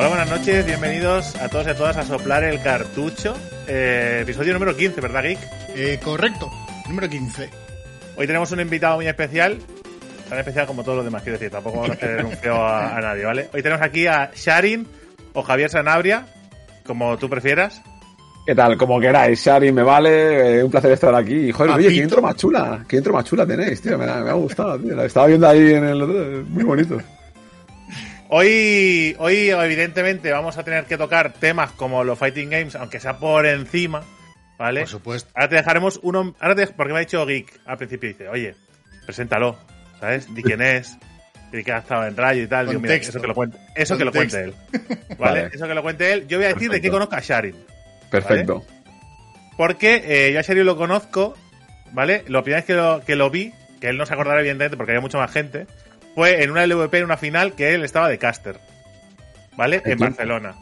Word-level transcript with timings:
Hola, 0.00 0.08
buenas 0.08 0.30
noches, 0.30 0.64
bienvenidos 0.64 1.36
a 1.36 1.50
todos 1.50 1.66
y 1.66 1.70
a 1.70 1.76
todas 1.76 1.94
a 1.98 2.04
soplar 2.04 2.42
el 2.42 2.62
cartucho. 2.62 3.36
Eh, 3.68 4.20
episodio 4.22 4.54
número 4.54 4.74
15, 4.74 4.98
¿verdad, 4.98 5.22
Geek? 5.24 5.38
Eh, 5.76 6.00
correcto, 6.02 6.50
número 6.88 7.06
15. 7.06 7.50
Hoy 8.16 8.26
tenemos 8.26 8.50
un 8.50 8.60
invitado 8.60 8.96
muy 8.96 9.08
especial, 9.08 9.58
tan 10.30 10.38
especial 10.38 10.66
como 10.66 10.84
todos 10.84 10.96
los 10.96 11.04
demás, 11.04 11.22
quiero 11.22 11.36
decir, 11.36 11.50
tampoco 11.50 11.80
vamos 11.82 11.90
a 11.90 11.92
hacer 11.92 12.24
un 12.24 12.32
feo 12.32 12.54
a, 12.64 12.96
a 12.96 13.00
nadie, 13.02 13.26
¿vale? 13.26 13.50
Hoy 13.52 13.62
tenemos 13.62 13.82
aquí 13.84 14.06
a 14.06 14.30
Sharin 14.34 14.86
o 15.34 15.42
Javier 15.42 15.68
Sanabria, 15.68 16.24
como 16.86 17.18
tú 17.18 17.28
prefieras. 17.28 17.82
¿Qué 18.46 18.54
tal? 18.54 18.78
Como 18.78 18.98
queráis, 19.00 19.44
Shari, 19.44 19.70
me 19.70 19.82
vale. 19.82 20.60
eh, 20.60 20.64
un 20.64 20.70
placer 20.70 20.92
estar 20.92 21.14
aquí. 21.14 21.52
Joder, 21.52 21.72
oye, 21.72 21.88
qué 21.88 21.96
intro 21.96 22.22
más 22.22 22.36
chula. 22.36 22.86
Qué 22.88 22.96
intro 22.96 23.12
más 23.12 23.26
chula 23.26 23.46
tenéis, 23.46 23.82
tío. 23.82 23.98
Me 23.98 24.10
ha, 24.10 24.24
me 24.24 24.30
ha 24.30 24.32
gustado, 24.32 24.78
tío. 24.78 24.96
La 24.96 25.04
estaba 25.04 25.26
viendo 25.26 25.46
ahí 25.46 25.74
en 25.74 25.84
el. 25.84 26.44
Muy 26.48 26.64
bonito. 26.64 26.98
Hoy, 28.32 29.16
hoy, 29.18 29.50
evidentemente, 29.50 30.30
vamos 30.30 30.56
a 30.56 30.62
tener 30.62 30.84
que 30.84 30.96
tocar 30.96 31.32
temas 31.32 31.72
como 31.72 32.04
los 32.04 32.16
Fighting 32.16 32.48
Games, 32.48 32.76
aunque 32.76 33.00
sea 33.00 33.18
por 33.18 33.44
encima, 33.44 34.04
¿vale? 34.56 34.82
Por 34.82 34.88
supuesto. 34.88 35.32
Ahora 35.34 35.48
te 35.48 35.56
dejaremos 35.56 35.98
uno. 36.04 36.36
Ahora 36.38 36.54
te, 36.54 36.68
porque 36.68 36.92
me 36.92 37.00
ha 37.00 37.00
dicho 37.00 37.26
Geek 37.26 37.60
al 37.66 37.76
principio, 37.76 38.08
dice, 38.08 38.28
oye, 38.28 38.54
preséntalo, 39.04 39.58
¿sabes? 39.98 40.32
Di 40.32 40.44
quién 40.44 40.62
es, 40.62 40.96
di 41.52 41.64
que 41.64 41.72
ha 41.72 41.78
estado 41.78 42.06
en 42.06 42.16
rayo 42.16 42.44
y 42.44 42.46
tal. 42.46 42.68
Digo, 42.68 42.78
mira, 42.78 42.94
eso 42.94 43.20
que 43.20 43.26
lo 43.26 43.34
cuente, 43.34 43.58
eso 43.74 43.98
que 43.98 44.04
lo 44.04 44.12
cuente 44.12 44.44
él. 44.44 44.54
¿Vale? 45.18 45.42
Vale. 45.42 45.50
Eso 45.52 45.66
que 45.66 45.74
lo 45.74 45.82
cuente 45.82 46.12
él. 46.12 46.28
Yo 46.28 46.38
voy 46.38 46.46
a 46.46 46.54
decir 46.54 46.70
de 46.70 46.80
qué 46.80 46.88
Perfecto. 46.88 46.92
conozco 46.92 47.16
a 47.16 47.20
Sharin. 47.20 47.56
Perfecto. 48.12 48.64
Porque 49.56 50.04
eh, 50.06 50.32
yo 50.32 50.38
a 50.38 50.42
Sharin 50.42 50.66
lo 50.66 50.76
conozco, 50.76 51.34
¿vale? 51.90 52.22
La 52.28 52.42
primera 52.42 52.58
vez 52.60 52.64
que 52.64 52.74
lo, 52.74 53.02
que 53.04 53.16
lo 53.16 53.28
vi, 53.28 53.52
que 53.80 53.88
él 53.88 53.96
no 53.96 54.06
se 54.06 54.14
acordará 54.14 54.38
evidentemente 54.38 54.76
porque 54.76 54.92
había 54.92 55.00
mucha 55.00 55.18
más 55.18 55.32
gente, 55.32 55.66
fue 56.14 56.42
en 56.42 56.50
una 56.50 56.66
LVP, 56.66 56.98
en 56.98 57.04
una 57.04 57.16
final, 57.16 57.54
que 57.54 57.74
él 57.74 57.84
estaba 57.84 58.08
de 58.08 58.18
caster. 58.18 58.58
¿Vale? 59.56 59.82
En. 59.84 59.98
Barcelona. 59.98 60.54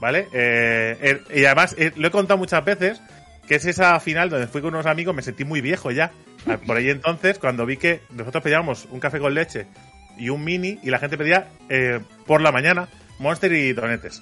¿Vale? 0.00 0.28
Eh, 0.32 0.96
eh, 1.00 1.20
y 1.34 1.44
además, 1.44 1.74
eh, 1.78 1.92
lo 1.96 2.08
he 2.08 2.10
contado 2.10 2.38
muchas 2.38 2.64
veces, 2.64 3.00
que 3.46 3.56
es 3.56 3.64
esa 3.64 3.98
final 4.00 4.28
donde 4.28 4.46
fui 4.46 4.60
con 4.60 4.74
unos 4.74 4.86
amigos, 4.86 5.14
me 5.14 5.22
sentí 5.22 5.44
muy 5.44 5.60
viejo 5.60 5.90
ya. 5.90 6.10
Ah, 6.46 6.58
Por 6.58 6.76
ahí 6.76 6.90
entonces, 6.90 7.38
cuando 7.38 7.64
vi 7.64 7.78
que 7.78 8.02
nosotros 8.10 8.44
pedíamos 8.44 8.86
un 8.90 9.00
café 9.00 9.18
con 9.18 9.32
leche 9.32 9.66
y 10.18 10.28
un 10.28 10.44
mini, 10.44 10.78
y 10.82 10.90
la 10.90 10.98
gente 10.98 11.16
pedía 11.16 11.48
eh, 11.70 12.00
por 12.26 12.42
la 12.42 12.52
mañana 12.52 12.88
Monster 13.18 13.50
y 13.52 13.72
Donetes. 13.72 14.20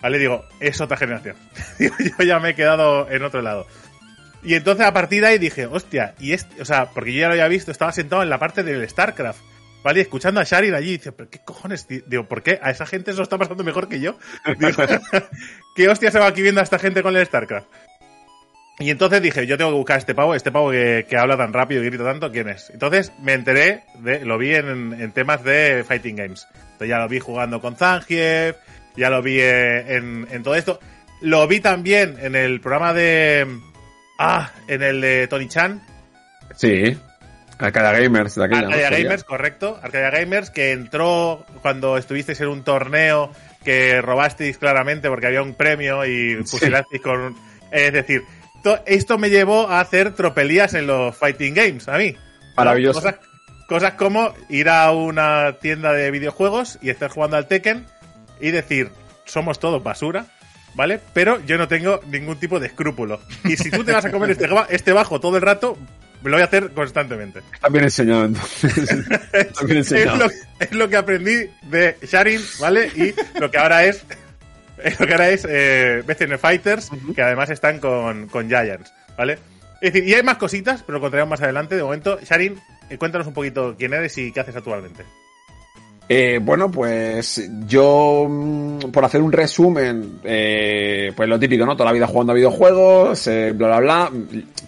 ¿Vale? 0.00 0.18
Digo, 0.18 0.46
es 0.60 0.80
otra 0.80 0.96
generación. 0.96 1.36
Yo 1.78 2.24
ya 2.24 2.38
me 2.38 2.50
he 2.50 2.54
quedado 2.54 3.10
en 3.10 3.22
otro 3.22 3.42
lado. 3.42 3.66
Y 4.42 4.54
entonces 4.54 4.86
a 4.86 4.92
partir 4.92 5.20
de 5.20 5.28
ahí 5.28 5.38
dije, 5.38 5.66
hostia, 5.66 6.14
y 6.18 6.32
este, 6.32 6.60
o 6.60 6.64
sea, 6.64 6.86
porque 6.86 7.12
yo 7.12 7.20
ya 7.20 7.26
lo 7.28 7.32
había 7.34 7.46
visto, 7.46 7.70
estaba 7.70 7.92
sentado 7.92 8.22
en 8.22 8.30
la 8.30 8.38
parte 8.38 8.64
del 8.64 8.88
StarCraft, 8.88 9.40
¿vale? 9.82 10.00
Escuchando 10.00 10.40
a 10.40 10.44
Sharin 10.44 10.74
allí, 10.74 10.92
dice, 10.92 11.12
pero 11.12 11.30
qué 11.30 11.38
cojones, 11.40 11.86
digo, 11.88 12.24
¿por 12.24 12.42
qué? 12.42 12.58
A 12.62 12.70
esa 12.70 12.86
gente 12.86 13.12
se 13.12 13.16
lo 13.16 13.22
está 13.22 13.38
pasando 13.38 13.64
mejor 13.64 13.88
que 13.88 14.00
yo. 14.00 14.16
Digo, 14.58 14.82
¿qué 15.76 15.88
hostia 15.88 16.10
se 16.10 16.18
va 16.18 16.26
aquí 16.26 16.42
viendo 16.42 16.60
a 16.60 16.64
esta 16.64 16.78
gente 16.78 17.02
con 17.02 17.16
el 17.16 17.26
StarCraft? 17.26 17.66
Y 18.78 18.90
entonces 18.90 19.22
dije, 19.22 19.46
yo 19.46 19.58
tengo 19.58 19.70
que 19.70 19.76
buscar 19.76 19.96
a 19.96 19.98
este 19.98 20.14
pavo, 20.14 20.34
este 20.34 20.50
pavo 20.50 20.70
que, 20.70 21.06
que 21.08 21.16
habla 21.16 21.36
tan 21.36 21.52
rápido 21.52 21.82
y 21.82 21.86
grita 21.86 22.04
tanto, 22.04 22.32
¿quién 22.32 22.48
es? 22.48 22.70
Entonces 22.70 23.12
me 23.20 23.34
enteré, 23.34 23.84
de, 24.00 24.24
lo 24.24 24.38
vi 24.38 24.54
en, 24.54 24.94
en 25.00 25.12
temas 25.12 25.44
de 25.44 25.84
Fighting 25.86 26.16
Games. 26.16 26.46
Entonces 26.54 26.88
ya 26.88 26.98
lo 26.98 27.08
vi 27.08 27.20
jugando 27.20 27.60
con 27.60 27.76
Zangief, 27.76 28.56
ya 28.96 29.10
lo 29.10 29.22
vi 29.22 29.38
eh, 29.40 29.96
en, 29.96 30.26
en 30.30 30.42
todo 30.42 30.54
esto. 30.54 30.80
Lo 31.20 31.46
vi 31.46 31.60
también 31.60 32.16
en 32.20 32.34
el 32.34 32.60
programa 32.60 32.92
de... 32.92 33.46
Ah, 34.18 34.50
en 34.68 34.82
el 34.82 35.00
de 35.00 35.26
Tony 35.28 35.48
Chan, 35.48 35.82
Sí. 36.56 36.96
Arcadia 37.62 38.00
Gamers 38.00 38.34
de 38.34 38.44
aquella. 38.44 38.60
Arcadia 38.66 38.88
Sería. 38.88 39.04
Gamers, 39.04 39.24
correcto. 39.24 39.78
Arcadia 39.82 40.10
Gamers, 40.10 40.50
que 40.50 40.72
entró 40.72 41.46
cuando 41.62 41.96
estuvisteis 41.96 42.40
en 42.40 42.48
un 42.48 42.64
torneo 42.64 43.32
que 43.64 44.00
robasteis 44.02 44.58
claramente 44.58 45.08
porque 45.08 45.26
había 45.28 45.42
un 45.42 45.54
premio 45.54 46.04
y 46.04 46.36
Sí. 46.36 46.42
fusilasteis 46.44 47.00
con... 47.02 47.36
Es 47.70 47.92
decir, 47.92 48.22
to- 48.62 48.80
esto 48.86 49.16
me 49.18 49.30
llevó 49.30 49.68
a 49.68 49.80
hacer 49.80 50.12
tropelías 50.14 50.74
en 50.74 50.86
los 50.88 51.16
Fighting 51.16 51.54
Games, 51.54 51.88
a 51.88 51.96
mí. 51.96 52.14
Maravilloso. 52.56 53.00
Cosas, 53.00 53.16
cosas 53.68 53.92
como 53.94 54.34
ir 54.48 54.68
a 54.68 54.90
una 54.90 55.54
tienda 55.60 55.92
de 55.92 56.10
videojuegos 56.10 56.78
y 56.82 56.90
estar 56.90 57.10
jugando 57.10 57.36
al 57.36 57.46
Tekken 57.46 57.86
y 58.40 58.50
decir, 58.50 58.90
somos 59.24 59.58
todos 59.60 59.82
basura, 59.82 60.26
¿vale? 60.74 61.00
Pero 61.14 61.40
yo 61.46 61.56
no 61.56 61.68
tengo 61.68 62.00
ningún 62.08 62.38
tipo 62.38 62.58
de 62.60 62.66
escrúpulo. 62.66 63.20
Y 63.44 63.56
si 63.56 63.70
tú 63.70 63.84
te 63.84 63.92
vas 63.92 64.04
a 64.04 64.10
comer 64.10 64.30
este, 64.32 64.48
este 64.70 64.92
bajo 64.92 65.20
todo 65.20 65.36
el 65.36 65.42
rato, 65.42 65.78
lo 66.30 66.36
voy 66.36 66.42
a 66.42 66.44
hacer 66.44 66.70
constantemente. 66.72 67.40
Está 67.52 67.68
bien 67.68 67.84
enseñado, 67.84 68.24
entonces. 68.26 68.78
Está 69.32 69.64
bien 69.64 69.78
Es 69.78 69.92
enseñado. 69.92 70.18
lo, 70.18 70.26
es 70.60 70.72
lo 70.72 70.88
que 70.88 70.96
aprendí 70.96 71.50
de 71.62 71.96
Sharin, 72.02 72.40
¿vale? 72.60 72.86
Y 72.94 73.14
lo 73.40 73.50
que 73.50 73.58
ahora 73.58 73.84
es. 73.84 74.04
es 74.82 74.98
lo 74.98 75.06
que 75.06 75.12
ahora 75.12 75.30
es 75.30 75.46
eh, 75.48 76.02
BCN 76.06 76.38
Fighters, 76.38 76.90
que 77.14 77.22
además 77.22 77.50
están 77.50 77.78
con, 77.78 78.26
con 78.28 78.48
Giants, 78.48 78.92
¿vale? 79.16 79.38
Es 79.80 79.92
decir, 79.92 80.08
y 80.08 80.14
hay 80.14 80.22
más 80.22 80.36
cositas, 80.36 80.82
pero 80.82 80.98
lo 80.98 81.00
contaremos 81.00 81.30
más 81.30 81.42
adelante. 81.42 81.76
De 81.76 81.82
momento, 81.82 82.18
Sharin, 82.22 82.60
eh, 82.88 82.98
cuéntanos 82.98 83.26
un 83.26 83.34
poquito 83.34 83.74
quién 83.76 83.92
eres 83.92 84.16
y 84.18 84.30
qué 84.32 84.40
haces 84.40 84.54
actualmente. 84.56 85.04
Eh, 86.14 86.40
bueno, 86.42 86.70
pues 86.70 87.50
yo, 87.66 88.26
mm, 88.28 88.90
por 88.90 89.02
hacer 89.02 89.22
un 89.22 89.32
resumen, 89.32 90.18
eh, 90.24 91.10
pues 91.16 91.26
lo 91.26 91.38
típico, 91.38 91.64
¿no? 91.64 91.74
Toda 91.74 91.86
la 91.86 91.94
vida 91.94 92.06
jugando 92.06 92.32
a 92.32 92.34
videojuegos, 92.34 93.26
eh, 93.28 93.52
bla, 93.52 93.68
bla, 93.68 93.80
bla. 93.80 94.12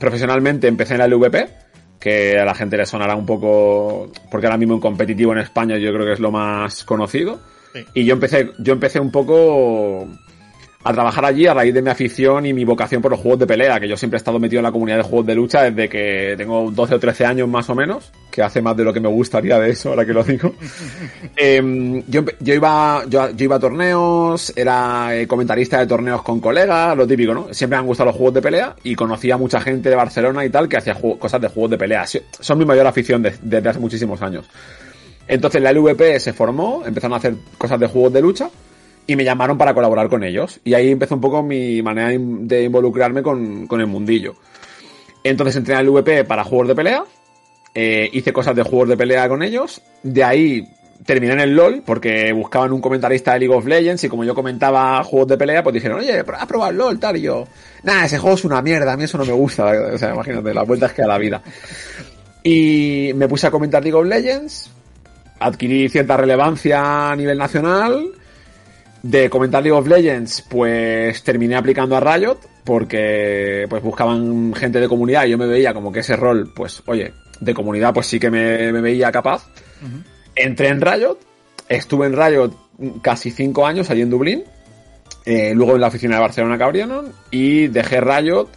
Profesionalmente 0.01 0.69
empecé 0.69 0.95
en 0.95 1.01
la 1.01 1.07
LVP, 1.07 1.47
que 2.01 2.39
a 2.39 2.47
la 2.47 2.55
gente 2.55 2.79
le 2.79 2.87
sonará 2.87 3.15
un 3.15 3.27
poco, 3.27 4.11
porque 4.31 4.47
ahora 4.47 4.57
mismo 4.57 4.73
en 4.73 4.81
competitivo 4.81 5.33
en 5.33 5.41
España 5.41 5.77
yo 5.77 5.93
creo 5.93 6.07
que 6.07 6.13
es 6.15 6.21
lo 6.21 6.31
más 6.31 6.83
conocido. 6.83 7.41
Sí. 7.75 7.85
Y 7.93 8.05
yo 8.07 8.15
empecé, 8.15 8.53
yo 8.61 8.73
empecé 8.73 8.99
un 8.99 9.11
poco 9.11 10.09
a 10.87 10.93
trabajar 10.93 11.25
allí 11.25 11.47
a 11.47 11.55
raíz 11.55 11.73
de 11.73 11.81
mi 11.81 11.89
afición 11.89 12.45
y 12.45 12.53
mi 12.53 12.65
vocación 12.65 13.01
por 13.01 13.11
los 13.11 13.19
juegos 13.19 13.41
de 13.41 13.47
pelea, 13.47 13.81
que 13.81 13.89
yo 13.89 13.97
siempre 13.97 14.17
he 14.17 14.19
estado 14.19 14.39
metido 14.39 14.61
en 14.61 14.65
la 14.65 14.71
comunidad 14.73 14.99
de 14.99 15.03
juegos 15.03 15.27
de 15.27 15.35
lucha 15.35 15.63
desde 15.63 15.89
que 15.89 16.35
tengo 16.37 16.71
12 16.71 16.95
o 16.97 17.01
13 17.01 17.25
años 17.25 17.49
más 17.49 17.71
o 17.71 17.75
menos, 17.75 18.13
que 18.31 18.43
hace 18.43 18.61
más 18.61 18.77
de 18.77 18.85
lo 18.85 18.93
que 18.93 19.01
me 19.01 19.09
gustaría 19.09 19.59
de 19.59 19.71
eso, 19.71 19.89
ahora 19.91 20.05
que 20.05 20.13
lo 20.13 20.23
digo. 20.23 20.55
Em, 21.37 22.03
yo, 22.07 22.23
iba 22.41 23.03
yo, 23.09 23.31
yo 23.31 23.45
iba 23.45 23.57
a 23.57 23.59
torneos, 23.59 24.53
era 24.57 25.17
eh, 25.17 25.27
comentarista 25.27 25.79
de 25.79 25.87
torneos 25.87 26.23
con 26.23 26.39
colegas, 26.41 26.97
lo 26.97 27.07
típico, 27.07 27.33
¿no? 27.35 27.49
Siempre 27.53 27.77
me 27.77 27.81
han 27.81 27.87
gustado 27.87 28.09
los 28.11 28.17
juegos 28.17 28.35
de 28.35 28.43
pelea 28.43 28.77
y 28.85 28.95
conocía 28.95 29.35
a 29.35 29.39
mucha 29.39 29.61
gente 29.61 29.89
de 29.89 29.97
Barcelona 29.97 30.45
y 30.45 30.51
tal 30.51 30.69
que 30.69 30.77
hacía 30.77 30.95
cosas 31.19 31.41
de 31.41 31.49
juegos 31.49 31.71
de 31.73 31.79
pelea. 31.79 32.05
Son 32.41 32.59
mi 32.59 32.65
mayor 32.65 32.87
afición 32.87 33.23
de- 33.23 33.35
desde 33.43 33.69
hace 33.71 33.79
muchísimos 33.79 34.21
años. 34.23 34.47
Entonces 35.27 35.63
la 35.63 35.71
LVP 35.73 36.21
se 36.21 36.33
formó, 36.35 36.83
empezaron 36.87 37.15
a 37.15 37.17
hacer 37.17 37.35
cosas 37.57 37.81
de 37.81 37.87
juegos 37.87 38.13
de 38.13 38.21
lucha 38.21 38.51
y 39.07 39.17
me 39.17 39.25
llamaron 39.25 39.59
para 39.59 39.75
colaborar 39.75 40.09
con 40.09 40.25
ellos. 40.25 40.61
Y 40.65 40.75
ahí 40.75 40.91
empezó 40.91 41.15
un 41.15 41.21
poco 41.21 41.43
mi 41.43 41.83
manera 41.83 42.09
de 42.09 42.15
in- 42.15 42.49
de 42.49 42.65
involucrarme 42.65 43.23
con, 43.23 43.67
con 43.67 43.81
el 43.81 43.87
mundillo. 43.87 44.35
Entonces 45.23 45.57
entré 45.57 45.75
en 45.75 45.81
el 45.81 45.91
VP 45.91 46.25
para 46.25 46.45
juegos 46.45 46.69
de 46.69 46.75
pelea, 46.75 47.05
eh, 47.75 48.09
hice 48.13 48.33
cosas 48.33 48.55
de 48.55 48.63
juegos 48.63 48.89
de 48.91 48.97
pelea 48.97 49.29
con 49.29 49.43
ellos, 49.43 49.81
de 50.03 50.23
ahí 50.23 50.69
terminé 51.07 51.33
en 51.35 51.41
el 51.41 51.55
LOL 51.57 51.83
porque 51.85 52.33
buscaban 52.33 52.73
un 52.73 52.81
comentarista 52.81 53.33
de 53.33 53.41
League 53.41 53.55
of 53.55 53.67
Legends 53.67 54.05
y 54.05 54.09
como 54.09 54.25
yo 54.25 54.35
comentaba 54.35 55.03
juegos 55.03 55.29
de 55.29 55.37
pelea, 55.37 55.63
pues 55.63 55.75
dijeron, 55.75 55.99
oye, 55.99 56.19
has 56.21 56.47
probado 56.47 56.73
LOL, 56.73 56.99
tal, 57.01 57.17
y 57.17 57.23
yo, 57.23 57.47
nah, 57.83 58.05
ese 58.05 58.19
juego 58.19 58.37
es 58.37 58.45
una 58.45 58.63
mierda, 58.63 58.93
a 58.93 58.97
mí 58.97 59.05
eso 59.05 59.19
no 59.19 59.25
me 59.25 59.33
gusta, 59.33 59.65
o 59.93 59.99
sea, 59.99 60.15
imagínate, 60.15 60.55
las 60.55 60.67
vueltas 60.67 60.93
que 60.93 61.03
a 61.03 61.07
la 61.07 61.19
vida. 61.19 61.43
Y 62.43 63.13
me 63.17 63.29
puse 63.29 63.47
a 63.47 63.51
comentar 63.51 63.83
League 63.83 63.97
of 63.99 64.07
Legends, 64.07 64.71
adquirí 65.41 65.89
cierta 65.89 66.17
relevancia 66.17 67.11
a 67.11 67.17
nivel 67.17 67.39
nacional. 67.39 68.07
De 69.07 69.29
comentar 69.29 69.63
League 69.63 69.79
of 69.79 69.87
Legends, 69.87 70.41
pues 70.49 71.23
terminé 71.23 71.57
aplicando 71.57 71.95
a 71.95 72.01
Riot 72.01 72.39
porque 72.65 73.67
pues 73.69 73.83
buscaban 73.83 74.55
gente 74.55 74.81
de 74.81 74.89
comunidad 74.89 75.27
y 75.27 75.31
yo 75.33 75.37
me 75.39 75.47
veía 75.47 75.75
como 75.75 75.93
que 75.93 76.01
ese 76.01 76.17
rol, 76.17 76.51
pues 76.57 76.83
oye, 76.87 77.13
de 77.39 77.53
comunidad 77.53 77.93
pues 77.93 78.07
sí 78.07 78.19
que 78.19 78.31
me, 78.31 78.73
me 78.73 78.81
veía 78.81 79.13
capaz. 79.13 79.47
Entré 80.35 80.69
en 80.69 80.81
Riot, 80.81 81.19
estuve 81.69 82.07
en 82.07 82.15
Riot 82.17 82.51
casi 83.03 83.31
cinco 83.31 83.67
años 83.67 83.91
allí 83.91 84.01
en 84.01 84.09
Dublín, 84.09 84.45
eh, 85.27 85.53
luego 85.55 85.75
en 85.75 85.83
la 85.83 85.89
oficina 85.89 86.15
de 86.17 86.23
Barcelona 86.23 86.57
que 86.57 86.65
abrieron 86.65 87.13
y 87.31 87.67
dejé 87.67 88.01
Riot 88.01 88.49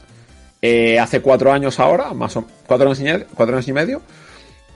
eh, 0.61 0.97
hace 0.97 1.19
cuatro 1.19 1.51
años 1.51 1.77
ahora, 1.81 2.13
más 2.13 2.37
o 2.37 2.45
cuatro 2.65 2.87
años 2.87 3.01
y, 3.01 3.03
me- 3.03 3.25
cuatro 3.35 3.53
años 3.57 3.67
y 3.67 3.73
medio, 3.73 4.01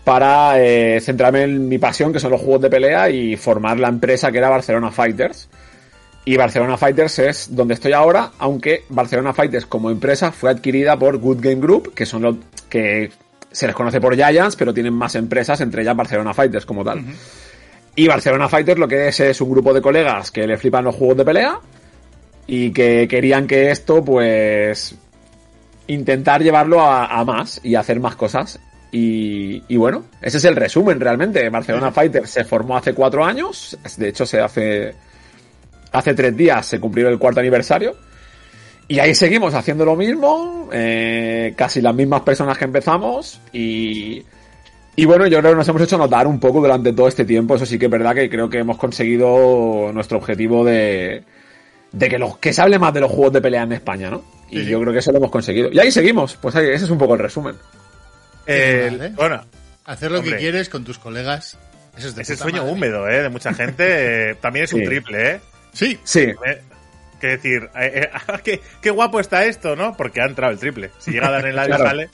para 0.04 0.62
eh, 0.62 1.00
centrarme 1.00 1.44
en 1.44 1.70
mi 1.70 1.78
pasión, 1.78 2.12
que 2.12 2.20
son 2.20 2.32
los 2.32 2.42
juegos 2.42 2.62
de 2.64 2.70
pelea, 2.70 3.10
y 3.10 3.38
formar 3.38 3.80
la 3.80 3.88
empresa 3.88 4.32
que 4.34 4.40
era 4.40 4.50
Barcelona 4.50 4.92
Fighters. 4.92 5.48
Y 6.24 6.38
Barcelona 6.38 6.78
Fighters 6.78 7.20
es 7.20 7.56
donde 7.56 7.74
estoy 7.74 7.94
ahora, 7.94 8.32
aunque 8.38 8.84
Barcelona 8.90 9.34
Fighters 9.34 9.66
como 9.66 9.90
empresa 9.90 10.32
fue 10.32 10.52
adquirida 10.52 10.98
por 10.98 11.18
Good 11.18 11.40
Game 11.42 11.62
Group, 11.62 11.94
que 11.96 12.06
son 12.06 12.22
los 12.22 12.36
que 12.70 13.12
se 13.52 13.66
les 13.66 13.76
conoce 13.76 14.00
por 14.00 14.16
Giants, 14.16 14.56
pero 14.56 14.74
tienen 14.74 14.94
más 14.94 15.16
empresas, 15.16 15.60
entre 15.62 15.82
ellas 15.82 15.96
Barcelona 15.96 16.34
Fighters 16.34 16.66
como 16.66 16.84
tal. 16.84 17.04
Y 17.96 18.08
Barcelona 18.08 18.48
Fighters 18.48 18.80
lo 18.80 18.88
que 18.88 19.08
es 19.08 19.20
es 19.20 19.42
un 19.42 19.50
grupo 19.50 19.74
de 19.74 19.82
colegas 19.82 20.32
que 20.32 20.46
le 20.46 20.58
flipan 20.58 20.86
los 20.86 20.96
juegos 20.96 21.18
de 21.18 21.26
pelea 21.26 21.60
y 22.46 22.72
que 22.72 23.08
querían 23.08 23.48
que 23.48 23.72
esto, 23.72 24.06
pues, 24.06 24.96
intentar 25.88 26.44
llevarlo 26.44 26.82
a, 26.82 27.08
a 27.08 27.26
más 27.26 27.60
y 27.64 27.76
hacer 27.76 28.00
más 28.00 28.16
cosas. 28.16 28.60
Y, 28.92 29.64
y 29.68 29.78
bueno, 29.78 30.06
ese 30.22 30.38
es 30.38 30.46
el 30.46 30.56
resumen 30.56 31.00
realmente. 31.00 31.50
Barcelona 31.50 31.92
Fighters 31.92 32.30
se 32.30 32.44
formó 32.44 32.78
hace 32.78 32.94
cuatro 32.94 33.26
años, 33.26 33.78
de 33.98 34.10
hecho 34.10 34.26
se 34.26 34.40
hace 34.40 34.94
hace 35.92 36.14
tres 36.14 36.36
días 36.36 36.66
se 36.66 36.80
cumplió 36.80 37.08
el 37.10 37.18
cuarto 37.20 37.40
aniversario. 37.40 37.96
Y 38.88 39.00
ahí 39.00 39.16
seguimos 39.16 39.54
haciendo 39.54 39.86
lo 39.86 39.96
mismo, 39.96 40.70
eh, 40.74 41.54
casi 41.56 41.80
las 41.82 41.96
mismas 41.96 42.22
personas 42.22 42.58
que 42.58 42.66
empezamos 42.66 43.40
y, 43.54 44.22
y 44.98 45.06
bueno, 45.06 45.28
yo 45.28 45.40
creo 45.40 45.52
que 45.52 45.58
nos 45.58 45.68
hemos 45.70 45.82
hecho 45.84 45.98
notar 45.98 46.28
un 46.28 46.40
poco 46.42 46.60
durante 46.60 46.92
todo 46.92 47.08
este 47.08 47.24
tiempo, 47.24 47.56
eso 47.56 47.66
sí 47.66 47.80
que 47.80 47.86
es 47.86 47.92
verdad 47.92 48.14
que 48.16 48.30
creo 48.30 48.50
que 48.50 48.58
hemos 48.60 48.78
conseguido 48.78 49.92
nuestro 49.94 50.18
objetivo 50.18 50.66
de, 50.66 51.24
de 51.94 52.10
que, 52.10 52.20
los, 52.20 52.38
que 52.40 52.52
se 52.52 52.62
hable 52.62 52.80
más 52.80 52.94
de 52.94 53.00
los 53.00 53.10
juegos 53.12 53.32
de 53.32 53.42
pelea 53.42 53.64
en 53.64 53.72
España, 53.72 54.10
¿no? 54.10 54.24
Y 54.50 54.60
Sí, 54.60 54.66
yo 54.66 54.82
creo 54.82 54.92
que 54.92 55.00
eso 55.00 55.12
lo 55.14 55.20
hemos 55.20 55.32
conseguido. 55.32 55.70
Y 55.72 55.80
ahí 55.80 55.90
seguimos, 55.92 56.36
pues 56.36 56.54
ahí, 56.58 56.68
ese 56.68 56.84
es 56.84 56.92
un 56.92 56.98
poco 56.98 57.14
el 57.14 57.20
resumen. 57.22 57.56
El- 58.46 58.98
Vale. 58.98 59.10
Bueno, 59.16 59.42
Hacer 59.86 60.12
lo 60.12 60.20
Hombre. 60.20 60.34
que 60.34 60.40
quieres 60.40 60.68
con 60.70 60.84
tus 60.84 61.00
colegas. 61.00 61.58
Eso 61.98 62.08
es 62.10 62.16
de 62.16 62.22
ese 62.22 62.36
sueño 62.38 62.62
madre. 62.62 62.74
húmedo, 62.74 63.10
¿eh? 63.10 63.24
De 63.24 63.30
mucha 63.30 63.54
gente. 63.54 64.32
eh, 64.32 64.36
también 64.42 64.66
es 64.66 64.74
un 64.74 64.82
Sí. 64.82 64.86
triple, 64.86 65.32
¿eh? 65.32 65.42
Sí, 65.74 66.00
Sí, 66.04 66.22
Eh, 66.46 66.62
Que 67.20 67.28
decir, 67.28 67.70
eh, 67.76 68.10
eh, 68.10 68.10
qué, 68.44 68.62
qué 68.82 68.90
guapo 68.90 69.20
está 69.20 69.46
esto, 69.46 69.76
¿no? 69.76 69.96
Porque 69.96 70.22
ha 70.22 70.26
entrado 70.26 70.52
el 70.54 70.60
triple. 70.60 70.92
Si 71.00 71.12
llega 71.12 71.30
Claro. 71.42 71.86
sale. 71.86 72.10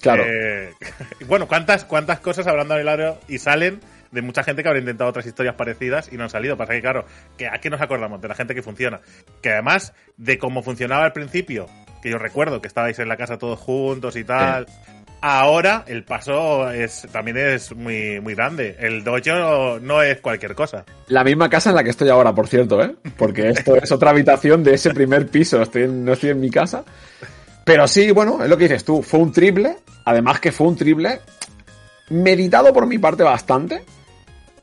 claro. 0.00 0.24
eh, 0.26 0.72
bueno, 1.26 1.46
¿cuántas, 1.48 1.84
¿cuántas 1.84 2.20
cosas 2.20 2.46
habrán 2.46 2.68
dado 2.68 2.80
Eladio 2.80 3.18
y 3.28 3.38
salen 3.38 3.80
de 4.10 4.22
mucha 4.22 4.42
gente 4.42 4.62
que 4.62 4.68
habrá 4.68 4.80
intentado 4.80 5.08
otras 5.08 5.26
historias 5.26 5.54
parecidas 5.54 6.12
y 6.12 6.16
no 6.16 6.24
han 6.24 6.30
salido? 6.30 6.56
Pasa 6.56 6.72
que, 6.72 6.80
claro, 6.80 7.06
que 7.38 7.46
¿a 7.46 7.58
qué 7.60 7.70
nos 7.70 7.80
acordamos? 7.80 8.20
De 8.20 8.28
la 8.28 8.34
gente 8.34 8.54
que 8.54 8.62
funciona. 8.62 9.00
Que 9.40 9.52
además, 9.52 9.92
de 10.16 10.38
cómo 10.38 10.62
funcionaba 10.62 11.04
al 11.04 11.12
principio, 11.12 11.66
que 12.02 12.10
yo 12.10 12.18
recuerdo 12.18 12.60
que 12.60 12.68
estabais 12.68 12.98
en 12.98 13.08
la 13.08 13.16
casa 13.16 13.38
todos 13.38 13.58
juntos 13.58 14.16
y 14.16 14.24
tal. 14.24 14.66
Ahora 15.22 15.84
el 15.86 16.04
paso 16.04 16.70
es 16.70 17.06
también 17.12 17.36
es 17.36 17.74
muy, 17.76 18.20
muy 18.20 18.34
grande. 18.34 18.76
El 18.78 19.04
dojo 19.04 19.78
no 19.80 20.02
es 20.02 20.18
cualquier 20.20 20.54
cosa. 20.54 20.84
La 21.08 21.24
misma 21.24 21.50
casa 21.50 21.70
en 21.70 21.76
la 21.76 21.84
que 21.84 21.90
estoy 21.90 22.08
ahora, 22.08 22.34
por 22.34 22.48
cierto, 22.48 22.82
¿eh? 22.82 22.94
Porque 23.18 23.50
esto 23.50 23.76
es 23.76 23.92
otra 23.92 24.10
habitación 24.10 24.64
de 24.64 24.74
ese 24.74 24.94
primer 24.94 25.28
piso. 25.28 25.58
No 25.58 26.12
estoy 26.12 26.30
en 26.30 26.40
mi 26.40 26.50
casa. 26.50 26.84
Pero 27.64 27.86
sí, 27.86 28.10
bueno, 28.12 28.42
es 28.42 28.48
lo 28.48 28.56
que 28.56 28.64
dices 28.64 28.84
tú. 28.84 29.02
Fue 29.02 29.20
un 29.20 29.30
triple. 29.30 29.76
Además 30.06 30.40
que 30.40 30.52
fue 30.52 30.68
un 30.68 30.76
triple 30.76 31.20
meditado 32.08 32.72
por 32.72 32.86
mi 32.86 32.96
parte 32.96 33.22
bastante. 33.22 33.82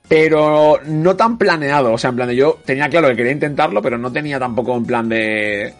Pero 0.08 0.80
no 0.86 1.16
tan 1.16 1.38
planeado. 1.38 1.94
O 1.94 1.98
sea, 2.00 2.10
en 2.10 2.16
plan 2.16 2.30
de 2.30 2.36
yo 2.36 2.58
tenía 2.66 2.90
claro 2.90 3.10
que 3.10 3.16
quería 3.16 3.32
intentarlo, 3.32 3.80
pero 3.80 4.00
no 4.00 4.12
tenía 4.12 4.40
tampoco 4.40 4.76
en 4.76 4.86
plan 4.86 5.08
de... 5.08 5.72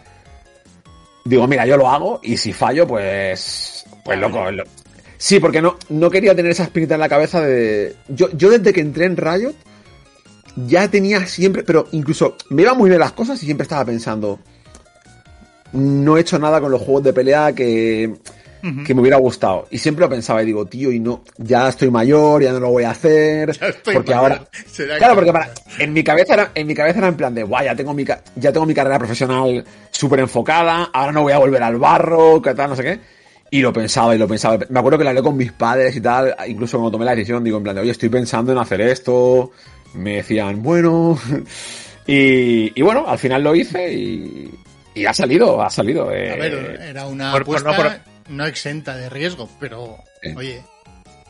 Digo, 1.24 1.48
mira, 1.48 1.66
yo 1.66 1.76
lo 1.76 1.90
hago 1.90 2.20
y 2.22 2.36
si 2.36 2.52
fallo, 2.52 2.86
pues... 2.86 3.77
Pues 4.08 4.20
loco. 4.20 4.50
lo- 4.50 4.64
Sí, 5.16 5.40
porque 5.40 5.60
no, 5.60 5.76
no 5.88 6.10
quería 6.10 6.34
tener 6.34 6.52
esa 6.52 6.62
espinita 6.64 6.94
en 6.94 7.00
la 7.00 7.08
cabeza 7.08 7.40
de... 7.40 7.96
Yo, 8.08 8.28
yo 8.32 8.50
desde 8.50 8.72
que 8.72 8.80
entré 8.80 9.04
en 9.04 9.16
Riot 9.16 9.54
ya 10.66 10.88
tenía 10.88 11.26
siempre, 11.26 11.62
pero 11.64 11.86
incluso 11.92 12.36
me 12.50 12.62
iban 12.62 12.76
muy 12.78 12.88
bien 12.88 13.00
las 13.00 13.12
cosas 13.12 13.42
y 13.42 13.46
siempre 13.46 13.62
estaba 13.64 13.84
pensando, 13.84 14.38
no 15.72 16.16
he 16.16 16.20
hecho 16.20 16.38
nada 16.38 16.60
con 16.60 16.70
los 16.70 16.80
juegos 16.82 17.02
de 17.04 17.12
pelea 17.12 17.52
que, 17.52 18.14
que 18.86 18.94
me 18.94 19.00
hubiera 19.00 19.16
gustado. 19.18 19.66
Y 19.70 19.78
siempre 19.78 20.00
lo 20.04 20.08
pensaba 20.08 20.42
y 20.42 20.46
digo, 20.46 20.66
tío, 20.66 20.90
y 20.92 21.00
no, 21.00 21.22
ya 21.36 21.68
estoy 21.68 21.90
mayor, 21.90 22.42
ya 22.42 22.52
no 22.52 22.60
lo 22.60 22.70
voy 22.70 22.84
a 22.84 22.90
hacer. 22.90 23.52
Ya 23.60 23.68
estoy 23.68 23.94
porque 23.94 24.14
mayor. 24.14 24.32
ahora... 24.32 24.48
Será 24.70 24.98
Claro, 24.98 25.14
que- 25.14 25.16
porque 25.16 25.32
para, 25.32 25.50
en 25.78 25.92
mi 25.92 26.02
cabeza 26.02 26.34
era, 26.34 26.52
en 26.54 26.66
mi 26.66 26.74
cabeza 26.74 26.98
era 26.98 27.08
en 27.08 27.16
plan 27.16 27.34
de, 27.34 27.42
guay, 27.42 27.66
ya 27.66 27.74
tengo 27.76 27.92
mi, 27.92 28.04
ya 28.04 28.52
tengo 28.52 28.66
mi 28.66 28.74
carrera 28.74 28.98
profesional 28.98 29.64
súper 29.90 30.20
enfocada, 30.20 30.90
ahora 30.92 31.12
no 31.12 31.22
voy 31.22 31.32
a 31.32 31.38
volver 31.38 31.62
al 31.62 31.76
barro, 31.76 32.40
que 32.40 32.54
tal, 32.54 32.70
no 32.70 32.76
sé 32.76 32.82
qué. 32.84 33.17
Y 33.50 33.60
lo 33.60 33.72
pensaba 33.72 34.14
y 34.14 34.18
lo 34.18 34.28
pensaba. 34.28 34.58
Me 34.68 34.78
acuerdo 34.78 34.98
que 34.98 35.04
lo 35.04 35.10
hablé 35.10 35.22
con 35.22 35.36
mis 35.36 35.52
padres 35.52 35.96
y 35.96 36.00
tal, 36.00 36.34
incluso 36.46 36.76
cuando 36.78 36.90
tomé 36.92 37.04
la 37.06 37.14
decisión, 37.14 37.42
digo 37.42 37.56
en 37.56 37.62
plan 37.62 37.74
de, 37.76 37.82
oye, 37.82 37.90
estoy 37.92 38.08
pensando 38.10 38.52
en 38.52 38.58
hacer 38.58 38.80
esto. 38.82 39.52
Me 39.94 40.16
decían, 40.16 40.62
bueno. 40.62 41.18
y, 42.06 42.78
y 42.78 42.82
bueno, 42.82 43.04
al 43.06 43.18
final 43.18 43.42
lo 43.42 43.54
hice 43.54 43.92
y, 43.92 44.54
y 44.94 45.06
ha 45.06 45.14
salido, 45.14 45.62
ha 45.62 45.70
salido. 45.70 46.12
eh. 46.12 46.32
A 46.32 46.36
ver, 46.36 46.80
era 46.82 47.06
una 47.06 47.32
por- 47.32 47.42
apuesta 47.42 47.70
no, 47.70 47.76
no, 48.28 48.38
por- 48.42 48.48
exenta 48.48 48.96
de 48.96 49.08
riesgo, 49.08 49.48
pero, 49.58 49.96
oye, 50.36 50.62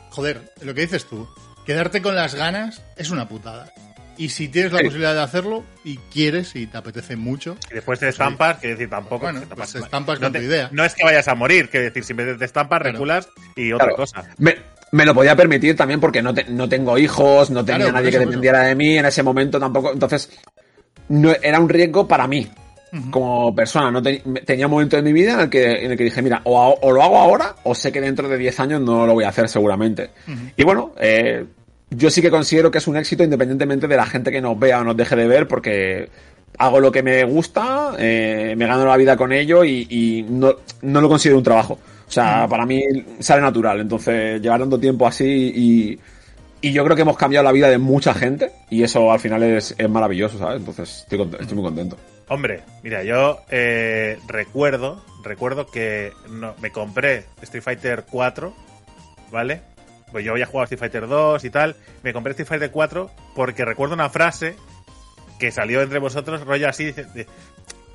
joder, 0.09 0.53
lo 0.61 0.73
que 0.73 0.81
dices 0.81 1.05
tú, 1.05 1.27
quedarte 1.65 2.01
con 2.01 2.15
las 2.15 2.35
ganas 2.35 2.81
es 2.97 3.09
una 3.11 3.27
putada. 3.29 3.71
Y 4.19 4.29
si 4.29 4.49
tienes 4.49 4.71
la 4.73 4.79
Sí. 4.79 4.83
posibilidad 4.85 5.15
de 5.15 5.21
hacerlo 5.21 5.63
y 5.83 5.97
quieres 6.13 6.55
y 6.55 6.67
te 6.67 6.77
apetece 6.77 7.15
mucho, 7.15 7.55
Y 7.71 7.75
después 7.75 7.99
te 7.99 8.09
estampas, 8.09 8.59
que 8.59 8.67
decir, 8.67 8.89
tampoco. 8.89 9.21
Bueno, 9.25 9.39
te 9.41 9.55
pues 9.55 9.73
estampas 9.73 10.19
no 10.19 10.25
con 10.27 10.33
te- 10.33 10.39
tu 10.39 10.45
idea. 10.45 10.69
No 10.73 10.83
es 10.83 10.93
que 10.93 11.03
vayas 11.05 11.27
a 11.29 11.35
morir, 11.35 11.69
que 11.69 11.79
decir, 11.79 12.03
si 12.03 12.13
me 12.13 12.25
te 12.25 12.45
estampas, 12.45 12.79
Claro. 12.81 12.91
reculas 12.93 13.29
y 13.55 13.71
otra 13.71 13.87
Claro. 13.87 13.95
cosa. 13.97 14.25
Me, 14.37 14.55
me 14.91 15.05
lo 15.05 15.15
podía 15.15 15.35
permitir 15.35 15.75
también 15.75 15.99
porque 16.01 16.21
no, 16.21 16.33
te- 16.33 16.43
no 16.49 16.67
tengo 16.67 16.97
hijos, 16.97 17.49
no 17.49 17.63
tenía 17.63 17.77
Claro, 17.85 17.93
nadie 17.93 18.09
eso, 18.09 18.19
que 18.19 18.25
dependiera 18.25 18.59
de 18.63 18.75
mí 18.75 18.97
en 18.97 19.05
ese 19.05 19.23
momento 19.23 19.57
tampoco. 19.59 19.93
Entonces, 19.93 20.29
no, 21.07 21.31
era 21.41 21.59
un 21.59 21.69
riesgo 21.69 22.07
para 22.07 22.27
mí 22.27 22.47
como 23.11 23.55
persona. 23.55 23.89
No 23.91 24.01
te- 24.01 24.21
tenía 24.45 24.65
un 24.65 24.71
momento 24.71 24.95
de 24.97 25.01
mi 25.03 25.13
vida 25.13 25.33
en 25.35 25.39
el 25.41 25.49
que, 25.49 25.85
en 25.85 25.91
el 25.91 25.97
que 25.97 26.03
dije, 26.03 26.21
mira, 26.21 26.41
o, 26.43 26.59
a- 26.61 26.67
o 26.85 26.91
lo 26.91 27.01
hago 27.03 27.17
ahora 27.19 27.55
o 27.63 27.73
sé 27.73 27.91
que 27.91 28.01
dentro 28.01 28.27
de 28.27 28.37
10 28.37 28.59
años 28.59 28.81
no 28.81 29.05
lo 29.07 29.13
voy 29.13 29.23
a 29.23 29.29
hacer 29.29 29.47
seguramente. 29.47 30.09
Y 30.57 30.63
bueno, 30.63 30.93
eh, 30.99 31.45
yo 31.91 32.09
sí 32.09 32.21
que 32.21 32.29
considero 32.31 32.71
que 32.71 32.77
es 32.79 32.87
un 32.87 32.97
éxito 32.97 33.23
independientemente 33.23 33.87
de 33.87 33.95
la 33.97 34.05
gente 34.05 34.31
que 34.31 34.41
nos 34.41 34.57
vea 34.59 34.81
o 34.81 34.83
nos 34.83 34.95
deje 34.97 35.15
de 35.15 35.27
ver 35.27 35.47
porque 35.47 36.09
hago 36.57 36.79
lo 36.79 36.91
que 36.91 37.03
me 37.03 37.23
gusta, 37.23 37.93
eh, 37.97 38.53
me 38.57 38.67
gano 38.67 38.85
la 38.85 38.97
vida 38.97 39.15
con 39.17 39.31
ello 39.31 39.63
y, 39.63 39.87
y 39.89 40.23
no, 40.29 40.55
no 40.81 41.01
lo 41.01 41.07
considero 41.09 41.37
un 41.37 41.43
trabajo. 41.43 41.79
O 42.07 42.11
sea, 42.11 42.47
para 42.49 42.65
mí 42.65 42.83
sale 43.19 43.41
natural. 43.41 43.79
Entonces, 43.79 44.41
llevar 44.41 44.59
tanto 44.59 44.79
tiempo 44.79 45.05
así 45.07 45.25
y, 45.55 45.99
y 46.67 46.71
yo 46.73 46.83
creo 46.83 46.95
que 46.95 47.03
hemos 47.03 47.17
cambiado 47.17 47.43
la 47.43 47.51
vida 47.51 47.69
de 47.69 47.77
mucha 47.77 48.13
gente 48.13 48.51
y 48.69 48.83
eso 48.83 49.11
al 49.11 49.19
final 49.19 49.43
es, 49.43 49.75
es 49.77 49.89
maravilloso, 49.89 50.37
¿sabes? 50.39 50.57
Entonces, 50.59 51.01
estoy, 51.03 51.19
cont- 51.19 51.39
estoy 51.39 51.55
muy 51.55 51.63
contento. 51.65 51.97
Hombre, 52.27 52.61
mira, 52.83 53.03
yo 53.03 53.39
eh, 53.49 54.17
recuerdo, 54.27 55.03
recuerdo 55.23 55.67
que 55.67 56.11
no, 56.29 56.53
me 56.61 56.71
compré 56.71 57.25
Street 57.41 57.63
Fighter 57.63 58.05
4, 58.09 58.53
¿vale? 59.31 59.61
Pues 60.11 60.25
yo 60.25 60.31
había 60.31 60.45
jugado 60.45 60.63
Street 60.65 60.79
Fighter 60.79 61.07
2 61.07 61.43
y 61.45 61.49
tal. 61.49 61.75
Me 62.03 62.13
compré 62.13 62.31
Street 62.31 62.47
Fighter 62.47 62.71
4 62.71 63.11
porque 63.35 63.65
recuerdo 63.65 63.93
una 63.95 64.09
frase 64.09 64.55
que 65.39 65.51
salió 65.51 65.81
entre 65.81 65.99
vosotros, 65.99 66.41
rollo 66.45 66.67
así, 66.67 66.85
dice, 66.85 67.05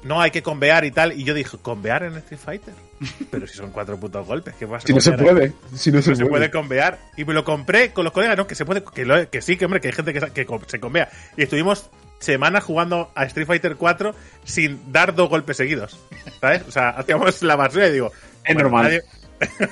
no 0.03 0.21
hay 0.21 0.31
que 0.31 0.43
convear 0.43 0.85
y 0.85 0.91
tal. 0.91 1.13
Y 1.13 1.25
yo 1.25 1.35
dije, 1.35 1.57
¿convear 1.59 2.03
en 2.05 2.15
Street 2.19 2.41
Fighter? 2.43 2.75
Pero 3.31 3.47
si 3.47 3.57
son 3.57 3.71
cuatro 3.71 3.99
putos 3.99 4.27
golpes, 4.27 4.55
¿qué 4.59 4.65
vas 4.67 4.85
a 4.85 4.87
Si 4.87 4.93
no 4.95 5.01
se 5.01 5.13
puede, 5.13 5.53
si 5.75 5.91
no 5.93 6.01
se, 6.03 6.11
no 6.11 6.17
se 6.17 6.23
puede. 6.23 6.31
puede 6.31 6.51
convear. 6.51 6.99
Y 7.17 7.25
me 7.25 7.35
lo 7.35 7.45
compré 7.45 7.91
con 7.93 8.05
los 8.05 8.13
colegas, 8.13 8.37
¿no? 8.37 8.47
Que 8.47 8.55
se 8.55 8.65
puede, 8.65 8.83
que, 8.85 9.05
lo- 9.05 9.29
que 9.31 9.43
sí, 9.43 9.57
que 9.57 9.65
hombre, 9.65 9.81
que 9.81 9.89
hay 9.89 9.95
gente 9.95 10.13
que, 10.13 10.47
se 10.69 10.81
convea. 10.81 11.11
Y 11.37 11.43
estuvimos 11.43 11.91
semanas 12.19 12.65
jugando 12.65 13.11
a 13.15 13.25
Street 13.25 13.47
Fighter 13.47 13.77
4 13.77 14.15
sin 14.44 14.93
dar 14.93 15.15
dos 15.15 15.29
golpes 15.29 15.56
seguidos. 15.56 15.99
¿Sabes? 16.41 16.63
O 16.69 16.71
sea, 16.71 16.91
hacíamos 16.91 17.43
la 17.43 17.56
basura 17.56 17.89
y 17.89 17.93
digo. 17.93 18.13
Es 18.44 18.55
normal. 18.56 18.85
nadie- 18.85 19.03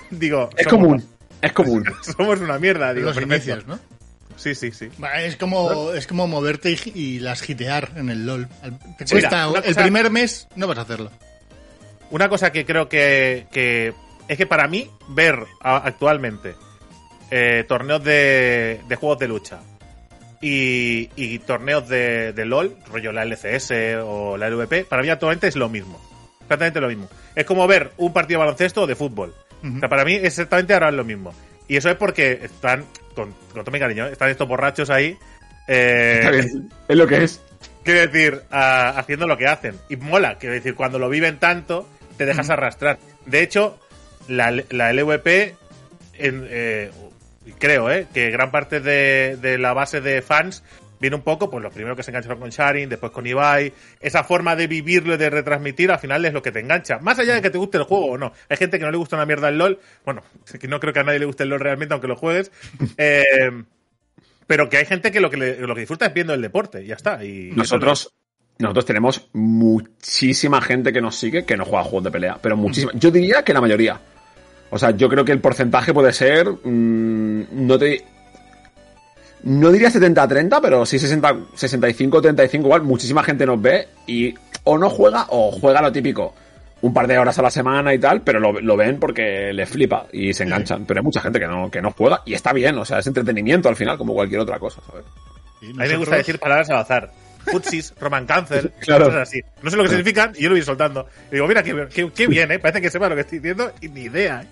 digo. 0.11 0.51
Es 0.57 0.67
común, 0.67 1.07
es 1.43 1.53
común. 1.53 1.85
Somos 2.17 2.41
una 2.41 2.59
mierda, 2.59 2.95
digo. 2.95 3.09
los 3.09 3.17
perfecto. 3.17 3.35
inicios, 3.51 3.67
¿no? 3.67 3.79
Sí, 4.37 4.55
sí, 4.55 4.73
sí. 4.73 4.89
Es 5.23 5.37
como, 5.37 5.93
es 5.93 6.07
como 6.07 6.27
moverte 6.27 6.71
y, 6.71 6.79
y 6.95 7.19
las 7.21 7.49
hitear 7.49 7.91
en 7.97 8.09
el 8.09 8.25
LOL. 8.27 8.49
Te 8.97 9.05
cuesta, 9.05 9.49
el 9.63 9.75
primer 9.75 10.11
mes 10.11 10.49
no 10.57 10.67
vas 10.67 10.79
a 10.79 10.83
hacerlo. 10.83 11.11
Una 12.11 12.29
cosa 12.29 12.51
que 12.51 12.65
creo 12.65 12.89
que, 12.89 13.47
que 13.53 13.93
es 14.29 14.37
que 14.39 14.47
para 14.47 14.67
mí 14.69 14.91
ver 15.09 15.39
a- 15.61 15.77
actualmente 15.87 16.55
eh, 17.31 17.65
torneos 17.69 18.03
de, 18.03 18.81
de 18.89 18.97
juegos 18.97 19.19
de 19.19 19.29
lucha 19.29 19.61
y, 20.41 21.09
y 21.15 21.39
torneos 21.41 21.89
de, 21.89 22.33
de 22.33 22.45
LOL, 22.45 22.77
rollo 22.91 23.13
la 23.13 23.23
LCS 23.25 23.71
o 24.03 24.37
la 24.37 24.49
LVP, 24.51 24.85
para 24.89 25.03
mí 25.03 25.09
actualmente 25.11 25.47
es 25.49 25.57
lo 25.57 25.69
mismo. 25.69 26.01
Exactamente 26.43 26.81
lo 26.81 26.89
mismo. 26.89 27.09
Es 27.35 27.45
como 27.47 27.67
ver 27.67 27.93
un 27.99 28.13
partido 28.13 28.41
de 28.41 28.47
baloncesto 28.47 28.83
o 28.83 28.87
de 28.87 28.97
fútbol. 28.97 29.35
O 29.64 29.78
sea, 29.81 29.88
para 29.88 30.04
mí 30.04 30.14
exactamente 30.14 30.75
ahora 30.75 30.88
es 30.88 30.95
lo 30.95 31.04
mismo. 31.04 31.35
Y 31.69 31.76
eso 31.76 31.88
es 31.90 31.97
porque 31.97 32.40
están, 32.42 32.85
con, 33.14 33.33
con 33.52 33.62
todo 33.64 33.71
mi 33.71 33.78
cariño, 33.78 34.07
están 34.07 34.28
estos 34.31 34.49
borrachos 34.49 34.90
ahí. 34.90 35.16
eh, 35.69 36.16
Está 36.21 36.31
bien, 36.33 36.71
es 36.88 36.97
lo 36.97 37.07
que 37.07 37.25
es. 37.25 37.40
Quiero 37.85 38.00
decir, 38.00 38.42
a- 38.50 38.90
haciendo 38.90 39.26
lo 39.26 39.37
que 39.38 39.47
hacen. 39.47 39.76
Y 39.88 39.97
mola, 39.97 40.38
quiero 40.38 40.54
decir, 40.54 40.75
cuando 40.75 40.99
lo 40.99 41.09
viven 41.09 41.38
tanto, 41.38 41.88
te 42.16 42.26
dejas 42.26 42.50
arrastrar. 42.50 42.99
De 43.26 43.42
hecho, 43.42 43.78
la, 44.28 44.50
la 44.71 44.92
LVP, 44.92 45.54
en, 46.14 46.47
eh, 46.49 46.90
creo, 47.59 47.90
¿eh? 47.90 48.07
Que 48.12 48.31
gran 48.31 48.50
parte 48.50 48.81
de, 48.81 49.37
de 49.40 49.59
la 49.59 49.73
base 49.73 50.00
de 50.00 50.23
fans 50.23 50.62
viene 51.03 51.17
un 51.17 51.23
poco, 51.23 51.51
pues 51.51 51.63
los 51.63 51.75
primeros 51.75 51.97
que 51.99 52.03
se 52.03 52.11
engancharon 52.11 52.39
con 52.41 52.49
Sharing, 52.49 52.89
después 52.89 53.13
con 53.13 53.27
Ibai. 53.27 53.71
Esa 54.01 54.25
forma 54.25 54.57
de 54.57 54.67
vivirlo 54.69 55.15
y 55.15 55.17
de 55.19 55.29
retransmitir, 55.29 55.91
al 55.91 55.99
final 55.99 56.25
es 56.25 56.33
lo 56.33 56.41
que 56.41 56.51
te 56.53 56.61
engancha. 56.61 56.99
Más 57.01 57.19
allá 57.19 57.35
de 57.35 57.43
que 57.43 57.51
te 57.51 57.59
guste 57.59 57.77
el 57.77 57.85
juego 57.85 58.07
o 58.13 58.17
no. 58.19 58.33
Hay 58.49 58.57
gente 58.57 58.79
que 58.79 58.85
no 58.87 58.91
le 58.91 58.97
gusta 58.97 59.17
una 59.17 59.27
mierda 59.27 59.49
el 59.51 59.59
LOL. 59.59 59.79
Bueno, 60.07 60.23
que 60.61 60.69
no 60.69 60.81
creo 60.81 60.95
que 60.95 61.01
a 61.01 61.05
nadie 61.05 61.19
le 61.19 61.27
guste 61.27 61.43
el 61.43 61.51
LOL 61.51 61.61
realmente, 61.61 61.93
aunque 61.93 62.09
lo 62.09 62.17
juegues. 62.17 62.51
Eh, 62.97 63.51
pero 64.47 64.69
que 64.69 64.77
hay 64.79 64.85
gente 64.87 65.11
que 65.13 65.21
lo 65.21 65.31
que, 65.31 65.37
le- 65.37 65.57
lo 65.61 65.75
que 65.75 65.81
disfruta 65.81 66.07
es 66.07 66.15
viendo 66.15 66.35
el 66.35 66.43
deporte, 66.43 66.83
y 66.83 66.87
ya 66.87 66.95
está. 66.95 67.25
Y 67.25 67.53
Nosotros, 67.55 68.13
nosotros 68.59 68.85
tenemos 68.85 69.29
muchísima 69.33 70.61
gente 70.61 70.93
que 70.93 71.01
nos 71.01 71.17
sigue 71.17 71.45
que 71.45 71.57
no 71.57 71.65
juega 71.65 71.85
juegos 71.85 72.05
de 72.05 72.11
pelea, 72.11 72.39
pero 72.41 72.57
muchísima. 72.57 72.93
Yo 72.95 73.11
diría 73.11 73.43
que 73.45 73.53
la 73.55 73.61
mayoría. 73.61 74.01
O 74.71 74.79
sea, 74.79 74.91
yo 74.93 75.09
creo 75.09 75.25
que 75.25 75.33
el 75.33 75.41
porcentaje 75.41 75.93
puede 75.95 76.13
ser. 76.13 76.47
mm, 76.49 77.67
no 77.67 77.79
te. 77.79 78.05
No 79.45 79.71
diría 79.73 79.91
70-30, 79.91 80.61
pero 80.63 80.87
sí 80.87 80.99
60, 80.99 81.33
65-35 81.57 82.55
igual. 82.61 82.83
Muchísima 82.83 83.23
gente 83.23 83.47
nos 83.47 83.61
ve 83.61 83.89
y 84.07 84.35
o 84.65 84.79
no 84.79 84.89
juega 84.91 85.27
o 85.31 85.51
juega 85.51 85.83
lo 85.83 85.93
típico. 85.93 86.35
Un 86.83 86.93
par 86.93 87.07
de 87.07 87.17
horas 87.17 87.39
a 87.39 87.43
la 87.43 87.51
semana 87.51 87.95
y 87.95 87.99
tal, 87.99 88.23
pero 88.23 88.41
lo, 88.41 88.61
lo 88.61 88.77
ven 88.77 88.99
porque 88.99 89.53
les 89.53 89.69
flipa 89.69 90.07
y 90.13 90.35
se 90.35 90.43
enganchan. 90.43 90.85
Pero 90.85 90.99
hay 90.99 91.05
mucha 91.05 91.21
gente 91.21 91.39
que 91.39 91.47
no, 91.47 91.71
que 91.71 91.81
no 91.81 91.93
juega 91.93 92.23
y 92.27 92.35
está 92.35 92.53
bien, 92.53 92.77
o 92.77 92.85
sea, 92.85 92.99
es 92.99 93.07
entretenimiento 93.07 93.69
al 93.69 93.77
final, 93.77 93.97
como 93.97 94.15
cualquier 94.15 94.41
otra 94.41 94.59
cosa, 94.59 94.81
¿sabes? 94.85 95.05
A 95.63 95.65
mí 95.85 95.89
me 95.89 95.97
gusta 95.97 96.17
decir 96.17 96.41
palabras 96.41 96.69
al 96.71 96.79
azar. 96.79 97.13
Futsis, 97.45 97.93
Roman 98.01 98.27
Cancer, 98.27 98.73
Claro. 98.81 99.07
cosas 99.07 99.29
así. 99.29 99.41
No 99.63 99.71
sé 99.71 99.77
lo 99.77 99.85
que 99.85 99.91
significan 99.91 100.33
y 100.37 100.43
yo 100.43 100.49
lo 100.49 100.55
voy 100.57 100.63
soltando. 100.63 101.07
Y 101.31 101.35
digo, 101.35 101.47
mira, 101.47 101.63
qué, 101.63 101.87
qué, 101.93 102.11
qué 102.11 102.27
bien, 102.27 102.51
¿eh? 102.51 102.59
Parece 102.59 102.81
que 102.81 102.91
sepa 102.91 103.09
lo 103.09 103.15
que 103.15 103.21
estoy 103.23 103.39
diciendo 103.39 103.73
y 103.81 103.89
ni 103.89 104.03
idea, 104.03 104.43
¿eh? 104.43 104.47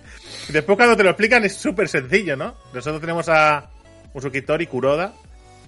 Y 0.48 0.52
después 0.52 0.76
cuando 0.76 0.96
te 0.96 1.02
lo 1.02 1.10
explican 1.10 1.44
es 1.44 1.54
súper 1.54 1.88
sencillo, 1.88 2.36
¿no? 2.36 2.54
Nosotros 2.72 3.00
tenemos 3.00 3.28
a 3.28 3.68
un 4.12 4.22
Sukitori 4.22 4.66
Kuroda, 4.66 5.14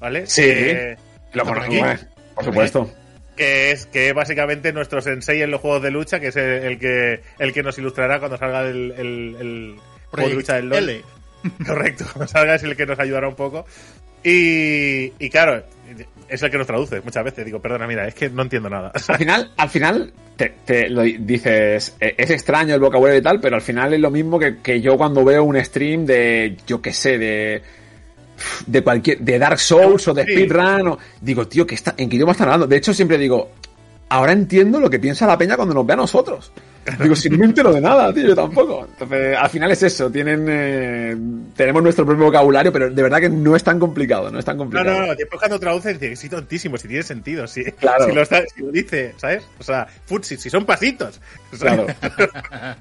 ¿vale? 0.01 0.27
Sí. 0.27 0.43
Que, 0.43 0.97
Lo 1.33 1.45
por 1.45 1.55
conozco, 1.65 1.85
aquí. 1.85 2.03
eh, 2.03 2.07
por 2.35 2.45
supuesto. 2.45 2.91
que 3.37 3.71
es 3.73 3.87
que 3.87 4.13
básicamente 4.13 4.73
nuestro 4.73 5.01
sensei 5.01 5.43
en 5.43 5.51
los 5.51 5.61
juegos 5.61 5.83
de 5.83 5.91
lucha, 5.91 6.21
que 6.21 6.29
es 6.29 6.37
el, 6.37 6.45
el 6.65 6.79
que 6.79 7.21
el 7.39 7.53
que 7.53 7.63
nos 7.63 7.79
ilustrará 7.79 8.19
cuando 8.19 8.37
salga 8.37 8.63
el, 8.63 8.93
el, 8.97 9.37
el 9.41 9.75
juego 10.11 10.29
de 10.29 10.35
lucha 10.35 10.55
del 10.57 10.69
LoL. 10.69 10.89
L. 10.91 11.03
Correcto, 11.67 12.05
cuando 12.13 12.29
salga 12.29 12.55
es 12.55 12.63
el 12.63 12.77
que 12.77 12.87
nos 12.87 12.99
ayudará 12.99 13.29
un 13.29 13.35
poco. 13.37 13.65
Y, 14.25 15.13
y 15.19 15.29
claro, 15.31 15.65
es 16.29 16.43
el 16.43 16.51
que 16.51 16.59
nos 16.59 16.67
traduce 16.67 17.01
muchas 17.01 17.25
veces. 17.25 17.45
Digo, 17.45 17.61
perdona, 17.61 17.87
mira, 17.89 18.07
es 18.07 18.15
que 18.15 18.31
no 18.31 18.43
entiendo 18.43 18.71
nada. 18.71 18.93
Al 18.95 19.17
final, 19.19 19.51
al 19.57 19.69
final 19.69 20.13
te, 20.37 20.55
te 20.65 20.89
lo 20.89 21.03
di- 21.03 21.17
dices, 21.19 21.97
eh, 21.99 22.15
es 22.17 22.31
extraño 22.31 22.75
el 22.75 22.81
vocabulario 22.81 23.19
y 23.19 23.23
tal, 23.23 23.41
pero 23.41 23.57
al 23.57 23.63
final 23.63 23.93
es 23.95 24.01
lo 24.01 24.11
mismo 24.13 24.39
que, 24.39 24.59
que 24.63 24.81
yo 24.81 24.97
cuando 24.97 25.25
veo 25.25 25.43
un 25.43 25.63
stream 25.65 26.07
de, 26.07 26.57
yo 26.67 26.81
qué 26.81 26.93
sé, 26.93 27.19
de 27.19 27.63
de 28.67 28.83
cualquier, 28.83 29.19
de 29.21 29.39
Dark 29.39 29.59
Souls 29.59 30.07
o 30.09 30.15
de 30.15 30.25
Sí. 30.25 30.33
Speedrun, 30.33 30.89
o 30.89 30.99
digo, 31.21 31.47
tío, 31.49 31.67
¿qué 31.67 31.75
está, 31.75 31.95
¿en 31.97 32.09
qué 32.09 32.17
idioma 32.17 32.33
están 32.33 32.49
hablando? 32.49 32.67
De 32.67 32.77
hecho, 32.77 32.93
siempre 32.95 33.19
digo, 33.19 33.51
ahora 34.09 34.33
entiendo 34.33 34.79
lo 34.81 34.91
que 34.91 34.99
piensa 34.99 35.27
la 35.27 35.39
peña 35.39 35.57
cuando 35.57 35.75
nos 35.75 35.87
ve 35.87 35.93
a 35.95 35.97
nosotros. 35.97 36.53
Digo, 37.01 37.15
si 37.15 37.31
no 37.31 37.45
entero 37.45 37.73
de 37.73 37.81
nada, 37.81 38.13
tío, 38.13 38.27
yo 38.27 38.35
tampoco. 38.35 38.85
Entonces, 38.93 39.37
al 39.39 39.49
final 39.49 39.71
es 39.71 39.85
eso, 39.85 40.11
tienen, 40.11 40.47
eh, 40.49 41.17
tenemos 41.55 41.81
nuestro 41.81 42.05
propio 42.05 42.25
vocabulario, 42.25 42.73
pero 42.73 42.91
de 42.91 43.03
verdad 43.05 43.21
que 43.21 43.29
no 43.29 43.55
es 43.55 43.63
tan 43.63 43.79
complicado, 43.79 44.33
no 44.33 44.39
es 44.41 44.45
tan 44.45 44.57
No, 44.57 44.65
complicado. 44.65 44.99
no, 45.01 45.07
no, 45.07 45.15
después 45.15 45.39
cuando 45.39 45.61
traduce 45.61 45.91
dice 45.95 46.11
que 46.11 46.17
sí, 46.17 46.29
tontísimo, 46.29 46.77
si 46.77 46.89
tiene 46.89 47.05
sentido, 47.05 47.47
si, 47.47 47.63
Claro. 47.65 48.07
si, 48.07 48.13
lo, 48.13 48.23
está- 48.23 48.43
si 48.53 48.63
lo 48.63 48.73
dice, 48.73 49.15
¿sabes? 49.17 49.45
O 49.61 49.63
sea, 49.63 49.87
futsi, 50.07 50.37
si 50.37 50.51
son 50.51 50.65
pasitos. 50.67 51.21
O 51.53 51.57
sea, 51.57 51.75
Claro. 51.77 51.87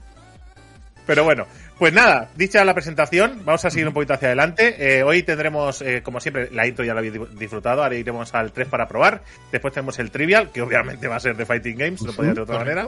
Pero 1.06 1.24
bueno, 1.24 1.46
pues 1.82 1.94
nada, 1.94 2.30
dicha 2.36 2.64
la 2.64 2.76
presentación, 2.76 3.42
vamos 3.44 3.66
a 3.66 3.72
seguir 3.72 3.88
un 3.88 3.94
poquito 3.96 4.14
hacia 4.14 4.28
adelante. 4.28 4.76
Eh, 5.00 5.02
hoy 5.02 5.24
tendremos, 5.24 5.82
eh, 5.82 6.04
como 6.04 6.20
siempre, 6.20 6.48
la 6.52 6.68
intro 6.68 6.86
ya 6.86 6.94
la 6.94 7.00
habéis 7.00 7.14
di- 7.14 7.40
disfrutado, 7.40 7.82
ahora 7.82 7.96
iremos 7.96 8.32
al 8.36 8.52
3 8.52 8.68
para 8.68 8.88
probar. 8.88 9.24
Después 9.52 9.74
tenemos 9.74 9.98
el 9.98 10.12
Trivial, 10.12 10.52
que 10.52 10.62
obviamente 10.62 11.08
va 11.08 11.16
a 11.16 11.20
ser 11.20 11.36
de 11.36 11.44
Fighting 11.44 11.76
Games, 11.80 12.04
no 12.04 12.14
podía 12.14 12.30
ser 12.30 12.36
de 12.36 12.42
otra 12.44 12.60
manera. 12.60 12.88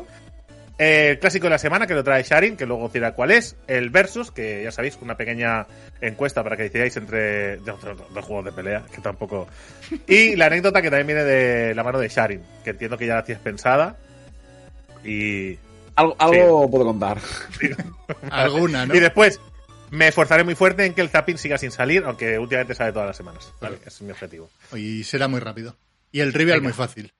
Eh, 0.77 1.07
el 1.09 1.17
clásico 1.19 1.47
de 1.47 1.49
la 1.49 1.57
semana, 1.57 1.87
que 1.87 1.95
lo 1.95 2.03
trae 2.03 2.21
Sharin, 2.21 2.55
que 2.55 2.67
luego 2.67 2.87
dirá 2.89 3.13
cuál 3.13 3.31
es. 3.31 3.55
El 3.65 3.89
Versus, 3.89 4.29
que 4.29 4.61
ya 4.63 4.71
sabéis, 4.71 4.95
una 5.01 5.17
pequeña 5.17 5.65
encuesta 5.99 6.43
para 6.43 6.55
que 6.55 6.61
decidáis 6.61 6.95
entre 6.95 7.57
dos 7.57 7.79
juegos 8.25 8.45
de 8.45 8.51
pelea, 8.51 8.83
que 8.93 9.01
tampoco. 9.01 9.47
Y 10.05 10.35
la 10.35 10.45
anécdota 10.45 10.83
que 10.83 10.91
también 10.91 11.07
viene 11.07 11.23
de 11.23 11.73
la 11.73 11.83
mano 11.83 11.97
de 11.97 12.09
Sharin, 12.09 12.43
que 12.63 12.69
entiendo 12.69 12.95
que 12.95 13.07
ya 13.07 13.15
la 13.15 13.23
tienes 13.23 13.41
pensada. 13.43 13.95
Y 15.03 15.57
Algo, 15.95 16.15
algo 16.19 16.69
puedo 16.71 16.85
contar. 16.85 17.19
Alguna, 18.31 18.85
¿no? 18.85 18.95
y 18.95 18.99
después, 18.99 19.39
me 19.91 20.07
esforzaré 20.07 20.43
muy 20.43 20.55
fuerte 20.55 20.85
en 20.85 20.93
que 20.93 21.01
el 21.01 21.09
zapping 21.09 21.37
siga 21.37 21.57
sin 21.57 21.71
salir, 21.71 22.03
aunque 22.05 22.39
últimamente 22.39 22.73
sale 22.75 22.91
todas 22.91 23.07
las 23.07 23.17
semanas. 23.17 23.53
Vale, 23.61 23.75
ese 23.77 23.87
es 23.89 24.01
mi 24.01 24.11
objetivo. 24.11 24.49
Y 24.75 25.03
será 25.03 25.27
muy 25.27 25.39
rápido. 25.39 25.75
Y 26.11 26.19
el 26.21 26.33
trivial 26.33 26.59
Venga. 26.59 26.69
muy 26.69 26.73
fácil. 26.73 27.13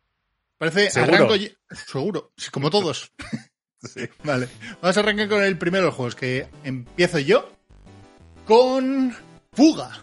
Parece 0.57 0.89
¿Seguro? 0.89 1.15
arranco 1.15 1.35
y- 1.35 1.55
Seguro, 1.71 2.31
como 2.51 2.69
todos. 2.69 3.11
Sí. 3.83 4.07
Vale. 4.23 4.47
Vamos 4.81 4.95
a 4.95 4.99
arrancar 5.01 5.27
con 5.27 5.43
el 5.43 5.57
primero 5.57 5.81
de 5.83 5.87
los 5.87 5.95
juegos, 5.95 6.15
que 6.15 6.47
empiezo 6.63 7.19
yo 7.19 7.51
con 8.45 9.13
Fuga. 9.51 10.01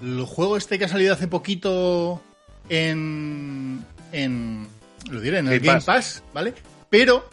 El 0.00 0.24
juego 0.24 0.56
este 0.56 0.78
que 0.78 0.86
ha 0.86 0.88
salido 0.88 1.12
hace 1.12 1.28
poquito 1.28 2.22
en. 2.70 3.84
en. 4.12 4.66
lo 5.10 5.20
diré, 5.20 5.40
en 5.40 5.48
el 5.48 5.60
Game 5.60 5.66
Game 5.66 5.80
Pass. 5.80 5.84
Pass, 5.84 6.22
¿vale? 6.32 6.54
Pero 6.88 7.28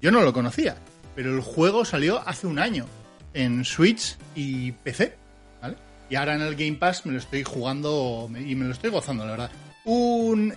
yo 0.00 0.10
no 0.10 0.22
lo 0.22 0.32
conocía. 0.32 0.76
Pero 1.14 1.34
el 1.34 1.40
juego 1.40 1.84
salió 1.84 2.26
hace 2.26 2.46
un 2.46 2.58
año 2.58 2.86
en 3.34 3.64
Switch 3.64 4.16
y 4.34 4.72
PC, 4.72 5.16
¿vale? 5.60 5.76
Y 6.08 6.16
ahora 6.16 6.34
en 6.34 6.42
el 6.42 6.56
Game 6.56 6.74
Pass 6.74 7.06
me 7.06 7.12
lo 7.12 7.18
estoy 7.18 7.42
jugando 7.42 8.28
y 8.34 8.54
me 8.54 8.64
lo 8.64 8.72
estoy 8.72 8.90
gozando, 8.90 9.24
la 9.24 9.32
verdad. 9.32 9.50
Un 9.84 10.54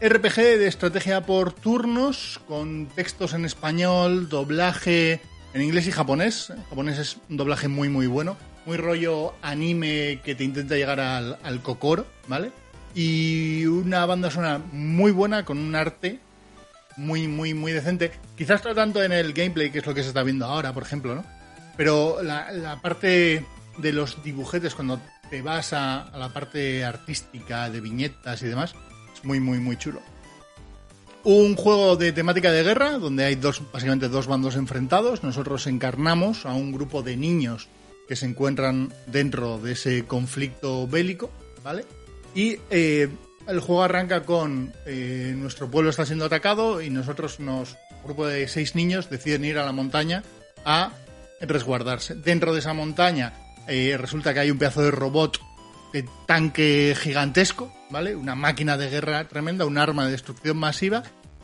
RPG 0.00 0.36
de 0.36 0.66
estrategia 0.66 1.26
por 1.26 1.52
turnos, 1.52 2.40
con 2.48 2.86
textos 2.86 3.34
en 3.34 3.44
español, 3.44 4.28
doblaje 4.28 5.20
en 5.52 5.62
inglés 5.62 5.86
y 5.86 5.92
japonés. 5.92 6.52
Japonés 6.68 6.98
es 6.98 7.18
un 7.28 7.36
doblaje 7.36 7.68
muy, 7.68 7.88
muy 7.88 8.06
bueno. 8.06 8.36
Muy 8.66 8.76
rollo 8.76 9.34
anime 9.42 10.20
que 10.22 10.34
te 10.34 10.44
intenta 10.44 10.76
llegar 10.76 11.00
al, 11.00 11.38
al 11.42 11.62
Kokoro, 11.62 12.06
¿vale? 12.28 12.52
Y 12.94 13.64
una 13.66 14.04
banda 14.06 14.30
sonora 14.30 14.60
muy 14.72 15.12
buena, 15.12 15.44
con 15.44 15.58
un 15.58 15.74
arte 15.74 16.18
muy, 16.96 17.28
muy, 17.28 17.54
muy 17.54 17.72
decente. 17.72 18.12
Quizás 18.36 18.64
no 18.64 18.74
tanto 18.74 19.02
en 19.02 19.12
el 19.12 19.32
gameplay, 19.32 19.70
que 19.70 19.78
es 19.78 19.86
lo 19.86 19.94
que 19.94 20.02
se 20.02 20.08
está 20.08 20.22
viendo 20.22 20.46
ahora, 20.46 20.72
por 20.72 20.82
ejemplo, 20.82 21.14
¿no? 21.14 21.24
Pero 21.76 22.22
la, 22.22 22.78
parte 22.82 23.44
de 23.78 23.92
los 23.92 24.22
dibujetes, 24.22 24.74
cuando 24.74 25.00
te 25.30 25.42
vas 25.42 25.72
a, 25.72 26.02
a 26.02 26.18
la 26.18 26.28
parte 26.28 26.84
artística, 26.84 27.70
de 27.70 27.80
viñetas 27.80 28.42
y 28.42 28.46
demás, 28.46 28.74
es 29.14 29.24
muy, 29.24 29.40
muy, 29.40 29.58
muy 29.58 29.76
chulo. 29.76 30.00
Un 31.22 31.54
juego 31.54 31.96
de 31.96 32.12
temática 32.12 32.50
de 32.50 32.62
guerra, 32.62 32.98
donde 32.98 33.24
hay 33.24 33.34
dos, 33.34 33.62
básicamente 33.72 34.08
dos 34.08 34.26
bandos 34.26 34.56
enfrentados. 34.56 35.22
Nosotros 35.22 35.66
encarnamos 35.66 36.46
a 36.46 36.54
un 36.54 36.72
grupo 36.72 37.02
de 37.02 37.16
niños 37.16 37.68
que 38.08 38.16
se 38.16 38.26
encuentran 38.26 38.92
dentro 39.06 39.58
de 39.58 39.72
ese 39.72 40.04
conflicto 40.04 40.88
bélico, 40.88 41.30
¿vale? 41.62 41.84
Y 42.34 42.56
eh, 42.70 43.08
el 43.46 43.60
juego 43.60 43.82
arranca 43.82 44.22
con 44.22 44.72
eh, 44.86 45.34
nuestro 45.36 45.70
pueblo 45.70 45.90
está 45.90 46.06
siendo 46.06 46.24
atacado 46.24 46.80
y 46.80 46.90
nosotros 46.90 47.40
nos, 47.40 47.76
un 47.90 48.04
grupo 48.04 48.26
de 48.26 48.46
seis 48.48 48.74
niños 48.74 49.10
deciden 49.10 49.44
ir 49.44 49.58
a 49.58 49.64
la 49.64 49.72
montaña 49.72 50.22
a 50.64 50.92
resguardarse. 51.40 52.14
Dentro 52.14 52.52
de 52.52 52.60
esa 52.60 52.74
montaña 52.74 53.32
eh, 53.66 53.96
resulta 53.98 54.34
que 54.34 54.40
hay 54.40 54.50
un 54.50 54.58
pedazo 54.58 54.82
de 54.82 54.90
robot 54.90 55.40
de 55.92 56.04
tanque 56.26 56.94
gigantesco, 56.98 57.74
¿vale? 57.90 58.14
Una 58.14 58.34
máquina 58.34 58.76
de 58.76 58.90
guerra 58.90 59.26
tremenda, 59.26 59.66
un 59.66 59.78
arma 59.78 60.04
de 60.04 60.12
destrucción 60.12 60.56
masiva, 60.56 61.02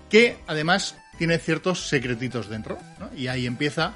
que 0.08 0.38
además 0.46 0.96
tiene 1.18 1.38
ciertos 1.38 1.88
secretitos 1.88 2.48
dentro, 2.48 2.78
¿no? 3.00 3.10
Y 3.16 3.26
ahí 3.26 3.46
empieza, 3.46 3.94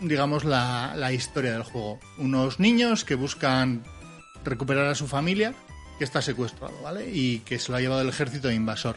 digamos, 0.00 0.44
la, 0.44 0.94
la 0.96 1.12
historia 1.12 1.52
del 1.52 1.64
juego. 1.64 2.00
Unos 2.16 2.60
niños 2.60 3.04
que 3.04 3.14
buscan 3.14 3.82
recuperar 4.44 4.86
a 4.86 4.94
su 4.94 5.06
familia 5.06 5.54
que 5.98 6.04
está 6.04 6.22
secuestrado, 6.22 6.74
¿vale? 6.82 7.10
Y 7.12 7.40
que 7.40 7.58
se 7.58 7.70
lo 7.70 7.76
ha 7.76 7.80
llevado 7.80 8.02
el 8.02 8.08
ejército 8.08 8.50
invasor. 8.50 8.96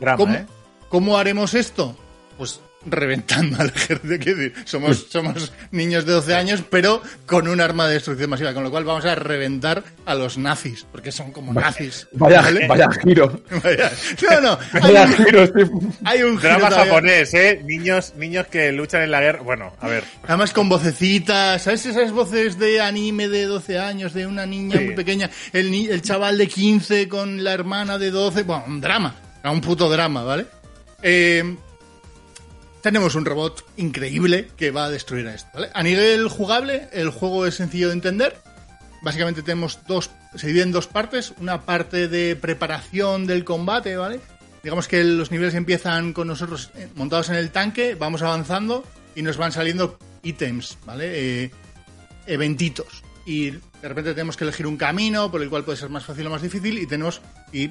Drama, 0.00 0.16
¿Cómo, 0.16 0.34
¿eh? 0.34 0.46
cómo 0.88 1.18
haremos 1.18 1.54
esto? 1.54 1.96
Pues 2.36 2.60
reventando 2.86 3.60
al 3.60 3.68
ejército. 3.68 4.14
Quiero 4.22 4.38
decir, 4.38 4.54
somos, 4.64 5.06
somos 5.10 5.52
niños 5.70 6.04
de 6.06 6.12
12 6.12 6.34
años, 6.34 6.62
pero 6.70 7.02
con 7.26 7.48
un 7.48 7.60
arma 7.60 7.86
de 7.86 7.94
destrucción 7.94 8.30
masiva, 8.30 8.52
con 8.54 8.62
lo 8.62 8.70
cual 8.70 8.84
vamos 8.84 9.04
a 9.04 9.14
reventar 9.14 9.82
a 10.06 10.14
los 10.14 10.38
nazis, 10.38 10.86
porque 10.90 11.12
son 11.12 11.32
como 11.32 11.52
nazis. 11.54 12.06
Vaya, 12.12 12.42
¿vale? 12.42 12.66
vaya 12.66 12.88
giro. 13.02 13.42
Vaya. 13.62 13.90
No, 14.30 14.40
no, 14.40 14.58
hay 14.72 14.80
Vaya 14.80 15.02
un, 15.04 15.12
giro, 15.14 15.40
hay 16.04 16.22
un 16.22 16.38
giro 16.38 16.40
Drama 16.54 16.68
todavía- 16.70 16.84
japonés, 16.92 17.34
¿eh? 17.34 17.60
Niños, 17.64 18.14
niños 18.16 18.46
que 18.48 18.72
luchan 18.72 19.02
en 19.02 19.10
la 19.10 19.20
guerra. 19.20 19.42
Bueno, 19.42 19.72
a 19.80 19.88
ver. 19.88 20.04
Además 20.26 20.52
con 20.52 20.68
vocecitas, 20.68 21.62
¿sabes 21.62 21.86
esas 21.86 22.12
voces 22.12 22.58
de 22.58 22.80
anime 22.80 23.28
de 23.28 23.44
12 23.44 23.78
años, 23.78 24.12
de 24.14 24.26
una 24.26 24.46
niña 24.46 24.78
Sí. 24.78 24.84
muy 24.84 24.94
pequeña, 24.94 25.30
el, 25.52 25.70
ni- 25.70 25.86
el 25.86 26.02
chaval 26.02 26.38
de 26.38 26.46
15 26.48 27.08
con 27.08 27.42
la 27.44 27.52
hermana 27.52 27.98
de 27.98 28.10
12, 28.10 28.42
bueno, 28.42 28.64
un 28.66 28.80
drama, 28.80 29.14
era 29.40 29.50
un 29.50 29.60
puto 29.60 29.88
drama, 29.88 30.22
¿vale? 30.24 30.46
Eh, 31.02 31.56
tenemos 32.84 33.14
un 33.14 33.24
robot 33.24 33.64
increíble 33.78 34.50
que 34.58 34.70
va 34.70 34.84
a 34.84 34.90
destruir 34.90 35.26
a 35.26 35.34
esto, 35.34 35.48
¿vale? 35.54 35.70
A 35.72 35.82
nivel 35.82 36.28
jugable, 36.28 36.86
el 36.92 37.08
juego 37.08 37.46
es 37.46 37.54
sencillo 37.54 37.86
de 37.86 37.94
entender. 37.94 38.36
Básicamente 39.00 39.42
tenemos 39.42 39.78
dos, 39.88 40.10
se 40.34 40.48
divide 40.48 40.64
en 40.64 40.72
dos 40.72 40.86
partes, 40.86 41.32
una 41.40 41.62
parte 41.62 42.08
de 42.08 42.36
preparación 42.36 43.26
del 43.26 43.42
combate, 43.42 43.96
¿vale? 43.96 44.20
Digamos 44.62 44.86
que 44.86 45.02
los 45.02 45.30
niveles 45.30 45.54
empiezan 45.54 46.12
con 46.12 46.26
nosotros 46.26 46.72
eh, 46.76 46.88
montados 46.94 47.30
en 47.30 47.36
el 47.36 47.50
tanque, 47.52 47.94
vamos 47.94 48.20
avanzando 48.20 48.84
y 49.14 49.22
nos 49.22 49.38
van 49.38 49.52
saliendo 49.52 49.98
ítems, 50.22 50.76
¿vale? 50.84 51.44
Eh, 51.44 51.50
eventitos. 52.26 53.02
Y 53.24 53.52
de 53.52 53.88
repente 53.88 54.12
tenemos 54.12 54.36
que 54.36 54.44
elegir 54.44 54.66
un 54.66 54.76
camino 54.76 55.30
por 55.30 55.40
el 55.40 55.48
cual 55.48 55.64
puede 55.64 55.78
ser 55.78 55.88
más 55.88 56.04
fácil 56.04 56.26
o 56.26 56.30
más 56.30 56.42
difícil 56.42 56.76
y 56.76 56.86
tenemos 56.86 57.22
y 57.50 57.70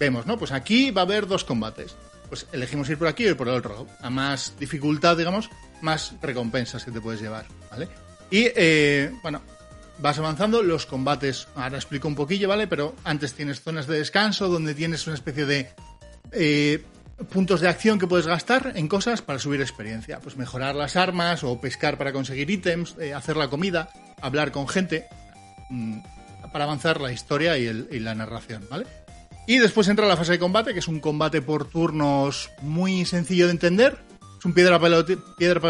vemos, 0.00 0.26
¿no? 0.26 0.36
Pues 0.36 0.50
aquí 0.50 0.90
va 0.90 1.02
a 1.02 1.04
haber 1.04 1.28
dos 1.28 1.44
combates. 1.44 1.94
Pues 2.28 2.46
elegimos 2.52 2.88
ir 2.90 2.98
por 2.98 3.08
aquí 3.08 3.24
o 3.26 3.30
ir 3.30 3.36
por 3.36 3.48
el 3.48 3.54
otro. 3.54 3.86
A 4.00 4.10
más 4.10 4.54
dificultad, 4.58 5.16
digamos, 5.16 5.48
más 5.80 6.14
recompensas 6.20 6.84
que 6.84 6.90
te 6.90 7.00
puedes 7.00 7.20
llevar, 7.20 7.46
¿vale? 7.70 7.88
Y, 8.30 8.48
eh, 8.54 9.10
bueno, 9.22 9.40
vas 9.98 10.18
avanzando, 10.18 10.62
los 10.62 10.84
combates, 10.86 11.48
ahora 11.54 11.76
explico 11.78 12.06
un 12.08 12.14
poquillo, 12.14 12.48
¿vale? 12.48 12.66
Pero 12.66 12.94
antes 13.04 13.32
tienes 13.32 13.62
zonas 13.62 13.86
de 13.86 13.98
descanso 13.98 14.48
donde 14.48 14.74
tienes 14.74 15.06
una 15.06 15.14
especie 15.14 15.46
de 15.46 15.70
eh, 16.32 16.84
puntos 17.30 17.60
de 17.62 17.68
acción 17.68 17.98
que 17.98 18.06
puedes 18.06 18.26
gastar 18.26 18.72
en 18.76 18.86
cosas 18.86 19.22
para 19.22 19.38
subir 19.38 19.60
experiencia. 19.60 20.20
Pues 20.20 20.36
mejorar 20.36 20.74
las 20.74 20.94
armas 20.96 21.42
o 21.42 21.60
pescar 21.60 21.96
para 21.98 22.12
conseguir 22.12 22.50
ítems, 22.50 22.94
eh, 23.00 23.14
hacer 23.14 23.36
la 23.36 23.48
comida, 23.48 23.88
hablar 24.20 24.52
con 24.52 24.68
gente, 24.68 25.06
mm, 25.70 25.98
para 26.52 26.64
avanzar 26.64 27.00
la 27.00 27.10
historia 27.12 27.56
y, 27.58 27.66
el- 27.66 27.88
y 27.90 27.98
la 27.98 28.14
narración, 28.14 28.66
¿vale? 28.70 28.86
Y 29.48 29.58
después 29.60 29.88
entra 29.88 30.06
la 30.06 30.16
fase 30.18 30.32
de 30.32 30.38
combate, 30.38 30.74
que 30.74 30.80
es 30.80 30.88
un 30.88 31.00
combate 31.00 31.40
por 31.40 31.64
turnos 31.64 32.50
muy 32.60 33.06
sencillo 33.06 33.46
de 33.46 33.52
entender. 33.52 33.98
Es 34.38 34.44
un 34.44 34.52
piedra, 34.52 34.78
papel 34.78 34.92
o, 34.92 35.06
piedra, 35.38 35.60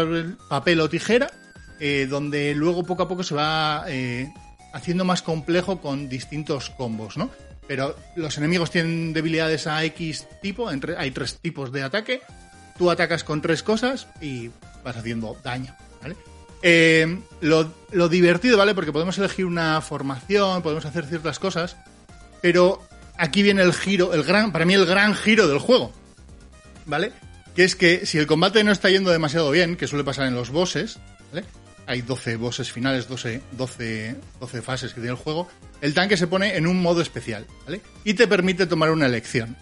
papel, 0.49 0.81
o 0.81 0.89
tijera, 0.89 1.31
eh, 1.79 2.05
donde 2.09 2.53
luego 2.55 2.83
poco 2.83 3.03
a 3.03 3.07
poco 3.07 3.23
se 3.23 3.35
va 3.35 3.85
eh, 3.87 4.31
haciendo 4.73 5.05
más 5.05 5.21
complejo 5.21 5.79
con 5.79 6.09
distintos 6.09 6.69
combos, 6.71 7.15
¿no? 7.15 7.29
Pero 7.67 7.95
los 8.17 8.37
enemigos 8.37 8.69
tienen 8.69 9.13
debilidades 9.13 9.65
a 9.65 9.81
X 9.85 10.27
tipo, 10.41 10.69
entre- 10.71 10.97
hay 10.97 11.11
tres 11.11 11.39
tipos 11.39 11.71
de 11.71 11.83
ataque. 11.83 12.21
Tú 12.77 12.91
atacas 12.91 13.23
con 13.23 13.41
tres 13.41 13.63
cosas 13.63 14.07
y 14.19 14.49
vas 14.83 14.97
haciendo 14.97 15.37
daño. 15.41 15.73
Eh, 16.61 17.17
lo, 17.39 17.71
lo 17.93 18.09
divertido, 18.09 18.57
¿vale? 18.57 18.75
Porque 18.75 18.91
podemos 18.91 19.17
elegir 19.17 19.45
una 19.45 19.79
formación, 19.79 20.61
podemos 20.63 20.83
hacer 20.83 21.05
ciertas 21.05 21.39
cosas, 21.39 21.77
pero 22.41 22.81
aquí 23.19 23.43
viene 23.43 23.61
el 23.61 23.73
giro, 23.73 24.13
el 24.13 24.23
gran, 24.23 24.51
para 24.51 24.65
mí 24.65 24.73
el 24.73 24.85
gran 24.85 25.13
giro 25.13 25.47
del 25.47 25.59
juego, 25.59 25.91
¿vale? 26.85 27.11
Que 27.55 27.63
es 27.65 27.75
que 27.75 28.05
si 28.05 28.17
el 28.17 28.25
combate 28.25 28.63
no 28.63 28.71
está 28.71 28.89
yendo 28.89 29.11
demasiado 29.11 29.51
bien, 29.51 29.75
que 29.75 29.87
suele 29.87 30.03
pasar 30.03 30.25
en 30.27 30.35
los 30.35 30.49
bosses, 30.49 30.97
¿vale? 31.31 31.45
Hay 31.85 32.01
12 32.01 32.37
bosses 32.37 32.71
finales, 32.71 33.07
12, 33.07 33.41
12, 33.51 34.15
12 34.39 34.61
fases 34.61 34.93
que 34.93 35.01
tiene 35.01 35.11
el 35.11 35.21
juego. 35.21 35.47
El 35.81 35.93
tanque 35.93 36.17
se 36.17 36.27
pone 36.27 36.55
en 36.55 36.67
un 36.67 36.81
modo 36.81 37.01
especial, 37.01 37.45
¿vale? 37.65 37.81
Y 38.03 38.13
te 38.13 38.27
permite 38.27 38.65
tomar 38.65 38.91
una 38.91 39.05
elección. 39.05 39.57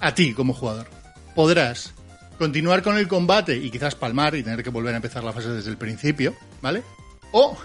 A 0.00 0.14
ti, 0.14 0.34
como 0.34 0.54
jugador. 0.54 0.88
Podrás 1.34 1.94
continuar 2.38 2.82
con 2.82 2.98
el 2.98 3.06
combate 3.06 3.56
y 3.56 3.70
quizás 3.70 3.94
palmar 3.94 4.34
y 4.34 4.42
tener 4.42 4.64
que 4.64 4.70
volver 4.70 4.94
a 4.94 4.96
empezar 4.96 5.22
la 5.22 5.32
fase 5.32 5.50
desde 5.50 5.70
el 5.70 5.76
principio, 5.76 6.34
¿vale? 6.60 6.82
O 7.30 7.56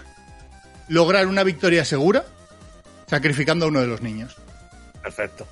lograr 0.88 1.26
una 1.26 1.42
victoria 1.42 1.84
segura 1.84 2.24
sacrificando 3.08 3.64
a 3.64 3.68
uno 3.68 3.80
de 3.80 3.86
los 3.86 4.02
niños. 4.02 4.36
Perfecto. 5.02 5.46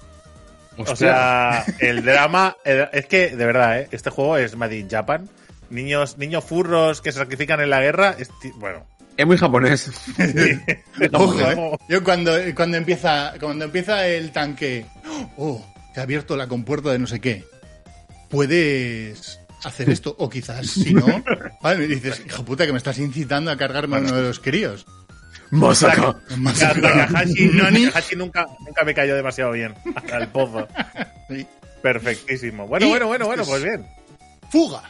Hostia. 0.78 0.92
O 0.92 0.96
sea, 0.96 1.64
el 1.80 2.04
drama. 2.04 2.56
el- 2.64 2.88
es 2.92 3.06
que, 3.06 3.34
de 3.34 3.46
verdad, 3.46 3.80
¿eh? 3.80 3.88
este 3.92 4.10
juego 4.10 4.36
es 4.36 4.56
Made 4.56 4.76
in 4.78 4.90
Japan. 4.90 5.28
Niños, 5.70 6.18
niños 6.18 6.44
furros 6.44 7.00
que 7.00 7.12
se 7.12 7.18
sacrifican 7.18 7.60
en 7.60 7.70
la 7.70 7.80
guerra. 7.80 8.14
es 8.18 8.30
bueno, 8.56 8.86
es 9.16 9.26
muy 9.26 9.36
japonés. 9.38 9.90
Ojo, 11.12 11.40
¿eh? 11.40 11.78
Yo 11.88 12.04
cuando, 12.04 12.32
cuando 12.54 12.76
empieza 12.76 13.32
cuando 13.40 13.64
empieza 13.64 14.06
el 14.06 14.30
tanque, 14.32 14.84
oh, 15.38 15.64
se 15.94 16.00
ha 16.00 16.02
abierto 16.02 16.36
la 16.36 16.46
compuerta 16.46 16.92
de 16.92 16.98
no 16.98 17.06
sé 17.06 17.20
qué. 17.20 17.44
Puedes 18.28 19.40
hacer 19.64 19.88
esto 19.90 20.14
o 20.18 20.28
quizás 20.28 20.66
si 20.66 20.92
no, 20.92 21.06
vale, 21.62 21.78
me 21.80 21.86
dices, 21.86 22.22
hijo 22.26 22.44
puta 22.44 22.66
que 22.66 22.72
me 22.72 22.78
estás 22.78 22.98
incitando 22.98 23.50
a 23.50 23.56
cargarme 23.56 23.96
a 23.96 24.00
uno 24.00 24.12
de 24.14 24.22
los 24.22 24.38
críos. 24.40 24.84
Masaka. 25.50 26.16
Más- 26.38 26.58
Ya, 26.58 26.72
Takahashi, 26.74 28.16
nunca, 28.16 28.46
nunca 28.66 28.84
me 28.84 28.94
cayó 28.94 29.14
demasiado 29.16 29.52
bien. 29.52 29.74
Hasta 29.94 30.18
el 30.18 30.28
pozo. 30.28 30.66
Sí. 31.28 31.46
Perfectísimo. 31.82 32.66
Bueno, 32.66 32.86
Y 32.86 32.88
bueno, 32.90 33.06
bueno, 33.06 33.26
bueno, 33.26 33.44
pues 33.44 33.58
es- 33.58 33.64
bien. 33.64 33.86
Fuga. 34.50 34.82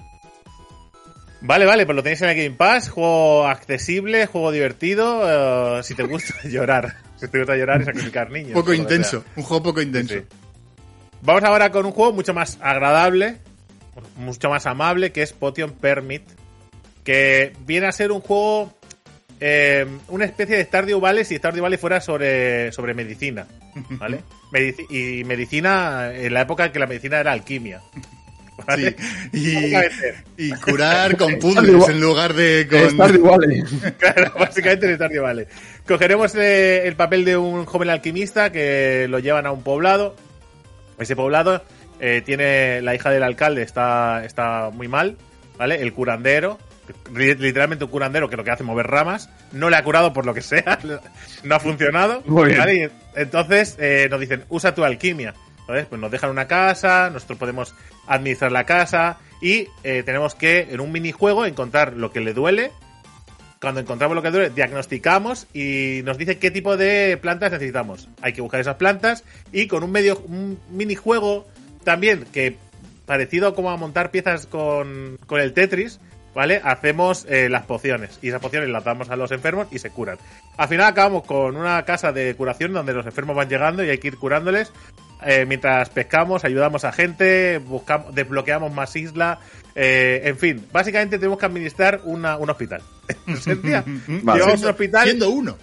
Vale, 1.42 1.66
vale, 1.66 1.84
pues 1.84 1.94
lo 1.96 2.02
tenéis 2.02 2.22
en 2.22 2.30
el 2.30 2.36
Game 2.36 2.50
Pass. 2.56 2.88
Juego 2.88 3.46
accesible, 3.46 4.26
juego 4.26 4.50
divertido. 4.52 5.78
eh, 5.78 5.82
si 5.82 5.94
te 5.94 6.02
gusta 6.04 6.34
llorar. 6.44 6.96
Si 7.16 7.28
te 7.28 7.38
gusta 7.38 7.56
llorar 7.56 7.82
y 7.82 7.84
sacrificar 7.84 8.30
niños. 8.30 8.52
Poco 8.52 8.72
intenso, 8.72 9.24
un 9.36 9.42
juego 9.42 9.62
poco 9.62 9.80
intenso. 9.82 10.14
Sí. 10.14 10.20
Vamos 11.22 11.42
ahora 11.44 11.70
con 11.70 11.86
un 11.86 11.92
juego 11.92 12.12
mucho 12.12 12.34
más 12.34 12.58
agradable, 12.60 13.38
mucho 14.16 14.50
más 14.50 14.66
amable, 14.66 15.12
que 15.12 15.22
es 15.22 15.32
Potion 15.32 15.72
Permit. 15.72 16.22
Que 17.04 17.52
viene 17.66 17.86
a 17.86 17.92
ser 17.92 18.10
un 18.12 18.20
juego. 18.20 18.72
Eh, 19.40 19.86
una 20.08 20.24
especie 20.24 20.56
de 20.56 20.64
Stardew 20.64 21.00
Valley 21.00 21.24
si 21.24 21.36
Stardew 21.36 21.62
Valley 21.62 21.78
fuera 21.78 22.00
sobre, 22.00 22.72
sobre 22.72 22.94
medicina. 22.94 23.46
¿Vale? 23.90 24.20
Medici- 24.52 24.86
y 24.90 25.24
medicina 25.24 26.10
en 26.14 26.32
la 26.34 26.42
época 26.42 26.66
en 26.66 26.72
que 26.72 26.78
la 26.78 26.86
medicina 26.86 27.18
era 27.20 27.32
alquimia. 27.32 27.80
¿vale? 28.66 28.96
Sí. 29.34 29.72
Y, 30.38 30.46
y 30.48 30.50
curar 30.52 31.16
con 31.18 31.36
puzzles 31.38 31.88
en 31.88 32.00
lugar 32.00 32.32
de 32.34 32.66
con... 32.70 32.78
Estar 32.80 33.14
igual. 33.14 33.64
Claro, 33.98 34.32
básicamente 34.38 34.86
en 34.88 34.96
Stardew 34.96 35.22
Valley. 35.22 35.46
Cogeremos 35.86 36.34
eh, 36.34 36.86
el 36.88 36.96
papel 36.96 37.24
de 37.24 37.36
un 37.36 37.64
joven 37.66 37.90
alquimista 37.90 38.50
que 38.50 39.06
lo 39.08 39.18
llevan 39.18 39.46
a 39.46 39.52
un 39.52 39.62
poblado. 39.62 40.16
Ese 40.98 41.14
poblado 41.14 41.62
eh, 42.00 42.22
tiene 42.24 42.80
la 42.80 42.94
hija 42.94 43.10
del 43.10 43.22
alcalde, 43.22 43.62
está, 43.62 44.24
está 44.24 44.70
muy 44.72 44.88
mal, 44.88 45.16
¿vale? 45.58 45.82
El 45.82 45.92
curandero, 45.92 46.58
literalmente 47.14 47.84
un 47.84 47.90
curandero 47.90 48.28
que 48.28 48.36
lo 48.36 48.44
que 48.44 48.50
hace 48.50 48.62
es 48.62 48.66
mover 48.66 48.86
ramas, 48.86 49.30
no 49.52 49.70
le 49.70 49.76
ha 49.76 49.84
curado 49.84 50.12
por 50.12 50.26
lo 50.26 50.34
que 50.34 50.42
sea, 50.42 50.78
no 51.42 51.54
ha 51.54 51.60
funcionado. 51.60 52.22
Muy 52.26 52.46
bien. 52.48 52.58
¿vale? 52.58 52.90
Entonces 53.14 53.76
eh, 53.78 54.08
nos 54.10 54.20
dicen, 54.20 54.44
usa 54.48 54.74
tu 54.74 54.84
alquimia. 54.84 55.34
Entonces, 55.60 55.86
pues 55.86 56.00
nos 56.00 56.12
dejan 56.12 56.30
una 56.30 56.46
casa, 56.46 57.10
nosotros 57.10 57.38
podemos 57.38 57.74
administrar 58.06 58.52
la 58.52 58.64
casa 58.64 59.18
y 59.40 59.66
eh, 59.82 60.04
tenemos 60.04 60.36
que, 60.36 60.68
en 60.70 60.80
un 60.80 60.92
minijuego, 60.92 61.44
encontrar 61.44 61.94
lo 61.94 62.12
que 62.12 62.20
le 62.20 62.32
duele. 62.32 62.70
Cuando 63.60 63.80
encontramos 63.80 64.14
lo 64.14 64.22
que 64.22 64.30
duele, 64.30 64.50
diagnosticamos 64.50 65.48
y 65.52 66.02
nos 66.04 66.18
dice 66.18 66.38
qué 66.38 66.52
tipo 66.52 66.76
de 66.76 67.18
plantas 67.20 67.50
necesitamos. 67.50 68.08
Hay 68.22 68.32
que 68.32 68.42
buscar 68.42 68.60
esas 68.60 68.76
plantas 68.76 69.24
y 69.50 69.66
con 69.66 69.82
un 69.82 69.90
medio, 69.90 70.18
un 70.28 70.60
minijuego 70.70 71.48
también 71.82 72.26
que 72.32 72.58
parecido 73.06 73.54
como 73.54 73.70
a 73.70 73.76
montar 73.76 74.10
piezas 74.10 74.46
con, 74.46 75.18
con 75.26 75.40
el 75.40 75.52
Tetris, 75.52 76.00
¿vale? 76.36 76.60
Hacemos 76.62 77.26
eh, 77.28 77.48
las 77.48 77.64
pociones 77.64 78.20
y 78.22 78.28
esas 78.28 78.40
pociones 78.40 78.68
las 78.68 78.84
damos 78.84 79.10
a 79.10 79.16
los 79.16 79.32
enfermos 79.32 79.66
y 79.72 79.80
se 79.80 79.90
curan. 79.90 80.18
Al 80.56 80.68
final 80.68 80.86
acabamos 80.86 81.24
con 81.24 81.56
una 81.56 81.82
casa 81.84 82.12
de 82.12 82.34
curación 82.36 82.72
donde 82.72 82.92
los 82.92 83.04
enfermos 83.06 83.34
van 83.34 83.48
llegando 83.48 83.82
y 83.82 83.88
hay 83.90 83.98
que 83.98 84.08
ir 84.08 84.18
curándoles. 84.18 84.70
Eh, 85.24 85.46
mientras 85.48 85.88
pescamos, 85.88 86.44
ayudamos 86.44 86.84
a 86.84 86.92
gente, 86.92 87.56
buscamos, 87.58 88.14
desbloqueamos 88.14 88.70
más 88.70 88.94
islas, 88.96 89.38
eh, 89.74 90.20
en 90.24 90.36
fin, 90.38 90.66
básicamente 90.70 91.16
tenemos 91.18 91.38
que 91.38 91.46
administrar 91.46 92.02
una- 92.04 92.36
un 92.36 92.50
hospital. 92.50 92.82
¿En 93.26 93.32
esencia? 93.34 93.82
Vale. 94.22 94.38
Llevamos 94.40 94.62
un 94.62 94.68
hospital, 94.68 95.04
Siendo 95.04 95.30
uno. 95.30 95.56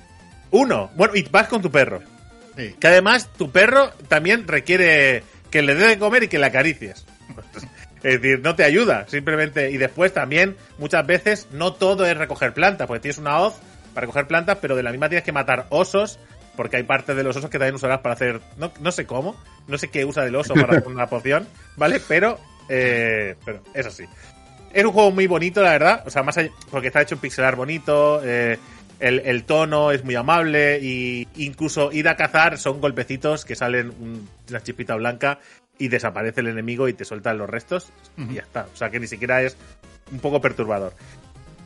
uno, 0.50 0.90
bueno, 0.96 1.16
y 1.16 1.22
vas 1.30 1.48
con 1.48 1.62
tu 1.62 1.70
perro. 1.72 2.02
Sí. 2.58 2.76
Que 2.80 2.88
además 2.88 3.30
tu 3.38 3.52
perro 3.52 3.92
también 4.08 4.48
requiere 4.48 5.24
que 5.52 5.62
le 5.62 5.76
dé 5.76 5.88
de 5.88 6.00
comer 6.00 6.24
y 6.24 6.28
que 6.28 6.40
le 6.40 6.48
acaricies. 6.48 7.06
Es 8.04 8.22
decir, 8.22 8.42
no 8.42 8.56
te 8.56 8.64
ayuda, 8.66 9.06
simplemente. 9.08 9.72
Y 9.72 9.78
después 9.78 10.14
también, 10.14 10.58
muchas 10.78 11.06
veces, 11.08 11.48
no 11.52 11.74
todo 11.74 12.06
es 12.06 12.18
recoger 12.18 12.54
plantas, 12.54 12.86
porque 12.88 13.00
tienes 13.02 13.18
una 13.18 13.40
hoz 13.40 13.56
para 13.94 14.02
recoger 14.06 14.28
plantas, 14.28 14.58
pero 14.62 14.76
de 14.76 14.84
la 14.84 14.92
misma 14.92 15.08
tienes 15.08 15.24
que 15.24 15.32
matar 15.32 15.68
osos, 15.70 16.20
porque 16.58 16.78
hay 16.78 16.84
partes 16.84 17.16
de 17.16 17.24
los 17.24 17.36
osos 17.38 17.50
que 17.50 17.58
también 17.60 17.76
usarás 17.76 18.02
para 18.02 18.14
hacer. 18.16 18.42
No, 18.58 18.72
no 18.82 18.92
sé 18.92 19.06
cómo, 19.06 19.36
no 19.68 19.78
sé 19.78 19.88
qué 19.90 20.04
usa 20.04 20.24
del 20.26 20.36
oso 20.36 20.54
para 20.54 20.74
hacer 20.74 20.88
una 20.88 21.08
poción, 21.08 21.48
¿vale? 21.78 22.02
Pero, 22.08 22.40
eh, 22.70 23.36
pero 23.46 23.62
es 23.74 23.86
así. 23.86 24.04
Es 24.74 24.84
un 24.84 24.92
juego 24.92 25.12
muy 25.12 25.28
bonito, 25.28 25.62
la 25.62 25.72
verdad. 25.72 26.04
O 26.06 26.10
sea, 26.10 26.24
más 26.24 26.38
allá, 26.38 26.50
porque 26.72 26.88
está 26.88 27.02
hecho 27.02 27.16
en 27.16 27.22
pixelar 27.22 27.56
bonito. 27.56 28.22
eh, 28.24 28.58
el, 29.00 29.20
el 29.20 29.44
tono 29.44 29.92
es 29.92 30.04
muy 30.04 30.16
amable. 30.16 30.80
Y 30.82 31.28
incluso 31.38 31.92
ir 31.92 32.08
a 32.10 32.16
cazar 32.16 32.58
son 32.58 32.82
golpecitos 32.82 33.46
que 33.46 33.56
salen 33.56 33.90
un- 34.00 34.28
una 34.50 34.62
chispita 34.64 34.96
blanca 34.96 35.40
y 35.78 35.88
desaparece 35.88 36.42
el 36.42 36.48
enemigo 36.48 36.88
y 36.88 36.94
te 36.94 37.06
sueltan 37.06 37.38
los 37.38 37.50
restos. 37.50 37.92
Y 38.18 38.36
ya 38.36 38.42
está. 38.42 38.68
O 38.74 38.76
sea, 38.76 38.90
que 38.90 39.00
ni 39.00 39.08
siquiera 39.08 39.42
es 39.42 39.58
un 40.12 40.20
poco 40.20 40.40
perturbador. 40.42 40.94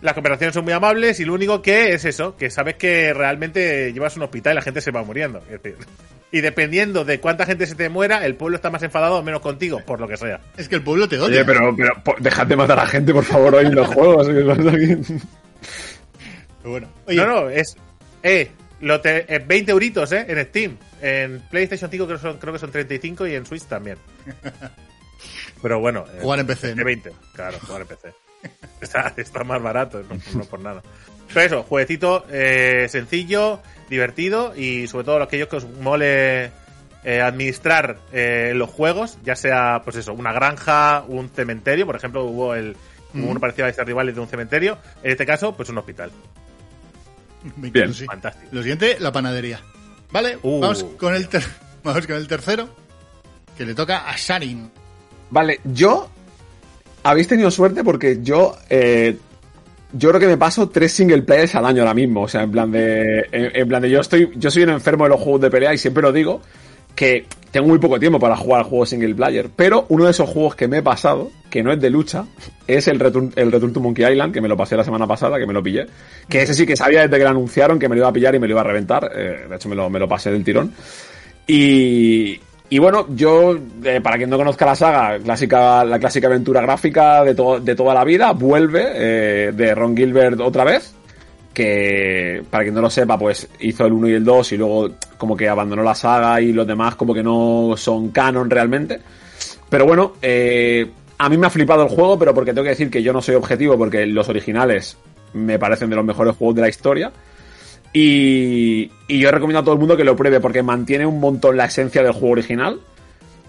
Las 0.02 0.14
cooperaciones 0.14 0.54
son 0.54 0.64
muy 0.64 0.74
amables 0.74 1.20
y 1.20 1.26
lo 1.26 1.34
único 1.34 1.62
que 1.62 1.94
es 1.94 2.06
eso, 2.06 2.38
que 2.38 2.52
sabes 2.52 2.76
que 2.76 3.14
realmente 3.14 3.92
llevas 3.92 4.16
un 4.16 4.24
hospital 4.24 4.54
y 4.54 4.56
la 4.56 4.62
gente 4.62 4.80
se 4.82 4.92
va 4.92 5.04
muriendo. 5.04 5.40
Es 5.50 5.62
decir, 5.62 5.76
y 6.32 6.42
dependiendo 6.42 7.04
de 7.04 7.20
cuánta 7.20 7.46
gente 7.46 7.66
se 7.66 7.74
te 7.76 7.90
muera, 7.90 8.24
el 8.26 8.36
pueblo 8.36 8.58
está 8.58 8.70
más 8.70 8.84
enfadado 8.84 9.18
o 9.18 9.24
menos 9.24 9.42
contigo, 9.42 9.82
por 9.86 10.00
lo 10.00 10.08
que 10.08 10.18
sea. 10.18 10.40
Es 10.56 10.70
que 10.70 10.76
el 10.76 10.84
pueblo 10.84 11.08
te 11.08 11.18
odia. 11.18 11.42
Oye, 11.42 11.46
pero, 11.46 11.76
pero 11.76 11.94
dejad 12.20 12.46
de 12.46 12.56
matar 12.56 12.80
a 12.80 12.86
gente, 12.86 13.12
por 13.14 13.24
favor, 13.24 13.56
hoy 13.56 13.66
en 13.66 13.76
los 13.76 13.88
juegos. 13.88 14.28
Pero 14.28 14.56
bueno. 16.64 16.88
Oye, 17.08 17.18
No, 17.18 17.26
no, 17.26 17.50
es. 17.50 17.76
Eh, 18.22 18.52
lo 18.82 19.02
te, 19.02 19.34
eh, 19.34 19.40
20 19.40 19.72
euritos, 19.72 20.12
eh, 20.12 20.26
en 20.28 20.46
Steam. 20.46 20.78
En 21.02 21.42
PlayStation 21.50 21.90
5 21.90 22.06
creo, 22.06 22.18
son, 22.20 22.38
creo 22.38 22.54
que 22.54 22.60
son 22.60 22.72
35 22.72 23.28
y 23.28 23.36
en 23.36 23.46
Switch 23.46 23.64
también. 23.64 23.98
Pero 25.62 25.80
bueno. 25.80 26.06
eh, 26.14 26.20
Jugar 26.22 26.40
en 26.40 26.48
PC, 26.48 26.68
De 26.68 26.76
¿no? 26.76 26.86
20, 26.86 27.12
claro, 27.34 27.58
jugar 27.66 27.82
en 27.82 27.88
PC. 27.88 28.14
Está, 28.82 29.12
está 29.18 29.44
más 29.44 29.62
barato, 29.62 30.04
no, 30.04 30.16
no 30.36 30.46
por 30.46 30.60
nada. 30.60 30.84
Pero 31.34 31.42
eso, 31.42 31.64
jueguecito 31.64 32.26
eh, 32.30 32.86
sencillo, 32.90 33.60
divertido 33.90 34.54
y 34.56 34.88
sobre 34.88 35.06
todo 35.06 35.22
aquellos 35.24 35.48
que 35.50 35.56
os 35.56 35.68
mole 35.68 36.52
eh, 37.04 37.22
administrar 37.22 37.98
eh, 38.14 38.54
los 38.56 38.70
juegos, 38.70 39.18
ya 39.24 39.36
sea, 39.36 39.82
pues 39.84 39.96
eso, 39.98 40.14
una 40.14 40.32
granja, 40.32 41.04
un 41.08 41.30
cementerio, 41.30 41.88
por 41.88 41.96
ejemplo, 41.96 42.24
hubo 42.26 42.54
el 42.54 42.78
hubo 43.14 43.32
uno 43.32 43.40
parecido 43.40 43.66
a 43.68 43.74
Stardew 43.74 43.96
Valley 43.96 44.14
de 44.14 44.20
un 44.22 44.28
cementerio, 44.28 44.78
en 45.02 45.12
este 45.12 45.26
caso, 45.26 45.56
pues 45.56 45.70
un 45.70 45.80
hospital. 45.80 46.12
Bien, 47.58 47.94
sí. 47.94 48.06
Fantástico. 48.06 48.48
Lo 48.52 48.62
siguiente, 48.62 48.98
la 49.00 49.12
panadería. 49.12 49.60
Vale, 50.12 50.38
Uh. 50.42 50.60
vamos, 50.60 50.84
con 50.98 51.14
el 51.16 51.28
ter- 51.28 51.44
vamos 51.84 52.06
con 52.08 52.16
el 52.16 52.28
tercero, 52.28 52.70
que 53.58 53.66
le 53.66 53.74
toca 53.74 54.10
a 54.10 54.16
Sharin. 54.18 54.70
Vale, 55.30 55.60
yo. 55.66 56.10
Habéis 57.04 57.28
tenido 57.28 57.52
suerte 57.52 57.84
porque 57.84 58.20
yo. 58.22 58.58
eh, 58.70 59.18
yo 59.94 60.10
creo 60.10 60.20
que 60.20 60.28
me 60.28 60.38
paso 60.38 60.68
tres 60.70 60.92
single 60.92 61.22
players 61.22 61.56
al 61.56 61.66
año 61.66 61.82
ahora 61.82 61.94
mismo. 61.94 62.24
O 62.24 62.28
sea, 62.28 62.44
en 62.44 62.52
plan 62.52 62.72
de. 62.72 63.28
En, 63.32 63.56
en 63.56 63.68
plan 63.68 63.82
de 63.82 63.90
yo 63.90 64.02
estoy. 64.02 64.32
Yo 64.36 64.52
soy 64.52 64.64
un 64.64 64.70
enfermo 64.72 65.06
de 65.06 65.12
los 65.12 65.20
juegos 65.22 65.42
de 65.42 65.50
pelea 65.50 65.74
y 65.74 65.78
siempre 65.78 66.04
lo 66.04 66.12
digo. 66.12 66.42
Que 66.98 67.28
tengo 67.52 67.68
muy 67.68 67.80
poco 67.80 68.00
tiempo 68.00 68.20
para 68.20 68.36
jugar 68.36 68.62
al 68.62 68.66
juego 68.66 68.86
single 68.86 69.16
player. 69.16 69.50
Pero 69.56 69.86
uno 69.90 70.06
de 70.06 70.12
esos 70.12 70.28
juegos 70.30 70.56
que 70.56 70.68
me 70.68 70.80
he 70.80 70.82
pasado, 70.82 71.30
que 71.50 71.62
no 71.62 71.72
es 71.72 71.80
de 71.80 71.90
lucha, 71.90 72.26
es 72.66 72.88
el 72.88 73.00
Return, 73.00 73.32
el 73.36 73.52
Return 73.52 73.72
to 73.72 73.80
Monkey 73.80 74.12
Island, 74.12 74.34
que 74.34 74.42
me 74.42 74.48
lo 74.48 74.58
pasé 74.58 74.76
la 74.76 74.84
semana 74.84 75.06
pasada, 75.08 75.38
que 75.38 75.46
me 75.46 75.54
lo 75.54 75.62
pillé. 75.62 75.86
Que 76.28 76.42
ese 76.42 76.54
sí 76.54 76.66
que 76.66 76.76
sabía 76.76 77.04
desde 77.04 77.18
que 77.18 77.24
lo 77.24 77.30
anunciaron 77.30 77.80
que 77.80 77.88
me 77.88 77.96
lo 77.96 78.02
iba 78.02 78.10
a 78.10 78.14
pillar 78.14 78.36
y 78.36 78.40
me 78.40 78.48
lo 78.48 78.54
iba 78.54 78.62
a 78.62 78.66
reventar. 78.66 79.12
Eh, 79.16 79.46
de 79.48 79.56
hecho, 79.56 79.70
me 79.70 79.76
lo, 79.76 79.90
me 79.90 80.00
lo 80.00 80.08
pasé 80.08 80.32
del 80.32 80.44
tirón. 80.44 80.74
Y, 81.46 82.40
y 82.70 82.80
bueno, 82.80 83.06
yo, 83.10 83.58
eh, 83.84 84.02
para 84.02 84.18
quien 84.18 84.30
no 84.30 84.38
conozca 84.38 84.66
la 84.66 84.76
saga, 84.76 85.20
clásica, 85.20 85.86
la 85.86 86.00
clásica 86.00 86.28
aventura 86.28 86.62
gráfica 86.62 87.24
de, 87.24 87.34
de 87.62 87.76
toda 87.76 87.94
la 87.94 88.04
vida, 88.04 88.34
vuelve 88.34 88.84
eh, 88.94 89.52
de 89.54 89.74
Ron 89.74 89.96
Gilbert 89.96 90.40
otra 90.42 90.66
vez. 90.66 90.94
Que, 91.58 92.44
para 92.52 92.66
quien 92.66 92.76
no 92.76 92.82
lo 92.82 92.90
sepa, 92.92 93.18
pues 93.18 93.50
hizo 93.62 93.84
el 93.84 93.94
1 93.94 94.10
y 94.10 94.14
el 94.14 94.24
2 94.24 94.52
y 94.52 94.58
luego 94.58 94.92
como 95.18 95.36
que 95.36 95.50
abandonó 95.50 95.82
la 95.82 95.96
saga 95.96 96.40
y 96.40 96.54
los 96.54 96.68
demás 96.68 96.94
como 96.94 97.16
que 97.16 97.24
no 97.24 97.74
son 97.76 98.10
canon 98.10 98.48
realmente. 98.48 99.00
Pero 99.68 99.88
bueno, 99.88 100.14
eh, 100.22 100.88
a 101.18 101.30
mí 101.30 101.36
me 101.36 101.48
ha 101.48 101.50
flipado 101.50 101.82
el 101.82 101.90
juego, 101.90 102.20
pero 102.20 102.36
porque 102.36 102.52
tengo 102.52 102.62
que 102.62 102.70
decir 102.70 102.92
que 102.92 103.02
yo 103.02 103.12
no 103.12 103.24
soy 103.24 103.34
objetivo, 103.34 103.76
porque 103.76 104.06
los 104.06 104.30
originales 104.30 104.98
me 105.34 105.58
parecen 105.58 105.90
de 105.90 105.96
los 105.96 106.06
mejores 106.06 106.36
juegos 106.36 106.58
de 106.58 106.62
la 106.62 106.70
historia. 106.70 107.12
Y, 107.92 108.92
y 109.08 109.20
yo 109.20 109.32
recomiendo 109.32 109.62
a 109.62 109.64
todo 109.64 109.74
el 109.74 109.80
mundo 109.80 109.98
que 109.98 110.04
lo 110.04 110.16
pruebe 110.16 110.40
porque 110.40 110.62
mantiene 110.62 111.08
un 111.08 111.20
montón 111.20 111.58
la 111.58 111.66
esencia 111.66 112.04
del 112.04 112.12
juego 112.12 112.34
original. 112.34 112.80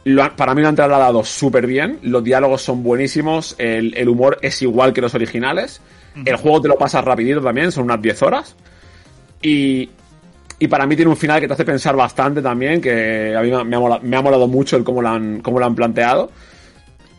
Lo 0.09 0.23
han- 0.25 0.37
para 0.37 0.55
mí 0.55 0.63
lo 0.63 0.69
han 0.69 0.77
trasladado 0.77 1.23
súper 1.25 1.67
bien. 1.67 1.99
Los 2.03 2.23
diálogos 2.25 2.63
son 2.63 2.83
buenísimos. 2.83 3.55
El, 3.59 3.95
el 3.97 4.09
humor 4.09 4.39
es 4.43 4.61
igual 4.63 4.93
que 4.93 5.01
los 5.01 5.15
originales. 5.15 5.81
El 6.25 6.37
juego 6.37 6.61
te 6.63 6.69
lo 6.69 6.77
pasas 6.77 7.05
rapidito 7.05 7.41
también, 7.41 7.71
son 7.71 7.85
unas 7.85 8.01
10 8.03 8.23
horas. 8.23 8.57
Y, 9.43 9.89
y 10.59 10.69
para 10.69 10.87
mí 10.87 10.97
tiene 10.97 11.11
un 11.11 11.17
final 11.17 11.41
que 11.41 11.47
te 11.47 11.53
hace 11.53 11.65
pensar 11.65 11.95
bastante 11.95 12.43
también, 12.43 12.81
que 12.81 13.35
a 13.37 13.43
mí 13.43 13.51
me 13.51 13.57
ha, 13.57 13.65
me 13.65 13.77
ha 13.77 13.81
molado, 13.81 14.01
me 14.03 14.17
ha 14.17 14.23
molado 14.23 14.49
mucho 14.49 14.77
el 14.77 14.85
cómo 14.85 15.01
lo 15.03 15.09
han, 15.11 15.41
cómo 15.41 15.59
lo 15.61 15.67
han 15.67 15.75
planteado. 15.75 16.31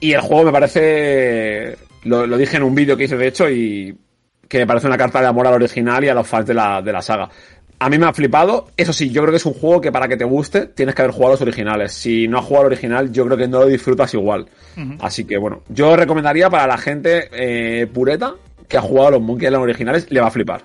Y 0.01 0.13
el 0.13 0.21
juego 0.21 0.43
me 0.45 0.51
parece, 0.51 1.77
lo, 2.03 2.25
lo 2.27 2.37
dije 2.37 2.57
en 2.57 2.63
un 2.63 2.75
vídeo 2.75 2.97
que 2.97 3.05
hice 3.05 3.17
de 3.17 3.27
hecho, 3.27 3.49
y 3.49 3.97
que 4.47 4.57
me 4.59 4.67
parece 4.67 4.87
una 4.87 4.97
carta 4.97 5.21
de 5.21 5.27
amor 5.27 5.47
al 5.47 5.53
original 5.53 6.03
y 6.03 6.09
a 6.09 6.13
los 6.13 6.27
fans 6.27 6.47
de 6.47 6.53
la, 6.53 6.81
de 6.81 6.91
la 6.91 7.01
saga. 7.01 7.29
A 7.81 7.89
mí 7.89 7.97
me 7.97 8.05
ha 8.07 8.13
flipado. 8.13 8.69
Eso 8.75 8.91
sí, 8.91 9.09
yo 9.09 9.21
creo 9.21 9.31
que 9.31 9.37
es 9.37 9.45
un 9.45 9.53
juego 9.53 9.79
que 9.79 9.91
para 9.91 10.07
que 10.07 10.17
te 10.17 10.25
guste 10.25 10.67
tienes 10.67 10.93
que 10.95 11.01
haber 11.01 11.13
jugado 11.13 11.33
los 11.33 11.41
originales. 11.41 11.93
Si 11.93 12.27
no 12.27 12.39
has 12.39 12.45
jugado 12.45 12.65
al 12.67 12.73
original, 12.73 13.11
yo 13.11 13.25
creo 13.25 13.37
que 13.37 13.47
no 13.47 13.61
lo 13.61 13.67
disfrutas 13.67 14.13
igual. 14.13 14.47
Así 14.99 15.25
que 15.25 15.37
bueno, 15.37 15.63
yo 15.69 15.95
recomendaría 15.95 16.49
para 16.49 16.67
la 16.67 16.77
gente 16.77 17.29
eh, 17.31 17.87
pureta 17.87 18.35
que 18.67 18.77
ha 18.77 18.81
jugado 18.81 19.07
a 19.07 19.11
los 19.11 19.21
Monkey 19.21 19.47
Island 19.47 19.63
originales, 19.63 20.07
le 20.11 20.19
va 20.21 20.27
a 20.27 20.31
flipar. 20.31 20.63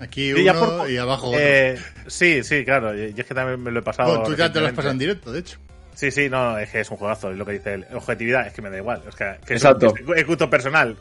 Aquí 0.00 0.32
uno 0.32 0.78
por- 0.78 0.90
y 0.90 0.96
abajo 0.96 1.28
otro. 1.28 1.38
Eh, 1.40 1.78
sí, 2.06 2.42
sí, 2.42 2.64
claro. 2.64 2.94
Yo 2.94 3.02
es 3.04 3.24
que 3.26 3.34
también 3.34 3.60
me 3.62 3.70
lo 3.70 3.80
he 3.80 3.82
pasado. 3.82 4.08
Bueno, 4.10 4.24
tú 4.24 4.34
ya 4.36 4.52
te 4.52 4.60
lo 4.60 4.66
has 4.66 4.72
pasado 4.72 4.92
en 4.92 4.98
directo, 4.98 5.30
de 5.32 5.40
hecho. 5.40 5.58
Sí, 5.94 6.10
sí, 6.10 6.28
no, 6.28 6.58
es 6.58 6.70
que 6.70 6.80
es 6.80 6.90
un 6.90 6.96
juegazo. 6.96 7.30
Es 7.30 7.36
lo 7.36 7.44
que 7.44 7.52
dice 7.52 7.74
él. 7.74 7.86
Objetividad, 7.94 8.46
es 8.46 8.52
que 8.52 8.62
me 8.62 8.70
da 8.70 8.78
igual. 8.78 9.02
Es 9.08 9.14
que, 9.14 9.24
que 9.46 9.54
es- 9.54 9.62
Exacto. 9.64 9.94
Es, 9.96 10.18
es 10.20 10.26
gusto 10.26 10.48
personal. 10.50 10.96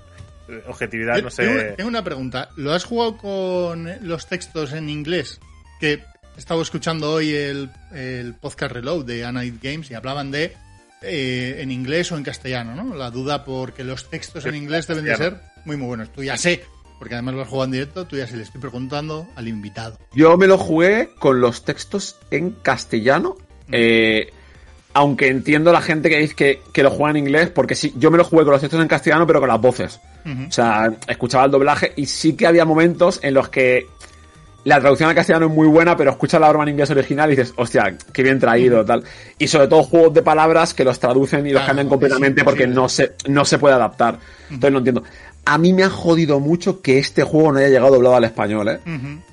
Eh, 0.49 0.61
Objetividad, 0.67 1.15
Yo 1.17 1.23
no 1.23 1.29
tengo, 1.29 1.59
sé. 1.59 1.73
tengo 1.77 1.87
una 1.89 2.03
pregunta. 2.03 2.49
¿Lo 2.57 2.73
has 2.73 2.83
jugado 2.83 3.17
con 3.17 3.89
los 4.01 4.27
textos 4.27 4.73
en 4.73 4.89
inglés? 4.89 5.39
Que 5.81 5.93
he 5.93 6.39
estado 6.39 6.61
escuchando 6.61 7.11
hoy 7.11 7.33
el, 7.33 7.69
el 7.91 8.35
podcast 8.35 8.71
Reload 8.71 9.03
de 9.03 9.25
Anite 9.25 9.67
Games 9.67 9.91
y 9.91 9.95
hablaban 9.95 10.29
de 10.31 10.53
eh, 11.01 11.57
en 11.59 11.71
inglés 11.71 12.11
o 12.11 12.17
en 12.17 12.23
castellano, 12.23 12.75
¿no? 12.75 12.95
La 12.95 13.09
duda 13.09 13.43
porque 13.43 13.83
los 13.83 14.09
textos 14.09 14.45
en 14.45 14.55
inglés 14.55 14.85
deben 14.87 15.03
de 15.05 15.17
ser 15.17 15.41
muy, 15.65 15.77
muy 15.77 15.87
buenos. 15.87 16.13
Tú 16.13 16.23
ya 16.23 16.37
sé, 16.37 16.63
porque 16.99 17.15
además 17.15 17.33
lo 17.33 17.41
has 17.41 17.47
jugado 17.47 17.65
en 17.65 17.71
directo, 17.71 18.05
tú 18.05 18.15
ya 18.15 18.27
se 18.27 18.37
le 18.37 18.43
estoy 18.43 18.61
preguntando 18.61 19.27
al 19.35 19.47
invitado. 19.47 19.97
Yo 20.13 20.37
me 20.37 20.45
lo 20.45 20.59
jugué 20.59 21.09
con 21.17 21.41
los 21.41 21.65
textos 21.65 22.17
en 22.29 22.51
castellano. 22.51 23.35
eh, 23.71 24.31
aunque 24.93 25.29
entiendo 25.29 25.71
la 25.71 25.81
gente 25.81 26.09
que 26.09 26.17
dice 26.17 26.35
que, 26.35 26.61
que 26.73 26.83
lo 26.83 26.91
juega 26.91 27.11
en 27.11 27.17
inglés, 27.25 27.49
porque 27.49 27.75
sí, 27.75 27.93
yo 27.95 28.11
me 28.11 28.17
lo 28.17 28.25
jugué 28.25 28.43
con 28.43 28.51
los 28.51 28.59
textos 28.61 28.81
en 28.81 28.89
castellano, 28.89 29.25
pero 29.25 29.39
con 29.39 29.47
las 29.47 29.61
voces. 29.61 29.99
O 30.25 30.51
sea, 30.51 30.93
escuchaba 31.07 31.45
el 31.45 31.51
doblaje 31.51 31.93
y 31.95 32.05
sí 32.05 32.33
que 32.33 32.45
había 32.45 32.65
momentos 32.65 33.19
en 33.23 33.33
los 33.33 33.47
que 33.49 33.87
la 34.63 34.79
traducción 34.79 35.09
al 35.09 35.15
castellano 35.15 35.47
es 35.47 35.51
muy 35.51 35.67
buena, 35.67 35.97
pero 35.97 36.11
escuchas 36.11 36.39
la 36.39 36.49
broma 36.49 36.65
en 36.65 36.69
inglés 36.69 36.89
original 36.91 37.31
y 37.31 37.35
dices, 37.35 37.53
hostia, 37.57 37.95
qué 38.13 38.21
bien 38.23 38.39
traído, 38.39 38.85
tal. 38.85 39.03
Y 39.39 39.47
sobre 39.47 39.67
todo 39.67 39.83
juegos 39.83 40.13
de 40.13 40.21
palabras 40.21 40.73
que 40.73 40.83
los 40.83 40.99
traducen 40.99 41.45
y 41.47 41.51
los 41.51 41.63
cambian 41.63 41.87
es 41.87 41.89
completamente 41.89 42.43
porque 42.43 42.67
no 42.67 42.87
se, 42.87 43.13
no 43.27 43.43
se 43.43 43.57
puede 43.57 43.75
adaptar. 43.75 44.19
Entonces 44.49 44.71
no 44.71 44.77
entiendo. 44.79 45.03
A 45.45 45.57
mí 45.57 45.73
me 45.73 45.83
ha 45.83 45.89
jodido 45.89 46.39
mucho 46.39 46.81
que 46.81 46.99
este 46.99 47.23
juego 47.23 47.51
no 47.51 47.57
haya 47.57 47.69
llegado 47.69 47.91
doblado 47.93 48.15
al 48.15 48.23
español, 48.25 48.69
¿eh? 48.69 48.79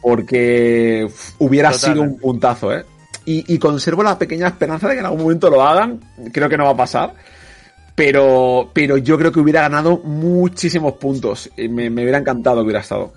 Porque 0.00 1.04
uf, 1.06 1.32
hubiera 1.38 1.72
Total. 1.72 1.90
sido 1.92 2.02
un 2.02 2.18
puntazo, 2.18 2.72
¿eh? 2.72 2.84
Y, 3.26 3.44
y 3.54 3.58
conservo 3.58 4.02
la 4.02 4.18
pequeña 4.18 4.46
esperanza 4.46 4.88
de 4.88 4.94
que 4.94 5.00
en 5.00 5.06
algún 5.06 5.20
momento 5.20 5.50
lo 5.50 5.62
hagan. 5.62 6.00
Creo 6.32 6.48
que 6.48 6.56
no 6.56 6.64
va 6.64 6.70
a 6.70 6.76
pasar. 6.76 7.12
Pero, 7.94 8.70
pero 8.72 8.96
yo 8.96 9.18
creo 9.18 9.30
que 9.30 9.40
hubiera 9.40 9.60
ganado 9.62 9.98
muchísimos 9.98 10.94
puntos. 10.94 11.50
Y 11.58 11.68
me, 11.68 11.90
me 11.90 12.02
hubiera 12.02 12.16
encantado 12.18 12.58
que 12.58 12.62
hubiera 12.64 12.80
estado. 12.80 13.12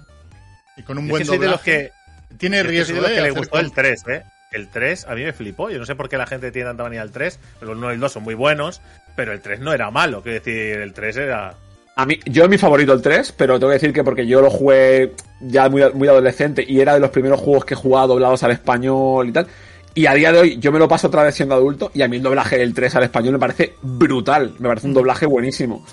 Y 0.76 0.84
con 0.84 0.98
un 0.98 1.06
es 1.06 1.10
buen 1.12 1.22
que 1.22 1.28
soy 1.28 1.38
de 1.38 1.46
los 1.48 1.64
doblaje. 1.64 1.72
que, 1.72 1.92
Tiene 2.38 2.64
riesgo 2.64 2.96
de 2.96 3.02
los 3.02 3.10
de 3.10 3.16
que 3.16 3.22
le 3.22 3.32
gustó 3.32 3.60
el 3.60 3.68
con- 3.68 3.76
3, 3.76 4.04
¿eh? 4.08 4.24
El 4.52 4.68
3 4.70 5.06
a 5.08 5.16
mí 5.16 5.24
me 5.24 5.32
flipó. 5.34 5.70
Yo 5.70 5.80
no 5.80 5.86
sé 5.86 5.96
por 5.96 6.10
qué 6.10 6.18
la 6.18 6.28
gente 6.28 6.52
tiene 6.52 6.68
tanta 6.68 6.84
manía 6.84 7.02
al 7.02 7.12
3. 7.12 7.40
Pero 7.60 7.72
el 7.72 7.78
1 7.78 7.92
y 7.92 7.94
el 7.96 8.00
2 8.00 8.12
son 8.12 8.24
muy 8.24 8.36
buenos. 8.36 8.82
Pero 9.16 9.32
el 9.32 9.42
3 9.42 9.60
no 9.62 9.72
era 9.74 9.90
malo. 9.92 10.22
Quiero 10.22 10.40
decir, 10.40 10.78
el 10.80 10.94
3 10.94 11.18
era. 11.18 11.56
A 11.96 12.06
mí, 12.06 12.20
yo 12.26 12.44
es 12.44 12.50
mi 12.50 12.58
favorito 12.58 12.94
el 12.94 13.02
3, 13.02 13.34
pero 13.38 13.60
tengo 13.60 13.70
que 13.70 13.76
decir 13.76 13.94
que 13.94 14.04
porque 14.04 14.26
yo 14.26 14.42
lo 14.42 14.50
jugué 14.50 15.14
ya 15.42 15.70
muy, 15.70 15.84
muy 15.94 16.08
adolescente 16.08 16.66
y 16.68 16.80
era 16.80 16.94
de 16.94 17.00
los 17.00 17.10
primeros 17.12 17.40
juegos 17.40 17.66
que 17.66 17.74
he 17.74 17.78
jugado 17.78 18.08
doblados 18.10 18.44
al 18.44 18.52
español 18.52 19.28
y 19.30 19.32
tal. 19.34 19.48
Y 19.94 20.06
a 20.06 20.14
día 20.14 20.32
de 20.32 20.40
hoy 20.40 20.58
yo 20.58 20.72
me 20.72 20.80
lo 20.80 20.88
paso 20.88 21.08
otra 21.08 21.24
vez 21.24 21.36
siendo 21.36 21.54
adulto 21.54 21.92
y 21.94 22.02
a 22.02 22.08
mí 22.08 22.16
el 22.18 22.24
doblaje 22.24 22.58
del 22.58 22.74
3 22.74 22.96
al 22.96 23.04
español 23.04 23.34
me 23.34 23.40
parece 23.40 23.74
brutal, 23.82 24.54
me 24.60 24.70
parece 24.70 24.88
un 24.88 24.94
doblaje 24.94 25.26
buenísimo. 25.26 25.86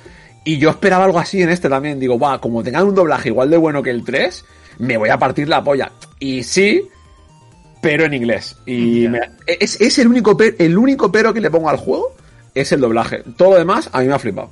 Y 0.44 0.59
yo 0.59 0.70
esperaba 0.70 1.05
algo 1.05 1.18
así 1.18 1.42
en 1.42 1.51
este 1.51 1.68
también, 1.68 1.98
digo, 1.98 2.16
va, 2.18 2.40
como 2.40 2.62
tengan 2.62 2.87
un 2.87 2.94
doblaje 2.94 3.29
igual 3.31 3.51
de 3.51 3.57
bueno 3.57 3.83
que 3.83 3.90
el 3.90 4.05
3, 4.05 4.44
me 4.78 4.96
voy 4.96 5.08
a 5.10 5.18
partir 5.18 5.48
la 5.48 5.62
polla. 5.62 5.92
Y 6.18 6.42
sí, 6.42 6.88
pero 7.82 8.04
en 8.04 8.14
inglés. 8.14 8.56
Y 8.66 9.08
me- 9.08 9.20
es, 9.46 9.80
es 9.80 9.98
el 9.98 10.08
único 10.08 10.36
per- 10.36 10.56
el 10.58 10.76
único 10.78 11.10
pero 11.12 11.32
que 11.34 11.40
le 11.40 11.50
pongo 11.50 11.68
al 11.70 11.76
juego 11.76 12.14
es 12.54 12.72
el 12.72 12.80
doblaje. 12.80 13.22
Todo 13.36 13.52
lo 13.52 13.58
demás 13.58 13.88
a 13.92 14.00
mí 14.00 14.08
me 14.08 14.14
ha 14.14 14.18
flipado. 14.18 14.50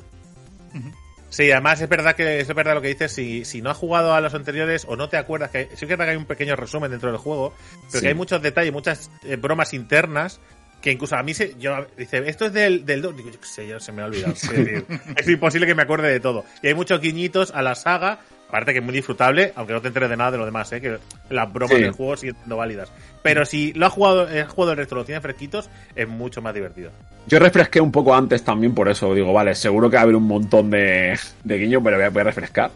Sí, 1.28 1.50
además 1.50 1.80
es 1.82 1.88
verdad 1.88 2.14
que 2.14 2.40
es 2.40 2.54
verdad 2.54 2.74
lo 2.74 2.80
que 2.80 2.88
dices. 2.88 3.12
Si, 3.12 3.44
si 3.44 3.60
no 3.60 3.68
has 3.70 3.76
jugado 3.76 4.14
a 4.14 4.20
los 4.20 4.32
anteriores 4.32 4.86
o 4.88 4.96
no 4.96 5.08
te 5.08 5.16
acuerdas, 5.18 5.50
que 5.50 5.68
sí 5.74 5.86
que 5.86 5.92
es 5.94 5.98
verdad 5.98 6.06
que 6.06 6.10
hay 6.12 6.16
un 6.16 6.24
pequeño 6.24 6.56
resumen 6.56 6.90
dentro 6.90 7.10
del 7.10 7.18
juego, 7.18 7.52
pero 7.90 7.92
Sí. 7.92 8.00
que 8.00 8.08
hay 8.08 8.14
muchos 8.14 8.40
detalles, 8.40 8.72
muchas 8.72 9.10
eh, 9.24 9.36
bromas 9.36 9.74
internas 9.74 10.40
que 10.80 10.92
incluso 10.92 11.16
a 11.16 11.22
mí 11.22 11.34
se. 11.34 11.54
Yo, 11.58 11.84
dice, 11.98 12.22
esto 12.26 12.46
es 12.46 12.52
del, 12.52 12.86
del 12.86 13.02
2. 13.02 13.16
Digo, 13.16 13.30
yo 13.30 13.40
qué 13.40 13.46
sé, 13.46 13.66
yo 13.66 13.80
se 13.80 13.92
me 13.92 14.02
ha 14.02 14.06
olvidado. 14.06 14.32
Es, 14.34 14.48
decir, 14.48 14.86
es 15.16 15.28
imposible 15.28 15.66
que 15.66 15.74
me 15.74 15.82
acuerde 15.82 16.08
de 16.10 16.20
todo. 16.20 16.44
Y 16.62 16.68
hay 16.68 16.74
muchos 16.74 17.00
guiñitos 17.00 17.50
a 17.50 17.60
la 17.60 17.74
saga. 17.74 18.20
Aparte 18.48 18.72
que 18.72 18.78
es 18.78 18.84
muy 18.84 18.94
disfrutable, 18.94 19.52
aunque 19.56 19.72
no 19.72 19.82
te 19.82 19.88
enteres 19.88 20.08
de 20.08 20.16
nada 20.16 20.30
de 20.30 20.38
lo 20.38 20.44
demás, 20.46 20.72
¿eh? 20.72 20.80
que 20.80 20.98
las 21.30 21.52
bromas 21.52 21.76
Sí. 21.76 21.82
del 21.82 21.90
juego 21.92 22.16
siguen 22.16 22.36
siendo 22.36 22.56
válidas. 22.56 22.92
Pero 23.22 23.44
si 23.44 23.72
lo 23.72 23.86
has 23.86 23.92
jugado, 23.92 24.22
has 24.22 24.48
jugado 24.48 24.72
el 24.72 24.78
resto, 24.78 24.94
lo 24.94 25.04
tienes 25.04 25.20
fresquitos, 25.22 25.68
es 25.96 26.06
mucho 26.08 26.40
más 26.40 26.54
divertido. 26.54 26.90
Yo 27.26 27.40
refresqué 27.40 27.80
un 27.80 27.90
poco 27.90 28.14
antes 28.14 28.44
también 28.44 28.72
por 28.72 28.88
eso. 28.88 29.12
Digo, 29.14 29.32
vale, 29.32 29.54
seguro 29.56 29.90
que 29.90 29.96
va 29.96 30.00
a 30.00 30.04
haber 30.04 30.14
un 30.14 30.28
montón 30.28 30.70
de, 30.70 31.18
de 31.42 31.58
guiños, 31.58 31.82
pero 31.82 31.96
voy 31.96 32.06
a, 32.06 32.10
voy 32.10 32.20
a 32.20 32.24
refrescar. 32.24 32.70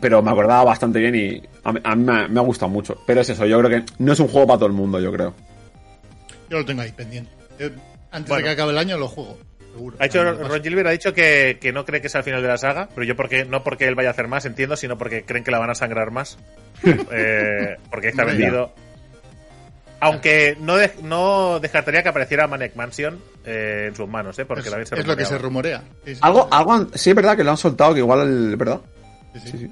Pero 0.00 0.20
me 0.22 0.30
acordaba 0.30 0.62
bastante 0.62 0.98
bien 0.98 1.14
y 1.16 1.42
a 1.64 1.72
mí, 1.72 1.80
a 1.82 1.96
mí 1.96 2.04
me, 2.04 2.28
me 2.28 2.38
ha 2.38 2.42
gustado 2.42 2.68
mucho. 2.70 3.02
Pero 3.06 3.22
es 3.22 3.30
eso, 3.30 3.46
yo 3.46 3.58
creo 3.60 3.80
que 3.80 3.92
no 3.98 4.12
es 4.12 4.20
un 4.20 4.28
juego 4.28 4.46
para 4.46 4.58
todo 4.58 4.66
el 4.68 4.74
mundo, 4.74 5.00
yo 5.00 5.10
creo. 5.10 5.34
Yo 6.50 6.58
lo 6.58 6.64
tengo 6.66 6.82
ahí 6.82 6.92
pendiente. 6.92 7.30
Yo, 7.58 7.68
antes 8.12 8.28
Bueno. 8.28 8.36
de 8.36 8.42
que 8.42 8.48
acabe 8.50 8.72
el 8.72 8.78
año 8.78 8.98
lo 8.98 9.08
juego. 9.08 9.38
Seguro. 9.80 9.96
Ha 10.00 10.06
paso. 10.38 10.48
Ron 10.48 10.62
Gilbert 10.62 10.88
ha 10.88 10.90
dicho 10.90 11.12
que, 11.14 11.58
que 11.60 11.72
no 11.72 11.84
cree 11.84 12.00
que 12.00 12.08
sea 12.08 12.18
el 12.20 12.24
final 12.24 12.42
de 12.42 12.48
la 12.48 12.58
saga, 12.58 12.88
pero 12.94 13.04
yo 13.06 13.16
porque 13.16 13.44
no 13.44 13.62
porque 13.64 13.86
él 13.88 13.94
vaya 13.94 14.10
a 14.10 14.12
hacer 14.12 14.28
más, 14.28 14.44
entiendo, 14.44 14.76
sino 14.76 14.96
porque 14.98 15.24
creen 15.24 15.42
que 15.44 15.50
la 15.50 15.58
van 15.58 15.70
a 15.70 15.74
sangrar 15.74 16.10
más. 16.10 16.38
Eh, 17.12 17.76
porque 17.90 18.08
está 18.08 18.24
vendido. 18.24 18.72
Aunque 20.02 20.56
no, 20.60 20.76
de- 20.76 20.92
no 21.02 21.60
descartaría 21.60 22.02
que 22.02 22.08
apareciera 22.08 22.46
Maniac 22.46 22.74
Mansion 22.74 23.20
eh, 23.44 23.86
en 23.88 23.94
sus 23.94 24.08
manos, 24.08 24.38
¿eh? 24.38 24.46
porque 24.46 24.62
es, 24.62 24.70
también 24.70 24.86
se 24.86 24.94
es 24.98 25.06
lo 25.06 25.14
que 25.16 25.26
se 25.26 25.36
rumorea. 25.36 25.82
Es- 26.06 26.22
Algo, 26.22 26.48
algo, 26.50 26.72
han- 26.72 26.90
sí 26.94 27.10
es 27.10 27.16
verdad 27.16 27.36
que 27.36 27.44
lo 27.44 27.50
han 27.50 27.58
soltado, 27.58 27.92
que 27.92 28.00
igual, 28.00 28.20
el, 28.22 28.56
¿verdad? 28.56 28.80
sí, 29.34 29.40
sí. 29.40 29.50
Sí, 29.50 29.58
sí. 29.58 29.70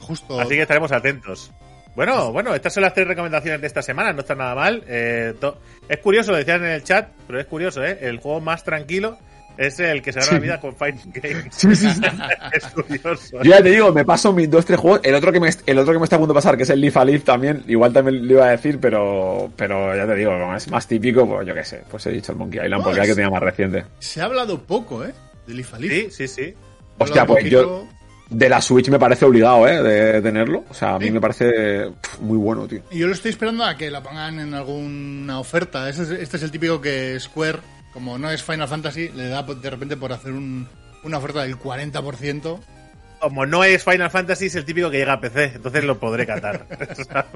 Justo. 0.00 0.38
Así 0.40 0.50
que 0.56 0.62
estaremos 0.62 0.92
atentos. 0.92 1.50
Bueno, 1.94 2.32
bueno, 2.32 2.54
estas 2.54 2.72
son 2.74 2.82
las 2.82 2.92
tres 2.92 3.06
recomendaciones 3.06 3.60
de 3.62 3.66
esta 3.66 3.80
semana, 3.82 4.12
no 4.12 4.20
está 4.20 4.34
nada 4.34 4.54
mal. 4.54 4.82
Eh, 4.86 5.34
to- 5.40 5.58
es 5.88 5.98
curioso, 5.98 6.32
lo 6.32 6.38
decían 6.38 6.62
en 6.64 6.72
el 6.72 6.84
chat, 6.84 7.08
pero 7.26 7.40
es 7.40 7.46
curioso, 7.46 7.82
¿eh? 7.82 7.96
El 8.02 8.18
juego 8.18 8.40
más 8.42 8.64
tranquilo 8.64 9.16
es 9.56 9.78
el 9.80 10.02
que 10.02 10.12
se 10.12 10.20
gana 10.20 10.32
la 10.32 10.38
vida 10.38 10.60
con 10.60 10.74
Fighting 10.74 11.12
Games. 11.12 11.46
Sí, 11.54 11.74
sí, 11.76 11.88
sí. 11.90 12.00
es 12.52 12.64
curioso. 12.66 13.42
Yo 13.42 13.50
ya 13.50 13.62
te 13.62 13.70
digo, 13.70 13.92
me 13.92 14.04
paso 14.04 14.32
mis 14.32 14.50
dos, 14.50 14.64
tres 14.64 14.78
juegos. 14.78 15.00
El 15.04 15.14
otro 15.14 15.32
que 15.32 15.40
me, 15.40 15.50
el 15.66 15.78
otro 15.78 15.92
que 15.92 15.98
me 15.98 16.04
está 16.04 16.16
a 16.16 16.18
punto 16.18 16.32
de 16.34 16.38
pasar, 16.38 16.56
que 16.56 16.62
es 16.64 16.70
el 16.70 16.80
Leaf 16.80 16.96
a 16.96 17.04
Leaf 17.04 17.24
también, 17.24 17.62
igual 17.68 17.92
también 17.92 18.26
lo 18.26 18.32
iba 18.34 18.46
a 18.46 18.50
decir, 18.50 18.78
pero, 18.80 19.50
pero 19.56 19.94
ya 19.96 20.06
te 20.06 20.14
digo, 20.14 20.30
como 20.32 20.54
es 20.54 20.68
más 20.70 20.86
típico, 20.86 21.26
pues 21.28 21.46
yo 21.46 21.54
qué 21.54 21.64
sé, 21.64 21.82
pues 21.90 22.04
he 22.06 22.10
dicho 22.12 22.32
el 22.32 22.38
Monkey 22.38 22.60
Island, 22.64 22.82
porque 22.82 22.96
Pues- 22.96 22.96
era 22.98 23.06
que 23.06 23.14
tenía 23.14 23.30
más 23.30 23.42
reciente. 23.42 23.84
Se 23.98 24.20
ha 24.20 24.24
hablado 24.24 24.58
poco, 24.62 25.04
¿eh? 25.04 25.12
De 25.46 25.54
Leaf 25.54 25.74
a 25.74 25.78
Leaf. 25.78 25.92
Sí, 25.92 26.26
sí, 26.26 26.28
sí. 26.28 26.54
Hostia, 26.98 27.26
pues 27.26 27.44
yo, 27.50 27.86
de 28.30 28.48
la 28.48 28.60
Switch 28.62 28.88
me 28.88 28.98
parece 28.98 29.24
obligado, 29.24 29.66
¿eh? 29.66 29.82
De 29.82 30.22
tenerlo. 30.22 30.64
O 30.70 30.74
sea, 30.74 30.94
a 30.94 30.98
mí 30.98 31.06
Sí. 31.06 31.10
me 31.10 31.20
parece 31.20 31.50
pff, 32.00 32.20
muy 32.20 32.38
bueno, 32.38 32.66
tío. 32.68 32.80
Y 32.90 32.98
yo 32.98 33.06
lo 33.06 33.12
estoy 33.12 33.30
esperando 33.32 33.64
a 33.64 33.76
que 33.76 33.90
la 33.90 34.02
pongan 34.02 34.38
en 34.38 34.54
alguna 34.54 35.38
oferta. 35.40 35.88
Este 35.88 36.02
es, 36.04 36.10
este 36.10 36.36
es 36.36 36.42
el 36.44 36.50
típico 36.50 36.80
que 36.80 37.18
Square, 37.18 37.58
como 37.92 38.18
no 38.18 38.30
es 38.30 38.42
Final 38.42 38.68
Fantasy, 38.68 39.08
le 39.10 39.28
da 39.28 39.42
de 39.42 39.70
repente 39.70 39.96
por 39.96 40.12
hacer 40.12 40.32
un- 40.32 40.68
una 41.02 41.18
oferta 41.18 41.42
del 41.42 41.56
40%. 41.58 42.60
Como 43.20 43.46
no 43.46 43.62
es 43.62 43.84
Final 43.84 44.10
Fantasy, 44.10 44.46
es 44.46 44.54
el 44.56 44.64
típico 44.64 44.90
que 44.90 44.98
llega 44.98 45.12
a 45.14 45.20
PC, 45.20 45.52
entonces 45.56 45.84
lo 45.84 45.98
podré 45.98 46.26
catar. 46.26 46.66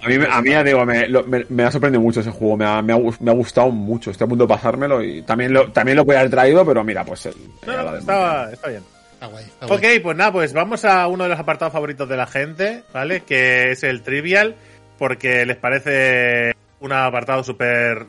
A 0.00 0.06
mí, 0.06 0.16
me- 0.16 0.26
a 0.26 0.40
mí 0.40 0.50
ya 0.50 0.62
digo, 0.62 0.86
me, 0.86 1.08
lo- 1.08 1.24
me- 1.24 1.44
me 1.48 1.64
ha 1.64 1.72
sorprendido 1.72 2.00
mucho 2.00 2.20
ese 2.20 2.30
juego, 2.30 2.56
me 2.56 2.64
ha, 2.64 2.80
me 2.82 2.92
ha 2.92 2.96
ha 2.96 3.32
gustado 3.34 3.68
mucho. 3.70 4.12
Estoy 4.12 4.26
a 4.26 4.28
punto 4.28 4.44
de 4.44 4.48
pasármelo 4.54 5.02
y 5.02 5.22
también 5.22 5.52
lo, 5.52 5.72
también 5.72 5.96
lo 5.96 6.04
podía 6.06 6.20
haber 6.20 6.30
traído, 6.30 6.64
pero 6.64 6.84
mira, 6.84 7.04
pues 7.04 7.26
el, 7.26 7.34
no, 7.66 7.72
era 7.72 7.82
no, 7.82 7.84
la 7.86 7.90
del 7.90 8.00
está, 8.02 8.52
está 8.52 8.68
bien. 8.68 8.82
Está 9.14 9.26
guay. 9.26 9.44
Está 9.44 9.66
guay. 9.66 9.78
Ok, 9.96 10.02
pues 10.04 10.16
nada, 10.16 10.30
pues 10.32 10.52
vamos 10.52 10.84
a 10.84 11.04
uno 11.08 11.24
de 11.24 11.30
los 11.30 11.38
apartados 11.40 11.72
favoritos 11.72 12.08
de 12.08 12.16
la 12.16 12.28
gente, 12.28 12.84
¿vale? 12.94 13.22
Que 13.22 13.72
es 13.72 13.82
el 13.82 14.02
Trivial, 14.02 14.54
porque 14.98 15.44
les 15.44 15.56
parece 15.56 16.52
un 16.78 16.92
apartado 16.92 17.42
súper 17.42 18.06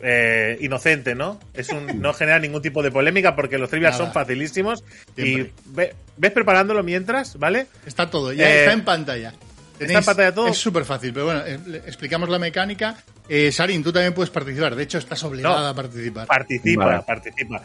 eh, 0.00 0.58
inocente, 0.60 1.14
¿no? 1.14 1.40
Es 1.54 1.68
un, 1.70 2.00
no 2.00 2.12
genera 2.12 2.38
ningún 2.38 2.60
tipo 2.62 2.82
de 2.82 2.90
polémica 2.90 3.34
porque 3.34 3.58
los 3.58 3.70
Trivial 3.70 3.92
Nada. 3.92 4.04
son 4.04 4.12
facilísimos. 4.12 4.84
Siempre. 5.14 5.26
Y 5.26 5.52
ve- 5.66 5.94
ves 6.16 6.32
preparándolo 6.32 6.82
mientras, 6.82 7.38
¿vale? 7.38 7.66
Está 7.86 8.10
todo, 8.10 8.32
ya 8.32 8.48
Eh, 8.48 8.58
está 8.60 8.72
en 8.72 8.84
pantalla. 8.84 9.32
¿está 9.78 9.98
en 9.98 10.04
pantalla 10.04 10.32
todo? 10.34 10.48
Es 10.48 10.58
súper 10.58 10.84
fácil, 10.84 11.12
pero 11.12 11.26
bueno, 11.26 11.42
eh, 11.46 11.58
explicamos 11.86 12.28
la 12.28 12.38
mecánica. 12.38 12.96
Eh, 13.28 13.50
Sarin, 13.50 13.82
tú 13.82 13.92
también 13.92 14.12
puedes 14.14 14.30
participar. 14.30 14.74
De 14.76 14.82
hecho, 14.82 14.98
estás 14.98 15.22
obligada 15.24 15.60
No. 15.60 15.66
a 15.68 15.74
participar. 15.74 16.26
Participa, 16.26 16.84
Vale. 16.86 17.02
participa. 17.06 17.62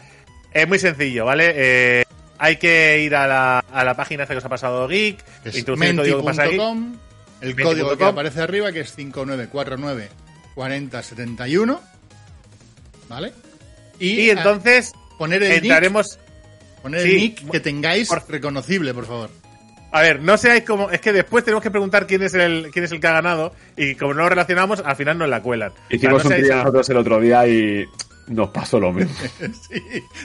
Es 0.52 0.66
muy 0.66 0.78
sencillo, 0.78 1.24
¿vale? 1.26 1.52
Eh, 1.54 2.04
hay 2.38 2.56
que 2.56 3.00
ir 3.02 3.14
a 3.14 3.26
la, 3.26 3.58
a 3.58 3.84
la 3.84 3.94
página 3.94 4.22
esta 4.24 4.34
que 4.34 4.38
os 4.38 4.44
ha 4.44 4.48
pasado 4.48 4.88
Geek, 4.88 5.22
Es 5.44 5.56
introducir 5.58 5.90
el 5.90 5.96
código 5.98 6.18
que 6.20 6.24
pasa 6.24 6.42
aquí. 6.44 6.56
menti.com, 6.56 6.96
el 7.42 7.48
Menti 7.48 7.62
código 7.62 7.90
que 7.90 7.96
com. 7.98 8.08
aparece 8.08 8.40
arriba, 8.40 8.72
que 8.72 8.80
es 8.80 8.92
5949 8.94 10.08
4071. 10.54 11.80
¿Vale? 13.10 13.32
Y 13.98 14.30
ah, 14.30 14.34
entonces 14.34 14.92
poner 15.18 15.42
el 15.42 15.50
nick, 15.50 15.62
entraremos. 15.64 16.18
poner 16.80 17.02
sí, 17.02 17.10
el 17.10 17.16
nick 17.16 17.50
que 17.50 17.60
tengáis 17.60 18.08
por- 18.08 18.24
reconocible, 18.30 18.94
por 18.94 19.04
favor. 19.04 19.30
A 19.90 20.02
ver, 20.02 20.22
no 20.22 20.38
seáis 20.38 20.62
como. 20.62 20.90
Es 20.90 21.00
que 21.00 21.12
después 21.12 21.44
tenemos 21.44 21.62
que 21.62 21.72
preguntar 21.72 22.06
quién 22.06 22.22
es 22.22 22.32
el 22.34 22.70
quién 22.72 22.84
es 22.84 22.92
el 22.92 23.00
que 23.00 23.06
ha 23.08 23.12
ganado. 23.12 23.52
Y 23.76 23.96
como 23.96 24.14
no 24.14 24.22
lo 24.22 24.28
relacionamos, 24.28 24.80
al 24.86 24.94
final 24.94 25.18
nos 25.18 25.28
la 25.28 25.42
cuelan. 25.42 25.72
Hicimos 25.90 26.24
O 26.24 26.28
sea, 26.28 26.30
no 26.30 26.36
un 26.36 26.42
día 26.44 26.56
nosotros 26.58 26.88
el 26.88 26.96
otro 26.98 27.20
día 27.20 27.48
y 27.48 27.84
nos 28.28 28.50
pasó 28.50 28.78
lo 28.78 28.92
mismo. 28.92 29.12
sí, 29.40 29.82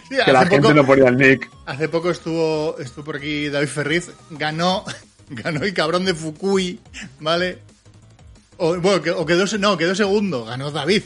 sí, 0.08 0.16
que 0.24 0.32
la 0.32 0.42
gente 0.46 0.62
poco, 0.62 0.74
no 0.76 0.86
ponía 0.86 1.10
el 1.10 1.18
nick. 1.18 1.50
hace 1.66 1.90
poco 1.90 2.12
estuvo, 2.12 2.78
estuvo 2.78 3.04
por 3.04 3.16
aquí 3.16 3.50
David 3.50 3.68
Ferriz, 3.68 4.12
ganó, 4.30 4.86
ganó 5.30 5.64
el 5.64 5.74
cabrón 5.74 6.06
de 6.06 6.14
Fukui, 6.14 6.80
¿vale? 7.20 7.58
O, 8.58 8.78
bueno, 8.80 9.02
o 9.18 9.26
quedó, 9.26 9.46
no, 9.58 9.76
quedó 9.76 9.96
segundo, 9.96 10.46
ganó 10.46 10.70
David. 10.70 11.02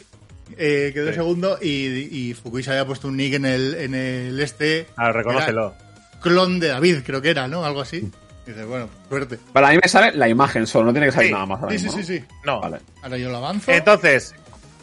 Eh, 0.57 0.91
quedó 0.93 1.09
Sí. 1.09 1.15
segundo 1.15 1.57
y, 1.62 1.67
y 2.29 2.33
Fukui 2.33 2.63
se 2.63 2.71
había 2.71 2.85
puesto 2.85 3.07
un 3.07 3.17
nick 3.17 3.33
en 3.35 3.45
el, 3.45 3.73
en 3.75 3.93
el 3.95 4.39
este. 4.39 4.88
Ah, 4.95 5.12
reconócelo. 5.12 5.75
Clon 6.21 6.59
de 6.59 6.67
David, 6.69 6.99
creo 7.05 7.21
que 7.21 7.29
era, 7.29 7.47
¿no? 7.47 7.63
Algo 7.65 7.81
así. 7.81 7.97
Y 8.45 8.49
dices, 8.51 8.65
bueno, 8.65 8.89
suerte. 9.07 9.38
Para 9.53 9.69
a 9.69 9.71
mí 9.71 9.79
me 9.81 9.88
sale 9.88 10.12
la 10.17 10.27
imagen 10.27 10.65
solo, 10.67 10.85
no 10.88 10.91
tiene 10.91 11.07
que 11.07 11.12
salir 11.13 11.27
Sí, 11.29 11.33
nada 11.33 11.45
más. 11.45 11.62
ahora 11.62 11.71
Sí, 11.71 11.79
sí, 11.79 11.85
mismo, 11.85 12.01
sí, 12.03 12.19
¿no? 12.19 12.19
sí. 12.19 12.35
No. 12.45 12.62
Vale. 12.62 12.77
Ahora 13.03 13.17
yo 13.17 13.29
lo 13.29 13.38
avanzo. 13.38 13.71
Entonces, 13.71 14.33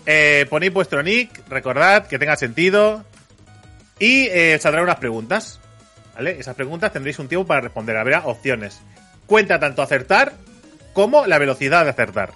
eh, 0.07 0.47
ponéis 0.49 0.73
vuestro 0.73 1.03
nick, 1.03 1.47
recordad 1.49 2.07
que 2.07 2.19
tenga 2.19 2.37
sentido. 2.37 3.05
Y 3.99 4.27
eh, 4.29 4.55
os 4.57 4.63
saldrán 4.63 4.85
unas 4.85 4.97
preguntas. 4.97 5.61
¿Vale? 6.15 6.39
Esas 6.41 6.55
preguntas 6.55 6.93
tendréis 6.93 7.19
un 7.19 7.29
tiempo 7.29 7.47
para 7.47 7.61
responder. 7.61 7.97
Habrá 7.97 8.21
opciones. 8.27 8.81
Cuenta 9.27 9.59
tanto 9.61 9.83
acertar 9.83 10.33
como 10.95 11.27
la 11.27 11.39
velocidad 11.39 11.85
de 11.85 11.91
acertar. 11.91 12.33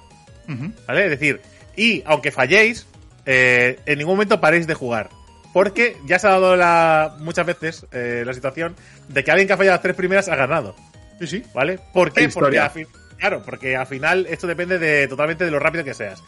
¿Vale? 0.86 1.04
Es 1.04 1.10
decir, 1.10 1.40
y 1.76 2.02
aunque 2.04 2.32
falléis, 2.32 2.86
eh, 3.32 3.78
en 3.86 3.98
ningún 3.98 4.14
momento 4.14 4.40
paréis 4.40 4.66
de 4.66 4.74
jugar. 4.74 5.10
Porque 5.52 5.96
ya 6.06 6.18
se 6.18 6.26
ha 6.28 6.30
dado 6.30 6.54
la, 6.56 7.16
muchas 7.18 7.44
veces 7.46 7.86
eh, 7.92 8.22
la 8.26 8.34
situación 8.34 8.76
de 9.08 9.24
que 9.24 9.30
alguien 9.30 9.46
que 9.48 9.52
ha 9.54 9.56
fallado 9.56 9.74
las 9.74 9.82
tres 9.82 9.96
primeras 9.96 10.28
ha 10.28 10.36
ganado. 10.36 10.74
Sí, 11.18 11.26
sí. 11.26 11.42
¿Vale? 11.54 11.78
¿Por 11.92 12.12
qué? 12.12 12.28
Porque 12.28 12.56
fin- 12.70 12.86
claro, 13.18 13.42
porque 13.44 13.76
al 13.76 13.86
final 13.86 14.26
esto 14.30 14.46
depende 14.46 14.78
de 14.78 15.06
totalmente 15.08 15.44
de 15.44 15.50
lo 15.50 15.58
rápido 15.58 15.84
que 15.84 15.94
seas. 15.94 16.22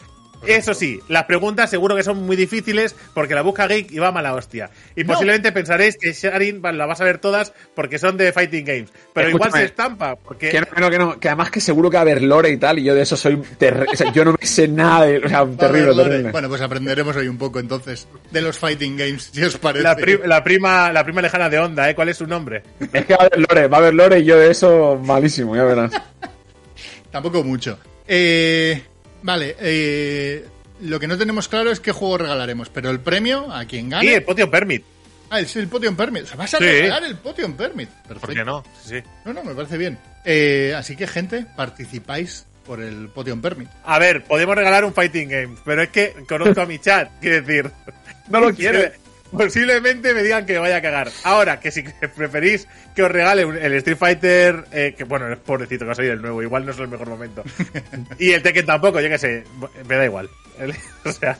Eso 0.45 0.73
sí, 0.73 0.99
las 1.07 1.23
preguntas 1.25 1.69
seguro 1.69 1.95
que 1.95 2.03
son 2.03 2.23
muy 2.25 2.35
difíciles 2.35 2.95
porque 3.13 3.33
la 3.35 3.41
busca 3.41 3.67
Geek 3.67 3.91
y 3.91 3.99
va 3.99 4.09
a 4.09 4.11
mala 4.11 4.33
hostia. 4.33 4.69
Y 4.95 5.03
No. 5.03 5.13
posiblemente 5.13 5.51
pensaréis 5.51 5.97
que 5.97 6.11
Sharin 6.13 6.61
va- 6.63 6.71
la 6.71 6.85
vas 6.85 6.99
a 7.01 7.05
ver 7.05 7.17
todas 7.19 7.53
porque 7.75 7.97
son 7.99 8.17
de 8.17 8.31
Fighting 8.33 8.65
Games. 8.65 8.89
Pero 9.13 9.29
igual 9.29 9.51
se 9.51 9.63
estampa 9.65 10.15
porque... 10.15 10.49
Que 10.49 10.59
no, 10.61 10.65
que 10.67 10.81
no, 10.81 10.89
que 10.89 10.97
no, 10.97 11.19
que 11.19 11.27
además 11.29 11.49
que 11.51 11.61
seguro 11.61 11.89
que 11.89 11.95
va 11.95 12.01
a 12.01 12.03
haber 12.03 12.21
lore 12.21 12.49
y 12.49 12.57
tal, 12.57 12.79
y 12.79 12.83
yo 12.83 12.93
de 12.95 13.01
eso 13.03 13.15
soy 13.15 13.37
terrible. 13.57 13.87
O 13.93 13.95
sea, 13.95 14.11
yo 14.11 14.25
no 14.25 14.35
me 14.39 14.45
sé 14.45 14.67
nada 14.67 15.05
de. 15.05 15.17
O 15.19 15.29
sea, 15.29 15.45
terrible, 15.57 15.95
terrible. 15.95 16.31
Bueno, 16.31 16.49
pues 16.49 16.61
aprenderemos 16.61 17.15
hoy 17.15 17.27
un 17.27 17.37
poco 17.37 17.59
entonces 17.59 18.07
de 18.31 18.41
los 18.41 18.57
fighting 18.57 18.97
games, 18.97 19.29
si 19.31 19.43
os 19.43 19.57
parece. 19.57 19.83
La, 19.83 19.95
pri- 19.95 20.19
la 20.25 20.43
prima 20.43 20.91
la 20.91 21.03
prima 21.03 21.21
lejana 21.21 21.49
de 21.49 21.59
Onda, 21.59 21.89
¿eh? 21.89 21.95
¿Cuál 21.95 22.09
es 22.09 22.17
su 22.17 22.27
nombre? 22.27 22.63
Es 22.91 23.05
que 23.05 23.13
va 23.15 23.23
a 23.23 23.25
haber 23.27 23.39
lore, 23.39 23.67
va 23.67 23.77
a 23.77 23.79
haber 23.79 23.93
lore 23.93 24.19
y 24.19 24.25
yo 24.25 24.37
de 24.37 24.51
eso 24.51 24.99
malísimo, 25.03 25.55
ya 25.55 25.63
verás. 25.63 25.91
Tampoco 27.11 27.43
mucho. 27.43 27.77
Eh, 28.07 28.81
vale, 29.23 29.55
eh, 29.59 30.45
lo 30.81 30.99
que 30.99 31.07
no 31.07 31.17
tenemos 31.17 31.47
claro 31.47 31.71
es 31.71 31.79
qué 31.79 31.91
juego 31.91 32.19
regalaremos, 32.19 32.69
pero 32.69 32.91
el 32.91 32.99
premio 32.99 33.51
a 33.51 33.65
quien 33.65 33.89
gane. 33.89 34.05
Y 34.05 34.09
el 34.09 34.23
Potion 34.23 34.51
Permit. 34.51 34.83
Ah, 35.29 35.39
es 35.39 35.55
el 35.55 35.67
Potion 35.67 35.95
Permit. 35.95 36.23
O 36.23 36.27
sea, 36.27 36.35
vas 36.37 36.53
a 36.53 36.57
Sí. 36.59 36.63
regalar 36.63 37.03
el 37.05 37.17
Potion 37.17 37.53
Permit. 37.55 37.89
¿Por 37.89 38.19
Perfecto. 38.19 38.35
qué 38.35 38.45
no? 38.45 38.63
Sí, 38.83 38.99
sí. 38.99 39.03
No, 39.25 39.33
no, 39.33 39.43
me 39.43 39.55
parece 39.55 39.77
bien. 39.77 39.97
Eh, 40.25 40.75
así 40.77 40.95
que, 40.95 41.07
gente, 41.07 41.45
participáis 41.55 42.45
por 42.65 42.81
el 42.81 43.09
Potion 43.09 43.41
Permit. 43.41 43.67
A 43.83 43.97
ver, 43.99 44.23
podemos 44.25 44.55
regalar 44.55 44.85
un 44.85 44.93
Fighting 44.93 45.27
Game, 45.29 45.55
pero 45.65 45.81
es 45.83 45.89
que 45.89 46.13
conozco 46.29 46.61
a 46.61 46.65
mi 46.65 46.79
chat, 46.79 47.09
quiere 47.19 47.41
decir, 47.41 47.71
No 48.29 48.39
lo 48.39 48.53
quiere. 48.53 48.93
Posiblemente 49.35 50.13
me 50.13 50.21
digan 50.21 50.45
que 50.45 50.53
me 50.53 50.59
vaya 50.59 50.77
a 50.77 50.81
cagar. 50.81 51.09
Ahora, 51.23 51.59
que 51.59 51.71
si 51.71 51.83
preferís 52.15 52.67
que 52.95 53.03
os 53.03 53.11
regale 53.11 53.41
el 53.41 53.73
Street 53.73 53.97
Fighter, 53.97 54.65
eh, 54.71 54.93
que 54.97 55.03
bueno, 55.03 55.31
es 55.31 55.39
pobrecito 55.39 55.85
que 55.85 55.91
ha 55.91 55.95
salido 55.95 56.13
el 56.13 56.21
nuevo, 56.21 56.43
igual 56.43 56.65
no 56.65 56.71
es 56.71 56.79
el 56.79 56.87
mejor 56.87 57.09
momento. 57.09 57.43
y 58.19 58.31
el 58.31 58.43
Tekken 58.43 58.65
tampoco, 58.65 59.01
yo 59.01 59.09
qué 59.09 59.17
sé, 59.17 59.43
me 59.87 59.95
da 59.95 60.05
igual. 60.05 60.29
o 61.05 61.11
sea, 61.11 61.37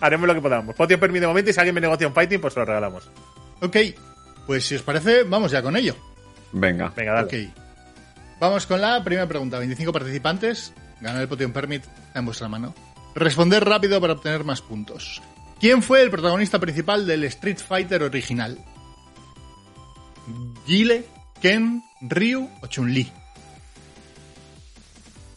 haremos 0.00 0.26
lo 0.26 0.34
que 0.34 0.40
podamos. 0.40 0.74
Potion 0.74 0.98
Permit 0.98 1.20
de 1.20 1.26
momento 1.26 1.50
y 1.50 1.52
si 1.52 1.60
alguien 1.60 1.74
me 1.74 1.80
negocia 1.80 2.08
un 2.08 2.14
Fighting, 2.14 2.40
pues 2.40 2.54
se 2.54 2.60
lo 2.60 2.66
regalamos. 2.66 3.10
Ok, 3.60 3.76
pues 4.46 4.64
si 4.64 4.76
os 4.76 4.82
parece, 4.82 5.24
vamos 5.24 5.50
ya 5.52 5.62
con 5.62 5.76
ello. 5.76 5.94
Venga. 6.52 6.92
Venga, 6.96 7.12
dale. 7.12 7.26
Ok. 7.26 7.54
Vamos 8.40 8.66
con 8.66 8.80
la 8.80 9.02
primera 9.04 9.26
pregunta. 9.26 9.58
25 9.58 9.92
participantes. 9.92 10.72
Ganar 11.00 11.22
el 11.22 11.28
Potion 11.28 11.52
Permit 11.52 11.84
en 12.14 12.24
vuestra 12.24 12.48
mano. 12.48 12.74
Responder 13.14 13.64
rápido 13.64 14.00
para 14.00 14.14
obtener 14.14 14.44
más 14.44 14.60
puntos. 14.60 15.22
¿Quién 15.60 15.82
fue 15.82 16.02
el 16.02 16.10
protagonista 16.10 16.58
principal 16.58 17.06
del 17.06 17.24
Street 17.24 17.58
Fighter 17.58 18.02
original? 18.02 18.58
¿Guile, 20.66 21.04
Ken, 21.40 21.82
Ryu 22.02 22.48
o 22.62 22.66
Chun-Li? 22.66 23.10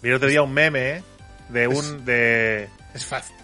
Vi 0.01 0.09
el 0.09 0.15
otro 0.15 0.29
día 0.29 0.41
un 0.41 0.53
meme, 0.53 0.89
¿eh? 0.97 1.03
De 1.49 1.67
un. 1.67 2.05
De, 2.05 2.67
Es 2.93 3.05
fácil. 3.05 3.35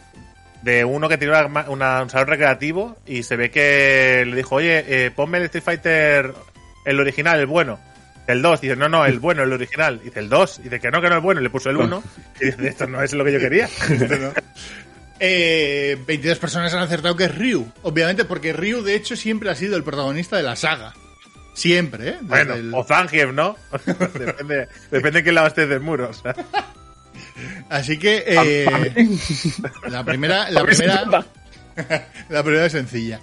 de 0.61 0.85
uno 0.85 1.09
que 1.09 1.17
tiene 1.17 1.37
una- 1.37 1.69
una- 1.69 2.03
un 2.03 2.09
salón 2.09 2.27
recreativo 2.27 2.95
y 3.05 3.23
se 3.23 3.35
ve 3.35 3.49
que 3.51 4.23
le 4.25 4.35
dijo, 4.35 4.55
oye, 4.55 4.83
eh, 5.05 5.11
ponme 5.11 5.37
el 5.39 5.45
Street 5.45 5.63
Fighter, 5.63 6.33
el 6.85 6.99
original, 6.99 7.39
el 7.39 7.47
bueno. 7.47 7.79
El 8.25 8.41
2, 8.41 8.61
dice, 8.61 8.77
no, 8.77 8.87
no, 8.87 9.05
el 9.05 9.19
bueno, 9.19 9.43
el 9.43 9.51
original. 9.51 9.99
Dice, 10.01 10.19
el 10.21 10.29
2, 10.29 10.63
dice 10.63 10.79
que 10.79 10.89
no, 10.91 11.01
que 11.01 11.09
no 11.09 11.17
es 11.17 11.23
bueno, 11.23 11.41
y 11.41 11.43
le 11.43 11.49
puso 11.49 11.69
el 11.69 11.75
1. 11.77 12.01
Y 12.39 12.45
dice, 12.45 12.67
esto 12.69 12.87
no 12.87 13.01
es 13.03 13.11
lo 13.13 13.25
que 13.25 13.33
yo 13.33 13.39
quería. 13.39 13.67
Eh, 15.25 15.97
22 16.05 16.37
personas 16.37 16.73
han 16.73 16.81
acertado 16.83 17.15
que 17.15 17.23
es 17.25 17.33
Ryu. 17.37 17.65
Obviamente 17.83 18.25
porque 18.25 18.51
Ryu, 18.51 18.81
de 18.83 18.95
hecho, 18.95 19.15
siempre 19.15 19.49
ha 19.49 19.55
sido 19.55 19.77
el 19.77 19.83
protagonista 19.83 20.35
de 20.35 20.43
la 20.43 20.57
saga. 20.57 20.93
Siempre, 21.53 22.09
¿eh? 22.09 22.11
Desde 22.19 22.27
bueno, 22.27 22.53
el- 22.55 22.73
o 22.73 22.83
Zangief, 22.83 23.31
¿no? 23.31 23.55
depende, 23.85 24.67
depende 24.91 25.19
de 25.19 25.23
quién 25.23 25.35
lado 25.35 25.47
estés 25.47 25.69
del 25.69 25.79
muro. 25.79 26.09
o 26.09 26.13
sea. 26.13 26.35
Así 27.69 27.97
que 27.97 28.23
eh, 28.27 29.07
la 29.87 30.03
primera, 30.03 30.49
la 30.51 30.63
primera, 30.63 31.05
la 32.29 32.43
primera 32.43 32.65
es 32.65 32.71
sencilla. 32.73 33.21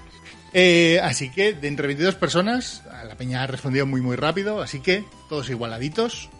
Eh, 0.54 0.98
así 1.02 1.30
que 1.30 1.52
de 1.52 1.68
entre 1.68 1.86
22 1.86 2.14
personas, 2.14 2.82
la 3.06 3.14
peña 3.16 3.42
ha 3.42 3.46
respondido 3.46 3.84
muy 3.84 4.00
muy 4.00 4.16
rápido, 4.16 4.62
así 4.62 4.80
que 4.80 5.04
todos 5.28 5.50
igualaditos. 5.50 6.30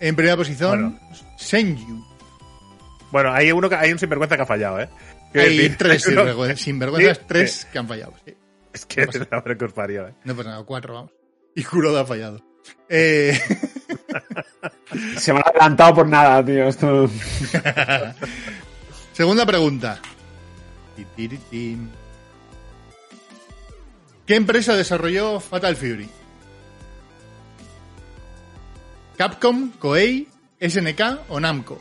En 0.00 0.14
primera 0.16 0.36
posición, 0.36 1.00
Senju. 1.36 2.04
Bueno, 3.10 3.32
hay 3.32 3.50
uno 3.52 3.68
que, 3.68 3.74
hay 3.76 3.92
un 3.92 3.98
sinvergüenza 3.98 4.36
que 4.36 4.42
ha 4.42 4.46
fallado, 4.46 4.80
¿eh? 4.80 4.88
Hay 5.34 5.56
decir, 5.56 5.76
tres 5.78 6.06
hay 6.06 6.12
uno- 6.12 6.22
sinvergüenzas, 6.22 6.60
sinvergüenzas, 6.60 7.18
Sí, 7.18 7.24
tres 7.26 7.52
sí. 7.52 7.66
que 7.72 7.78
han 7.78 7.88
fallado. 7.88 8.14
sí. 8.24 8.34
Es 8.72 8.86
que 8.86 9.00
es 9.02 9.14
la 9.30 9.42
que 9.56 9.64
os 9.64 9.72
parió, 9.72 10.08
¿eh? 10.08 10.14
No 10.24 10.36
pasa 10.36 10.50
nada, 10.50 10.62
cuatro, 10.64 10.94
vamos. 10.94 11.10
Y 11.54 11.64
Kuroda 11.64 12.02
ha 12.02 12.04
fallado. 12.06 12.44
Eh... 12.88 13.38
Se 15.18 15.32
me 15.32 15.40
ha 15.40 15.42
adelantado 15.48 15.94
por 15.94 16.06
nada, 16.08 16.44
tío. 16.44 16.68
Esto... 16.68 17.08
Segunda 19.12 19.44
pregunta. 19.46 19.98
¿Qué 24.26 24.34
empresa 24.34 24.76
desarrolló 24.76 25.40
Fatal 25.40 25.74
Fury? 25.76 26.08
¿Capcom, 29.16 29.70
Koei, 29.78 30.28
SNK 30.60 31.00
o 31.30 31.40
Namco? 31.40 31.80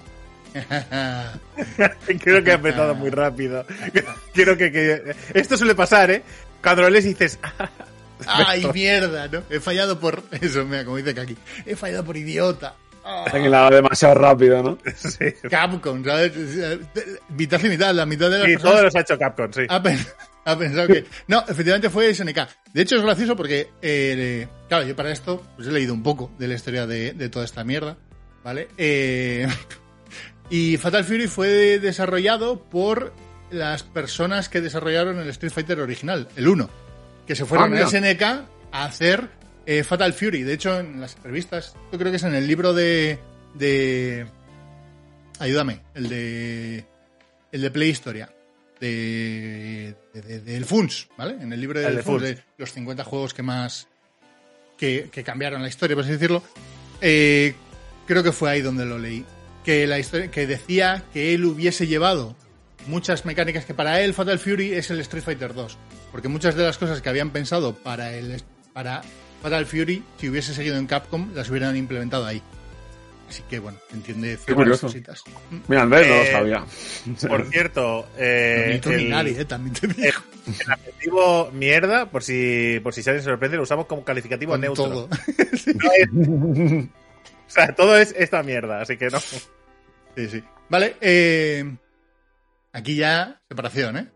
Creo 2.22 2.44
que 2.44 2.52
ha 2.52 2.56
empezado 2.56 2.96
muy 2.96 3.10
rápido. 3.10 3.66
Quiero 4.34 4.58
que, 4.58 4.72
que, 4.72 5.16
Esto 5.34 5.58
suele 5.58 5.76
pasar, 5.76 6.12
¿eh? 6.12 6.24
Cuando 6.62 6.84
lo 6.84 6.90
lees 6.90 7.06
y 7.06 7.10
dices... 7.10 7.40
¡Ay, 8.28 8.68
mierda! 8.74 9.28
¿no? 9.28 9.44
He 9.50 9.60
fallado 9.60 10.00
por... 10.00 10.24
Eso, 10.42 10.66
mira, 10.66 10.84
como 10.84 10.98
dice 10.98 11.20
aquí. 11.20 11.38
He 11.66 11.76
fallado 11.76 12.04
por 12.04 12.18
idiota. 12.18 12.76
Que 13.32 13.48
la 13.48 13.70
demasiado 13.70 14.16
rápido, 14.16 14.62
¿no? 14.62 14.78
Sí. 14.96 15.34
Capcom, 15.50 16.04
¿sabes? 16.04 16.34
Mitad 17.30 17.64
y 17.64 17.70
mitad, 17.70 17.94
la 17.94 18.06
mitad 18.06 18.30
de 18.30 18.40
las 18.40 18.48
Sí, 18.48 18.58
todos 18.58 18.82
los 18.82 18.96
ha 18.96 19.00
hecho 19.00 19.18
Capcom, 19.18 19.52
sí. 19.54 19.62
Ha, 19.70 20.58
pensado 20.58 20.88
que... 20.88 21.06
No, 21.28 21.44
efectivamente 21.48 21.90
fue 21.90 22.14
SNK. 22.14 22.38
De 22.74 22.82
hecho, 22.82 22.96
es 22.98 23.02
gracioso 23.02 23.36
porque, 23.36 23.70
eh, 23.82 24.48
claro, 24.68 24.86
yo 24.86 24.96
para 24.96 25.12
esto 25.12 25.42
pues 25.56 25.68
he 25.68 25.72
leído 25.72 25.94
un 25.94 26.04
poco 26.04 26.32
de 26.38 26.48
la 26.48 26.56
historia 26.56 26.86
de, 26.86 27.14
de 27.14 27.30
toda 27.30 27.46
esta 27.46 27.64
mierda, 27.64 27.98
¿vale? 28.44 28.68
Eh... 28.78 29.48
Y 30.50 30.78
Fatal 30.78 31.04
Fury 31.04 31.28
fue 31.28 31.80
desarrollado 31.80 32.62
por 32.64 33.14
las 33.52 33.84
personas 33.84 34.50
que 34.50 34.62
desarrollaron 34.62 35.20
el 35.20 35.30
Street 35.30 35.52
Fighter 35.52 35.80
original, 35.80 36.28
el 36.36 36.48
1, 36.48 36.70
que 37.26 37.36
se 37.36 37.46
fueron 37.46 37.78
Ah, 37.78 37.84
a 37.86 37.88
SNK 37.90 38.22
a 38.72 38.86
hacer 38.86 39.30
eh, 39.66 39.84
Fatal 39.84 40.14
Fury. 40.14 40.44
De 40.44 40.54
hecho, 40.54 40.80
en 40.80 41.02
las 41.02 41.16
entrevistas, 41.16 41.76
yo 41.92 41.98
creo 42.00 42.12
que 42.12 42.18
es 42.18 42.24
en 42.24 42.36
el 42.36 42.48
libro 42.48 42.74
de. 42.74 43.20
de 43.56 44.26
ayúdame, 45.40 45.82
el 45.94 46.10
de. 46.10 46.86
el 47.52 47.62
de 47.62 47.72
Play 47.72 47.90
Historia. 47.90 48.30
De, 48.80 49.96
de, 50.14 50.22
de- 50.22 50.40
del 50.42 50.64
FUNS, 50.64 51.08
¿vale? 51.18 51.36
En 51.42 51.52
el 51.52 51.60
libro 51.60 51.80
del 51.80 51.96
de 51.96 52.04
FUNS, 52.04 52.22
Funs. 52.22 52.36
de 52.38 52.44
los 52.60 52.72
50 52.74 53.04
juegos 53.04 53.34
que 53.34 53.42
más. 53.42 53.88
que, 54.78 55.10
que 55.12 55.24
cambiaron 55.24 55.62
la 55.64 55.68
historia, 55.68 55.96
por 55.96 56.04
así 56.04 56.14
decirlo. 56.14 56.44
Eh, 57.02 57.56
creo 58.06 58.22
que 58.24 58.32
fue 58.32 58.52
ahí 58.52 58.62
donde 58.62 58.86
lo 58.86 59.00
leí. 59.00 59.26
Que, 59.68 59.86
la 59.86 60.00
historia, 60.00 60.32
que 60.32 60.48
decía 60.48 61.04
que 61.14 61.34
él 61.34 61.44
hubiese 61.44 61.88
llevado 61.88 62.36
muchas 62.88 63.26
mecánicas 63.26 63.66
que 63.66 63.74
para 63.74 64.00
él 64.00 64.14
Fatal 64.14 64.40
Fury 64.40 64.72
es 64.74 64.90
el 64.92 65.02
Street 65.02 65.24
Fighter 65.26 65.54
2. 65.54 65.78
Porque 66.10 66.30
muchas 66.30 66.56
de 66.56 66.64
las 66.64 66.78
cosas 66.78 67.02
que 67.02 67.10
habían 67.10 67.32
pensado 67.32 67.76
para, 67.76 68.14
el, 68.14 68.42
para 68.72 69.02
Fatal 69.42 69.66
Fury, 69.66 70.02
si 70.20 70.30
hubiese 70.30 70.54
seguido 70.54 70.78
en 70.78 70.88
Capcom, 70.88 71.32
las 71.36 71.50
hubieran 71.50 71.76
implementado 71.76 72.26
ahí. 72.26 72.42
Así 73.28 73.44
que 73.50 73.60
bueno, 73.60 73.78
entiende 73.94 74.38
ciertas 74.38 74.56
curioso. 74.56 74.88
cositas. 74.88 75.22
Mira, 75.68 75.82
Andrés 75.82 76.08
no 76.08 76.16
lo 76.16 76.22
Eh, 76.22 76.32
sabía. 76.32 76.66
Por 77.28 77.46
cierto, 77.50 78.08
eh, 78.18 78.70
ni 78.76 78.80
tú 78.80 78.90
ni 78.92 78.96
el, 79.04 79.10
nadie, 79.10 79.42
eh, 79.42 79.44
también 79.44 79.76
te 79.76 79.86
digo. 79.88 80.18
el 80.66 80.72
adjetivo 80.72 81.52
mierda, 81.52 82.10
por 82.10 82.24
si, 82.24 82.80
por 82.82 82.94
si 82.94 83.02
alguien 83.02 83.22
se 83.22 83.30
sorprende, 83.30 83.58
lo 83.58 83.64
usamos 83.64 83.86
como 83.86 84.06
calificativo 84.06 84.54
Con 84.54 84.62
neutro. 84.62 84.86
todo. 84.86 85.10
No 85.76 85.92
es- 85.92 86.88
o 87.48 87.50
sea, 87.50 87.76
todo 87.76 87.98
es 87.98 88.16
esta 88.18 88.42
mierda, 88.44 88.80
así 88.82 88.96
que 88.96 89.08
no. 89.10 89.20
Sí, 90.18 90.28
sí. 90.28 90.44
Vale, 90.70 90.96
eh, 91.00 91.64
aquí 92.74 92.96
ya 92.96 93.40
separación, 93.48 93.98
¿eh? 93.98 94.08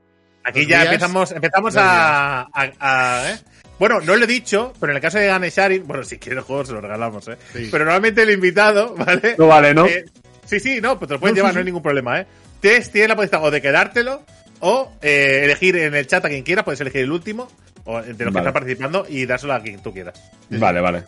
Aquí 0.44 0.62
ya 0.66 0.80
días, 0.82 0.86
empezamos, 0.94 1.32
empezamos 1.32 1.78
a, 1.78 2.42
a- 2.42 2.72
a- 2.80 3.30
¿eh? 3.32 3.40
Bueno, 3.78 4.02
no 4.02 4.16
lo 4.16 4.24
he 4.24 4.28
dicho, 4.28 4.74
pero 4.80 4.92
en 4.92 4.96
el 4.98 5.02
caso 5.02 5.20
de 5.20 5.28
Ganesharin, 5.28 5.86
bueno, 5.88 6.04
si 6.04 6.18
quieres 6.18 6.40
el 6.40 6.44
juego 6.44 6.66
se 6.66 6.74
lo 6.74 6.82
regalamos, 6.82 7.28
¿eh? 7.28 7.38
Sí. 7.54 7.70
Pero 7.72 7.86
normalmente 7.86 8.24
el 8.24 8.32
invitado, 8.32 8.96
¿vale? 8.98 9.36
No 9.38 9.46
vale, 9.48 9.74
¿no? 9.76 9.86
Eh, 9.86 10.06
sí, 10.46 10.60
sí, 10.60 10.82
no, 10.82 10.98
pues 10.98 11.08
te 11.08 11.14
lo 11.14 11.20
puedes 11.20 11.34
No, 11.34 11.38
llevar, 11.38 11.52
sí. 11.52 11.56
no 11.56 11.60
hay 11.60 11.66
ningún 11.66 11.84
problema, 11.84 12.20
¿eh? 12.20 12.26
Tienes, 12.60 12.92
tienes 12.92 13.10
la 13.10 13.16
posibilidad 13.16 13.44
o 13.48 13.52
de 13.52 13.62
quedártelo 13.62 14.26
o 14.62 14.92
eh, 15.04 15.42
elegir 15.44 15.76
en 15.78 15.94
el 15.94 16.08
chat 16.08 16.26
a 16.26 16.30
quien 16.30 16.44
quieras, 16.44 16.66
puedes 16.66 16.82
elegir 16.82 17.02
el 17.02 17.12
último 17.12 17.48
o 17.86 18.02
de 18.02 18.10
los 18.26 18.34
que 18.34 18.40
están 18.40 18.54
participando 18.54 19.06
y 19.08 19.26
dárselo 19.28 19.54
a 19.54 19.62
quien 19.62 19.82
tú 19.84 19.94
quieras. 19.94 20.20
Vale, 20.50 20.82
vale. 20.82 21.04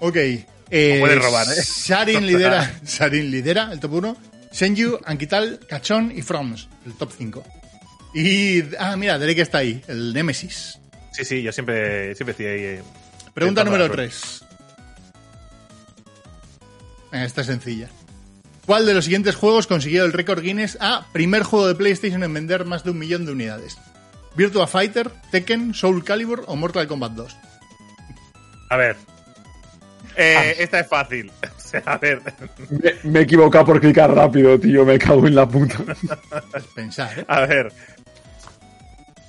Ok. 0.00 0.16
Eh, 0.70 0.98
puedes 1.00 1.22
robar, 1.22 1.46
¿eh? 1.48 1.62
Sharin 1.64 2.26
lidera, 2.26 2.80
Sharin 2.84 3.30
lidera 3.30 3.70
el 3.72 3.80
top 3.80 3.92
1. 3.94 4.16
Senju, 4.50 4.98
Ankital, 5.04 5.60
Cachón 5.68 6.12
y 6.14 6.22
Froms, 6.22 6.68
el 6.86 6.94
top 6.94 7.12
5. 7.16 7.44
Y. 8.14 8.62
Ah, 8.78 8.96
mira, 8.96 9.18
Derek 9.18 9.38
está 9.38 9.58
ahí, 9.58 9.82
el 9.86 10.12
Nemesis. 10.14 10.78
Sí, 11.12 11.24
sí, 11.24 11.42
yo 11.42 11.52
siempre, 11.52 12.14
siempre 12.14 12.32
estoy 12.32 12.46
ahí. 12.46 12.60
eh, 12.62 12.82
Pregunta 13.34 13.64
número 13.64 13.84
la 13.88 13.94
suerte. 13.94 14.14
3. 17.10 17.22
Esta 17.24 17.40
es 17.42 17.46
sencilla. 17.46 17.88
¿Cuál 18.66 18.84
de 18.86 18.94
los 18.94 19.04
siguientes 19.04 19.36
juegos 19.36 19.66
consiguió 19.66 20.04
el 20.04 20.12
récord 20.12 20.42
Guinness 20.42 20.76
a 20.80 21.06
primer 21.12 21.42
juego 21.44 21.68
de 21.68 21.74
PlayStation 21.76 22.24
en 22.24 22.34
vender 22.34 22.64
más 22.64 22.82
de 22.82 22.90
un 22.90 22.98
millón 22.98 23.24
de 23.24 23.32
unidades? 23.32 23.78
¿Virtua 24.34 24.66
Fighter, 24.66 25.10
Tekken, 25.30 25.72
Soul 25.72 26.02
Calibur 26.04 26.44
o 26.48 26.56
Mortal 26.56 26.86
Kombat 26.88 27.12
2? 27.12 27.36
A 28.70 28.76
ver. 28.76 28.96
Eh, 30.16 30.34
Ah. 30.36 30.44
Esta 30.58 30.80
es 30.80 30.86
fácil. 30.88 31.30
O 31.66 31.68
sea, 31.68 31.82
a 31.84 31.98
ver. 31.98 32.22
Me, 32.70 32.94
me 33.10 33.18
he 33.18 33.22
equivocado 33.24 33.64
por 33.66 33.80
clicar 33.80 34.14
rápido, 34.14 34.56
tío. 34.60 34.84
Me 34.84 34.98
cago 35.00 35.26
en 35.26 35.34
la 35.34 35.48
puta. 35.48 35.78
Pensar, 36.76 37.18
¿eh? 37.18 37.24
A 37.26 37.40
ver. 37.44 37.72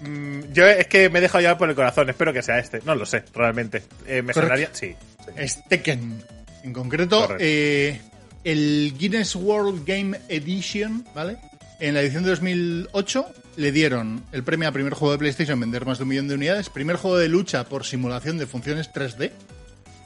Mm, 0.02 0.54
Yo 0.54 0.68
es 0.68 0.86
que 0.88 1.10
me 1.10 1.18
he 1.18 1.22
dejado 1.24 1.42
llevar 1.42 1.58
por 1.58 1.68
el 1.70 1.76
corazón. 1.76 2.10
Espero 2.10 2.32
que 2.34 2.44
sea 2.44 2.60
este. 2.60 2.82
No 2.86 2.94
lo 2.96 3.06
sé, 3.08 3.24
realmente. 3.34 3.82
Eh, 4.06 4.22
me 4.22 4.34
sonaría. 4.34 4.70
Sí. 4.72 4.96
sí. 5.26 5.32
es 5.36 5.64
Tekken. 5.68 6.24
En 6.64 6.74
concreto, 6.74 7.28
eh, 7.40 8.00
el 8.44 8.94
Guinness 8.98 9.36
World 9.36 9.84
Game 9.86 10.20
Edition, 10.30 11.06
¿vale? 11.16 11.38
En 11.80 11.94
la 11.96 12.02
edición 12.02 12.24
de 12.24 12.30
2008 12.32 13.26
le 13.56 13.72
dieron 13.72 14.24
el 14.32 14.44
premio 14.44 14.68
a 14.70 14.72
primer 14.72 14.94
juego 14.94 15.14
de 15.14 15.18
PlayStation 15.18 15.56
en 15.56 15.62
vender 15.62 15.86
más 15.86 15.98
de 15.98 16.04
un 16.04 16.10
millón 16.10 16.28
de 16.28 16.36
unidades, 16.36 16.70
primer 16.70 16.98
juego 16.98 17.18
de 17.18 17.30
lucha 17.30 17.64
por 17.64 17.86
simulación 17.86 18.38
de 18.38 18.46
funciones 18.48 18.92
3D 18.94 19.32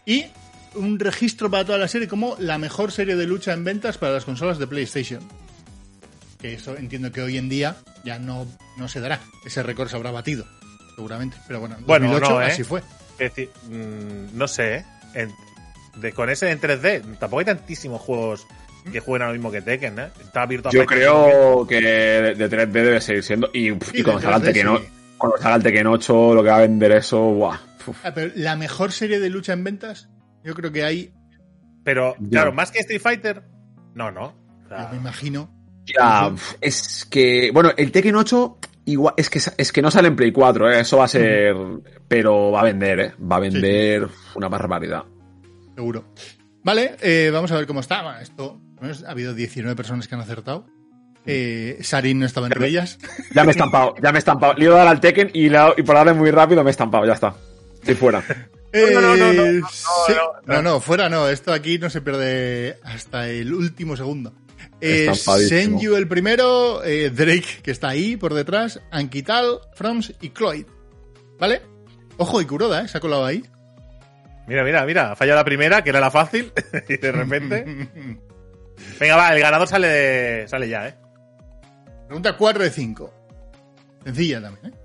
y 0.06 0.26
un 0.76 1.00
registro 1.00 1.50
para 1.52 1.66
toda 1.66 1.78
la 1.78 1.88
serie 1.88 2.08
como 2.08 2.36
la 2.40 2.58
mejor 2.58 2.92
serie 2.92 3.16
de 3.16 3.26
lucha 3.28 3.54
en 3.54 3.64
ventas 3.64 3.98
para 3.98 4.14
las 4.14 4.26
consolas 4.26 4.58
de 4.58 4.68
PlayStation. 4.68 5.22
Que 6.40 6.54
eso 6.54 6.76
entiendo 6.76 7.12
que 7.12 7.22
hoy 7.22 7.38
en 7.38 7.50
día 7.50 7.76
ya 8.04 8.18
no, 8.20 8.48
no 8.78 8.88
se 8.88 9.00
dará. 9.00 9.20
Ese 9.46 9.62
récord 9.64 9.90
se 9.90 9.96
habrá 9.96 10.12
batido, 10.12 10.46
seguramente. 10.96 11.38
Pero 11.48 11.60
bueno, 11.60 11.76
en 11.78 11.86
Bueno, 11.86 12.08
2008 12.08 12.32
no, 12.34 12.42
¿eh? 12.42 12.46
así 12.46 12.64
fue. 12.64 12.82
Es 13.20 13.36
decir, 13.36 13.50
mm, 13.70 14.38
no 14.38 14.48
sé, 14.48 14.78
¿eh? 14.78 14.86
En- 15.14 15.32
de, 16.02 16.14
con 16.14 16.30
ese 16.30 16.50
en 16.50 16.60
3D, 16.60 17.02
tampoco 17.20 17.40
hay 17.40 17.46
tantísimos 17.46 18.02
juegos 18.02 18.48
que 18.92 19.00
jueguen 19.02 19.24
a 19.24 19.28
lo 19.28 19.34
mismo 19.34 19.52
que 19.52 19.62
Tekken, 19.62 20.00
¿eh? 20.00 20.08
Está 20.22 20.46
Virtua 20.48 20.72
Yo 20.72 20.86
creo 20.86 21.68
que 21.68 21.82
de, 21.82 22.34
de 22.36 22.50
3D 22.50 22.72
debe 22.72 23.02
seguir 23.02 23.24
siendo. 23.24 23.50
Y, 23.54 23.74
pf, 23.74 23.92
Sí, 23.92 24.00
y 24.00 24.04
cuando 24.04 24.22
salga 24.22 24.38
el 24.38 24.42
3D 24.44 24.46
Tekken, 24.54 24.68
o- 24.70 24.78
sí. 24.80 24.86
cuando 25.18 25.38
salga 25.38 25.56
el 25.58 25.64
Tekken 25.64 25.88
8, 25.88 26.34
lo 26.34 26.42
que 26.44 26.50
va 26.50 26.56
a 26.58 26.62
vender 26.62 26.92
eso, 26.94 27.20
buah. 27.20 27.60
Uf. 27.86 27.98
Ah, 28.04 28.12
pero 28.16 28.32
la 28.36 28.56
mejor 28.56 28.92
serie 28.94 29.20
de 29.20 29.30
lucha 29.30 29.54
en 29.54 29.64
ventas, 29.64 30.08
yo 30.44 30.54
creo 30.56 30.72
que 30.72 30.84
hay, 30.84 31.14
Pero, 31.84 32.16
claro, 32.30 32.52
más 32.54 32.72
que 32.72 32.80
Street 32.80 33.02
Fighter, 33.02 33.44
no, 33.96 34.12
no. 34.12 34.36
O 34.66 34.68
sea, 34.70 34.86
yo 34.86 34.92
me 34.92 34.98
imagino. 34.98 35.50
Ya, 35.86 36.32
es 36.62 37.06
que. 37.10 37.52
Bueno, 37.54 37.72
el 37.76 37.92
Tekken 37.92 38.16
8. 38.16 38.58
Igual, 38.86 39.14
es 39.18 39.30
que, 39.30 39.40
es 39.58 39.72
que 39.72 39.82
no 39.82 39.92
sale 39.92 40.08
en 40.08 40.16
Play 40.16 40.32
4, 40.32 40.72
¿eh? 40.72 40.80
eso 40.82 40.98
va 40.98 41.06
a 41.06 41.08
ser. 41.08 41.56
Pero 42.08 42.52
va 42.52 42.62
a 42.62 42.64
vender, 42.64 43.00
¿eh? 43.00 43.14
Va 43.22 43.36
a 43.36 43.40
vender 43.40 44.08
una 44.36 44.48
barbaridad. 44.50 45.04
Seguro. 45.76 46.06
Vale, 46.64 46.96
eh, 47.02 47.30
vamos 47.32 47.52
a 47.52 47.56
ver 47.58 47.68
cómo 47.68 47.80
está. 47.80 48.02
Bueno, 48.04 48.20
esto 48.20 48.60
ha 49.08 49.12
habido 49.12 49.34
19 49.34 49.76
personas 49.76 50.08
que 50.08 50.16
han 50.16 50.22
acertado. 50.22 50.66
Eh, 51.26 51.78
Sarin 51.82 52.20
no 52.20 52.26
estaba 52.26 52.48
entre 52.48 52.68
ellas. 52.68 52.98
Ya 53.36 53.44
me 53.44 53.50
he 53.50 53.52
estampado, 53.52 53.94
ya 54.02 54.12
me 54.12 54.18
he 54.18 54.20
estampado. 54.20 54.54
Le 54.56 54.62
he 54.62 54.66
ido 54.66 54.76
a 54.76 54.80
dar 54.80 54.88
al 54.88 55.00
Tekken 55.00 55.30
y, 55.34 55.42
le 55.50 55.56
he 55.56 55.60
dado- 55.60 55.76
y 55.78 55.84
por 55.84 55.96
darle 55.96 56.14
muy 56.14 56.32
rápido 56.32 56.64
me 56.64 56.70
he 56.70 56.72
estampado, 56.72 57.06
ya 57.06 57.14
está. 57.14 57.36
Estoy 57.76 57.96
fuera. 57.96 58.24
No, 58.74 59.02
no, 59.02 59.16
no, 59.16 59.34
no, 59.34 59.46
Eh, 59.46 59.54
no, 59.62 59.68
sí. 59.70 60.14
no, 60.46 60.56
no, 60.56 60.62
no, 60.62 60.80
fuera 60.80 61.10
no. 61.10 61.28
Esto 61.28 61.52
aquí 61.54 61.78
no 61.78 61.90
se 61.90 62.02
pierde 62.02 62.80
hasta 62.84 63.28
el 63.28 63.54
último 63.54 63.98
segundo. 63.98 64.34
Eh. 64.80 65.12
Senju 65.16 65.96
el 65.96 66.08
primero, 66.08 66.84
eh, 66.84 67.10
Drake 67.10 67.60
que 67.64 67.72
está 67.72 67.90
ahí 67.90 68.18
por 68.18 68.34
detrás, 68.34 68.80
Ankital, 68.92 69.60
Froms 69.74 70.14
y 70.22 70.30
Cloyd. 70.30 70.66
¿Vale? 71.40 71.62
Ojo, 72.18 72.42
y 72.42 72.46
Kuroda, 72.46 72.84
¿eh? 72.84 72.88
Se 72.88 72.98
ha 72.98 73.02
colado 73.02 73.26
ahí. 73.26 73.44
Mira, 74.48 74.64
mira, 74.64 74.86
mira. 74.86 75.12
Ha 75.12 75.16
fallado 75.16 75.38
la 75.40 75.46
primera, 75.46 75.84
que 75.84 75.90
era 75.90 76.00
la 76.00 76.12
fácil. 76.12 76.52
y 76.90 76.98
de 76.98 77.12
repente. 77.12 77.64
Venga, 79.00 79.16
va, 79.16 79.34
el 79.36 79.42
ganador 79.42 79.68
sale, 79.68 79.88
de- 79.88 80.48
sale 80.48 80.68
ya, 80.70 80.88
¿eh? 80.88 80.96
Pregunta 82.08 82.36
4 82.38 82.64
de 82.64 82.70
5. 82.72 83.14
Sencilla 84.04 84.42
también, 84.42 84.74
¿eh? 84.74 84.78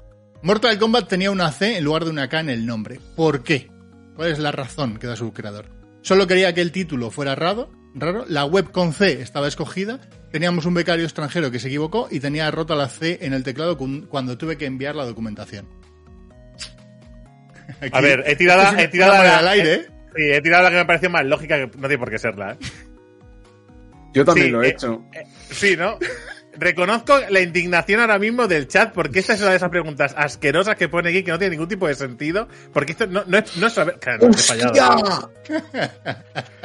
Mortal 0.43 0.79
Kombat 0.79 1.09
tenía 1.09 1.31
una 1.31 1.51
C 1.51 1.79
en 1.79 1.85
lugar 1.85 2.05
de 2.05 2.11
una 2.11 2.29
K 2.29 2.41
en 2.41 2.51
el 2.51 2.67
nombre. 2.67 3.01
¿Por 3.17 3.43
qué? 3.43 3.69
¿Cuál 4.17 4.31
es 4.33 4.39
la 4.39 4.53
razón 4.53 4.99
que 4.99 5.07
da 5.07 5.17
su 5.17 5.33
creador? 5.33 5.67
Solo 6.03 6.27
quería 6.27 6.55
que 6.55 6.61
el 6.62 6.73
título 6.73 7.11
fuera 7.11 7.35
raro, 7.35 7.71
raro, 7.95 8.25
la 8.29 8.45
web 8.45 8.71
con 8.71 8.93
C 8.93 9.21
estaba 9.21 9.49
escogida, 9.49 10.01
teníamos 10.33 10.64
un 10.67 10.75
becario 10.75 11.05
extranjero 11.05 11.51
que 11.51 11.59
se 11.59 11.69
equivocó 11.69 12.09
y 12.11 12.21
tenía 12.21 12.51
rota 12.51 12.75
la 12.75 12.89
C 12.89 13.19
en 13.23 13.33
el 13.35 13.43
teclado 13.45 13.77
cu- 13.77 14.07
cuando 14.09 14.39
tuve 14.39 14.57
que 14.57 14.67
enviar 14.67 14.95
la 14.97 15.05
documentación. 15.05 15.69
Aquí- 17.81 17.91
A 17.93 18.01
ver, 18.01 18.25
he 18.27 18.37
tirado, 18.37 18.79
he 18.79 18.89
tirado 18.89 19.12
la, 19.12 19.39
al 19.39 19.49
aire, 19.49 19.75
¿eh? 19.75 19.87
Sí, 20.17 20.23
he 20.33 20.41
tirado 20.41 20.64
la 20.64 20.71
que 20.71 20.77
me 20.77 20.85
pareció 20.87 21.11
más 21.11 21.27
lógica, 21.27 21.57
que 21.57 21.67
no 21.67 21.89
tiene 21.89 21.99
por 21.99 22.11
qué 22.11 22.19
serla. 22.19 22.53
¿eh? 22.53 22.57
Yo 24.14 24.25
también 24.25 24.47
Sí, 24.47 24.53
lo 24.53 24.62
he 24.62 24.69
eh, 24.69 24.71
hecho. 24.71 25.05
Sí, 25.51 25.77
¿no? 25.77 25.99
Reconozco 26.59 27.19
la 27.29 27.41
indignación 27.41 28.01
ahora 28.01 28.19
mismo 28.19 28.47
del 28.47 28.69
chat 28.69 28.93
porque 28.93 29.21
esta 29.21 29.35
es 29.35 29.41
una 29.41 29.51
de 29.51 29.57
esas 29.57 29.71
preguntas 29.71 30.15
asquerosas 30.17 30.77
que 30.77 30.89
pone 30.89 31.11
aquí 31.11 31.23
que 31.23 31.31
no 31.31 31.39
tiene 31.39 31.53
ningún 31.53 31.69
tipo 31.69 31.87
de 31.87 31.95
sentido. 31.95 32.49
Porque 32.73 32.93
esto 32.93 33.07
no, 33.07 33.25
no 33.27 33.39
es, 33.39 33.57
no 33.57 33.67
es 33.67 33.73
saber. 33.73 33.99
Claro, 33.99 34.29
no, 34.29 34.35
he 34.35 34.39
fallado. 34.39 35.33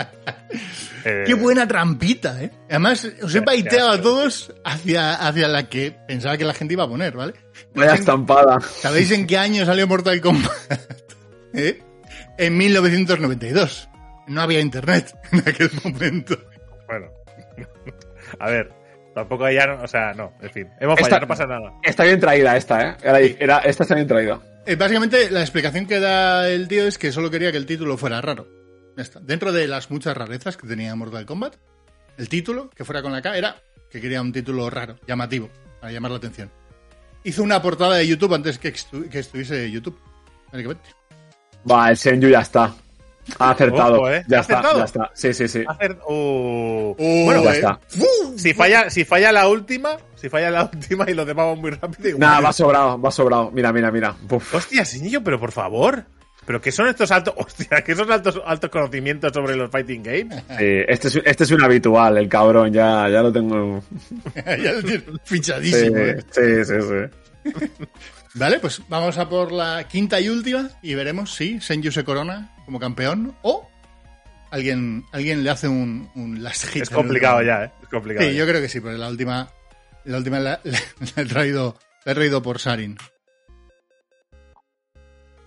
Eh, 1.04 1.24
Qué 1.26 1.34
buena 1.34 1.68
trampita, 1.68 2.44
¿eh? 2.44 2.52
Además, 2.70 3.08
os 3.24 3.34
he 3.34 3.40
baiteado 3.40 3.90
a 3.90 4.02
todos 4.02 4.54
hacia, 4.64 5.16
hacia 5.16 5.48
la 5.48 5.68
que 5.68 5.98
pensaba 6.08 6.38
que 6.38 6.46
la 6.46 6.54
gente 6.54 6.74
iba 6.74 6.84
a 6.84 6.88
poner, 6.88 7.16
¿vale? 7.16 7.34
Vaya 7.74 7.96
estampada. 7.96 8.60
¿Sabéis 8.60 9.12
en 9.12 9.26
qué 9.26 9.38
año 9.38 9.66
salió 9.66 9.88
Mortal 9.88 10.22
Kombat? 10.22 10.52
¿Eh? 11.54 11.82
En 12.38 12.58
1992. 12.58 13.90
No 14.28 14.42
había 14.42 14.60
internet 14.60 15.16
en 15.32 15.40
aquel 15.40 15.72
momento. 15.84 16.38
Bueno. 16.88 17.08
A 18.40 18.50
ver, 18.50 18.72
tampoco 19.16 19.46
hay 19.46 19.56
ya. 19.56 19.68
no- 19.68 19.84
O 19.84 19.88
sea, 19.88 20.14
no, 20.14 20.34
en 20.42 20.50
fin. 20.52 20.68
Hemos 20.80 20.96
Esta- 21.00 21.04
fallado, 21.10 21.22
no 21.22 21.28
pasa 21.28 21.46
nada. 21.48 21.74
Está 21.84 22.04
bien 22.04 22.20
traída 22.20 22.56
esta, 22.58 22.90
¿eh? 22.90 22.96
Era, 23.04 23.20
era- 23.20 23.58
esta 23.60 23.84
está 23.84 23.96
bien 23.96 24.08
traída. 24.08 24.40
Eh, 24.66 24.76
básicamente, 24.76 25.30
la 25.32 25.42
explicación 25.42 25.86
que 25.88 26.00
da 26.00 26.48
el 26.50 26.68
tío 26.68 26.88
es 26.88 26.98
que 26.98 27.12
solo 27.12 27.32
quería 27.32 27.52
que 27.52 27.58
el 27.58 27.66
título 27.66 27.98
fuera 27.98 28.22
raro. 28.22 28.48
Ya 28.96 29.04
está. 29.04 29.20
Dentro 29.20 29.52
de 29.52 29.68
las 29.68 29.90
muchas 29.90 30.16
rarezas 30.16 30.58
que 30.58 30.68
tenía 30.68 30.96
Mortal 30.96 31.26
Kombat, 31.26 31.56
el 32.18 32.30
título, 32.30 32.70
que 32.70 32.86
fuera 32.86 33.02
con 33.02 33.12
la 33.12 33.22
K, 33.22 33.38
era 33.38 33.56
que 33.90 34.00
quería 34.02 34.22
un 34.22 34.32
título 34.32 34.70
raro, 34.70 34.98
llamativo, 35.08 35.50
para 35.80 35.92
llamar 35.92 36.12
la 36.12 36.18
atención. 36.18 36.52
Hizo 37.24 37.42
una 37.44 37.62
portada 37.62 37.96
de 37.98 38.08
YouTube 38.08 38.34
antes 38.34 38.58
que, 38.60 38.74
estu- 38.74 39.10
que 39.10 39.20
estuviese 39.20 39.70
YouTube. 39.72 40.00
básicamente. 40.52 40.90
Va, 41.70 41.90
el 41.90 41.98
Senju 41.98 42.28
ya 42.30 42.42
está. 42.42 42.74
Ha 43.40 43.52
acertado. 43.52 43.96
Ojo, 43.98 44.10
¿eh? 44.12 44.24
Ya 44.28 44.40
¿Ha 44.40 44.42
está, 44.42 44.60
acertado? 44.60 44.80
ya 44.80 44.86
está. 44.86 45.12
Sí, 45.14 45.34
sí, 45.34 45.48
sí. 45.48 45.64
Hacer. 45.68 45.92
uh, 46.08 46.96
Oh, 46.98 47.24
bueno, 47.26 47.44
ya 47.44 47.52
eh. 47.52 47.56
está. 47.56 47.80
si 48.38 48.54
falla, 48.54 48.90
si 48.90 49.06
falla 49.06 49.32
la 49.32 49.48
última, 49.48 49.98
si 50.16 50.30
falla 50.30 50.50
la 50.52 50.64
última 50.74 51.10
y 51.10 51.14
lo 51.14 51.26
demás 51.26 51.48
van 51.48 51.60
muy 51.60 51.72
rápido. 51.72 52.10
igual. 52.10 52.20
Nada, 52.20 52.40
va 52.42 52.54
sobrado, 52.54 53.00
va 53.02 53.12
sobrado. 53.12 53.52
Mira, 53.52 53.72
mira, 53.72 53.92
mira. 53.92 54.16
Uf. 54.30 54.56
Hostia, 54.56 54.84
señor, 54.86 55.24
pero 55.24 55.40
por 55.40 55.52
favor. 55.52 56.04
¿Pero 56.44 56.60
qué 56.60 56.72
son 56.72 56.88
estos 56.88 57.12
altos. 57.12 57.36
Hostia, 57.38 57.84
qué 57.86 57.96
son 57.96 58.12
altos, 58.12 58.42
altos 58.44 58.70
conocimientos 58.72 59.32
sobre 59.32 59.56
los 59.56 59.70
fighting 59.70 60.02
games? 60.04 60.44
Sí, 60.58 60.66
este, 60.88 61.08
es, 61.10 61.22
este 61.24 61.44
es 61.44 61.52
un 61.52 61.64
habitual, 61.64 62.18
el 62.18 62.28
cabrón. 62.28 62.74
Ya, 62.74 63.08
ya 63.10 63.22
lo 63.22 63.32
tengo. 63.32 63.84
ya 64.36 64.74
lo 64.74 64.82
tienes 64.82 65.04
Sí, 65.04 65.12
fichadísimo. 65.24 65.98
¿eh? 65.98 66.18
sí, 66.32 66.66
sí, 66.66 66.74
sí. 66.82 67.18
Vale, 68.36 68.60
pues 68.60 68.82
vamos 68.88 69.18
a 69.18 69.28
por 69.28 69.52
la 69.52 69.88
quinta 69.88 70.20
y 70.22 70.30
última 70.30 70.70
y 70.82 70.94
veremos 70.96 71.34
si 71.36 71.60
Senju 71.60 71.92
se 71.92 72.04
corona 72.04 72.56
como 72.66 72.80
campeón 72.80 73.36
o 73.42 73.68
alguien, 74.52 75.06
alguien 75.12 75.44
le 75.44 75.50
hace 75.50 75.68
un, 75.68 76.10
un 76.16 76.42
last 76.44 76.66
hit. 76.68 76.84
Es 76.84 76.90
complicado 76.90 77.42
ya, 77.42 77.66
¿eh? 77.66 77.72
Es 77.84 77.90
complicado. 77.90 78.26
Sí, 78.28 78.34
ya. 78.34 78.40
yo 78.40 78.48
creo 78.48 78.62
que 78.62 78.70
sí, 78.70 78.80
porque 78.80 78.98
la 78.98 79.10
última, 79.10 79.50
la 80.06 80.18
última 80.18 80.40
la, 80.40 80.60
la- 80.64 80.80
la 81.16 81.22
he 81.24 81.26
traído, 81.26 81.78
la 82.06 82.12
he 82.12 82.16
traído 82.16 82.42
por 82.42 82.60
Sarin. 82.60 82.98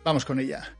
Vamos 0.04 0.24
con 0.24 0.38
ella. 0.38 0.76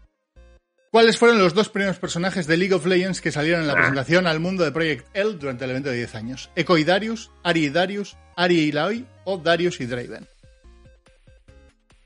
¿Cuáles 0.91 1.19
fueron 1.19 1.39
los 1.39 1.55
dos 1.55 1.71
primeros 1.71 1.99
personajes 1.99 2.47
de 2.47 2.57
League 2.57 2.75
of 2.75 2.87
Legends 2.87 3.21
que 3.21 3.33
salieron 3.33 3.63
en 3.63 3.67
la 3.67 3.75
presentación 3.75 4.27
al 4.29 4.39
mundo 4.39 4.63
de 4.63 4.71
Project 4.71 5.09
L 5.15 5.33
durante 5.35 5.65
el 5.65 5.71
evento 5.71 5.89
de 5.91 5.97
10 5.97 6.15
años? 6.15 6.51
¿Echo 6.55 6.79
y 6.79 6.85
Darius, 6.85 7.31
Ari 7.43 7.65
y 7.65 7.71
Darius, 7.71 8.17
Ari 8.37 8.59
y 8.61 8.73
Laoi 8.73 9.05
o 9.25 9.39
Darius 9.39 9.81
y 9.81 9.87
Draven? 9.87 10.29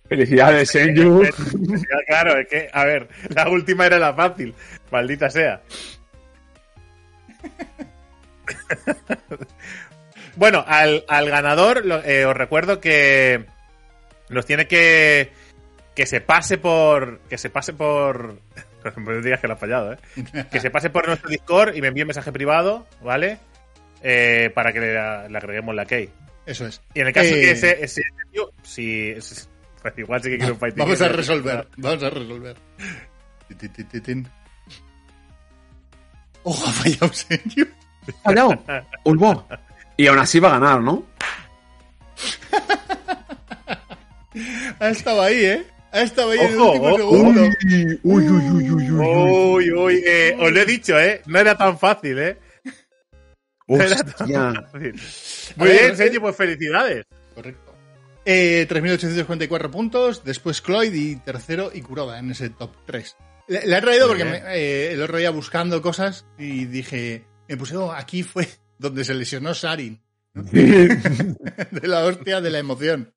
Felicidades, 0.09 0.71
Senju. 0.71 1.23
Claro, 2.07 2.39
es 2.39 2.49
que, 2.49 2.69
a 2.73 2.85
ver, 2.85 3.09
la 3.35 3.49
última 3.49 3.87
era 3.87 3.99
la 3.99 4.15
fácil. 4.15 4.55
Maldita 4.91 5.31
sea. 5.31 5.61
bueno, 10.37 10.65
al, 10.67 11.05
al 11.09 11.29
ganador 11.31 11.83
eh, 12.05 12.25
os 12.25 12.37
recuerdo 12.37 12.81
que 12.81 13.45
nos 14.29 14.47
tiene 14.47 14.67
que 14.67 15.31
que 15.95 16.07
se 16.07 16.21
pase 16.21 16.59
por 16.59 17.21
que 17.29 17.39
se 17.39 17.51
pase 17.51 17.73
por 17.73 18.39
no 18.97 19.21
digas 19.21 19.41
que 19.41 19.49
lo 19.49 19.55
has 19.55 19.61
fallado, 19.61 19.95
¿eh? 19.95 19.99
Que 20.51 20.61
se 20.61 20.71
pase 20.71 20.91
por 20.91 21.07
nuestro 21.09 21.29
Discord 21.29 21.77
y 21.77 21.81
me 21.83 21.89
envíe 21.89 22.03
un 22.03 22.09
mensaje 22.09 22.33
privado, 22.33 22.87
¿vale? 23.03 23.39
Eh, 24.03 24.51
para 24.55 24.73
que 24.73 24.81
le, 24.81 24.93
le 24.93 25.39
agreguemos 25.39 25.75
la 25.75 25.85
key. 25.87 26.09
Eso 26.47 26.67
es. 26.67 26.81
Y 26.95 27.01
en 27.01 27.09
el 27.09 27.13
caso 27.13 27.35
Eh, 27.35 27.41
que 27.41 27.51
ese, 27.51 27.85
ese 27.85 28.03
si- 28.63 29.15
pues 29.83 29.95
igual 29.99 30.23
sí 30.23 30.31
que 30.31 30.39
quiero 30.39 30.55
un 30.55 30.61
fighting 30.61 30.79
Vamos 30.79 31.01
a 31.01 31.09
resolver, 31.09 31.69
vamos 31.77 32.03
a 32.03 32.11
resolver. 32.11 32.57
Ojo, 36.43 36.67
ha 36.67 36.73
fallado 36.73 37.13
Senju. 37.13 37.67
Fallado. 38.23 38.65
Ulbo. 39.05 39.47
Y 39.97 40.07
aún 40.07 40.19
así 40.19 40.39
va 40.41 40.49
a 40.49 40.59
ganar, 40.59 40.81
¿no? 40.81 41.05
Ha 44.81 44.91
estado 44.91 45.23
ahí, 45.23 45.45
¿eh? 45.45 45.67
Ha 45.91 46.03
estado 46.03 46.31
ahí 46.31 46.39
en 46.39 46.53
el 46.53 46.61
Ojo, 46.61 46.71
último 46.73 46.87
ojo. 46.89 46.97
segundo. 46.99 47.41
Uy, 48.05 48.29
uy, 48.29 48.51
uy, 48.51 48.71
uy, 48.71 48.91
Uy, 48.91 49.73
uy, 49.73 50.03
eh, 50.07 50.37
os 50.39 50.53
lo 50.53 50.61
he 50.61 50.65
dicho, 50.67 50.99
¿eh? 50.99 51.23
No 51.27 51.39
era 51.41 51.57
tan 51.57 51.79
fácil, 51.79 52.19
¿eh? 52.19 52.39
No 53.67 53.83
era 53.83 53.97
tan 53.97 54.09
Hostia. 54.23 54.53
fácil. 54.71 55.01
Muy 55.57 55.69
bien, 55.71 55.91
eh. 55.93 55.97
Sergio, 55.97 56.21
pues 56.21 56.37
felicidades. 56.37 57.05
Correcto. 57.35 57.68
Eh, 58.31 58.67
3.844 58.69 59.71
puntos, 59.71 60.23
después 60.23 60.61
Cloyd 60.61 60.93
y 60.93 61.17
tercero 61.17 61.71
y 61.73 61.81
Kuroda 61.81 62.19
en 62.19 62.31
ese 62.31 62.51
top 62.51 62.73
3. 62.87 63.17
Le, 63.49 63.67
le 63.67 63.79
he 63.79 63.81
traído 63.81 64.07
porque 64.07 64.27
me- 64.27 64.43
eh, 64.55 64.93
el 64.93 65.01
otro 65.03 65.17
día 65.17 65.31
buscando 65.31 65.81
cosas 65.81 66.27
y 66.39 66.67
dije, 66.67 67.25
me 67.49 67.57
puse, 67.57 67.77
oh, 67.77 67.91
aquí 67.91 68.23
fue 68.23 68.47
donde 68.79 69.05
se 69.05 69.15
lesionó 69.15 69.55
Sarin. 69.55 70.03
de 70.35 71.79
la 71.85 72.05
hostia, 72.05 72.41
de 72.43 72.51
la 72.51 72.59
emoción. 72.59 73.15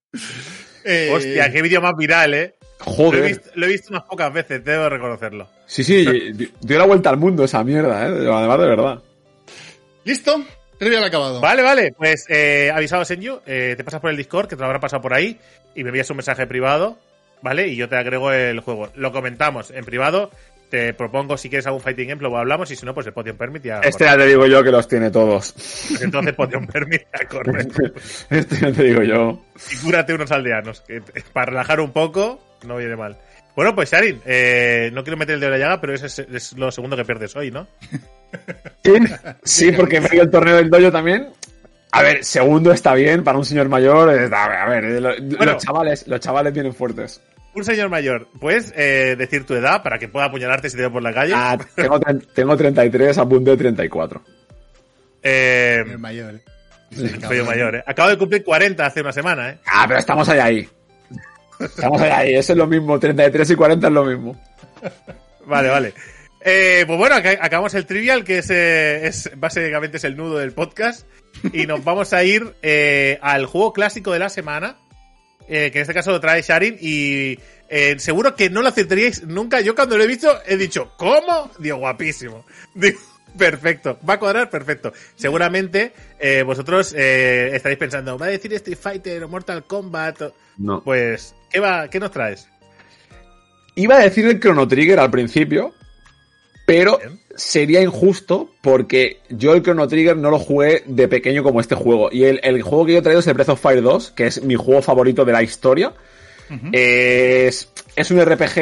Eh, 0.86 1.12
Hostia, 1.14 1.52
qué 1.52 1.62
vídeo 1.62 1.82
más 1.82 1.94
viral, 1.98 2.34
¿eh? 2.34 2.56
Lo 2.62 2.92
he, 2.92 2.96
Joder. 2.96 3.24
visto, 3.28 3.50
lo 3.56 3.66
he 3.66 3.70
visto 3.70 3.88
unas 3.92 4.04
pocas 4.04 4.34
veces, 4.34 4.64
debo 4.64 4.88
reconocerlo. 4.90 5.48
Sí, 5.68 5.84
sí, 5.84 6.06
dio 6.62 6.78
la 6.80 6.86
vuelta 6.86 7.10
al 7.12 7.18
mundo 7.18 7.44
esa 7.44 7.64
mierda, 7.64 8.08
¿eh? 8.08 8.28
Además 8.34 8.60
de 8.60 8.66
verdad. 8.66 9.04
¿Listo? 10.06 10.44
Trivial 10.82 11.04
acabado. 11.04 11.40
Vale, 11.40 11.62
vale, 11.62 11.94
pues 11.96 12.26
eh, 12.28 12.72
avisado, 12.74 13.06
Senju, 13.06 13.42
eh, 13.46 13.76
te 13.78 13.84
pasas 13.84 14.02
por 14.02 14.10
el 14.10 14.18
Discord, 14.18 14.48
que 14.48 14.56
te 14.56 14.62
lo 14.62 14.66
habrá 14.66 14.80
pasado 14.80 15.00
por 15.00 15.14
ahí, 15.14 15.40
y 15.76 15.84
me 15.84 15.90
envías 15.90 16.10
un 16.10 16.18
mensaje 16.18 16.48
privado, 16.48 16.98
¿vale? 17.44 17.68
Y 17.68 17.76
yo 17.76 17.88
te 17.88 17.98
agrego 17.98 18.32
el 18.32 18.62
juego. 18.62 18.90
Lo 18.96 19.12
comentamos 19.12 19.70
en 19.70 19.86
privado, 19.86 20.32
te 20.72 20.96
propongo 20.96 21.38
si 21.38 21.50
quieres 21.50 21.68
algún 21.68 21.82
fighting 21.82 22.08
game, 22.08 22.22
lo 22.24 22.36
hablamos, 22.36 22.72
y 22.72 22.76
si 22.76 22.84
no, 22.84 22.96
pues 22.96 23.06
el 23.06 23.14
Podium 23.14 23.38
Permit 23.38 23.62
ya 23.62 23.82
Este 23.82 24.06
ya 24.06 24.18
te 24.18 24.26
digo 24.26 24.48
yo 24.48 24.64
que 24.64 24.72
los 24.72 24.88
tiene 24.88 25.12
todos. 25.12 25.52
Pues 25.54 26.02
entonces 26.02 26.34
Podium 26.34 26.66
Permit 26.66 27.04
ya 27.14 27.28
corre. 27.30 27.68
Este 28.32 28.56
ya 28.56 28.72
te 28.72 28.82
digo 28.82 29.04
yo. 29.04 29.40
y 29.72 29.76
cúrate 29.86 30.16
unos 30.16 30.32
aldeanos, 30.32 30.82
que 30.82 31.04
para 31.32 31.52
relajar 31.52 31.80
un 31.80 31.92
poco 31.92 32.42
no 32.66 32.78
viene 32.78 32.96
mal. 32.96 33.20
Bueno, 33.56 33.76
pues 33.76 33.92
Sharin, 33.92 34.22
eh, 34.26 34.90
no 34.94 35.04
quiero 35.04 35.18
meter 35.18 35.36
el 35.36 35.42
dedo 35.42 35.54
en 35.54 35.60
la 35.60 35.66
llaga, 35.66 35.82
pero 35.82 35.94
ese 35.94 36.06
es, 36.08 36.20
es 36.20 36.54
lo 36.54 36.72
segundo 36.72 36.96
que 36.96 37.06
pierdes 37.06 37.36
hoy, 37.36 37.52
¿no? 37.52 37.68
Sí, 38.84 38.94
sí, 39.44 39.72
porque 39.74 40.00
me 40.00 40.08
dio 40.10 40.24
el 40.24 40.32
torneo 40.32 40.56
del 40.56 40.70
dojo 40.70 40.90
también. 40.92 41.28
A 41.92 42.02
ver, 42.02 42.24
segundo 42.24 42.72
está 42.72 42.94
bien 42.96 43.24
para 43.24 43.38
un 43.38 43.44
señor 43.46 43.68
mayor. 43.70 44.10
está- 44.18 44.64
A 44.64 44.70
ver, 44.70 44.86
eh, 44.86 45.02
lo- 45.02 45.14
Bueno. 45.38 45.54
los 45.54 45.64
chavales, 45.64 46.08
los 46.08 46.20
chavales 46.22 46.54
vienen 46.54 46.74
fuertes. 46.74 47.22
Un 47.54 47.66
señor 47.66 47.90
mayor, 47.90 48.30
¿puedes 48.40 48.74
eh, 48.78 49.16
decir 49.18 49.46
tu 49.46 49.54
edad 49.54 49.84
para 49.84 50.00
que 50.00 50.08
pueda 50.08 50.28
apuñalarte 50.28 50.70
si 50.70 50.78
te 50.78 50.84
veo 50.84 50.92
por 50.94 51.04
la 51.04 51.14
calle? 51.14 51.34
Ah, 51.36 51.58
tengo, 51.76 52.00
tengo 52.34 52.56
33, 52.56 53.18
apunté 53.18 53.58
34. 53.58 54.24
Eh, 55.24 55.84
El 55.86 56.00
mayor. 56.00 56.36
¿eh? 56.36 56.42
soy 57.28 57.38
yo 57.38 57.46
mayor, 57.46 57.76
¿eh? 57.76 57.84
Acabo 57.86 58.10
de 58.10 58.18
cumplir 58.18 58.44
40 58.44 58.86
hace 58.86 59.02
una 59.02 59.12
semana, 59.12 59.50
¿eh? 59.50 59.58
Ah, 59.66 59.86
pero 59.88 60.00
estamos 60.00 60.28
ahí 60.30 60.40
ahí. 60.40 60.70
Estamos 61.64 62.02
ahí 62.02 62.36
eso 62.36 62.54
es 62.54 62.58
lo 62.58 62.68
mismo. 62.68 63.00
33 63.00 63.50
y 63.52 63.56
40 63.56 63.88
es 63.88 63.94
lo 63.94 64.06
mismo. 64.06 64.42
Vale, 65.46 65.70
vale. 65.70 65.94
Eh, 66.44 66.84
pues 66.88 66.98
bueno, 66.98 67.16
acabamos 67.16 67.74
el 67.76 67.86
trivial, 67.86 68.24
que 68.24 68.40
es, 68.40 68.50
eh, 68.50 69.08
es 69.08 69.32
básicamente 69.36 69.98
es 69.98 70.04
el 70.04 70.18
nudo 70.18 70.38
del 70.38 70.54
podcast. 70.54 71.06
Y 71.54 71.66
nos 71.66 71.84
vamos 71.84 72.14
a 72.14 72.24
ir 72.24 72.56
eh, 72.62 73.20
al 73.22 73.46
juego 73.46 73.74
clásico 73.74 74.12
de 74.12 74.20
la 74.20 74.30
semana. 74.30 74.78
que 75.48 75.68
en 75.68 75.78
este 75.78 75.94
caso 75.94 76.12
lo 76.12 76.20
trae 76.20 76.42
Sharin. 76.42 76.78
Y 76.80 77.38
seguro 77.98 78.36
que 78.36 78.50
no 78.50 78.62
lo 78.62 78.70
acertaríais 78.70 79.24
nunca. 79.24 79.62
Yo 79.62 79.76
cuando 79.76 79.98
lo 79.98 80.04
he 80.04 80.08
visto 80.08 80.40
he 80.46 80.58
dicho, 80.58 80.94
¿cómo? 80.98 81.52
Digo, 81.60 81.78
guapísimo. 81.78 82.46
Digo, 82.74 83.00
perfecto. 83.38 83.98
Va 84.08 84.16
a 84.16 84.20
cuadrar 84.20 84.50
perfecto. 84.50 84.94
Seguramente 85.16 85.94
eh, 86.20 86.44
vosotros 86.44 86.94
eh, 86.98 87.52
estaréis 87.54 87.80
pensando, 87.80 88.18
¿va 88.18 88.28
a 88.28 88.30
decir 88.30 88.54
Street 88.54 88.78
Fighter 88.78 89.24
o 89.24 89.30
Mortal 89.30 89.64
Kombat? 89.64 90.22
o-?" 90.22 90.34
No. 90.58 90.84
Pues, 90.84 91.36
¿qué, 91.50 91.60
va, 91.60 91.90
¿qué 91.90 92.00
nos 92.00 92.12
traes? 92.12 92.48
Iba 93.76 93.96
a 93.96 94.00
decir 94.00 94.26
el 94.26 94.40
Chrono 94.40 94.68
Trigger 94.68 95.00
al 95.00 95.10
principio, 95.10 95.74
pero 96.66 96.98
Bien. 96.98 97.20
sería 97.36 97.82
injusto 97.82 98.52
porque 98.62 99.20
yo 99.30 99.54
el 99.54 99.64
Chrono 99.64 99.88
Trigger 99.88 100.18
no 100.18 100.30
lo 100.30 100.40
jugué 100.40 100.84
de 100.86 101.08
pequeño 101.08 101.42
como 101.42 101.62
este 101.62 101.76
juego. 101.76 102.10
Y 102.12 102.26
el, 102.26 102.40
el 102.44 102.62
juego 102.62 102.86
que 102.86 102.94
yo 102.94 103.00
he 103.00 103.02
traído 103.02 103.22
es 103.22 103.28
el 103.28 103.34
Breath 103.34 103.50
of 103.50 103.62
Fire 103.62 103.82
2, 103.82 104.12
que 104.12 104.28
es 104.28 104.44
mi 104.44 104.56
juego 104.56 104.82
favorito 104.82 105.26
de 105.26 105.32
la 105.32 105.42
historia. 105.42 105.94
Es, 106.74 107.70
es 107.96 108.12
un 108.12 108.20
RPG, 108.26 108.58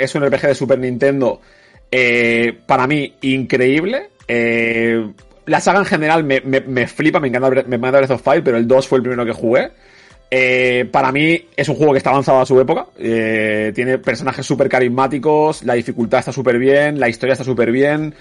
es 0.00 0.14
un 0.14 0.24
RPG 0.26 0.46
de 0.46 0.54
Super 0.54 0.78
Nintendo, 0.78 1.42
eh, 1.90 2.58
para 2.66 2.86
mí, 2.86 3.14
increíble. 3.20 4.08
Eh, 4.28 5.10
la 5.46 5.60
saga 5.60 5.80
en 5.80 5.84
general 5.84 6.24
me, 6.24 6.40
me, 6.40 6.60
me 6.60 6.86
flipa, 6.86 7.20
me 7.20 7.28
encanta, 7.28 7.50
me 7.66 7.76
encanta 7.76 7.98
Breath 7.98 8.10
of 8.12 8.22
Fire, 8.22 8.42
pero 8.42 8.56
el 8.56 8.66
2 8.66 8.88
fue 8.88 8.98
el 8.98 9.02
primero 9.02 9.24
que 9.24 9.32
jugué. 9.32 9.70
Eh, 10.30 10.88
para 10.90 11.12
mí 11.12 11.48
es 11.54 11.68
un 11.68 11.76
juego 11.76 11.92
que 11.92 11.98
está 11.98 12.10
avanzado 12.10 12.40
a 12.40 12.46
su 12.46 12.58
época. 12.60 12.86
Eh, 12.98 13.72
tiene 13.74 13.98
personajes 13.98 14.44
súper 14.44 14.68
carismáticos, 14.68 15.62
la 15.64 15.74
dificultad 15.74 16.20
está 16.20 16.32
súper 16.32 16.58
bien, 16.58 16.98
la 16.98 17.08
historia 17.08 17.34
está 17.34 17.44
súper 17.44 17.70
bien. 17.70 18.14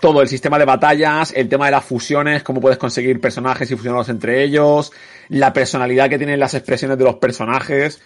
Todo 0.00 0.22
el 0.22 0.28
sistema 0.28 0.58
de 0.58 0.64
batallas, 0.64 1.32
el 1.36 1.48
tema 1.48 1.66
de 1.66 1.72
las 1.72 1.84
fusiones, 1.84 2.42
cómo 2.42 2.60
puedes 2.60 2.78
conseguir 2.78 3.20
personajes 3.20 3.70
y 3.70 3.76
fusionarlos 3.76 4.08
entre 4.08 4.42
ellos, 4.42 4.92
la 5.28 5.52
personalidad 5.52 6.08
que 6.08 6.16
tienen 6.16 6.40
las 6.40 6.54
expresiones 6.54 6.96
de 6.96 7.04
los 7.04 7.16
personajes. 7.16 8.00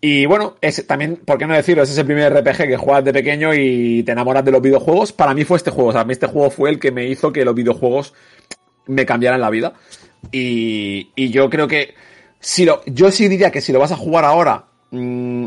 Y 0.00 0.26
bueno, 0.26 0.56
es 0.60 0.86
también, 0.86 1.16
¿por 1.16 1.38
qué 1.38 1.46
no 1.46 1.54
decirlo? 1.54 1.82
Es 1.82 1.90
ese 1.90 2.04
primer 2.04 2.32
RPG 2.32 2.68
que 2.68 2.76
juegas 2.76 3.04
de 3.04 3.12
pequeño 3.12 3.54
y 3.54 4.02
te 4.02 4.12
enamoras 4.12 4.44
de 4.44 4.50
los 4.50 4.60
videojuegos. 4.60 5.12
Para 5.12 5.32
mí 5.32 5.44
fue 5.44 5.56
este 5.56 5.70
juego. 5.70 5.90
O 5.90 5.92
sea, 5.92 6.02
a 6.02 6.04
mí 6.04 6.12
este 6.12 6.26
juego 6.26 6.50
fue 6.50 6.70
el 6.70 6.78
que 6.78 6.90
me 6.90 7.06
hizo 7.06 7.32
que 7.32 7.44
los 7.44 7.54
videojuegos 7.54 8.12
me 8.86 9.06
cambiaran 9.06 9.40
la 9.40 9.50
vida. 9.50 9.72
Y, 10.30 11.10
y 11.16 11.30
yo 11.30 11.48
creo 11.48 11.68
que 11.68 11.94
si 12.44 12.66
lo, 12.66 12.82
yo 12.84 13.10
sí 13.10 13.28
diría 13.28 13.50
que 13.50 13.62
si 13.62 13.72
lo 13.72 13.78
vas 13.78 13.92
a 13.92 13.96
jugar 13.96 14.24
ahora, 14.24 14.66
mmm, 14.90 15.46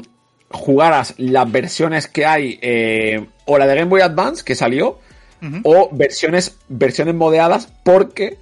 jugaras 0.49 1.13
las 1.17 1.51
versiones 1.51 2.07
que 2.07 2.25
hay, 2.25 2.57
eh, 2.61 3.27
o 3.45 3.57
la 3.57 3.67
de 3.67 3.75
Game 3.75 3.89
Boy 3.89 4.01
Advance 4.01 4.43
que 4.43 4.55
salió, 4.55 4.99
uh 5.41 5.45
-huh. 5.45 5.61
o 5.63 5.89
versiones, 5.91 6.57
versiones 6.67 7.13
modeadas, 7.13 7.71
porque 7.83 8.37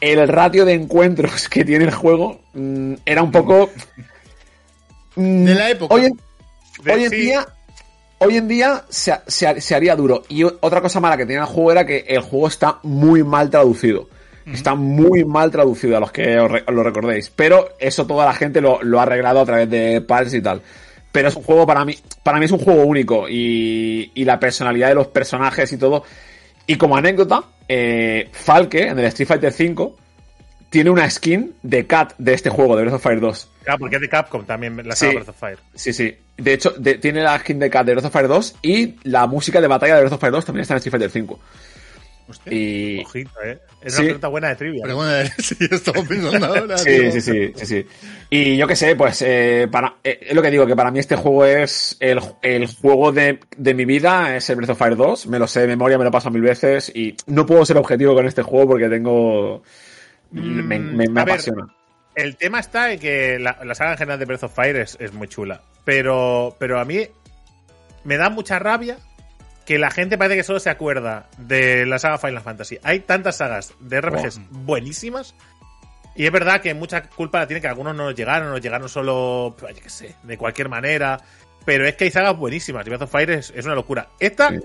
el 0.00 0.28
ratio 0.28 0.64
de 0.64 0.74
encuentros 0.74 1.48
que 1.48 1.64
tiene 1.64 1.86
el 1.86 1.90
juego 1.92 2.40
mmm, 2.54 2.94
era 3.04 3.22
un 3.22 3.32
poco. 3.32 3.70
Mmm, 5.18 5.44
de 5.44 5.54
la 5.54 5.70
época. 5.70 5.94
Hoy 5.94 6.04
en, 6.06 6.20
de, 6.82 6.92
hoy 6.92 7.04
en 7.04 7.10
sí. 7.10 7.16
día. 7.16 7.46
Hoy 8.20 8.36
en 8.36 8.48
día 8.48 8.84
se, 8.88 9.14
se, 9.26 9.60
se, 9.60 9.74
haría 9.74 9.94
duro. 9.94 10.22
Y 10.28 10.42
otra 10.42 10.80
cosa 10.80 10.98
mala 10.98 11.16
que 11.16 11.24
tenía 11.26 11.42
el 11.42 11.46
juego 11.46 11.70
era 11.72 11.86
que 11.86 12.04
el 12.08 12.20
juego 12.20 12.48
está 12.48 12.78
muy 12.82 13.22
mal 13.22 13.50
traducido. 13.50 14.08
Está 14.52 14.74
muy 14.74 15.24
mal 15.24 15.50
traducido 15.50 15.96
a 15.96 16.00
los 16.00 16.10
que 16.10 16.38
os, 16.38 16.50
lo 16.68 16.82
recordéis. 16.82 17.30
Pero 17.30 17.76
eso 17.78 18.06
toda 18.06 18.24
la 18.24 18.32
gente 18.32 18.60
lo, 18.60 18.82
lo 18.82 18.98
ha 18.98 19.02
arreglado 19.02 19.40
a 19.40 19.46
través 19.46 19.68
de 19.68 20.00
parts 20.00 20.34
y 20.34 20.40
tal. 20.40 20.62
Pero 21.12 21.28
es 21.28 21.36
un 21.36 21.42
juego 21.42 21.66
para 21.66 21.84
mí, 21.84 21.96
para 22.22 22.38
mí 22.38 22.46
es 22.46 22.50
un 22.50 22.58
juego 22.58 22.84
único. 22.84 23.28
Y, 23.28 24.10
y 24.14 24.24
la 24.24 24.40
personalidad 24.40 24.88
de 24.88 24.94
los 24.94 25.08
personajes 25.08 25.70
y 25.72 25.76
todo. 25.76 26.02
Y 26.66 26.76
como 26.76 26.96
anécdota, 26.96 27.44
eh, 27.68 28.28
Falke, 28.32 28.88
en 28.88 28.98
el 28.98 29.04
Street 29.06 29.28
Fighter 29.28 29.52
V, 29.52 29.92
tiene 30.70 30.90
una 30.90 31.08
skin 31.08 31.54
de 31.62 31.86
Cat 31.86 32.14
de 32.18 32.34
este 32.34 32.50
juego, 32.50 32.76
de 32.76 32.82
Breath 32.82 32.96
of 32.96 33.02
Fire 33.02 33.20
2. 33.20 33.50
Ah, 33.68 33.76
porque 33.78 33.96
es 33.96 34.02
de 34.02 34.08
Capcom 34.08 34.44
también, 34.44 34.76
la 34.76 34.94
saga 34.94 35.10
sí, 35.10 35.16
Breath 35.16 35.28
of 35.28 35.38
Fire. 35.38 35.58
Sí, 35.74 35.92
sí. 35.92 36.16
De 36.36 36.52
hecho, 36.52 36.70
de, 36.70 36.94
tiene 36.94 37.22
la 37.22 37.38
skin 37.38 37.58
de 37.58 37.70
Cat 37.70 37.86
de 37.86 37.92
Breath 37.92 38.06
of 38.06 38.12
Fire 38.12 38.28
2 38.28 38.56
y 38.62 38.96
la 39.04 39.26
música 39.26 39.60
de 39.60 39.66
batalla 39.66 39.94
de 39.94 40.00
Breath 40.02 40.14
of 40.14 40.20
Fire 40.20 40.32
2 40.32 40.44
también 40.44 40.62
está 40.62 40.74
en 40.74 40.78
Street 40.78 40.92
Fighter 40.92 41.10
5. 41.10 41.40
Hostia, 42.28 42.52
y... 42.52 42.98
Ojito, 43.00 43.30
¿eh? 43.42 43.58
Es 43.80 43.94
sí. 43.94 44.00
una 44.00 44.06
pregunta 44.08 44.28
buena 44.28 44.48
de 44.48 44.56
trivia. 44.56 44.80
Pero 44.82 44.96
bueno, 44.96 45.30
sí, 45.38 45.56
estamos 45.60 46.06
pensando 46.06 46.46
ahora. 46.54 46.76
sí, 46.76 47.10
sí, 47.12 47.20
sí, 47.22 47.52
sí, 47.54 47.66
sí, 47.66 47.86
Y 48.28 48.56
yo 48.58 48.66
qué 48.66 48.76
sé, 48.76 48.96
pues, 48.96 49.22
eh, 49.22 49.66
para, 49.70 49.96
eh, 50.04 50.18
es 50.20 50.34
lo 50.34 50.42
que 50.42 50.50
digo, 50.50 50.66
que 50.66 50.76
para 50.76 50.90
mí 50.90 50.98
este 50.98 51.16
juego 51.16 51.46
es 51.46 51.96
el, 52.00 52.20
el 52.42 52.66
juego 52.66 53.12
de, 53.12 53.40
de, 53.56 53.74
mi 53.74 53.86
vida, 53.86 54.36
es 54.36 54.50
el 54.50 54.56
Breath 54.56 54.70
of 54.70 54.78
Fire 54.78 54.96
2. 54.96 55.26
Me 55.28 55.38
lo 55.38 55.46
sé 55.46 55.60
de 55.60 55.68
memoria, 55.68 55.96
me 55.96 56.04
lo 56.04 56.10
paso 56.10 56.30
mil 56.30 56.42
veces 56.42 56.92
y 56.94 57.16
no 57.26 57.46
puedo 57.46 57.64
ser 57.64 57.78
objetivo 57.78 58.14
con 58.14 58.26
este 58.26 58.42
juego 58.42 58.68
porque 58.68 58.88
tengo... 58.88 59.62
Mm, 60.30 60.40
me, 60.40 60.78
me, 60.78 61.08
me 61.08 61.20
apasiona. 61.20 61.66
Ver, 61.66 61.74
el 62.14 62.36
tema 62.36 62.60
está 62.60 62.92
en 62.92 62.98
que 62.98 63.38
la, 63.38 63.58
la, 63.64 63.74
saga 63.74 63.92
en 63.92 63.98
general 63.98 64.18
de 64.18 64.24
Breath 64.24 64.44
of 64.44 64.54
Fire 64.54 64.76
es, 64.76 64.96
es 65.00 65.12
muy 65.12 65.28
chula. 65.28 65.62
Pero, 65.84 66.56
pero 66.58 66.80
a 66.80 66.84
mí 66.84 67.06
me 68.04 68.16
da 68.16 68.28
mucha 68.28 68.58
rabia 68.58 68.98
que 69.68 69.78
la 69.78 69.90
gente 69.90 70.16
parece 70.16 70.36
que 70.36 70.42
solo 70.44 70.60
se 70.60 70.70
acuerda 70.70 71.28
de 71.36 71.84
la 71.84 71.98
saga 71.98 72.16
Final 72.16 72.40
Fantasy. 72.40 72.78
Hay 72.82 73.00
tantas 73.00 73.36
sagas 73.36 73.74
de 73.80 74.00
RPGs 74.00 74.38
oh. 74.38 74.40
buenísimas. 74.50 75.34
Y 76.16 76.24
es 76.24 76.32
verdad 76.32 76.62
que 76.62 76.72
mucha 76.72 77.02
culpa 77.02 77.40
la 77.40 77.46
tiene 77.46 77.60
que 77.60 77.68
algunos 77.68 77.94
no 77.94 78.04
nos 78.04 78.14
llegaron, 78.14 78.50
nos 78.50 78.62
llegaron 78.62 78.88
solo, 78.88 79.54
yo 79.60 79.82
qué 79.82 79.90
sé, 79.90 80.14
de 80.22 80.38
cualquier 80.38 80.70
manera. 80.70 81.20
Pero 81.66 81.86
es 81.86 81.96
que 81.96 82.04
hay 82.04 82.10
sagas 82.10 82.34
buenísimas. 82.36 82.86
Y 82.86 82.88
Breath 82.88 83.02
of 83.02 83.10
Fire 83.12 83.30
es, 83.30 83.52
es 83.54 83.66
una 83.66 83.74
locura. 83.74 84.08
Esta, 84.18 84.48
sí. 84.48 84.60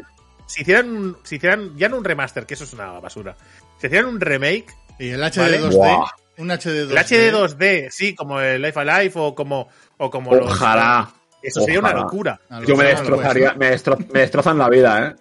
si, 0.45 0.61
hicieran, 0.61 1.18
si 1.24 1.36
hicieran 1.36 1.78
ya 1.78 1.89
no 1.89 1.97
un 1.97 2.05
remaster, 2.05 2.45
que 2.45 2.53
eso 2.53 2.64
es 2.64 2.72
una 2.72 2.91
basura. 2.99 3.36
Si 3.80 3.88
hicieran 3.88 4.07
un 4.07 4.22
remake. 4.22 4.74
Y 5.03 5.09
el 5.09 5.21
HD 5.21 5.37
¿vale? 5.37 5.61
2D. 5.61 5.73
Wow. 5.73 6.05
Un 6.37 6.47
HD 6.49 6.87
2D. 6.87 6.91
El 6.91 6.97
HD 6.97 7.33
2D, 7.33 7.89
sí, 7.91 8.15
como 8.15 8.39
el 8.39 8.61
Life 8.61 8.79
Alive 8.79 9.11
o 9.15 9.35
como. 9.35 9.67
O 9.97 10.09
como 10.09 10.31
Ojalá. 10.31 11.11
Los, 11.11 11.43
eso 11.43 11.59
sería 11.59 11.79
Ojalá. 11.79 11.95
una 11.95 12.03
locura. 12.03 12.39
Yo 12.65 12.77
me 12.77 12.85
destrozaría, 12.85 13.53
me, 13.55 13.71
destro, 13.71 13.97
me, 14.13 14.21
destrozan 14.21 14.57
la 14.57 14.69
vida, 14.69 15.07
¿eh? 15.07 15.15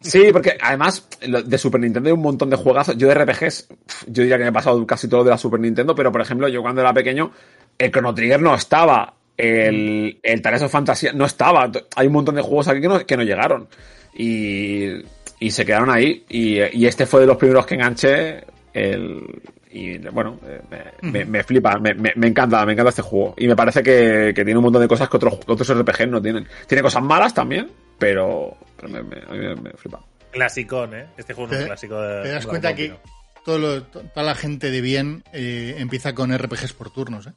Sí, 0.00 0.30
porque 0.32 0.58
además 0.60 1.08
de 1.22 1.56
Super 1.56 1.80
Nintendo 1.80 2.08
hay 2.08 2.12
un 2.12 2.20
montón 2.20 2.50
de 2.50 2.56
juegazos. 2.56 2.96
Yo 2.98 3.08
de 3.08 3.14
RPGs, 3.14 3.68
yo 4.08 4.22
diría 4.22 4.36
que 4.36 4.42
me 4.42 4.50
he 4.50 4.52
pasado 4.52 4.84
casi 4.86 5.08
todo 5.08 5.22
de 5.22 5.30
la 5.30 5.38
Super 5.38 5.60
Nintendo, 5.60 5.94
pero 5.94 6.10
por 6.10 6.20
ejemplo, 6.20 6.48
yo 6.48 6.60
cuando 6.60 6.80
era 6.80 6.92
pequeño, 6.92 7.30
el 7.78 7.92
Chrono 7.92 8.12
Trigger 8.12 8.42
no 8.42 8.54
estaba. 8.54 9.14
El, 9.36 10.18
el 10.22 10.42
Tales 10.42 10.62
of 10.62 10.72
Fantasy 10.72 11.08
no 11.14 11.24
estaba. 11.24 11.70
Hay 11.96 12.08
un 12.08 12.12
montón 12.12 12.34
de 12.34 12.42
juegos 12.42 12.68
aquí 12.68 12.80
que 12.80 12.88
no, 12.88 13.06
que 13.06 13.16
no 13.16 13.22
llegaron. 13.22 13.68
Y, 14.14 14.88
y 15.38 15.50
se 15.52 15.64
quedaron 15.64 15.90
ahí. 15.90 16.24
Y, 16.28 16.58
y, 16.76 16.86
este 16.86 17.06
fue 17.06 17.20
de 17.20 17.26
los 17.26 17.36
primeros 17.36 17.64
que 17.66 17.74
enganché. 17.74 18.44
El, 18.74 19.40
y 19.70 19.98
bueno, 19.98 20.38
me, 20.70 21.10
me, 21.10 21.24
me 21.24 21.42
flipa, 21.44 21.78
me, 21.78 21.94
me, 21.94 22.26
encanta, 22.26 22.66
me 22.66 22.72
encanta 22.72 22.90
este 22.90 23.02
juego. 23.02 23.34
Y 23.38 23.46
me 23.46 23.54
parece 23.56 23.82
que, 23.82 24.32
que, 24.34 24.44
tiene 24.44 24.58
un 24.58 24.64
montón 24.64 24.82
de 24.82 24.88
cosas 24.88 25.08
que 25.08 25.16
otros, 25.16 25.38
otros 25.46 25.78
RPGs 25.78 26.08
no 26.08 26.20
tienen. 26.20 26.46
Tiene 26.66 26.82
cosas 26.82 27.02
malas 27.02 27.32
también, 27.32 27.70
pero, 27.98 28.56
pero 28.76 28.88
me, 28.88 29.02
me, 29.02 29.54
me, 29.54 29.70
flipa. 29.72 30.00
Clasicón, 30.32 30.94
¿eh? 30.94 31.06
Este 31.16 31.34
juego 31.34 31.54
es 31.54 31.60
un 31.60 31.66
clásico 31.66 32.00
de. 32.00 32.22
Te 32.22 32.28
das 32.30 32.46
cuenta 32.46 32.74
que 32.74 32.94
todo 33.44 33.58
lo, 33.58 33.82
toda 33.84 34.26
la 34.26 34.34
gente 34.34 34.70
de 34.70 34.80
bien 34.80 35.22
eh, 35.32 35.76
empieza 35.78 36.14
con 36.14 36.36
RPGs 36.36 36.72
por 36.72 36.90
turnos, 36.90 37.28
¿eh? 37.28 37.32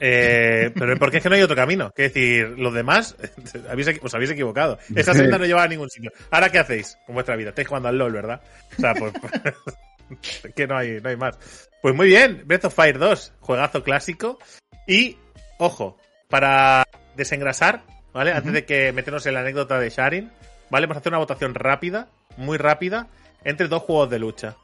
Eh, 0.00 0.70
pero 0.74 0.98
porque 0.98 1.18
es 1.18 1.22
que 1.22 1.28
no 1.30 1.36
hay 1.36 1.42
otro 1.42 1.56
camino. 1.56 1.90
Que 1.92 2.02
decir, 2.04 2.58
los 2.58 2.74
demás 2.74 3.16
os 4.02 4.14
habéis 4.14 4.30
equivocado. 4.30 4.78
Esta 4.94 5.14
senda 5.14 5.38
no 5.38 5.46
lleva 5.46 5.62
a 5.62 5.68
ningún 5.68 5.88
sitio. 5.88 6.12
Ahora, 6.30 6.50
¿qué 6.50 6.58
hacéis 6.58 6.98
con 7.06 7.14
vuestra 7.14 7.36
vida? 7.36 7.50
Estáis 7.50 7.68
jugando 7.68 7.88
al 7.88 7.96
LOL, 7.96 8.12
¿verdad? 8.12 8.42
O 8.76 8.80
sea, 8.80 8.94
pues. 8.94 9.12
que 10.54 10.66
no 10.66 10.76
hay, 10.76 11.00
no 11.00 11.08
hay 11.08 11.16
más. 11.16 11.38
Pues 11.82 11.94
muy 11.94 12.08
bien, 12.08 12.42
Breath 12.46 12.66
of 12.66 12.74
Fire 12.74 12.98
2, 12.98 13.32
juegazo 13.40 13.82
clásico. 13.82 14.38
Y, 14.86 15.18
ojo, 15.58 15.98
para 16.28 16.84
desengrasar, 17.16 17.82
¿vale? 18.12 18.30
Uh 18.30 18.34
-huh. 18.34 18.38
Antes 18.38 18.52
de 18.52 18.64
que 18.64 18.92
meternos 18.92 19.26
en 19.26 19.34
la 19.34 19.40
anécdota 19.40 19.78
de 19.78 19.90
Sharin, 19.90 20.32
¿vale? 20.70 20.86
Vamos 20.86 20.96
a 20.96 21.00
hacer 21.00 21.12
una 21.12 21.18
votación 21.18 21.54
rápida, 21.54 22.08
muy 22.36 22.58
rápida, 22.58 23.08
entre 23.44 23.68
dos 23.68 23.82
juegos 23.82 24.10
de 24.10 24.18
lucha. 24.18 24.56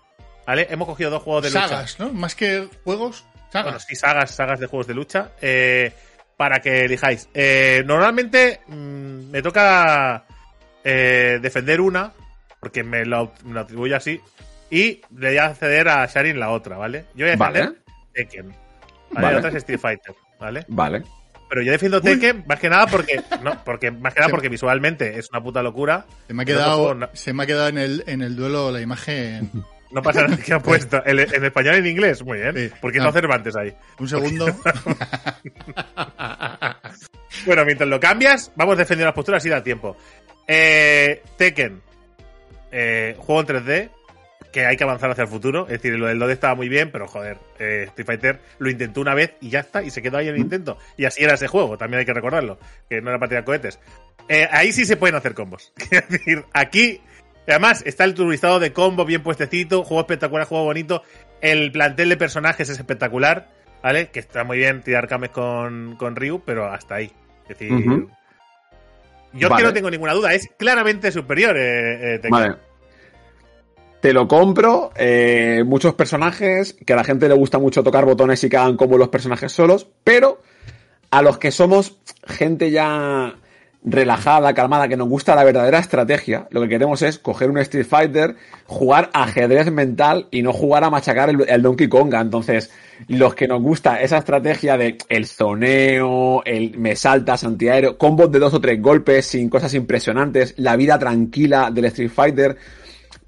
¿Vale? 0.47 0.67
Hemos 0.71 0.89
cogido 0.89 1.11
dos 1.11 1.23
juegos 1.23 1.45
de 1.45 1.51
sagas, 1.51 1.99
lucha. 1.99 2.13
¿no? 2.13 2.19
Más 2.19 2.35
que 2.35 2.69
juegos, 2.83 3.25
sagas. 3.53 3.65
Bueno, 3.65 3.81
sí, 3.81 3.95
sagas, 3.95 4.31
sagas 4.33 4.59
de 4.59 4.67
juegos 4.67 4.87
de 4.87 4.95
lucha. 4.95 5.33
Eh, 5.41 5.93
para 6.41 6.61
que 6.61 6.87
elijáis. 6.87 7.29
Eh, 7.35 7.83
normalmente 7.85 8.63
mmm, 8.67 9.31
me 9.31 9.43
toca 9.43 10.25
eh, 10.83 11.39
defender 11.43 11.83
una, 11.83 12.15
porque 12.59 12.83
me 12.83 13.05
lo, 13.05 13.35
me 13.45 13.53
lo 13.53 13.61
atribuyo 13.61 13.95
así, 13.95 14.19
y 14.71 15.01
le 15.17 15.29
voy 15.29 15.39
a 15.39 15.55
ceder 15.55 15.89
a 15.89 16.07
Sharin 16.07 16.39
la 16.39 16.51
otra, 16.51 16.77
¿vale? 16.77 17.07
Yo 17.15 17.27
voy 17.27 17.29
a 17.29 17.37
defender 17.37 17.65
vale. 17.65 17.77
Tekken. 18.13 18.47
¿vale? 18.49 18.57
vale. 19.11 19.33
La 19.33 19.39
otra 19.39 19.51
es 19.51 19.57
Street 19.57 19.81
Fighter, 19.81 20.15
¿vale? 20.39 20.65
Vale. 20.69 21.03
Pero 21.49 21.63
yo 21.63 21.73
defiendo 21.73 22.01
Tekken 22.01 22.37
Uy. 22.37 22.45
más 22.47 22.61
que 22.61 22.71
nada 22.71 22.87
porque 22.87 23.21
no, 23.43 23.65
porque 23.65 23.91
más 23.91 24.15
que 24.15 24.21
nada 24.21 24.31
porque 24.31 24.49
visualmente 24.49 25.19
es 25.19 25.29
una 25.31 25.43
puta 25.43 25.63
locura. 25.63 26.07
Se 26.29 26.35
me 26.35 26.45
ha 26.45 26.47
quedado, 26.47 26.95
no, 26.95 27.09
se 27.13 27.33
me 27.33 27.43
ha 27.43 27.47
quedado 27.47 27.69
en 27.69 27.79
el 27.79 28.05
en 28.07 28.23
el 28.23 28.37
duelo 28.37 28.71
la 28.71 28.81
imagen. 28.81 29.51
No 29.91 30.03
pasa 30.03 30.23
nada 30.23 30.37
que 30.37 30.55
ha 30.55 30.61
puesto. 30.61 31.03
En, 31.05 31.19
en 31.19 31.45
español 31.45 31.75
y 31.75 31.79
en 31.79 31.87
inglés, 31.89 32.23
muy 32.23 32.39
bien. 32.39 32.55
Sí. 32.55 32.71
Porque 32.81 32.99
no. 32.99 33.09
está 33.09 33.19
Cervantes 33.21 33.57
ahí. 33.57 33.75
Un 33.99 34.09
segundo. 34.09 34.47
bueno, 37.45 37.65
mientras 37.65 37.89
lo 37.89 37.99
cambias, 37.99 38.53
vamos 38.55 38.79
defendiendo 38.79 39.07
las 39.07 39.15
posturas 39.17 39.45
y 39.45 39.49
da 39.49 39.65
tiempo. 39.65 39.97
Eh, 40.47 41.23
Tekken. 41.37 41.83
Eh, 42.71 43.17
juego 43.19 43.41
en 43.41 43.47
3D, 43.49 43.91
que 44.53 44.67
hay 44.67 44.77
que 44.77 44.85
avanzar 44.85 45.11
hacia 45.11 45.23
el 45.23 45.29
futuro. 45.29 45.65
Es 45.65 45.83
decir, 45.83 45.99
lo 45.99 46.07
del 46.07 46.19
2D 46.19 46.33
estaba 46.33 46.55
muy 46.55 46.69
bien, 46.69 46.91
pero 46.91 47.07
joder, 47.07 47.39
eh, 47.59 47.85
Street 47.89 48.07
Fighter 48.07 48.41
lo 48.59 48.71
intentó 48.71 49.01
una 49.01 49.15
vez 49.15 49.35
y 49.41 49.51
ya 49.51 49.61
está, 49.61 49.83
y 49.83 49.91
se 49.91 50.03
quedó 50.03 50.19
ahí 50.19 50.29
en 50.29 50.35
el 50.35 50.41
intento. 50.41 50.79
Y 50.97 51.05
así 51.05 51.23
era 51.23 51.35
ese 51.35 51.49
juego, 51.49 51.77
también 51.79 52.01
hay 52.01 52.07
que 52.07 52.15
recordarlo, 52.15 52.59
que 52.89 53.01
no 53.01 53.11
era 53.11 53.19
para 53.19 53.29
tirar 53.29 53.45
cohetes. 53.45 53.79
Eh, 54.29 54.49
ahí 54.51 54.73
sí 54.73 54.85
se 54.85 54.97
pueden 54.97 55.17
hacer 55.17 55.35
combos. 55.35 55.73
es 55.91 56.09
decir, 56.09 56.45
aquí, 56.53 57.01
además, 57.47 57.83
está 57.87 58.05
el 58.05 58.15
turbizado 58.15 58.61
de 58.61 58.73
combo 58.73 59.05
bien 59.05 59.23
puestecito, 59.23 59.85
juego 59.85 60.03
espectacular, 60.03 60.47
juego 60.47 60.65
bonito. 60.65 61.03
El 61.41 61.73
plantel 61.73 62.09
de 62.09 62.17
personajes 62.17 62.69
es 62.69 62.79
espectacular, 62.79 63.51
¿vale? 63.83 64.09
Que 64.09 64.21
está 64.21 64.45
muy 64.45 64.59
bien 64.59 64.83
tirar 64.83 65.09
cames 65.09 65.31
con, 65.31 65.97
con 65.97 66.17
Ryu, 66.17 66.43
pero 66.45 66.71
hasta 66.71 66.97
ahí. 66.97 67.11
Es 67.45 67.59
decir, 67.59 67.73
uh 67.73 67.79
-huh. 67.79 68.09
yo 69.33 69.49
vale. 69.49 69.63
que 69.63 69.69
no 69.69 69.73
tengo 69.73 69.91
ninguna 69.91 70.13
duda, 70.13 70.35
es 70.35 70.49
claramente 70.59 71.11
superior. 71.11 71.57
Eh, 71.57 72.17
eh 72.17 72.21
vale 72.29 72.70
te 74.01 74.13
lo 74.13 74.27
compro. 74.29 74.91
Eh, 74.97 75.63
muchos 75.67 75.95
personajes, 75.95 76.77
que 76.85 76.93
a 76.93 76.97
la 76.97 77.05
gente 77.05 77.29
le 77.29 77.35
gusta 77.35 77.59
mucho 77.59 77.83
tocar 77.83 78.05
botones 78.05 78.43
y 78.45 78.49
que 78.49 78.59
como 78.77 78.99
los 78.99 79.09
personajes 79.09 79.53
solos, 79.53 79.87
pero 80.05 80.41
a 81.11 81.23
los 81.23 81.39
que 81.39 81.51
somos 81.51 81.99
gente 82.27 82.71
ya 82.71 83.35
relajada, 83.83 84.53
calmada, 84.53 84.89
que 84.89 84.97
nos 84.97 85.09
gusta 85.09 85.35
la 85.35 85.45
verdadera 85.45 85.79
estrategia, 85.79 86.47
lo 86.51 86.61
que 86.61 86.69
queremos 86.69 87.01
es 87.03 87.19
coger 87.19 87.51
un 87.51 87.59
Street 87.59 87.87
Fighter, 87.87 88.37
jugar 88.67 89.09
ajedrez 89.15 89.73
mental 89.73 90.29
y 90.31 90.43
no 90.43 90.53
jugar 90.53 90.85
a 90.85 90.91
machacar 90.91 91.31
el, 91.31 91.63
Donkey 91.63 91.89
Konga. 91.89 92.21
Entonces, 92.21 92.71
los 93.09 93.35
que 93.35 93.49
nos 93.49 93.63
gusta 93.63 94.03
esa 94.03 94.19
estrategia 94.19 94.77
de 94.77 94.99
el 95.09 95.27
zoneo, 95.27 96.43
el 96.45 96.77
me 96.79 96.95
saltas 96.95 97.45
antiaéreo, 97.45 97.97
combos 97.97 98.31
de 98.31 98.39
dos 98.39 98.53
o 98.53 98.61
tres 98.61 98.81
golpes 98.83 99.27
sin 99.27 99.49
cosas 99.49 99.73
impresionantes, 99.73 100.55
la 100.59 100.77
vida 100.77 100.99
tranquila 100.99 101.71
del 101.71 101.87
Street 101.87 102.11
Fighter, 102.11 102.57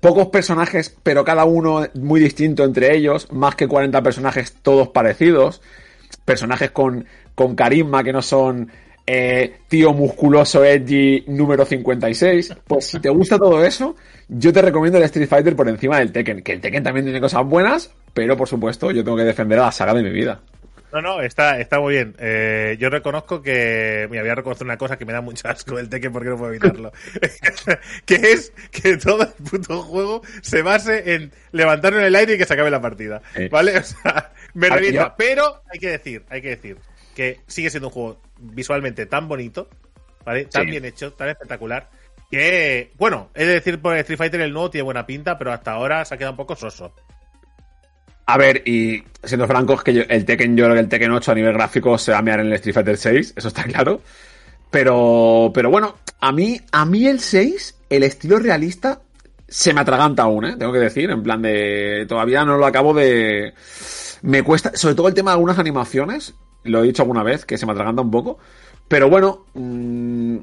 pocos 0.03 0.27
personajes, 0.31 0.95
pero 1.05 1.25
cada 1.25 1.45
uno 1.45 1.87
muy 1.95 2.21
distinto 2.21 2.65
entre 2.65 2.97
ellos, 2.97 3.31
más 3.31 3.55
que 3.55 3.69
40 3.69 4.03
personajes 4.03 4.53
todos 4.61 4.89
parecidos, 4.89 5.63
personajes 6.25 6.73
con, 6.73 7.07
con 7.37 7.55
carisma 7.55 8.03
que 8.03 8.13
no 8.13 8.21
son 8.21 8.69
eh, 9.07 9.59
tío 9.69 9.93
musculoso 9.93 10.65
edgy 10.65 11.23
número 11.29 11.65
56. 11.65 12.53
Pues 12.67 12.87
si 12.87 12.99
te 12.99 13.11
gusta 13.11 13.39
todo 13.39 13.65
eso, 13.65 13.95
yo 14.29 14.53
te 14.53 14.61
recomiendo 14.61 14.99
el 14.99 15.05
Street 15.05 15.29
Fighter 15.29 15.55
por 15.55 15.69
encima 15.69 16.01
del 16.01 16.11
Tekken. 16.11 16.43
Que 16.43 16.55
el 16.55 16.61
Tekken 16.61 16.83
también 16.83 17.07
tiene 17.07 17.21
cosas 17.21 17.47
buenas, 17.47 17.93
pero 18.13 18.37
por 18.37 18.49
supuesto 18.49 18.91
yo 18.91 19.05
tengo 19.05 19.17
que 19.17 19.23
defender 19.23 19.61
a 19.61 19.67
la 19.67 19.73
saga 19.73 19.95
de 19.95 20.03
mi 20.03 20.11
vida. 20.11 20.41
No, 20.93 21.01
no, 21.01 21.21
está, 21.23 21.59
está 21.59 21.81
muy 21.81 21.95
bien. 21.95 22.15
Eh, 22.19 22.77
yo 22.79 22.91
reconozco 22.91 23.41
que. 23.41 24.07
Me 24.11 24.19
había 24.19 24.35
reconocido 24.35 24.67
una 24.67 24.77
cosa 24.77 24.99
que 24.99 25.07
me 25.07 25.13
da 25.13 25.21
mucho 25.21 25.49
asco 25.49 25.77
del 25.77 25.89
Tekken 25.89 26.13
porque 26.13 26.29
no 26.29 26.37
puedo 26.37 26.51
evitarlo. 26.51 26.93
que 28.05 28.15
es 28.15 28.53
que 28.71 28.99
todo 28.99 29.23
el 29.23 29.51
puto 29.51 29.83
juego 29.83 30.23
se 30.43 30.63
base 30.63 31.15
en 31.15 31.33
levantarlo 31.53 31.99
en 31.99 32.05
el 32.05 32.15
aire 32.15 32.35
y 32.35 32.39
que 32.39 32.45
se 32.45 32.55
acabe 32.55 32.71
la 32.71 32.81
partida. 32.81 33.23
¿Vale? 33.51 33.79
O 33.79 33.83
sea, 33.83 34.33
me 34.55 34.69
revienta. 34.69 35.17
Pero 35.17 35.63
hay 35.73 35.79
que 35.79 35.91
decir, 35.91 36.25
hay 36.29 36.43
que 36.43 36.51
decir 36.51 36.77
que 37.15 37.41
sigue 37.47 37.71
siendo 37.71 37.89
un 37.89 37.95
juego 37.95 38.21
visualmente 38.39 39.07
tan 39.07 39.29
bonito, 39.29 39.69
¿vale? 40.25 40.47
Tan 40.47 40.67
bien 40.67 40.85
hecho, 40.85 41.13
tan 41.13 41.29
espectacular, 41.29 41.91
que, 42.31 42.91
bueno, 42.97 43.31
es 43.35 43.47
decir, 43.47 43.81
por 43.81 43.97
Street 43.97 44.19
Fighter 44.19 44.41
el 44.41 44.53
nuevo 44.53 44.71
tiene 44.71 44.85
buena 44.85 45.07
pinta, 45.07 45.39
pero 45.39 45.53
hasta 45.53 45.73
ahora 45.73 46.05
se 46.05 46.15
ha 46.15 46.19
quedado 46.19 46.33
un 46.33 46.39
poco 46.39 46.57
soso. 46.57 46.95
A 48.27 48.39
ver, 48.39 48.63
y 48.67 49.03
siendo 49.23 49.47
francos, 49.47 49.83
que 49.83 50.07
el 50.09 50.25
Tekken, 50.25 50.57
yo 50.57 50.65
creo 50.65 50.75
que 50.75 50.81
el 50.81 50.89
Tekken 50.89 51.13
8 51.13 51.33
a 51.33 51.35
nivel 51.35 51.55
gráfico 51.55 51.99
se 51.99 52.13
va 52.13 52.19
a 52.19 52.23
mirar 52.23 52.41
en 52.41 52.47
el 52.47 52.53
Street 52.55 52.75
Fighter 52.75 52.97
6, 52.97 53.35
eso 53.37 53.49
está 53.49 53.63
claro. 53.65 54.01
Pero, 54.71 55.51
pero 55.53 55.71
bueno, 55.71 55.97
a 56.21 56.33
mí, 56.33 56.61
a 56.71 56.85
mí 56.85 57.07
el 57.07 57.21
6, 57.21 57.77
el 57.91 58.03
estilo 58.05 58.39
realista, 58.39 59.01
se 59.49 59.75
me 59.75 59.83
atraganta 59.83 60.23
aún, 60.23 60.47
¿eh? 60.47 60.57
Tengo 60.59 60.73
que 60.73 60.79
decir, 60.79 61.11
en 61.11 61.23
plan 61.23 61.43
de, 61.43 62.07
todavía 62.09 62.45
no 62.45 62.57
lo 62.57 62.65
acabo 62.65 62.95
de, 62.95 63.53
me 64.23 64.43
cuesta, 64.43 64.73
sobre 64.75 64.95
todo 64.95 65.09
el 65.09 65.15
tema 65.15 65.33
de 65.33 65.35
algunas 65.35 65.59
animaciones, 65.59 66.35
lo 66.65 66.83
he 66.83 66.87
dicho 66.87 67.03
alguna 67.03 67.23
vez, 67.23 67.45
que 67.45 67.59
se 67.59 67.67
me 67.67 67.73
atraganta 67.73 68.03
un 68.03 68.11
poco. 68.11 68.39
Pero 68.89 69.11
bueno, 69.11 69.47
mmm, 69.55 70.39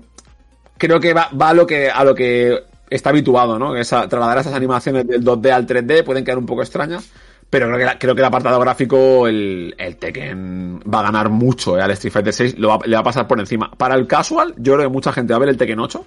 creo 0.77 0.99
que 0.99 1.13
va, 1.13 1.29
va, 1.29 1.49
a 1.49 1.53
lo 1.53 1.65
que 1.65 1.89
a 1.89 2.03
lo 2.03 2.13
que 2.13 2.63
está 2.89 3.09
habituado, 3.09 3.57
¿no? 3.57 3.73
Que 3.73 3.81
esa, 3.81 4.07
trasladar 4.07 4.39
esas 4.39 4.53
animaciones 4.53 5.07
del 5.07 5.23
2D 5.23 5.51
al 5.51 5.67
3D 5.67 6.03
pueden 6.03 6.23
quedar 6.23 6.37
un 6.37 6.45
poco 6.45 6.61
extrañas. 6.61 7.09
Pero 7.49 7.65
creo 7.65 7.79
que, 7.79 7.85
la, 7.85 7.97
creo 7.97 8.13
que 8.13 8.21
el 8.21 8.25
apartado 8.25 8.59
gráfico, 8.59 9.27
el, 9.27 9.73
el 9.77 9.97
Tekken 9.97 10.81
va 10.81 10.99
a 10.99 11.03
ganar 11.03 11.29
mucho 11.29 11.77
¿eh? 11.77 11.81
al 11.81 11.91
Street 11.91 12.13
Fighter 12.13 12.33
6, 12.33 12.59
lo 12.59 12.69
va, 12.69 12.79
le 12.85 12.95
va 12.95 13.01
a 13.01 13.03
pasar 13.03 13.27
por 13.27 13.39
encima. 13.39 13.71
Para 13.71 13.95
el 13.95 14.05
casual, 14.05 14.53
yo 14.57 14.75
creo 14.75 14.87
que 14.87 14.93
mucha 14.93 15.11
gente 15.11 15.33
va 15.33 15.37
a 15.37 15.39
ver 15.39 15.49
el 15.49 15.57
Tekken 15.57 15.79
8 15.79 16.05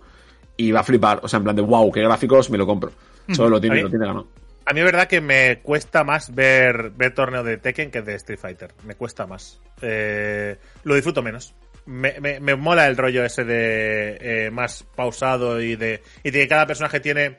y 0.56 0.70
va 0.70 0.80
a 0.80 0.84
flipar. 0.84 1.20
O 1.22 1.28
sea, 1.28 1.38
en 1.38 1.44
plan 1.44 1.56
de 1.56 1.62
wow, 1.62 1.90
qué 1.90 2.00
gráficos, 2.00 2.48
me 2.50 2.58
lo 2.58 2.66
compro. 2.66 2.92
Solo 3.32 3.50
lo 3.50 3.60
tiene, 3.60 3.82
lo 3.82 3.90
tiene 3.90 4.06
ganado. 4.06 4.28
A 4.64 4.72
mí 4.72 4.80
es 4.80 4.86
verdad 4.86 5.08
que 5.08 5.20
me 5.20 5.58
cuesta 5.60 6.04
más 6.04 6.32
ver, 6.34 6.90
ver 6.90 7.14
torneo 7.14 7.42
de 7.42 7.56
Tekken 7.56 7.90
que 7.90 8.02
de 8.02 8.14
Street 8.14 8.38
Fighter. 8.38 8.72
Me 8.84 8.94
cuesta 8.94 9.26
más. 9.26 9.60
Eh, 9.80 10.56
lo 10.84 10.94
disfruto 10.94 11.22
menos. 11.22 11.54
Me, 11.86 12.20
me, 12.20 12.38
me, 12.38 12.54
mola 12.54 12.86
el 12.86 12.96
rollo 12.96 13.24
ese 13.24 13.42
de 13.42 14.18
eh, 14.20 14.50
más 14.52 14.84
pausado 14.94 15.60
y 15.60 15.74
de, 15.74 16.00
y 16.22 16.30
de 16.30 16.38
que 16.38 16.48
cada 16.48 16.66
personaje 16.66 17.00
tiene 17.00 17.38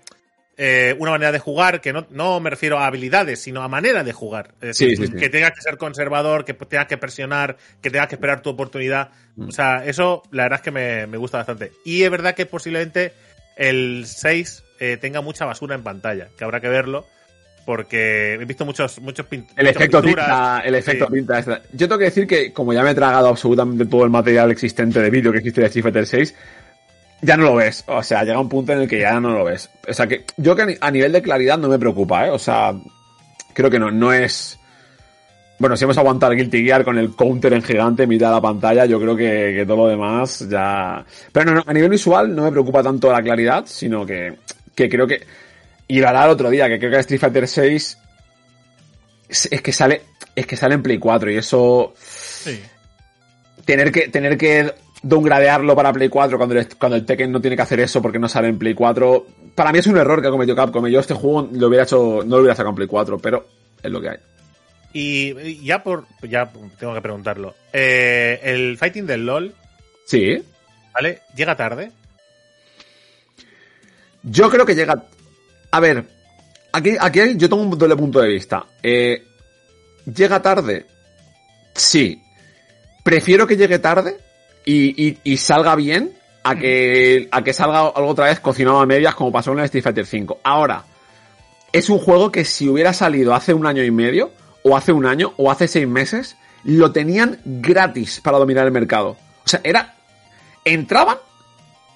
eh, 0.55 0.95
una 0.99 1.11
manera 1.11 1.31
de 1.31 1.39
jugar, 1.39 1.81
que 1.81 1.93
no, 1.93 2.05
no 2.11 2.39
me 2.39 2.49
refiero 2.49 2.77
a 2.77 2.85
habilidades, 2.85 3.41
sino 3.41 3.63
a 3.63 3.67
manera 3.67 4.03
de 4.03 4.13
jugar. 4.13 4.53
Es 4.61 4.77
decir, 4.77 4.97
sí, 4.97 5.07
sí, 5.07 5.11
sí. 5.11 5.17
que 5.17 5.29
tengas 5.29 5.51
que 5.51 5.61
ser 5.61 5.77
conservador, 5.77 6.45
que 6.45 6.53
tengas 6.53 6.87
que 6.87 6.97
presionar, 6.97 7.57
que 7.81 7.89
tengas 7.89 8.07
que 8.07 8.15
esperar 8.15 8.41
tu 8.41 8.51
oportunidad. 8.51 9.09
Mm. 9.35 9.49
O 9.49 9.51
sea, 9.51 9.83
eso 9.85 10.23
la 10.31 10.43
verdad 10.43 10.59
es 10.59 10.63
que 10.63 10.71
me, 10.71 11.07
me 11.07 11.17
gusta 11.17 11.37
bastante. 11.37 11.71
Y 11.83 12.03
es 12.03 12.11
verdad 12.11 12.35
que 12.35 12.45
posiblemente 12.45 13.13
el 13.55 14.05
6 14.05 14.63
eh, 14.79 14.97
tenga 14.97 15.21
mucha 15.21 15.45
basura 15.45 15.75
en 15.75 15.83
pantalla, 15.83 16.29
que 16.37 16.43
habrá 16.43 16.59
que 16.59 16.69
verlo. 16.69 17.05
Porque 17.65 18.33
he 18.33 18.45
visto 18.45 18.65
muchos, 18.65 18.99
muchos 18.99 19.25
El 19.55 19.67
efecto 19.67 20.01
pinta, 20.01 20.61
el 20.65 20.75
efecto 20.75 21.07
pinta. 21.07 21.41
Yo 21.71 21.87
tengo 21.87 21.97
que 21.97 22.05
decir 22.05 22.27
que, 22.27 22.51
como 22.51 22.73
ya 22.73 22.83
me 22.83 22.91
he 22.91 22.93
tragado 22.93 23.29
absolutamente 23.29 23.85
todo 23.85 24.03
el 24.03 24.09
material 24.09 24.51
existente 24.51 24.99
de 24.99 25.09
vídeo 25.09 25.31
que 25.31 25.37
existe 25.37 25.61
de 25.61 25.67
Street 25.67 25.83
Fighter 25.83 26.05
6, 26.05 26.35
ya 27.23 27.37
no 27.37 27.43
lo 27.43 27.55
ves. 27.55 27.83
O 27.87 28.03
sea, 28.03 28.23
llega 28.23 28.39
un 28.39 28.49
punto 28.49 28.73
en 28.73 28.81
el 28.81 28.87
que 28.87 28.99
ya 28.99 29.19
no 29.19 29.29
lo 29.29 29.43
ves. 29.43 29.69
O 29.87 29.93
sea, 29.93 30.07
que 30.07 30.25
yo 30.37 30.55
que 30.55 30.77
a 30.79 30.91
nivel 30.91 31.11
de 31.11 31.21
claridad 31.21 31.57
no 31.57 31.69
me 31.69 31.79
preocupa, 31.79 32.27
¿eh? 32.27 32.29
O 32.29 32.39
sea, 32.39 32.73
creo 33.53 33.69
que 33.69 33.79
no, 33.79 33.89
no 33.89 34.13
es. 34.13 34.59
Bueno, 35.59 35.77
si 35.77 35.85
hemos 35.85 35.97
aguantado 35.97 36.33
el 36.33 36.39
Guilty 36.39 36.65
Gear 36.65 36.83
con 36.83 36.97
el 36.97 37.15
counter 37.15 37.53
en 37.53 37.61
gigante 37.61 38.05
mitad 38.05 38.27
de 38.27 38.35
la 38.35 38.41
pantalla, 38.41 38.85
yo 38.85 38.99
creo 38.99 39.15
que, 39.15 39.53
que 39.55 39.65
todo 39.65 39.77
lo 39.77 39.87
demás 39.87 40.45
ya. 40.49 41.05
Pero 41.31 41.45
no, 41.45 41.55
no, 41.55 41.63
a 41.65 41.73
nivel 41.73 41.89
visual 41.89 42.35
no 42.35 42.43
me 42.43 42.51
preocupa 42.51 42.83
tanto 42.83 43.11
la 43.11 43.21
claridad, 43.21 43.63
sino 43.65 44.05
que, 44.05 44.35
que 44.75 44.89
creo 44.89 45.07
que 45.07 45.25
y 45.87 45.99
lo 45.99 46.09
hará 46.09 46.25
el 46.25 46.31
otro 46.31 46.49
día, 46.49 46.67
que 46.67 46.79
creo 46.79 46.91
que 46.91 46.99
Street 46.99 47.19
Fighter 47.19 47.47
6 47.47 47.97
es, 49.29 49.49
es, 49.51 49.61
que 49.61 49.71
sale 49.71 50.01
es 50.35 50.45
que 50.45 50.55
sale 50.55 50.75
en 50.75 50.83
Play 50.83 50.97
4 50.97 51.31
y 51.31 51.37
eso 51.37 51.93
sí. 51.97 52.59
tener 53.65 53.91
que 53.91 54.07
tener 54.07 54.37
que 54.37 54.73
downgradearlo 55.03 55.75
para 55.75 55.93
Play 55.93 56.09
4 56.09 56.37
cuando 56.37 56.57
el, 56.57 56.67
cuando 56.77 56.95
el 56.95 57.05
Tekken 57.05 57.31
no 57.31 57.41
tiene 57.41 57.55
que 57.55 57.61
hacer 57.61 57.79
eso 57.79 58.01
porque 58.01 58.19
no 58.19 58.27
sale 58.27 58.47
en 58.47 58.57
Play 58.57 58.73
4, 58.73 59.27
para 59.53 59.71
mí 59.71 59.79
es 59.79 59.87
un 59.87 59.97
error 59.97 60.21
que 60.21 60.29
ha 60.29 60.31
cometido 60.31 60.55
Capcom. 60.55 60.87
Yo 60.87 60.99
este 60.99 61.13
juego 61.13 61.49
lo 61.51 61.67
hubiera 61.67 61.83
hecho 61.83 62.21
no 62.25 62.37
lo 62.37 62.41
hubiera 62.41 62.55
sacado 62.55 62.69
en 62.69 62.75
Play 62.75 62.87
4, 62.87 63.19
pero 63.19 63.45
es 63.81 63.91
lo 63.91 64.01
que 64.01 64.09
hay. 64.09 64.17
Y 64.93 65.63
ya 65.63 65.83
por 65.83 66.05
ya 66.21 66.51
tengo 66.79 66.93
que 66.93 67.01
preguntarlo. 67.01 67.53
Eh, 67.71 68.39
el 68.43 68.77
fighting 68.77 69.05
del 69.05 69.25
LoL 69.25 69.53
Sí. 70.05 70.43
¿Vale? 70.93 71.21
¿Llega 71.35 71.55
tarde? 71.55 71.91
Yo 74.23 74.49
creo 74.49 74.65
que 74.65 74.75
llega 74.75 75.03
a 75.73 75.79
ver, 75.79 76.05
aquí, 76.71 76.95
aquí 76.99 77.19
yo 77.35 77.49
tengo 77.49 77.63
un 77.63 77.75
doble 77.75 77.95
punto 77.95 78.19
de 78.21 78.27
vista. 78.27 78.63
Eh, 78.83 79.23
¿Llega 80.05 80.39
tarde? 80.39 80.85
Sí. 81.73 82.21
Prefiero 83.03 83.47
que 83.47 83.57
llegue 83.57 83.79
tarde 83.79 84.17
y, 84.65 85.07
y, 85.07 85.19
y, 85.23 85.37
salga 85.37 85.75
bien 85.75 86.13
a 86.43 86.55
que, 86.55 87.27
a 87.31 87.43
que 87.43 87.53
salga 87.53 87.79
algo 87.79 88.07
otra 88.07 88.25
vez 88.25 88.39
cocinado 88.39 88.79
a 88.79 88.85
medias 88.85 89.15
como 89.15 89.31
pasó 89.31 89.51
en 89.51 89.59
el 89.59 89.65
Street 89.65 89.83
Fighter 89.83 90.05
V. 90.05 90.37
Ahora, 90.43 90.83
es 91.71 91.89
un 91.89 91.99
juego 91.99 92.31
que 92.31 92.45
si 92.45 92.67
hubiera 92.69 92.93
salido 92.93 93.33
hace 93.33 93.53
un 93.53 93.65
año 93.65 93.83
y 93.83 93.91
medio, 93.91 94.31
o 94.63 94.77
hace 94.77 94.91
un 94.91 95.05
año, 95.05 95.33
o 95.37 95.51
hace 95.51 95.67
seis 95.67 95.87
meses, 95.87 96.37
lo 96.63 96.91
tenían 96.91 97.39
gratis 97.43 98.21
para 98.21 98.37
dominar 98.37 98.65
el 98.65 98.71
mercado. 98.71 99.17
O 99.45 99.47
sea, 99.47 99.61
era... 99.63 99.95
Entraban 100.65 101.17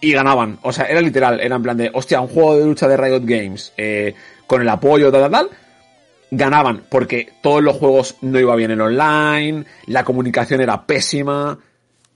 y 0.01 0.11
ganaban. 0.13 0.59
O 0.61 0.74
sea, 0.74 0.86
era 0.86 1.01
literal, 1.01 1.39
era 1.39 1.55
en 1.55 1.63
plan 1.63 1.78
de, 1.78 1.89
hostia, 1.93 2.22
un 2.22 2.28
juego 2.28 2.57
de 2.57 2.65
lucha 2.65 2.88
de 2.88 2.97
Riot 2.97 3.22
Games, 3.24 3.74
eh, 3.78 4.13
con 4.45 4.61
el 4.61 4.70
apoyo, 4.70 5.11
tal, 5.11 5.22
tal, 5.22 5.32
tal, 5.32 5.49
ganaban, 6.32 6.84
porque 6.89 7.34
todos 7.41 7.63
los 7.63 7.78
juegos 7.78 8.15
no 8.22 8.39
iba 8.39 8.55
bien 8.55 8.72
en 8.72 8.82
online, 8.82 9.65
la 9.86 10.03
comunicación 10.03 10.61
era 10.61 10.86
pésima. 10.86 11.57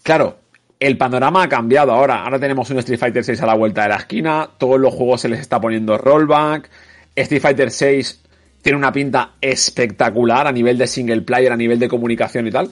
Claro, 0.04 0.38
el 0.82 0.98
panorama 0.98 1.44
ha 1.44 1.48
cambiado 1.48 1.92
ahora. 1.92 2.24
Ahora 2.24 2.40
tenemos 2.40 2.68
un 2.72 2.80
Street 2.80 3.00
Fighter 3.00 3.24
6 3.24 3.40
a 3.44 3.46
la 3.46 3.54
vuelta 3.54 3.84
de 3.84 3.90
la 3.90 3.98
esquina, 3.98 4.50
todos 4.58 4.80
los 4.80 4.92
juegos 4.92 5.22
se 5.22 5.30
les 5.30 5.40
está 5.40 5.62
poniendo 5.62 5.96
rollback. 5.96 6.70
Street 7.16 7.42
Fighter 7.42 7.70
6 7.70 8.20
tiene 8.64 8.80
una 8.80 8.92
pinta 8.92 9.34
espectacular 9.40 10.48
a 10.48 10.52
nivel 10.52 10.80
de 10.80 10.88
single 10.88 11.22
player, 11.22 11.52
a 11.52 11.56
nivel 11.56 11.78
de 11.78 11.88
comunicación 11.88 12.48
y 12.48 12.52
tal. 12.52 12.72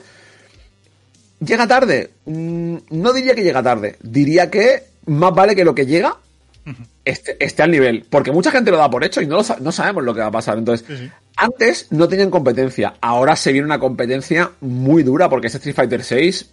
¿Llega 1.38 1.68
tarde? 1.68 2.10
Mm, 2.26 2.78
no 2.90 3.12
diría 3.12 3.36
que 3.36 3.44
llega 3.44 3.62
tarde. 3.62 3.96
Diría 4.02 4.50
que 4.50 4.82
más 5.06 5.32
vale 5.32 5.54
que 5.54 5.64
lo 5.64 5.76
que 5.76 5.86
llega 5.86 6.16
esté, 7.04 7.36
esté, 7.38 7.62
al 7.62 7.70
nivel. 7.70 8.06
Porque 8.10 8.32
mucha 8.32 8.50
gente 8.50 8.72
lo 8.72 8.76
da 8.76 8.90
por 8.90 9.04
hecho 9.04 9.22
y 9.22 9.26
no, 9.26 9.36
lo, 9.36 9.44
no 9.60 9.70
sabemos 9.70 10.02
lo 10.02 10.14
que 10.14 10.20
va 10.20 10.26
a 10.26 10.32
pasar. 10.32 10.58
Entonces, 10.58 10.84
sí, 10.84 10.96
sí. 10.96 11.10
antes 11.36 11.86
no 11.90 12.08
tenían 12.08 12.30
competencia. 12.30 12.94
Ahora 13.00 13.36
se 13.36 13.52
viene 13.52 13.66
una 13.66 13.78
competencia 13.78 14.50
muy 14.60 15.04
dura 15.04 15.28
porque 15.28 15.46
este 15.46 15.58
Street 15.58 15.76
Fighter 15.76 16.02
6 16.02 16.50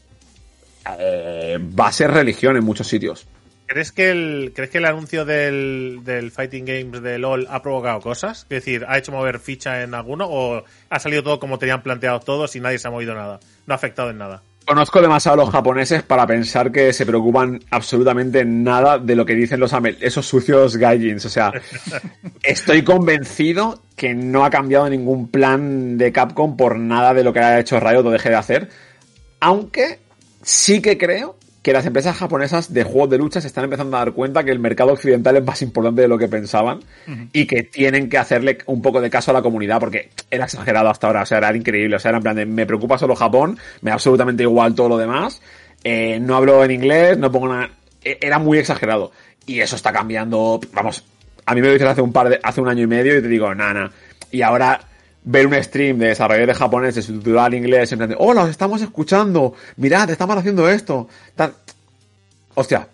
eh, 0.99 1.57
va 1.59 1.87
a 1.87 1.91
ser 1.91 2.11
religión 2.11 2.55
en 2.57 2.63
muchos 2.63 2.87
sitios. 2.87 3.27
¿Crees 3.67 3.91
que 3.91 4.11
el, 4.11 4.53
¿crees 4.55 4.69
que 4.69 4.77
el 4.77 4.85
anuncio 4.85 5.25
del, 5.25 5.99
del 6.03 6.31
Fighting 6.31 6.65
Games 6.65 7.01
de 7.01 7.19
LOL 7.19 7.47
ha 7.49 7.61
provocado 7.61 7.99
cosas? 7.99 8.43
Es 8.43 8.49
decir, 8.49 8.85
¿ha 8.87 8.97
hecho 8.97 9.11
mover 9.11 9.39
ficha 9.39 9.83
en 9.83 9.93
alguno 9.93 10.25
o 10.29 10.63
ha 10.89 10.99
salido 10.99 11.21
todo 11.21 11.39
como 11.39 11.59
tenían 11.59 11.83
planteado 11.83 12.21
todos 12.21 12.55
y 12.55 12.61
nadie 12.61 12.79
se 12.79 12.87
ha 12.87 12.91
movido 12.91 13.13
nada? 13.13 13.41
No 13.65 13.73
ha 13.73 13.75
afectado 13.75 14.09
en 14.09 14.19
nada. 14.19 14.41
Conozco 14.67 15.01
demasiado 15.01 15.41
a 15.41 15.45
los 15.45 15.53
japoneses 15.53 16.03
para 16.03 16.25
pensar 16.27 16.71
que 16.71 16.91
se 16.91 17.05
preocupan 17.05 17.61
absolutamente 17.69 18.43
nada 18.45 18.99
de 18.99 19.15
lo 19.15 19.25
que 19.25 19.33
dicen 19.33 19.59
los 19.59 19.73
esos 20.01 20.25
sucios 20.25 20.77
gaijins. 20.77 21.25
O 21.25 21.29
sea, 21.29 21.51
estoy 22.43 22.83
convencido 22.83 23.81
que 23.97 24.13
no 24.13 24.45
ha 24.45 24.49
cambiado 24.49 24.89
ningún 24.89 25.29
plan 25.29 25.97
de 25.97 26.11
Capcom 26.13 26.55
por 26.55 26.77
nada 26.79 27.13
de 27.13 27.23
lo 27.23 27.33
que 27.33 27.39
ha 27.39 27.59
hecho 27.59 27.79
Riot 27.79 28.05
o 28.05 28.11
deje 28.11 28.29
de 28.29 28.35
hacer. 28.35 28.69
Aunque 29.39 29.99
sí 30.47 30.81
que 30.81 30.97
creo 30.97 31.35
que 31.61 31.73
las 31.73 31.85
empresas 31.85 32.15
japonesas 32.15 32.73
de 32.73 32.83
juegos 32.85 33.09
de 33.09 33.17
lucha 33.17 33.41
se 33.41 33.47
están 33.47 33.65
empezando 33.65 33.97
a 33.97 33.99
dar 33.99 34.13
cuenta 34.13 34.45
que 34.45 34.51
el 34.51 34.59
mercado 34.59 34.93
occidental 34.93 35.35
es 35.35 35.43
más 35.43 35.61
importante 35.61 36.01
de 36.01 36.07
lo 36.07 36.17
que 36.17 36.29
pensaban 36.29 36.79
y 37.33 37.45
que 37.45 37.63
tienen 37.63 38.07
que 38.07 38.17
hacerle 38.17 38.59
un 38.67 38.81
poco 38.81 39.01
de 39.01 39.09
caso 39.09 39.31
a 39.31 39.33
la 39.33 39.41
comunidad 39.41 39.77
porque 39.81 40.09
era 40.31 40.45
exagerado 40.45 40.89
hasta 40.89 41.07
ahora, 41.07 41.23
o 41.23 41.25
sea, 41.25 41.39
era 41.39 41.53
increíble, 41.53 41.97
o 41.97 41.99
sea, 41.99 42.09
era 42.09 42.19
en 42.19 42.23
plan 42.23 42.35
de 42.37 42.45
me 42.45 42.65
preocupa 42.65 42.97
solo 42.97 43.13
Japón, 43.13 43.59
me 43.81 43.89
da 43.89 43.95
absolutamente 43.95 44.43
igual 44.43 44.73
todo 44.73 44.87
lo 44.87 44.97
demás, 44.97 45.41
eh, 45.83 46.17
no 46.21 46.37
hablo 46.37 46.63
en 46.63 46.71
inglés, 46.71 47.17
no 47.17 47.29
pongo 47.29 47.49
nada, 47.49 47.69
e, 48.01 48.17
era 48.21 48.39
muy 48.39 48.57
exagerado. 48.57 49.11
Y 49.45 49.59
eso 49.59 49.75
está 49.75 49.91
cambiando, 49.91 50.61
vamos, 50.71 51.03
a 51.45 51.53
mí 51.53 51.59
me 51.59 51.67
lo 51.67 51.73
dices 51.73 51.89
hace 51.89 52.01
un 52.01 52.13
par 52.13 52.29
de, 52.29 52.39
hace 52.41 52.61
un 52.61 52.69
año 52.69 52.83
y 52.83 52.87
medio 52.87 53.17
y 53.17 53.21
te 53.21 53.27
digo, 53.27 53.53
nana, 53.53 53.91
y 54.31 54.41
ahora 54.41 54.79
ver 55.29 55.45
un 55.45 55.61
stream 55.61 55.97
de 55.99 56.07
desarrolladores 56.07 56.57
japoneses 56.57 57.05
subtitulado 57.05 57.47
al 57.47 57.53
inglés 57.53 57.91
en 57.91 57.97
plan 57.97 58.09
de, 58.09 58.15
hola, 58.17 58.43
os 58.43 58.49
estamos 58.49 58.81
escuchando, 58.81 59.53
mirad, 59.75 60.09
estamos 60.09 60.37
haciendo 60.37 60.69
esto. 60.69 61.09
Tal. 61.35 61.53
Hostia, 62.55 62.87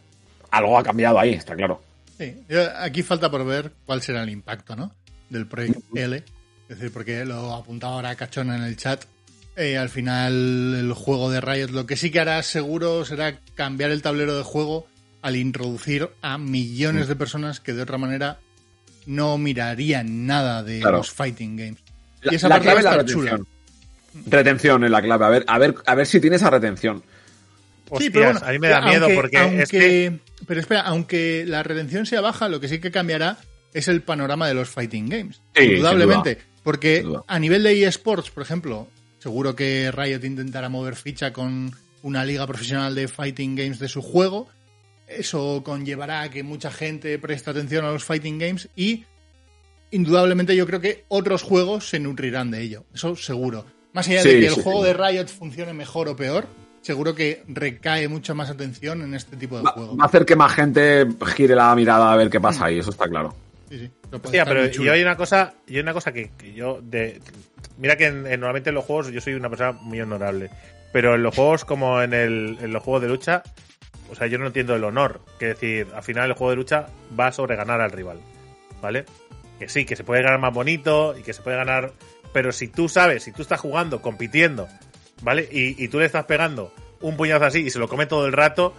algo 0.50 0.78
ha 0.78 0.84
cambiado 0.84 1.20
ahí, 1.20 1.34
está 1.34 1.56
claro. 1.56 1.82
Sí, 2.18 2.36
aquí 2.78 3.04
falta 3.04 3.30
por 3.30 3.46
ver 3.46 3.72
cuál 3.86 4.02
será 4.02 4.24
el 4.24 4.30
impacto, 4.30 4.76
¿no? 4.76 4.92
Del 5.30 5.46
proyecto 5.46 5.82
L. 5.94 6.24
Es 6.70 6.80
decir, 6.80 6.92
porque 6.92 7.24
lo 7.24 7.54
apuntaba 7.54 7.96
ahora 7.96 8.16
Cachona 8.16 8.56
en 8.56 8.64
el 8.64 8.78
chat. 8.78 9.04
Eh, 9.56 9.78
al 9.78 9.90
final, 9.90 10.34
el 10.76 10.94
juego 10.94 11.30
de 11.30 11.40
Riot 11.40 11.70
lo 11.70 11.86
que 11.86 11.96
sí 11.96 12.10
que 12.10 12.20
hará 12.20 12.42
seguro 12.42 13.06
será 13.06 13.38
cambiar 13.54 13.92
el 13.92 14.02
tablero 14.02 14.36
de 14.36 14.44
juego 14.44 14.88
al 15.22 15.36
introducir 15.36 16.10
a 16.24 16.40
millones 16.40 17.08
de 17.08 17.16
personas 17.16 17.60
que 17.60 17.74
de 17.74 17.84
otra 17.84 18.00
manera 18.00 18.40
no 19.06 19.38
mirarían 19.38 20.26
nada 20.26 20.64
de 20.64 20.80
los 20.80 21.12
fighting 21.12 21.58
games. 21.58 21.83
Y 22.30 22.36
esa 22.36 22.47
la 22.47 22.59
clave 22.59 22.80
es 22.80 22.86
la 22.86 22.97
retención. 22.97 23.47
Retención 24.26 24.84
es 24.84 24.91
la 24.91 25.01
clave. 25.01 25.26
A 25.26 25.30
ver, 25.30 25.45
a 25.47 25.57
ver, 25.57 25.76
a 25.86 25.95
ver 25.95 26.05
si 26.05 26.19
tiene 26.19 26.36
esa 26.36 26.49
retención. 26.49 27.03
sí, 27.97 28.09
pero 28.09 28.26
bueno, 28.26 28.39
a 28.43 28.51
mí 28.51 28.59
me 28.59 28.69
da 28.69 28.82
miedo 28.82 29.07
porque 29.15 29.61
es 29.61 29.69
que... 29.69 30.19
Pero 30.47 30.59
espera, 30.59 30.82
aunque 30.82 31.45
la 31.47 31.63
retención 31.63 32.05
sea 32.05 32.21
baja, 32.21 32.49
lo 32.49 32.59
que 32.59 32.67
sí 32.67 32.80
que 32.80 32.91
cambiará 32.91 33.38
es 33.74 33.88
el 33.88 34.01
panorama 34.01 34.47
de 34.47 34.53
los 34.53 34.69
fighting 34.69 35.09
games. 35.09 35.41
indudablemente. 35.59 36.39
Porque 36.63 37.05
a 37.28 37.39
nivel 37.39 37.63
de 37.63 37.84
eSports, 37.86 38.30
por 38.30 38.43
ejemplo, 38.43 38.88
seguro 39.19 39.55
que 39.55 39.91
Riot 39.91 40.24
intentará 40.24 40.69
mover 40.69 40.95
ficha 40.95 41.34
con 41.34 41.76
una 42.01 42.24
liga 42.24 42.47
profesional 42.47 42.95
de 42.95 43.07
fighting 43.07 43.55
games 43.55 43.80
de 43.80 43.89
su 43.89 44.01
juego. 44.01 44.47
Eso 45.07 45.61
conllevará 45.63 46.21
a 46.21 46.30
que 46.30 46.43
mucha 46.43 46.71
gente 46.71 47.19
preste 47.19 47.49
atención 47.49 47.84
a 47.86 47.91
los 47.91 48.03
fighting 48.03 48.39
games 48.39 48.69
y 48.76 49.05
indudablemente 49.94 50.56
yo 50.56 50.66
creo 50.66 50.82
que 50.82 51.06
otros 51.08 51.44
juegos 51.44 51.89
se 51.89 52.00
nutrirán 52.00 52.52
de 52.52 52.62
ello. 52.62 52.86
Eso 52.94 53.16
seguro. 53.16 53.66
Más 53.94 54.08
allá 54.08 54.24
de 54.24 54.39
que 54.39 54.48
el 54.48 54.54
juego 54.54 54.84
de 54.84 54.94
Riot 54.94 55.28
funcione 55.28 55.74
mejor 55.74 56.10
o 56.10 56.16
peor, 56.16 56.48
seguro 56.82 57.16
que 57.16 57.44
recae 57.48 58.08
mucha 58.08 58.34
más 58.34 58.50
atención 58.50 59.02
en 59.02 59.14
este 59.14 59.38
tipo 59.38 59.58
de 59.58 59.66
juegos. 59.66 59.98
Va 59.98 60.04
a 60.04 60.08
hacer 60.08 60.26
que 60.26 60.36
más 60.36 60.54
gente 60.54 61.08
gire 61.36 61.56
la 61.56 61.74
mirada 61.76 62.12
a 62.12 62.16
ver 62.16 62.30
qué 62.30 62.41
pasa 62.41 62.66
ahí, 62.66 62.80
eso 62.80 62.89
está 62.89 63.08
claro. 63.08 63.36
Sí, 63.70 63.80
sí. 63.80 63.91
pero 64.22 64.68
yo 64.68 64.91
hay 64.91 65.02
una 65.02 65.16
cosa, 65.16 65.54
y 65.68 65.76
hay 65.76 65.82
una 65.82 65.94
cosa 65.94 66.12
que, 66.12 66.32
yo 66.56 66.80
de 66.82 67.20
mira 67.78 67.96
que 67.96 68.12
normalmente 68.12 68.70
en 68.70 68.76
los 68.76 68.86
juegos 68.86 69.12
yo 69.12 69.22
soy 69.22 69.34
una 69.34 69.50
persona 69.50 69.72
muy 69.72 70.00
honorable, 70.02 70.50
pero 70.91 71.16
en 71.16 71.24
los 71.24 71.34
juegos 71.34 71.66
como 71.66 72.02
en, 72.02 72.14
el, 72.14 72.58
en 72.62 72.72
los 72.72 72.84
juegos 72.84 73.02
de 73.02 73.10
lucha, 73.10 73.44
o 74.12 74.16
sea, 74.16 74.28
yo 74.28 74.38
no 74.38 74.48
entiendo 74.48 74.76
el 74.76 74.84
honor, 74.84 75.22
que 75.39 75.48
decir, 75.48 75.88
al 75.96 76.04
final 76.04 76.30
el 76.30 76.36
juego 76.36 76.52
de 76.52 76.58
lucha 76.58 76.88
va 77.20 77.32
sobre 77.32 77.56
ganar 77.56 77.82
al 77.82 77.91
rival, 77.91 78.20
¿vale? 78.82 79.06
Sí, 79.70 79.86
que 79.86 79.95
se 79.95 80.03
puede 80.03 80.22
ganar 80.22 80.39
más 80.39 80.53
bonito 80.53 81.16
y 81.18 81.24
que 81.24 81.34
se 81.34 81.41
puede 81.41 81.57
ganar. 81.57 81.93
Pero 82.34 82.51
si 82.51 82.68
tú 82.68 82.89
sabes, 82.89 83.24
si 83.24 83.32
tú 83.32 83.41
estás 83.41 83.59
jugando, 83.59 84.01
compitiendo, 84.01 84.68
¿vale? 85.22 85.47
Y, 85.51 85.88
tú 85.88 85.99
le 85.99 86.05
estás 86.05 86.26
pegando 86.26 86.74
un 87.01 87.18
puñazo 87.18 87.45
así 87.45 87.59
y 87.59 87.70
se 87.70 87.80
lo 87.80 87.88
come 87.88 88.05
todo 88.05 88.26
el 88.26 88.34
rato, 88.34 88.74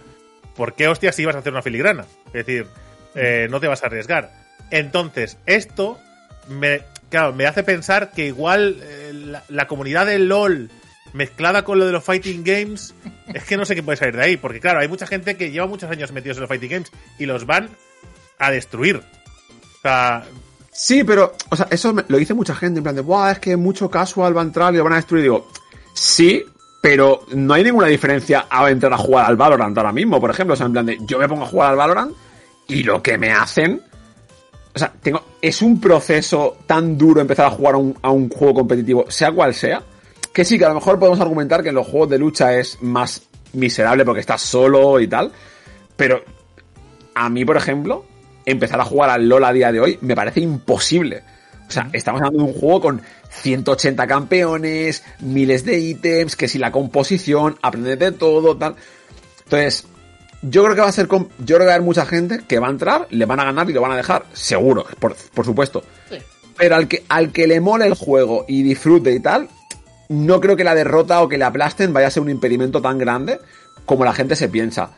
¿por 0.55 0.75
qué 0.75 0.87
hostias 0.87 1.15
si 1.15 1.25
vas 1.25 1.35
a 1.35 1.39
hacer 1.39 1.53
una 1.53 1.61
filigrana? 1.61 2.05
Es 2.27 2.45
decir, 2.45 2.67
eh, 3.15 3.47
no 3.49 3.59
te 3.59 3.67
vas 3.67 3.83
a 3.83 3.87
arriesgar. 3.87 4.31
Entonces, 4.71 5.37
esto 5.45 5.99
me, 6.47 6.81
claro, 7.09 7.33
me 7.33 7.45
hace 7.45 7.63
pensar 7.63 8.11
que 8.11 8.27
igual 8.27 8.79
eh, 8.81 9.39
la, 9.49 9.67
comunidad 9.67 10.05
del 10.05 10.27
LOL 10.27 10.69
mezclada 11.13 11.63
con 11.63 11.79
lo 11.79 11.85
de 11.85 11.91
los 11.91 12.03
fighting 12.03 12.43
games, 12.43 12.93
es 13.33 13.43
que 13.45 13.57
no 13.57 13.65
sé 13.65 13.75
qué 13.75 13.83
puede 13.83 13.97
salir 13.97 14.15
de 14.15 14.23
ahí, 14.23 14.37
porque 14.37 14.59
claro, 14.59 14.79
hay 14.79 14.87
mucha 14.87 15.07
gente 15.07 15.37
que 15.37 15.51
lleva 15.51 15.67
muchos 15.67 15.89
años 15.89 16.11
metidos 16.11 16.37
en 16.37 16.41
los 16.41 16.49
fighting 16.49 16.69
games 16.69 16.91
y 17.17 17.25
los 17.25 17.45
van 17.45 17.69
a 18.37 18.51
destruir. 18.51 18.97
O 18.97 19.81
sea, 19.81 20.25
Sí, 20.77 21.05
pero, 21.05 21.33
o 21.49 21.55
sea, 21.55 21.67
eso 21.71 21.95
lo 22.05 22.17
dice 22.17 22.33
mucha 22.33 22.53
gente, 22.53 22.79
en 22.79 22.83
plan 22.83 22.95
de, 22.95 23.01
Buah, 23.01 23.31
es 23.31 23.39
que 23.39 23.55
mucho 23.55 23.89
casual 23.89 24.35
va 24.35 24.41
a 24.41 24.43
entrar 24.43 24.73
y 24.73 24.77
lo 24.77 24.83
van 24.83 24.91
a 24.91 24.97
destruir. 24.97 25.23
digo, 25.23 25.47
sí, 25.93 26.43
pero 26.81 27.21
no 27.33 27.53
hay 27.53 27.63
ninguna 27.63 27.87
diferencia 27.87 28.45
a 28.49 28.69
entrar 28.69 28.91
a 28.91 28.97
jugar 28.97 29.25
al 29.25 29.37
Valorant 29.37 29.77
ahora 29.77 29.93
mismo, 29.93 30.19
por 30.19 30.31
ejemplo. 30.31 30.53
O 30.53 30.57
sea, 30.57 30.65
en 30.65 30.73
plan 30.73 30.85
de, 30.85 30.97
yo 31.05 31.17
me 31.17 31.29
pongo 31.29 31.43
a 31.43 31.47
jugar 31.47 31.69
al 31.71 31.77
Valorant 31.77 32.13
y 32.67 32.83
lo 32.83 33.01
que 33.01 33.17
me 33.17 33.31
hacen. 33.31 33.81
O 34.75 34.77
sea, 34.77 34.91
tengo, 35.01 35.23
es 35.41 35.61
un 35.61 35.79
proceso 35.79 36.57
tan 36.67 36.97
duro 36.97 37.21
empezar 37.21 37.45
a 37.45 37.51
jugar 37.51 37.75
a 37.75 37.77
un, 37.77 37.97
a 38.01 38.11
un 38.11 38.29
juego 38.29 38.55
competitivo, 38.55 39.05
sea 39.07 39.31
cual 39.31 39.53
sea, 39.53 39.81
que 40.33 40.43
sí, 40.43 40.59
que 40.59 40.65
a 40.65 40.69
lo 40.69 40.75
mejor 40.75 40.99
podemos 40.99 41.21
argumentar 41.21 41.63
que 41.63 41.69
en 41.69 41.75
los 41.75 41.87
juegos 41.87 42.09
de 42.09 42.19
lucha 42.19 42.53
es 42.53 42.81
más 42.81 43.21
miserable 43.53 44.03
porque 44.03 44.19
estás 44.19 44.41
solo 44.41 44.99
y 44.99 45.07
tal. 45.07 45.31
Pero 45.95 46.21
a 47.13 47.29
mí, 47.29 47.45
por 47.45 47.55
ejemplo, 47.55 48.03
empezar 48.45 48.79
a 48.79 48.85
jugar 48.85 49.09
al 49.09 49.27
LOL 49.27 49.43
a 49.43 49.53
día 49.53 49.71
de 49.71 49.79
hoy 49.79 49.97
me 50.01 50.15
parece 50.15 50.41
imposible. 50.41 51.23
O 51.67 51.71
sea, 51.71 51.89
estamos 51.93 52.21
hablando 52.21 52.43
de 52.43 52.51
un 52.51 52.59
juego 52.59 52.81
con 52.81 53.01
180 53.29 54.05
campeones, 54.07 55.03
miles 55.19 55.65
de 55.65 55.79
ítems, 55.79 56.35
que 56.35 56.47
si 56.47 56.59
la 56.59 56.71
composición, 56.71 57.57
aprender 57.61 57.97
de 57.97 58.11
todo, 58.11 58.55
tal. 58.55 58.75
Entonces, 59.45 59.85
yo 60.43 60.63
creo 60.63 60.75
que 60.75 60.81
va 60.81 60.87
a 60.87 60.91
ser, 60.91 61.07
yo 61.07 61.27
creo 61.39 61.59
que 61.59 61.65
va 61.65 61.71
a 61.71 61.75
haber 61.75 61.85
mucha 61.85 62.05
gente 62.05 62.41
que 62.47 62.59
va 62.59 62.67
a 62.67 62.71
entrar, 62.71 63.07
le 63.09 63.25
van 63.25 63.39
a 63.39 63.45
ganar 63.45 63.69
y 63.69 63.73
lo 63.73 63.81
van 63.81 63.91
a 63.91 63.97
dejar, 63.97 64.25
seguro, 64.33 64.85
por, 64.99 65.15
supuesto. 65.45 65.83
Pero 66.57 66.75
al 66.75 66.87
que, 66.87 67.03
al 67.09 67.31
que 67.31 67.47
le 67.47 67.59
mole 67.59 67.87
el 67.87 67.95
juego 67.95 68.45
y 68.47 68.63
disfrute 68.63 69.11
y 69.11 69.19
tal, 69.19 69.49
no 70.07 70.39
creo 70.39 70.55
que 70.55 70.63
la 70.63 70.75
derrota 70.75 71.21
o 71.21 71.27
que 71.27 71.37
le 71.37 71.45
aplasten 71.45 71.93
vaya 71.93 72.07
a 72.07 72.11
ser 72.11 72.21
un 72.21 72.29
impedimento 72.29 72.81
tan 72.81 72.97
grande 72.97 73.39
como 73.85 74.05
la 74.05 74.13
gente 74.13 74.35
se 74.35 74.49
piensa. 74.49 74.91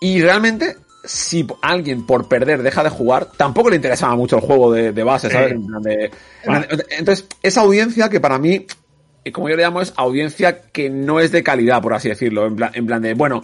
Y 0.00 0.22
realmente 0.22 0.76
si 1.08 1.46
alguien 1.62 2.04
por 2.04 2.28
perder 2.28 2.62
deja 2.62 2.84
de 2.84 2.90
jugar, 2.90 3.28
tampoco 3.36 3.70
le 3.70 3.76
interesaba 3.76 4.14
mucho 4.14 4.36
el 4.36 4.42
juego 4.42 4.70
de, 4.72 5.02
base, 5.02 5.30
¿sabes? 5.30 5.54
entonces, 6.90 7.26
esa 7.42 7.62
audiencia 7.62 8.10
que 8.10 8.20
para 8.20 8.38
mí, 8.38 8.66
como 9.32 9.48
yo 9.48 9.56
le 9.56 9.62
llamo, 9.62 9.80
es 9.80 9.94
audiencia 9.96 10.60
que 10.70 10.90
no 10.90 11.18
es 11.18 11.32
de 11.32 11.42
calidad, 11.42 11.80
por 11.80 11.94
así 11.94 12.10
decirlo. 12.10 12.46
En 12.46 12.56
plan, 12.56 12.70
en 12.74 12.86
plan 12.86 13.00
de, 13.00 13.14
bueno, 13.14 13.42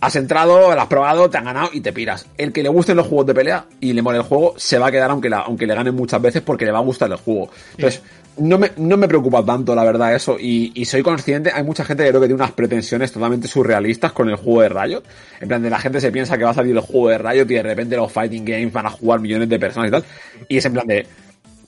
has 0.00 0.16
entrado, 0.16 0.72
lo 0.72 0.80
has 0.80 0.86
probado, 0.86 1.28
te 1.28 1.38
han 1.38 1.44
ganado 1.44 1.70
y 1.72 1.80
te 1.80 1.92
piras. 1.92 2.26
El 2.38 2.52
que 2.52 2.62
le 2.62 2.68
gusten 2.68 2.96
los 2.96 3.06
juegos 3.06 3.26
de 3.26 3.34
pelea 3.34 3.66
y 3.80 3.92
le 3.92 4.02
mole 4.02 4.18
el 4.18 4.24
juego, 4.24 4.54
se 4.56 4.78
va 4.78 4.86
a 4.86 4.90
quedar 4.90 5.10
aunque, 5.10 5.28
la, 5.28 5.40
aunque 5.40 5.66
le 5.66 5.74
ganen 5.74 5.94
muchas 5.94 6.22
veces 6.22 6.42
porque 6.42 6.64
le 6.64 6.72
va 6.72 6.78
a 6.78 6.82
gustar 6.82 7.10
el 7.10 7.16
juego. 7.16 7.50
Entonces, 7.72 8.02
no 8.38 8.58
me, 8.58 8.70
no 8.76 8.96
me 8.96 9.08
preocupa 9.08 9.44
tanto, 9.44 9.74
la 9.74 9.84
verdad, 9.84 10.14
eso. 10.14 10.36
Y, 10.38 10.84
soy 10.84 11.02
consciente, 11.02 11.50
hay 11.52 11.62
mucha 11.62 11.84
gente 11.84 12.04
que 12.04 12.10
creo 12.10 12.20
que 12.20 12.26
tiene 12.26 12.42
unas 12.42 12.52
pretensiones 12.52 13.12
totalmente 13.12 13.48
surrealistas 13.48 14.12
con 14.12 14.28
el 14.28 14.36
juego 14.36 14.62
de 14.62 14.68
Riot. 14.68 15.02
En 15.40 15.48
plan, 15.48 15.62
de 15.62 15.70
la 15.70 15.78
gente 15.78 16.00
se 16.00 16.10
piensa 16.10 16.38
que 16.38 16.44
va 16.44 16.50
a 16.50 16.54
salir 16.54 16.74
el 16.74 16.82
juego 16.82 17.08
de 17.08 17.18
Riot 17.18 17.44
y 17.50 17.54
de 17.54 17.62
repente 17.62 17.96
los 17.96 18.10
fighting 18.10 18.44
games 18.44 18.72
van 18.72 18.86
a 18.86 18.90
jugar 18.90 19.20
millones 19.20 19.48
de 19.48 19.58
personas 19.58 19.88
y 19.88 19.90
tal. 19.92 20.04
Y 20.48 20.58
es 20.58 20.64
en 20.64 20.72
plan 20.72 20.86
de, 20.86 21.06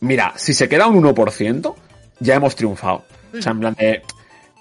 mira, 0.00 0.32
si 0.36 0.54
se 0.54 0.68
queda 0.68 0.86
un 0.86 1.02
1%, 1.02 1.74
ya 2.20 2.34
hemos 2.34 2.56
triunfado. 2.56 3.04
O 3.36 3.40
sea, 3.40 3.52
en 3.52 3.60
plan 3.60 3.74
de, 3.78 4.02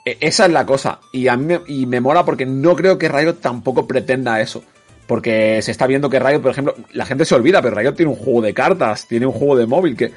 e, 0.05 0.17
esa 0.19 0.45
es 0.45 0.51
la 0.51 0.65
cosa. 0.65 0.99
Y 1.13 1.27
a 1.27 1.37
mí 1.37 1.45
me, 1.45 1.61
y 1.67 1.85
me 1.85 2.01
mola 2.01 2.25
porque 2.25 2.45
no 2.45 2.75
creo 2.75 2.97
que 2.97 3.09
Riot 3.09 3.35
tampoco 3.35 3.87
pretenda 3.87 4.41
eso. 4.41 4.63
Porque 5.07 5.61
se 5.61 5.71
está 5.71 5.87
viendo 5.87 6.09
que 6.09 6.19
Riot, 6.19 6.41
por 6.41 6.51
ejemplo, 6.51 6.75
la 6.93 7.05
gente 7.05 7.25
se 7.25 7.35
olvida, 7.35 7.61
pero 7.61 7.75
Riot 7.75 7.93
tiene 7.93 8.11
un 8.11 8.17
juego 8.17 8.41
de 8.41 8.53
cartas, 8.53 9.07
tiene 9.07 9.25
un 9.25 9.33
juego 9.33 9.57
de 9.57 9.65
móvil 9.65 9.97
que 9.97 10.11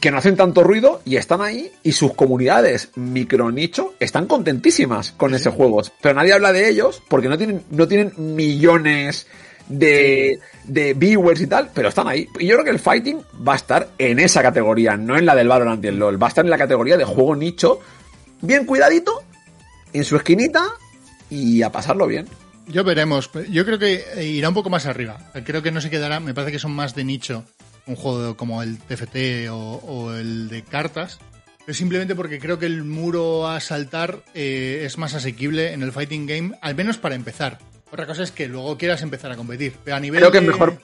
que 0.00 0.10
no 0.10 0.18
hacen 0.18 0.36
tanto 0.36 0.62
ruido 0.62 1.00
y 1.04 1.16
están 1.16 1.40
ahí 1.40 1.70
y 1.82 1.92
sus 1.92 2.14
comunidades 2.14 2.90
micro 2.96 3.50
nicho 3.50 3.94
están 4.00 4.26
contentísimas 4.26 5.12
con 5.12 5.34
ese 5.34 5.50
juego. 5.50 5.82
Pero 6.00 6.14
nadie 6.14 6.32
habla 6.32 6.52
de 6.52 6.68
ellos 6.68 7.02
porque 7.08 7.28
no 7.28 7.38
tienen, 7.38 7.62
no 7.70 7.86
tienen 7.88 8.12
millones 8.16 9.26
de, 9.68 10.40
de 10.64 10.94
viewers 10.94 11.40
y 11.40 11.46
tal, 11.46 11.70
pero 11.72 11.88
están 11.88 12.08
ahí. 12.08 12.26
Y 12.38 12.46
yo 12.46 12.54
creo 12.54 12.64
que 12.64 12.70
el 12.70 12.78
fighting 12.78 13.20
va 13.46 13.54
a 13.54 13.56
estar 13.56 13.88
en 13.98 14.18
esa 14.18 14.42
categoría, 14.42 14.96
no 14.96 15.16
en 15.16 15.26
la 15.26 15.34
del 15.34 15.48
Valorant 15.48 15.84
y 15.84 15.88
el 15.88 15.98
LoL. 15.98 16.20
Va 16.22 16.26
a 16.26 16.30
estar 16.30 16.44
en 16.44 16.50
la 16.50 16.58
categoría 16.58 16.96
de 16.96 17.04
juego 17.04 17.36
nicho, 17.36 17.80
bien 18.40 18.66
cuidadito, 18.66 19.22
en 19.92 20.04
su 20.04 20.16
esquinita 20.16 20.64
y 21.30 21.62
a 21.62 21.70
pasarlo 21.70 22.06
bien. 22.06 22.26
Yo 22.66 22.84
veremos. 22.84 23.30
Yo 23.50 23.64
creo 23.64 23.78
que 23.78 24.24
irá 24.24 24.48
un 24.48 24.54
poco 24.54 24.70
más 24.70 24.86
arriba. 24.86 25.18
Creo 25.44 25.62
que 25.62 25.72
no 25.72 25.80
se 25.80 25.90
quedará. 25.90 26.20
Me 26.20 26.32
parece 26.32 26.52
que 26.52 26.58
son 26.58 26.72
más 26.72 26.94
de 26.94 27.04
nicho 27.04 27.44
un 27.86 27.96
juego 27.96 28.36
como 28.36 28.62
el 28.62 28.78
TFT 28.78 29.48
o, 29.50 30.14
el 30.14 30.48
de 30.48 30.62
cartas, 30.62 31.18
pero 31.64 31.74
simplemente 31.74 32.14
porque 32.14 32.38
creo 32.38 32.58
que 32.58 32.66
el 32.66 32.84
muro 32.84 33.48
a 33.48 33.60
saltar 33.60 34.22
eh, 34.34 34.82
es 34.84 34.98
más 34.98 35.14
asequible 35.14 35.72
en 35.72 35.82
el 35.82 35.92
fighting 35.92 36.26
game, 36.26 36.58
al 36.60 36.74
menos 36.74 36.98
para 36.98 37.14
empezar. 37.14 37.58
Otra 37.90 38.06
cosa 38.06 38.22
es 38.22 38.30
que 38.30 38.48
luego 38.48 38.78
quieras 38.78 39.02
empezar 39.02 39.30
a 39.32 39.36
competir. 39.36 39.74
Pero 39.84 39.96
a 39.96 40.00
nivel 40.00 40.20
creo 40.20 40.32
que 40.32 40.38
es 40.38 40.44
mejor 40.44 40.78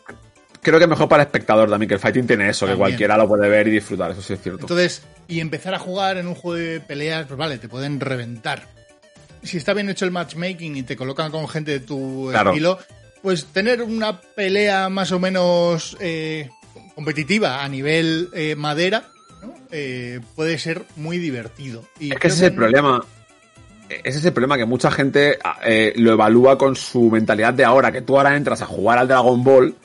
creo 0.60 0.78
que 0.78 0.86
mejor 0.86 1.08
para 1.08 1.22
el 1.22 1.26
espectador 1.28 1.70
también, 1.70 1.88
que 1.88 1.94
el 1.94 2.00
fighting 2.00 2.26
tiene 2.26 2.48
eso, 2.50 2.66
que 2.66 2.74
cualquiera 2.74 3.16
lo 3.16 3.28
puede 3.28 3.48
ver 3.48 3.68
y 3.68 3.70
disfrutar, 3.70 4.10
eso 4.10 4.22
sí 4.22 4.34
es 4.34 4.42
cierto. 4.42 4.62
Entonces, 4.62 5.02
y 5.26 5.40
empezar 5.40 5.74
a 5.74 5.78
jugar 5.78 6.18
en 6.18 6.26
un 6.26 6.34
juego 6.34 6.56
de 6.56 6.80
peleas, 6.80 7.26
pues 7.26 7.38
vale, 7.38 7.58
te 7.58 7.68
pueden 7.68 8.00
reventar. 8.00 8.66
si 9.42 9.56
está 9.56 9.72
bien 9.72 9.88
hecho 9.88 10.04
el 10.04 10.10
matchmaking 10.10 10.76
y 10.76 10.82
te 10.82 10.96
colocan 10.96 11.30
con 11.30 11.48
gente 11.48 11.70
de 11.70 11.80
tu 11.80 12.28
Claro. 12.30 12.50
estilo, 12.50 12.78
pues 13.22 13.46
tener 13.46 13.82
una 13.82 14.20
pelea 14.20 14.88
más 14.88 15.12
o 15.12 15.18
menos 15.18 15.96
eh, 16.00 16.50
competitiva 16.98 17.62
a 17.62 17.68
nivel 17.68 18.28
eh, 18.34 18.56
madera 18.56 19.04
¿no? 19.40 19.54
Eh, 19.70 20.18
puede 20.34 20.58
ser 20.58 20.82
muy 20.96 21.18
divertido. 21.18 21.84
Y 22.00 22.12
Es 22.12 22.18
que 22.18 22.26
ese 22.26 22.36
es 22.38 22.42
el 22.50 22.54
problema. 22.56 23.00
Ese 23.88 24.18
es 24.18 24.24
el 24.24 24.32
problema, 24.32 24.56
que 24.56 24.64
mucha 24.64 24.90
gente 24.90 25.38
eh, 25.64 25.92
lo 25.94 26.10
evalúa 26.12 26.58
con 26.58 26.74
su 26.74 27.02
mentalidad 27.08 27.54
de 27.54 27.64
ahora, 27.64 27.92
que 27.92 28.02
tú 28.02 28.16
ahora 28.18 28.34
entras 28.36 28.62
a 28.62 28.66
jugar 28.66 28.98
al 28.98 29.06
Dragon 29.06 29.44
Ball, 29.44 29.76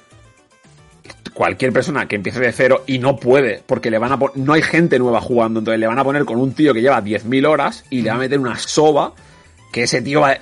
cualquier 1.36 1.72
persona 1.72 2.08
que 2.08 2.16
empiece 2.16 2.40
de 2.40 2.52
cero 2.52 2.84
y 2.88 2.98
no 2.98 3.16
puede, 3.18 3.62
porque 3.66 3.92
le 3.92 4.00
van 4.00 4.12
a 4.14 4.20
no 4.34 4.54
hay 4.54 4.64
gente 4.64 4.98
nueva 4.98 5.22
jugando, 5.22 5.60
entonces 5.60 5.80
le 5.80 5.86
van 5.88 6.00
a 6.00 6.04
poner 6.04 6.26
con 6.26 6.40
un 6.40 6.54
tío 6.54 6.74
que 6.74 6.82
lleva 6.82 7.00
10.000 7.04 7.46
horas 7.48 7.86
y 7.92 8.02
le 8.02 8.10
va 8.10 8.16
a 8.16 8.20
meter 8.20 8.40
una 8.40 8.58
soba, 8.58 9.14
que 9.72 9.84
ese 9.84 10.02
tío 10.02 10.22
va, 10.22 10.36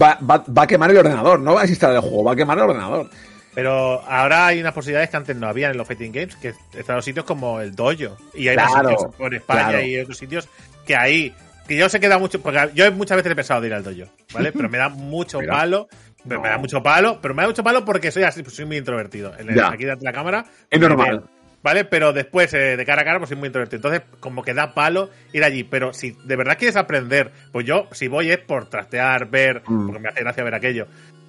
va, 0.00 0.18
va- 0.28 0.44
va 0.56 0.62
a 0.62 0.66
quemar 0.68 0.90
el 0.92 0.98
ordenador, 0.98 1.40
no 1.40 1.54
va 1.54 1.62
a 1.62 1.66
instalar 1.66 1.96
el 1.96 2.02
juego, 2.02 2.22
va 2.22 2.32
a 2.32 2.36
quemar 2.36 2.58
el 2.58 2.64
ordenador. 2.64 3.10
Pero 3.54 4.02
ahora 4.02 4.46
hay 4.48 4.60
unas 4.60 4.72
posibilidades 4.72 5.10
que 5.10 5.16
antes 5.16 5.36
no 5.36 5.46
había 5.46 5.70
en 5.70 5.76
los 5.76 5.86
fighting 5.86 6.12
games, 6.12 6.34
que 6.36 6.54
están 6.76 6.96
los 6.96 7.04
sitios 7.04 7.24
como 7.24 7.60
el 7.60 7.74
dojo. 7.74 8.16
Y 8.34 8.48
hay 8.48 8.56
más 8.56 8.72
Claro, 8.72 8.88
sitios 8.90 9.14
por 9.16 9.34
España 9.34 9.68
claro. 9.70 9.82
y 9.86 9.98
otros 9.98 10.18
sitios 10.18 10.48
que 10.86 10.96
ahí, 10.96 11.32
que 11.68 11.76
yo 11.76 11.88
sé 11.88 12.00
que 12.00 12.08
da 12.08 12.18
mucho, 12.18 12.40
porque 12.42 12.70
yo 12.74 12.90
muchas 12.92 13.16
veces 13.16 13.32
he 13.32 13.36
pensado 13.36 13.60
de 13.60 13.68
ir 13.68 13.74
al 13.74 13.84
dojo, 13.84 14.10
¿vale? 14.32 14.50
Pero 14.52 14.68
me 14.68 14.78
da 14.78 14.88
mucho 14.88 15.38
Mira. 15.40 15.52
palo, 15.54 15.88
pero 16.26 16.40
me 16.40 16.48
da 16.48 16.56
mucho 16.58 16.82
palo, 16.82 17.18
pero 17.20 17.34
me 17.34 17.42
da 17.42 17.48
mucho 17.48 17.62
palo 17.62 17.84
porque 17.84 18.10
soy 18.10 18.22
así, 18.22 18.42
pues 18.42 18.56
soy 18.56 18.64
muy 18.64 18.78
introvertido. 18.78 19.32
En 19.38 19.50
el- 19.50 19.62
aquí 19.62 19.84
delante 19.84 20.04
de 20.06 20.10
la 20.10 20.14
cámara. 20.14 20.44
Es 20.70 20.80
normal. 20.80 21.22
¿Vale? 21.62 21.84
Pero 21.86 22.12
después, 22.12 22.52
eh, 22.54 22.76
de 22.76 22.84
cara 22.84 23.02
a 23.02 23.04
cara, 23.06 23.18
pues 23.18 23.28
soy 23.28 23.38
muy 23.38 23.46
introvertido. 23.46 23.76
Entonces, 23.78 24.02
como 24.20 24.42
que 24.42 24.52
da 24.52 24.74
palo 24.74 25.08
ir 25.32 25.44
allí. 25.44 25.64
Pero 25.64 25.92
si 25.94 26.10
de 26.24 26.36
verdad 26.36 26.56
quieres 26.58 26.76
aprender, 26.76 27.30
pues 27.52 27.64
yo, 27.66 27.88
si 27.92 28.06
voy 28.08 28.30
es 28.30 28.38
por 28.38 28.68
trastear, 28.68 29.30
ver, 29.30 29.62
Mm. 29.66 29.86
porque 29.86 29.98
me 30.00 30.08
hace 30.10 30.20
gracia 30.20 30.44
ver 30.44 30.54
aquello. 30.54 30.86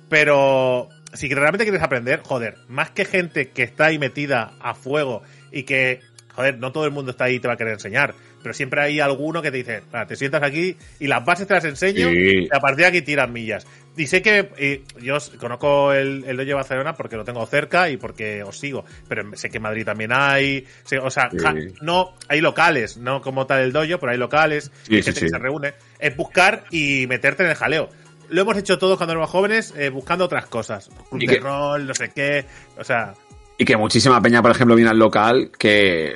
Pero 0.09 0.89
si 1.15 1.33
realmente 1.33 1.65
quieres 1.65 1.81
aprender, 1.81 2.21
joder, 2.23 2.55
más 2.67 2.91
que 2.91 3.05
gente 3.05 3.49
que 3.49 3.63
está 3.63 3.85
ahí 3.85 3.99
metida 3.99 4.53
a 4.59 4.73
fuego 4.75 5.23
y 5.51 5.63
que, 5.63 5.99
joder, 6.33 6.57
no 6.59 6.71
todo 6.71 6.85
el 6.85 6.91
mundo 6.91 7.11
está 7.11 7.25
ahí 7.25 7.35
y 7.35 7.39
te 7.39 7.47
va 7.47 7.53
a 7.55 7.57
querer 7.57 7.73
enseñar. 7.73 8.13
Pero 8.43 8.53
siempre 8.53 8.79
hay 8.81 8.99
alguno 8.99 9.41
que 9.41 9.49
te 9.49 9.57
dice, 9.57 9.81
"Ah, 9.91 10.05
te 10.05 10.15
sientas 10.15 10.43
aquí 10.43 10.77
y 10.99 11.07
las 11.07 11.25
bases 11.25 11.47
te 11.47 11.55
las 11.55 11.65
enseño 11.65 12.09
Sí. 12.09 12.43
y 12.43 12.55
a 12.55 12.59
partir 12.59 12.81
de 12.83 12.85
aquí 12.85 13.01
tiras 13.01 13.27
millas. 13.27 13.65
Y 13.97 14.05
sé 14.05 14.21
que 14.21 14.83
yo 15.01 15.17
conozco 15.39 15.93
el, 15.93 16.25
el 16.27 16.35
dojo 16.37 16.47
de 16.49 16.53
Barcelona 16.53 16.93
porque 16.93 17.15
lo 17.15 17.23
tengo 17.23 17.43
cerca 17.47 17.89
y 17.89 17.97
porque 17.97 18.43
os 18.43 18.59
sigo. 18.59 18.85
Pero 19.07 19.35
sé 19.35 19.49
que 19.49 19.57
en 19.57 19.63
Madrid 19.63 19.85
también 19.85 20.11
hay. 20.13 20.67
o 21.01 21.09
sea, 21.09 21.29
Sí. 21.31 21.37
ja- 21.39 21.55
no 21.81 22.13
hay 22.27 22.41
locales, 22.41 22.97
no 22.97 23.21
como 23.21 23.47
tal 23.47 23.61
el 23.61 23.71
dojo, 23.71 23.97
pero 23.99 24.11
hay 24.11 24.17
locales. 24.19 24.69
Sí, 24.83 24.95
hay 24.97 25.01
gente 25.01 25.21
que 25.21 25.29
se 25.29 25.39
reúne. 25.39 25.73
Es 25.97 26.15
buscar 26.15 26.65
y 26.69 27.07
meterte 27.07 27.43
en 27.43 27.49
el 27.49 27.55
jaleo. 27.55 27.89
Lo 28.29 28.41
hemos 28.41 28.57
hecho 28.57 28.77
todos 28.77 28.97
cuando 28.97 29.13
éramos 29.13 29.29
jóvenes 29.29 29.73
eh, 29.77 29.89
buscando 29.89 30.25
otras 30.25 30.45
cosas. 30.47 30.89
De 31.11 31.25
que- 31.27 31.39
rol, 31.39 31.85
no 31.87 31.93
sé 31.93 32.11
qué. 32.13 32.45
O 32.77 32.83
sea, 32.83 33.13
Y 33.57 33.65
que 33.65 33.77
muchísima 33.77 34.21
peña, 34.21 34.41
por 34.41 34.51
ejemplo, 34.51 34.75
viene 34.75 34.89
al 34.91 34.99
local 34.99 35.51
que. 35.57 36.15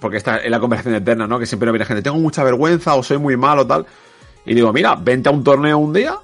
Porque 0.00 0.18
esta 0.18 0.36
es 0.38 0.50
la 0.50 0.60
conversación 0.60 0.94
eterna, 0.94 1.26
¿no? 1.26 1.38
Que 1.38 1.46
siempre 1.46 1.70
viene 1.70 1.84
gente, 1.86 2.02
tengo 2.02 2.18
mucha 2.18 2.44
vergüenza 2.44 2.94
o 2.94 3.02
soy 3.02 3.18
muy 3.18 3.36
malo, 3.36 3.66
tal. 3.66 3.86
Y 4.44 4.54
digo, 4.54 4.72
mira, 4.72 4.94
vente 4.94 5.28
a 5.28 5.32
un 5.32 5.42
torneo 5.42 5.78
un 5.78 5.92
día 5.92 6.16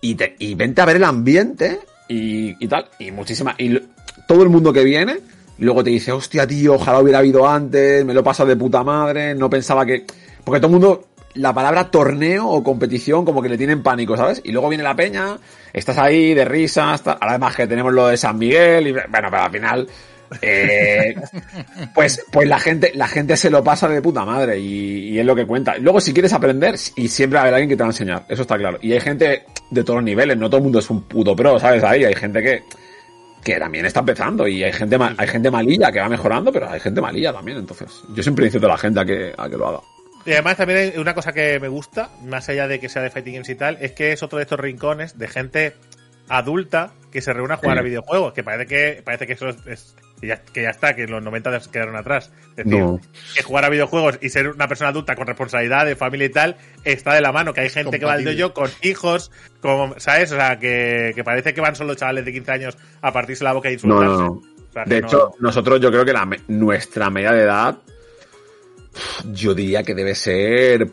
y, 0.00 0.14
te, 0.14 0.34
y 0.38 0.54
vente 0.54 0.80
a 0.80 0.84
ver 0.86 0.96
el 0.96 1.04
ambiente 1.04 1.80
y, 2.08 2.56
y 2.64 2.68
tal. 2.68 2.86
Y 2.98 3.10
muchísima. 3.10 3.54
Y 3.58 3.78
todo 4.26 4.42
el 4.42 4.48
mundo 4.48 4.72
que 4.72 4.82
viene, 4.82 5.18
luego 5.58 5.84
te 5.84 5.90
dice, 5.90 6.10
hostia, 6.10 6.46
tío, 6.46 6.74
ojalá 6.74 6.98
hubiera 7.00 7.18
habido 7.18 7.46
antes, 7.48 8.04
me 8.04 8.14
lo 8.14 8.20
he 8.20 8.24
pasado 8.24 8.48
de 8.48 8.56
puta 8.56 8.82
madre, 8.82 9.34
no 9.34 9.48
pensaba 9.50 9.84
que. 9.86 10.06
Porque 10.44 10.58
todo 10.60 10.68
el 10.68 10.72
mundo. 10.80 11.08
La 11.34 11.54
palabra 11.54 11.90
torneo 11.90 12.48
o 12.48 12.62
competición 12.62 13.24
como 13.24 13.40
que 13.40 13.48
le 13.48 13.56
tienen 13.56 13.82
pánico, 13.82 14.16
¿sabes? 14.16 14.40
Y 14.44 14.52
luego 14.52 14.68
viene 14.68 14.84
la 14.84 14.94
peña, 14.94 15.38
estás 15.72 15.98
ahí 15.98 16.34
de 16.34 16.44
risas, 16.44 17.06
ahora 17.06 17.18
además 17.30 17.56
que 17.56 17.66
tenemos 17.66 17.92
lo 17.92 18.08
de 18.08 18.16
San 18.16 18.38
Miguel, 18.38 18.88
y 18.88 18.92
bueno, 18.92 19.28
pero 19.30 19.42
al 19.42 19.50
final 19.50 19.88
eh, 20.40 21.14
pues, 21.94 22.24
pues 22.32 22.48
la 22.48 22.58
gente, 22.58 22.92
la 22.94 23.08
gente 23.08 23.36
se 23.36 23.50
lo 23.50 23.62
pasa 23.62 23.88
de 23.88 24.00
puta 24.00 24.24
madre 24.24 24.58
y, 24.58 25.18
es 25.18 25.26
lo 25.26 25.34
que 25.34 25.46
cuenta. 25.46 25.76
Luego, 25.78 26.00
si 26.00 26.12
quieres 26.12 26.32
aprender, 26.32 26.76
y 26.96 27.08
siempre 27.08 27.36
va 27.36 27.40
a 27.40 27.42
haber 27.42 27.54
alguien 27.54 27.68
que 27.70 27.76
te 27.76 27.82
va 27.82 27.88
a 27.88 27.92
enseñar, 27.92 28.24
eso 28.28 28.42
está 28.42 28.56
claro. 28.56 28.78
Y 28.80 28.92
hay 28.92 29.00
gente 29.00 29.44
de 29.70 29.84
todos 29.84 29.98
los 29.98 30.04
niveles, 30.04 30.36
no 30.36 30.48
todo 30.48 30.58
el 30.58 30.64
mundo 30.64 30.78
es 30.78 30.88
un 30.90 31.02
puto 31.02 31.36
pro, 31.36 31.58
¿sabes? 31.58 31.82
Ahí 31.84 32.04
hay 32.04 32.14
gente 32.14 32.42
que, 32.42 32.64
que 33.42 33.58
también 33.58 33.84
está 33.86 34.00
empezando 34.00 34.46
y 34.46 34.62
hay 34.62 34.72
gente, 34.72 34.96
hay 35.16 35.28
gente 35.28 35.50
malilla 35.50 35.92
que 35.92 36.00
va 36.00 36.08
mejorando, 36.08 36.52
pero 36.52 36.70
hay 36.70 36.80
gente 36.80 37.00
malilla 37.00 37.32
también. 37.32 37.58
Entonces, 37.58 38.02
yo 38.14 38.22
siempre 38.22 38.46
incito 38.46 38.66
a 38.66 38.70
la 38.70 38.78
gente 38.78 39.00
a 39.00 39.04
que, 39.04 39.32
a 39.36 39.48
que 39.48 39.56
lo 39.56 39.68
haga. 39.68 39.80
Y 40.24 40.32
además 40.32 40.56
también 40.56 40.78
hay 40.78 40.98
una 41.00 41.14
cosa 41.14 41.32
que 41.32 41.58
me 41.60 41.68
gusta, 41.68 42.10
más 42.24 42.48
allá 42.48 42.68
de 42.68 42.78
que 42.80 42.88
sea 42.88 43.02
de 43.02 43.10
Fighting 43.10 43.34
Games 43.34 43.48
y 43.48 43.54
tal, 43.56 43.78
es 43.80 43.92
que 43.92 44.12
es 44.12 44.22
otro 44.22 44.38
de 44.38 44.42
estos 44.44 44.60
rincones 44.60 45.18
de 45.18 45.28
gente 45.28 45.74
adulta 46.28 46.92
que 47.10 47.20
se 47.20 47.32
reúne 47.32 47.54
a 47.54 47.56
jugar 47.56 47.76
Sí. 47.76 47.80
a 47.80 47.82
videojuegos, 47.82 48.32
que 48.32 48.42
parece 48.44 48.66
que 48.66 49.02
parece 49.04 49.26
que 49.26 49.32
eso 49.34 49.48
es, 49.48 49.56
es- 49.66 49.96
que, 50.20 50.28
ya, 50.28 50.36
que 50.40 50.62
ya 50.62 50.70
está, 50.70 50.94
que 50.94 51.08
los 51.08 51.20
90 51.20 51.58
se 51.58 51.70
quedaron 51.70 51.96
atrás. 51.96 52.30
Es 52.50 52.64
decir, 52.64 52.78
No. 52.78 53.00
que 53.34 53.42
jugar 53.42 53.64
a 53.64 53.68
videojuegos 53.68 54.18
y 54.22 54.28
ser 54.28 54.48
una 54.50 54.68
persona 54.68 54.90
adulta 54.90 55.16
con 55.16 55.26
responsabilidad 55.26 55.84
de 55.84 55.96
familia 55.96 56.26
y 56.26 56.30
tal 56.30 56.56
está 56.84 57.12
de 57.14 57.20
la 57.20 57.32
mano, 57.32 57.52
que 57.52 57.62
hay 57.62 57.70
gente 57.70 57.98
que 57.98 58.04
va 58.04 58.12
al 58.12 58.24
dojo 58.24 58.54
con 58.54 58.70
hijos, 58.82 59.32
con, 59.60 59.98
¿sabes? 60.00 60.30
O 60.30 60.36
sea, 60.36 60.60
que, 60.60 61.10
que 61.16 61.24
parece 61.24 61.52
que 61.52 61.60
van 61.60 61.74
solo 61.74 61.96
chavales 61.96 62.24
de 62.24 62.32
15 62.32 62.52
años 62.52 62.78
a 63.00 63.12
partirse 63.12 63.42
la 63.42 63.52
boca 63.52 63.68
e 63.68 63.72
insultarse. 63.72 64.06
no, 64.06 64.18
no. 64.20 64.32
O 64.32 64.72
sea, 64.72 64.84
De 64.86 64.98
hecho, 64.98 65.32
nosotros 65.40 65.80
yo 65.80 65.90
creo 65.90 66.04
que 66.04 66.12
la 66.12 66.26
nuestra 66.46 67.10
media 67.10 67.32
de 67.32 67.42
edad, 67.42 67.78
yo 69.32 69.54
diría 69.54 69.82
que 69.82 69.94
debe 69.94 70.14
ser 70.14 70.88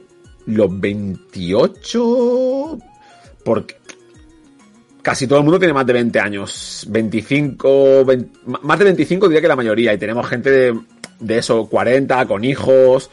los 0.46 0.80
28, 0.80 2.78
porque 3.44 3.76
casi 5.02 5.28
todo 5.28 5.40
el 5.40 5.46
mundo 5.46 5.60
tiene 5.60 5.74
más 5.74 5.86
de 5.86 5.94
20 5.94 6.20
años. 6.20 6.86
25, 6.90 8.06
20 8.06 8.40
m- 8.48 8.58
más 8.64 8.80
de 8.80 8.86
25 8.86 9.28
diría 9.28 9.42
que 9.42 9.48
la 9.48 9.56
mayoría, 9.56 9.94
y 9.94 9.98
tenemos 9.98 10.28
gente 10.28 10.50
de, 10.50 10.80
de 11.20 11.38
eso, 11.38 11.68
40, 11.68 12.26
con 12.26 12.44
hijos, 12.44 13.10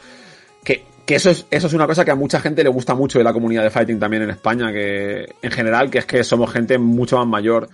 que, 0.63 0.83
que 1.05 1.15
eso 1.15 1.29
es, 1.29 1.45
eso 1.51 1.67
es 1.67 1.73
una 1.73 1.87
cosa 1.87 2.03
que 2.05 2.11
a 2.11 2.15
mucha 2.15 2.39
gente 2.39 2.63
le 2.63 2.69
gusta 2.69 2.95
mucho 2.95 3.17
de 3.17 3.23
la 3.23 3.33
comunidad 3.33 3.63
de 3.63 3.69
fighting 3.69 3.99
también 3.99 4.23
en 4.23 4.29
España, 4.31 4.71
que 4.71 5.25
en 5.41 5.51
general, 5.51 5.89
que 5.89 5.99
es 5.99 6.05
que 6.05 6.23
somos 6.23 6.51
gente 6.51 6.77
mucho 6.77 7.17
más 7.17 7.27
mayor. 7.27 7.69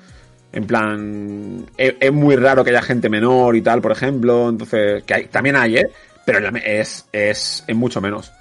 En 0.51 0.67
plan, 0.67 1.65
es, 1.77 1.95
es 1.99 2.13
muy 2.13 2.35
raro 2.35 2.63
que 2.63 2.69
haya 2.69 2.81
gente 2.83 3.09
menor 3.09 3.55
y 3.55 3.61
tal, 3.63 3.81
por 3.81 3.91
ejemplo. 3.91 4.49
Entonces, 4.49 5.03
que 5.03 5.13
hay, 5.15 5.25
también 5.25 5.55
hay, 5.55 5.77
¿eh? 5.77 5.87
Pero 6.25 6.55
es, 6.57 7.07
es, 7.11 7.63
es 7.67 7.75
mucho 7.75 8.01
menos. 8.01 8.31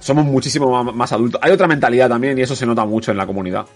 Somos 0.00 0.24
muchísimo 0.24 0.84
más, 0.84 1.12
adultos. 1.12 1.40
Hay 1.42 1.52
otra 1.52 1.66
mentalidad 1.66 2.08
también 2.08 2.38
y 2.38 2.42
eso 2.42 2.54
se 2.56 2.66
nota 2.66 2.84
mucho 2.84 3.10
en 3.10 3.16
la 3.16 3.26
comunidad. 3.26 3.66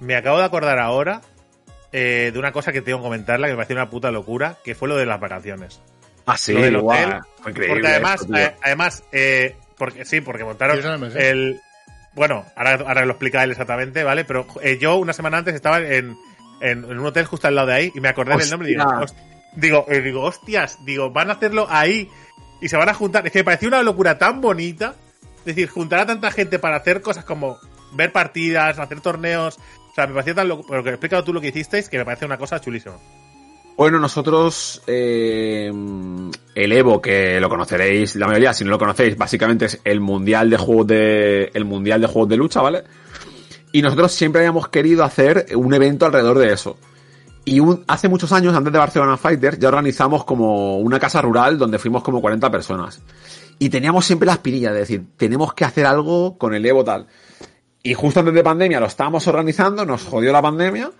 Me 0.00 0.16
acabo 0.16 0.38
de 0.38 0.44
acordar 0.44 0.78
ahora 0.78 1.20
eh, 1.92 2.30
de 2.32 2.38
una 2.38 2.52
cosa 2.52 2.72
que 2.72 2.82
tengo 2.82 2.98
que 2.98 3.04
comentarla 3.04 3.46
que 3.46 3.52
me 3.52 3.56
pareció 3.56 3.76
una 3.76 3.90
puta 3.90 4.10
locura, 4.10 4.56
que 4.64 4.74
fue 4.74 4.88
lo 4.88 4.96
de 4.96 5.06
las 5.06 5.20
vacaciones. 5.20 5.80
Ah, 6.26 6.36
sí, 6.36 6.52
Lo 6.52 6.60
del 6.62 6.76
hotel, 6.76 7.14
fue 7.40 7.50
increíble. 7.52 7.74
porque 7.74 7.88
además, 7.88 8.20
esto, 8.22 8.36
eh, 8.36 8.56
además, 8.62 9.04
eh, 9.12 9.56
porque 9.76 10.04
sí, 10.04 10.20
porque 10.20 10.44
montaron 10.44 10.80
Sí, 10.80 11.18
el 11.18 11.60
bueno, 12.14 12.44
ahora, 12.56 12.74
ahora 12.86 13.04
lo 13.04 13.12
explica 13.12 13.42
él 13.42 13.50
exactamente, 13.52 14.04
¿vale? 14.04 14.24
Pero 14.24 14.46
eh, 14.62 14.78
yo 14.80 14.96
una 14.96 15.12
semana 15.12 15.38
antes 15.38 15.54
estaba 15.54 15.78
en, 15.80 16.16
en, 16.60 16.84
en 16.84 16.98
un 16.98 17.06
hotel 17.06 17.24
justo 17.24 17.48
al 17.48 17.54
lado 17.54 17.68
de 17.68 17.74
ahí 17.74 17.92
y 17.94 18.00
me 18.00 18.08
acordé 18.08 18.36
del 18.36 18.50
nombre 18.50 18.70
y 18.70 18.74
digo, 18.74 19.06
digo, 19.56 19.86
eh, 19.88 20.00
digo, 20.00 20.22
hostias, 20.22 20.78
digo, 20.84 21.10
van 21.10 21.30
a 21.30 21.34
hacerlo 21.34 21.66
ahí 21.70 22.08
y 22.62 22.68
se 22.68 22.76
van 22.76 22.88
a 22.88 22.94
juntar. 22.94 23.26
Es 23.26 23.32
que 23.32 23.40
me 23.40 23.44
pareció 23.44 23.68
una 23.68 23.82
locura 23.82 24.16
tan 24.16 24.40
bonita. 24.40 24.94
Es 25.40 25.44
decir, 25.44 25.68
juntar 25.68 25.98
a 25.98 26.06
tanta 26.06 26.30
gente 26.30 26.60
para 26.60 26.76
hacer 26.76 27.02
cosas 27.02 27.24
como 27.24 27.58
ver 27.92 28.12
partidas, 28.12 28.78
hacer 28.78 29.00
torneos. 29.00 29.58
O 29.90 29.94
sea, 29.94 30.06
me 30.06 30.14
pareció 30.14 30.36
tan 30.36 30.48
loco. 30.48 30.64
Pero 30.68 30.84
que 30.84 30.90
explicado 30.90 31.24
tú 31.24 31.32
lo 31.32 31.40
que 31.40 31.48
hicisteis, 31.48 31.88
que 31.88 31.98
me 31.98 32.04
parece 32.04 32.24
una 32.24 32.38
cosa 32.38 32.60
chulísima. 32.60 32.94
Bueno, 33.76 33.98
nosotros, 33.98 34.80
eh, 34.86 35.72
el 36.54 36.72
Evo, 36.72 37.02
que 37.02 37.40
lo 37.40 37.48
conoceréis, 37.48 38.14
la 38.14 38.28
mayoría, 38.28 38.52
si 38.52 38.64
no 38.64 38.70
lo 38.70 38.78
conocéis, 38.78 39.16
básicamente 39.16 39.64
es 39.64 39.80
el 39.82 39.98
mundial 39.98 40.50
de 40.50 40.56
juegos 40.56 40.86
de, 40.86 41.50
el 41.54 41.64
mundial 41.64 42.00
de 42.00 42.06
juegos 42.06 42.28
de 42.28 42.36
lucha, 42.36 42.60
¿vale? 42.60 42.84
Y 43.72 43.82
nosotros 43.82 44.12
siempre 44.12 44.42
habíamos 44.42 44.68
querido 44.68 45.02
hacer 45.02 45.46
un 45.56 45.74
evento 45.74 46.06
alrededor 46.06 46.38
de 46.38 46.52
eso. 46.52 46.78
Y 47.44 47.58
un- 47.60 47.82
hace 47.88 48.08
muchos 48.08 48.32
años, 48.32 48.54
antes 48.54 48.72
de 48.72 48.78
Barcelona 48.78 49.16
Fighters, 49.16 49.58
ya 49.58 49.68
organizamos 49.68 50.24
como 50.24 50.78
una 50.78 51.00
casa 51.00 51.20
rural 51.20 51.58
donde 51.58 51.78
fuimos 51.78 52.02
como 52.02 52.20
40 52.20 52.50
personas. 52.50 53.00
Y 53.58 53.68
teníamos 53.68 54.04
siempre 54.04 54.26
la 54.26 54.32
aspirilla 54.34 54.72
de 54.72 54.80
decir, 54.80 55.02
tenemos 55.16 55.52
que 55.54 55.64
hacer 55.64 55.86
algo 55.86 56.38
con 56.38 56.54
el 56.54 56.64
Evo 56.64 56.84
tal. 56.84 57.06
Y 57.82 57.94
justo 57.94 58.20
antes 58.20 58.34
de 58.34 58.44
pandemia 58.44 58.78
lo 58.80 58.86
estábamos 58.86 59.26
organizando, 59.26 59.84
nos 59.84 60.04
jodió 60.04 60.32
la 60.32 60.40
pandemia. 60.42 60.90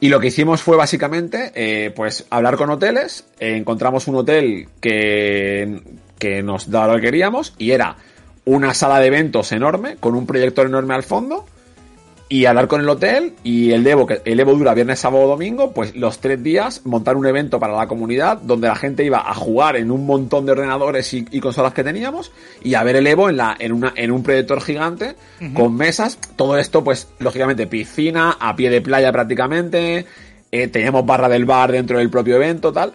Y 0.00 0.08
lo 0.08 0.20
que 0.20 0.28
hicimos 0.28 0.62
fue 0.62 0.76
básicamente, 0.76 1.52
eh, 1.54 1.90
pues, 1.90 2.24
hablar 2.30 2.56
con 2.56 2.70
hoteles. 2.70 3.26
eh, 3.40 3.56
encontramos 3.56 4.06
un 4.08 4.16
hotel 4.16 4.68
que, 4.80 5.82
que 6.18 6.42
nos 6.42 6.70
daba 6.70 6.88
lo 6.88 6.94
que 6.96 7.02
queríamos 7.06 7.54
y 7.58 7.72
era 7.72 7.96
una 8.44 8.72
sala 8.74 9.00
de 9.00 9.08
eventos 9.08 9.52
enorme 9.52 9.96
con 9.96 10.14
un 10.14 10.24
proyector 10.26 10.66
enorme 10.66 10.94
al 10.94 11.02
fondo 11.02 11.44
y 12.28 12.44
hablar 12.44 12.68
con 12.68 12.82
el 12.82 12.88
hotel 12.88 13.34
y 13.42 13.72
el 13.72 13.86
Evo, 13.86 14.06
que 14.06 14.20
el 14.24 14.38
Evo 14.38 14.54
dura 14.54 14.74
viernes, 14.74 14.98
sábado, 14.98 15.26
domingo, 15.26 15.72
pues 15.72 15.96
los 15.96 16.18
tres 16.18 16.42
días 16.42 16.82
montar 16.84 17.16
un 17.16 17.26
evento 17.26 17.58
para 17.58 17.74
la 17.74 17.88
comunidad 17.88 18.38
donde 18.38 18.68
la 18.68 18.76
gente 18.76 19.02
iba 19.02 19.28
a 19.28 19.34
jugar 19.34 19.76
en 19.76 19.90
un 19.90 20.04
montón 20.04 20.44
de 20.44 20.52
ordenadores 20.52 21.12
y, 21.14 21.26
y 21.30 21.40
consolas 21.40 21.72
que 21.72 21.82
teníamos 21.82 22.30
y 22.62 22.74
a 22.74 22.82
ver 22.82 22.96
el 22.96 23.06
Evo 23.06 23.30
en 23.30 23.38
la 23.38 23.56
en 23.58 23.72
una 23.72 23.94
en 23.96 24.10
un 24.10 24.22
proyector 24.22 24.60
gigante 24.60 25.16
con 25.54 25.74
mesas, 25.74 26.18
todo 26.36 26.58
esto 26.58 26.84
pues 26.84 27.08
lógicamente 27.18 27.66
piscina, 27.66 28.36
a 28.38 28.54
pie 28.54 28.68
de 28.68 28.82
playa 28.82 29.10
prácticamente, 29.10 30.04
eh, 30.52 30.68
teníamos 30.68 31.06
barra 31.06 31.28
del 31.28 31.46
bar 31.46 31.72
dentro 31.72 31.98
del 31.98 32.10
propio 32.10 32.36
evento 32.36 32.72
tal. 32.72 32.92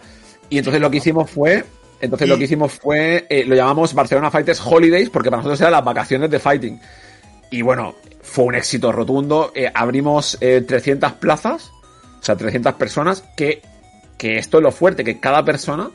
Y 0.48 0.58
entonces 0.58 0.80
lo 0.80 0.90
que 0.90 0.98
hicimos 0.98 1.28
fue 1.28 1.64
entonces 2.00 2.28
lo 2.28 2.36
que 2.36 2.44
hicimos 2.44 2.72
fue 2.72 3.26
eh, 3.30 3.44
lo 3.46 3.56
llamamos 3.56 3.94
Barcelona 3.94 4.30
Fighters 4.30 4.60
Holidays 4.64 5.10
porque 5.10 5.30
para 5.30 5.38
nosotros 5.38 5.60
eran 5.60 5.72
las 5.72 5.84
vacaciones 5.84 6.30
de 6.30 6.38
fighting. 6.38 6.78
Y 7.50 7.62
bueno, 7.62 7.94
fue 8.24 8.44
un 8.46 8.54
éxito 8.56 8.90
rotundo. 8.90 9.52
Eh, 9.54 9.70
abrimos 9.72 10.36
eh, 10.40 10.60
300 10.66 11.12
plazas, 11.12 11.70
o 12.20 12.24
sea, 12.24 12.34
300 12.36 12.74
personas, 12.74 13.22
que, 13.36 13.62
que 14.18 14.38
esto 14.38 14.56
es 14.58 14.62
lo 14.64 14.72
fuerte, 14.72 15.04
que 15.04 15.20
cada 15.20 15.44
persona 15.44 15.90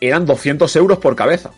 eran 0.00 0.26
200 0.26 0.74
euros 0.76 0.98
por 0.98 1.14
cabeza. 1.14 1.50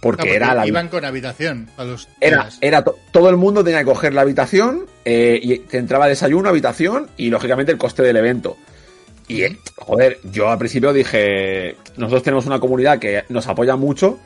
Porque, 0.00 0.18
porque 0.22 0.36
era 0.36 0.54
la... 0.54 0.66
iban 0.66 0.88
con 0.88 1.04
habitación 1.04 1.68
a 1.76 1.82
los 1.82 2.08
Era, 2.20 2.42
días. 2.44 2.58
era 2.60 2.84
to- 2.84 2.96
todo 3.10 3.28
el 3.30 3.36
mundo 3.36 3.64
tenía 3.64 3.80
que 3.80 3.84
coger 3.86 4.14
la 4.14 4.20
habitación 4.20 4.86
eh, 5.04 5.40
y 5.42 5.58
te 5.58 5.78
entraba 5.78 6.06
desayuno, 6.06 6.48
habitación 6.48 7.08
y 7.16 7.30
lógicamente 7.30 7.72
el 7.72 7.78
coste 7.78 8.04
del 8.04 8.16
evento. 8.16 8.56
Y, 9.26 9.42
eh, 9.42 9.58
joder, 9.76 10.20
yo 10.30 10.50
al 10.50 10.58
principio 10.58 10.92
dije, 10.92 11.74
nosotros 11.96 12.22
tenemos 12.22 12.46
una 12.46 12.60
comunidad 12.60 13.00
que 13.00 13.24
nos 13.28 13.48
apoya 13.48 13.74
mucho, 13.74 14.20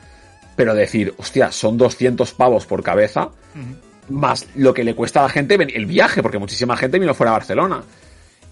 pero 0.55 0.75
decir, 0.75 1.15
hostia, 1.17 1.51
son 1.51 1.75
200 1.79 2.31
pavos 2.33 2.67
por 2.67 2.83
cabeza, 2.83 3.29
más 4.09 4.47
lo 4.55 4.73
que 4.73 4.83
le 4.83 4.95
cuesta 4.95 5.19
a 5.19 5.23
la 5.23 5.29
gente 5.29 5.55
el 5.55 5.85
viaje, 5.85 6.21
porque 6.21 6.37
muchísima 6.39 6.75
gente 6.77 6.99
vino 6.99 7.13
fuera 7.13 7.31
a 7.31 7.33
Barcelona. 7.33 7.83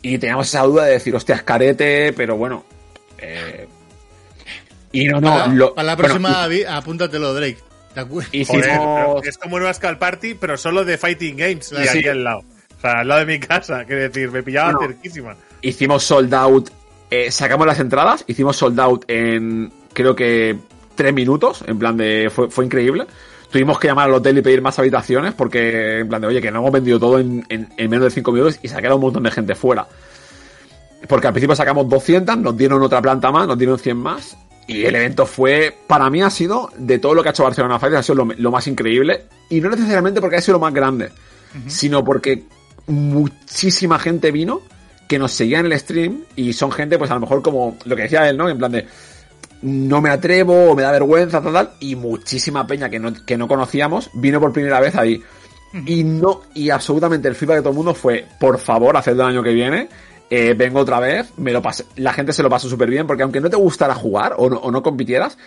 Y 0.01 0.17
teníamos 0.17 0.47
esa 0.47 0.63
duda 0.63 0.85
de 0.85 0.93
decir, 0.93 1.15
hostia, 1.15 1.35
es 1.35 1.43
carete, 1.43 2.13
pero 2.13 2.35
bueno. 2.37 2.63
eh, 3.19 3.67
y 4.91 5.05
no, 5.05 5.21
no, 5.21 5.29
para, 5.31 5.47
lo- 5.47 5.73
para 5.75 5.85
la 5.85 5.95
bueno, 5.95 6.07
próxima, 6.07 6.45
avi- 6.47 6.65
apúntatelo, 6.67 7.33
Drake. 7.33 7.57
¿Te 7.93 7.99
acuerdas? 8.01 8.33
hicimos- 8.33 8.65
Joder, 8.65 9.29
es 9.29 9.37
como 9.37 9.55
una 9.57 9.73
Skull 9.73 9.97
Party, 9.97 10.33
pero 10.33 10.57
solo 10.57 10.83
de 10.83 10.97
Fighting 10.97 11.37
Games. 11.37 11.71
Y 11.71 11.87
Sí. 11.87 11.99
aquí 11.99 12.07
al 12.07 12.23
lado. 12.23 12.39
O 12.77 12.81
sea, 12.81 12.91
al 13.01 13.07
lado 13.07 13.19
de 13.21 13.25
mi 13.27 13.39
casa. 13.39 13.85
Quiero 13.85 14.01
decir, 14.01 14.31
me 14.31 14.43
pillaba 14.43 14.71
No. 14.73 14.79
cerquísima. 14.79 15.35
hicimos 15.61 16.03
sold 16.03 16.33
out, 16.33 16.69
eh, 17.11 17.29
sacamos 17.31 17.67
las 17.67 17.79
entradas, 17.79 18.23
hicimos 18.27 18.57
sold 18.57 18.79
out 18.79 19.05
en 19.07 19.71
creo 19.93 20.15
que 20.15 20.57
tres 20.95 21.13
minutos, 21.13 21.63
en 21.67 21.77
plan 21.77 21.95
de, 21.95 22.31
fue, 22.33 22.49
fue 22.49 22.65
increíble. 22.65 23.05
Tuvimos 23.51 23.77
que 23.79 23.87
llamar 23.89 24.07
al 24.07 24.13
hotel 24.15 24.37
y 24.37 24.41
pedir 24.41 24.61
más 24.61 24.79
habitaciones 24.79 25.33
porque, 25.33 25.99
en 25.99 26.07
plan 26.09 26.21
de, 26.21 26.27
oye, 26.27 26.41
que 26.41 26.51
no 26.51 26.59
hemos 26.59 26.71
vendido 26.71 26.99
todo 26.99 27.19
en, 27.19 27.45
en- 27.49 27.67
en 27.75 27.89
menos 27.89 28.05
de 28.05 28.11
cinco 28.11 28.31
minutos 28.31 28.59
y 28.61 28.67
sacaron 28.69 28.95
un 28.95 29.01
montón 29.01 29.23
de 29.23 29.31
gente 29.31 29.55
fuera. 29.55 29.85
Porque 31.07 31.27
al 31.27 31.33
principio 31.33 31.55
sacamos 31.55 31.89
200, 31.89 32.37
nos 32.37 32.55
dieron 32.55 32.81
otra 32.81 33.01
planta 33.01 33.31
más, 33.31 33.47
nos 33.47 33.57
dieron 33.57 33.77
100 33.77 33.97
más. 33.97 34.37
Y 34.67 34.85
el 34.85 34.95
evento 34.95 35.25
fue, 35.25 35.75
para 35.87 36.09
mí 36.09 36.21
ha 36.21 36.29
sido, 36.29 36.69
de 36.77 36.99
todo 36.99 37.13
lo 37.13 37.23
que 37.23 37.29
ha 37.29 37.31
hecho 37.31 37.43
Barcelona 37.43 37.77
Fighters, 37.79 37.99
ha 37.99 38.03
sido 38.03 38.23
lo, 38.23 38.33
lo 38.37 38.51
más 38.51 38.67
increíble. 38.67 39.23
Y 39.49 39.59
no 39.59 39.69
necesariamente 39.69 40.21
porque 40.21 40.37
ha 40.37 40.41
sido 40.41 40.53
lo 40.53 40.59
más 40.61 40.73
grande, 40.73 41.09
sino 41.67 42.05
porque 42.05 42.43
muchísima 42.87 43.99
gente 43.99 44.31
vino 44.31 44.61
que 45.07 45.19
nos 45.19 45.33
seguía 45.33 45.59
en 45.59 45.65
el 45.65 45.77
stream 45.77 46.23
y 46.37 46.53
son 46.53 46.71
gente, 46.71 46.97
pues 46.97 47.11
a 47.11 47.15
lo 47.15 47.19
mejor 47.21 47.41
como 47.41 47.77
lo 47.83 47.95
que 47.97 48.03
decía 48.03 48.29
él, 48.29 48.37
¿no? 48.37 48.47
En 48.47 48.57
plan 48.57 48.71
de, 48.71 48.85
no 49.61 50.01
me 50.01 50.09
atrevo 50.09 50.71
o 50.71 50.75
me 50.75 50.83
da 50.83 50.91
vergüenza, 50.91 51.41
tal, 51.41 51.53
tal. 51.53 51.71
Y 51.79 51.95
muchísima 51.95 52.65
peña 52.67 52.89
que 52.89 52.99
no, 52.99 53.13
que 53.25 53.37
no 53.37 53.47
conocíamos 53.47 54.09
vino 54.13 54.39
por 54.39 54.51
primera 54.53 54.79
vez 54.79 54.95
ahí. 54.95 55.21
Y 55.85 56.03
no, 56.03 56.41
y 56.53 56.69
absolutamente 56.69 57.27
el 57.27 57.35
feedback 57.35 57.57
de 57.57 57.61
todo 57.61 57.71
el 57.71 57.77
mundo 57.77 57.93
fue, 57.93 58.25
por 58.39 58.57
favor, 58.59 58.97
hacedlo 58.97 59.23
el 59.23 59.29
año 59.29 59.43
que 59.43 59.53
viene. 59.53 59.87
eh, 60.31 60.53
vengo 60.53 60.79
otra 60.79 60.99
vez, 61.01 61.33
me 61.37 61.51
lo 61.51 61.61
pasé, 61.61 61.85
la 61.97 62.13
gente 62.13 62.31
se 62.31 62.41
lo 62.41 62.49
pasó 62.49 62.69
súper 62.69 62.89
bien, 62.89 63.05
porque 63.05 63.23
aunque 63.23 63.41
no 63.41 63.49
te 63.49 63.57
gustara 63.57 63.93
jugar 63.93 64.33
o 64.37 64.49
no, 64.49 64.57
o 64.57 64.71
no 64.71 64.81
compitieras, 64.81 65.37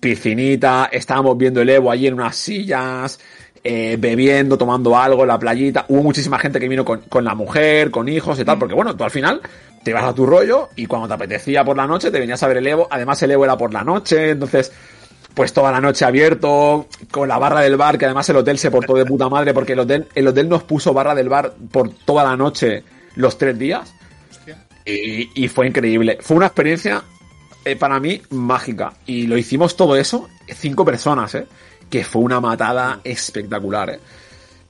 piscinita, 0.00 0.88
estábamos 0.90 1.38
viendo 1.38 1.62
el 1.62 1.70
Evo 1.70 1.92
allí 1.92 2.08
en 2.08 2.14
unas 2.14 2.34
sillas, 2.34 3.20
eh, 3.64 3.96
bebiendo, 3.98 4.58
tomando 4.58 4.96
algo 4.98 5.22
en 5.22 5.28
la 5.28 5.38
playita. 5.38 5.84
Hubo 5.88 6.02
muchísima 6.02 6.38
gente 6.38 6.58
que 6.58 6.68
vino 6.68 6.84
con, 6.84 7.02
con 7.02 7.24
la 7.24 7.34
mujer, 7.34 7.90
con 7.90 8.08
hijos 8.08 8.38
y 8.40 8.44
tal, 8.44 8.58
porque 8.58 8.74
bueno, 8.74 8.96
tú 8.96 9.04
al 9.04 9.10
final 9.10 9.40
te 9.82 9.92
vas 9.92 10.04
a 10.04 10.14
tu 10.14 10.26
rollo 10.26 10.70
y 10.76 10.86
cuando 10.86 11.08
te 11.08 11.14
apetecía 11.14 11.64
por 11.64 11.76
la 11.76 11.86
noche 11.86 12.10
te 12.10 12.18
venías 12.18 12.42
a 12.42 12.48
ver 12.48 12.58
el 12.58 12.66
Evo. 12.66 12.88
Además 12.90 13.22
el 13.22 13.30
Evo 13.30 13.44
era 13.44 13.56
por 13.56 13.72
la 13.72 13.84
noche, 13.84 14.30
entonces 14.30 14.72
pues 15.34 15.52
toda 15.52 15.72
la 15.72 15.80
noche 15.80 16.04
abierto, 16.04 16.88
con 17.10 17.28
la 17.28 17.38
barra 17.38 17.60
del 17.60 17.76
bar, 17.76 17.98
que 17.98 18.04
además 18.04 18.28
el 18.28 18.36
hotel 18.36 18.58
se 18.58 18.70
portó 18.70 18.94
de 18.94 19.06
puta 19.06 19.28
madre 19.28 19.54
porque 19.54 19.72
el 19.72 19.80
hotel, 19.80 20.08
el 20.14 20.28
hotel 20.28 20.48
nos 20.48 20.62
puso 20.64 20.92
barra 20.92 21.14
del 21.14 21.28
bar 21.28 21.54
por 21.70 21.90
toda 21.90 22.24
la 22.24 22.36
noche 22.36 22.84
los 23.14 23.38
tres 23.38 23.58
días. 23.58 23.94
Y, 24.84 25.44
y 25.44 25.48
fue 25.48 25.68
increíble. 25.68 26.18
Fue 26.20 26.36
una 26.36 26.46
experiencia 26.46 27.04
eh, 27.64 27.76
para 27.76 27.98
mí 28.00 28.20
mágica. 28.30 28.92
Y 29.06 29.26
lo 29.26 29.36
hicimos 29.36 29.76
todo 29.76 29.96
eso, 29.96 30.28
cinco 30.54 30.84
personas, 30.84 31.34
¿eh? 31.34 31.46
Que 31.90 32.04
fue 32.04 32.22
una 32.22 32.40
matada 32.40 33.00
espectacular, 33.04 33.90
¿eh? 33.90 34.00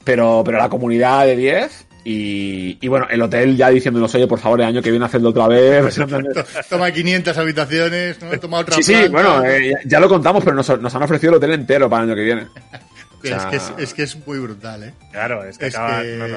Pero, 0.04 0.42
pero 0.44 0.58
la 0.58 0.68
comunidad 0.68 1.26
de 1.26 1.36
10 1.36 1.86
y, 2.04 2.78
y 2.80 2.88
bueno, 2.88 3.06
el 3.08 3.22
hotel 3.22 3.56
ya 3.56 3.68
diciéndonos, 3.70 4.12
oye, 4.16 4.26
por 4.26 4.40
favor, 4.40 4.60
el 4.60 4.66
año 4.66 4.82
que 4.82 4.90
viene 4.90 5.04
hacedlo 5.06 5.28
otra 5.28 5.46
vez. 5.46 5.96
Toma 6.68 6.90
500 6.90 7.38
habitaciones, 7.38 8.20
¿no? 8.20 8.38
Toma 8.40 8.58
otra 8.58 8.74
sí, 8.76 8.82
sí, 8.82 9.08
bueno, 9.08 9.44
eh, 9.44 9.70
ya, 9.70 9.78
ya 9.84 10.00
lo 10.00 10.08
contamos, 10.08 10.42
pero 10.42 10.56
nos, 10.56 10.80
nos 10.80 10.92
han 10.94 11.02
ofrecido 11.04 11.30
el 11.30 11.36
hotel 11.36 11.52
entero 11.52 11.88
para 11.88 12.02
el 12.02 12.10
año 12.10 12.16
que 12.16 12.24
viene. 12.24 12.46
Es, 13.22 13.30
o 13.32 13.38
sea- 13.38 13.50
que 13.50 13.56
es, 13.56 13.72
es 13.78 13.94
que 13.94 14.02
es 14.02 14.26
muy 14.26 14.40
brutal, 14.40 14.82
¿eh? 14.82 14.94
Claro, 15.12 15.44
es 15.44 15.56
que 15.56 15.68
Es 15.68 15.76
acaba. 15.76 16.02
que... 16.02 16.16
no, 16.16 16.26
no. 16.26 16.36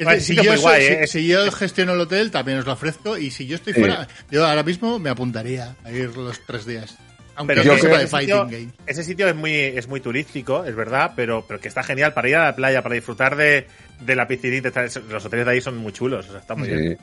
Es 0.00 0.06
Vale, 0.06 0.18
que 0.18 0.24
sí 0.24 0.32
si, 0.32 0.38
que 0.38 0.44
yo 0.44 0.50
muy 0.52 0.60
soy- 0.60 0.62
guay, 0.70 0.82
si- 0.86 0.92
¿eh? 0.94 1.06
si 1.06 1.26
yo 1.28 1.52
gestiono 1.52 1.92
el 1.92 2.00
hotel, 2.00 2.30
también 2.30 2.58
os 2.58 2.66
lo 2.66 2.72
ofrezco. 2.72 3.18
Y 3.18 3.30
si 3.30 3.46
yo 3.46 3.54
estoy 3.56 3.74
Sí. 3.74 3.80
fuera, 3.80 4.08
yo 4.30 4.46
ahora 4.46 4.62
mismo 4.62 4.98
me 4.98 5.10
apuntaría 5.10 5.76
a 5.84 5.92
ir 5.92 6.16
los 6.16 6.40
tres 6.46 6.64
días. 6.66 6.96
Aunque 7.36 7.54
Pero 7.54 7.64
yo 7.66 7.74
que 7.74 7.80
creo 7.82 7.96
de 7.98 8.04
ese, 8.04 8.10
fighting 8.10 8.34
sitio, 8.34 8.46
game. 8.58 8.68
ese 8.86 9.02
sitio 9.04 9.28
es 9.28 9.34
muy, 9.36 9.52
es 9.54 9.88
muy 9.88 10.00
turístico, 10.00 10.64
es 10.64 10.74
verdad, 10.74 11.12
pero, 11.14 11.44
pero 11.46 11.60
que 11.60 11.68
está 11.68 11.82
genial 11.82 12.12
para 12.12 12.28
ir 12.28 12.36
a 12.36 12.44
la 12.46 12.56
playa, 12.56 12.82
para 12.82 12.94
disfrutar 12.96 13.36
de, 13.36 13.66
de 14.00 14.16
la 14.16 14.26
piscinita. 14.26 14.70
Los 15.10 15.24
hoteles 15.24 15.46
de 15.46 15.52
ahí 15.52 15.60
son 15.60 15.76
muy 15.78 15.92
chulos, 15.92 16.26
o 16.28 16.32
sea, 16.32 16.40
está 16.40 16.54
muy 16.54 16.68
bien. 16.68 16.98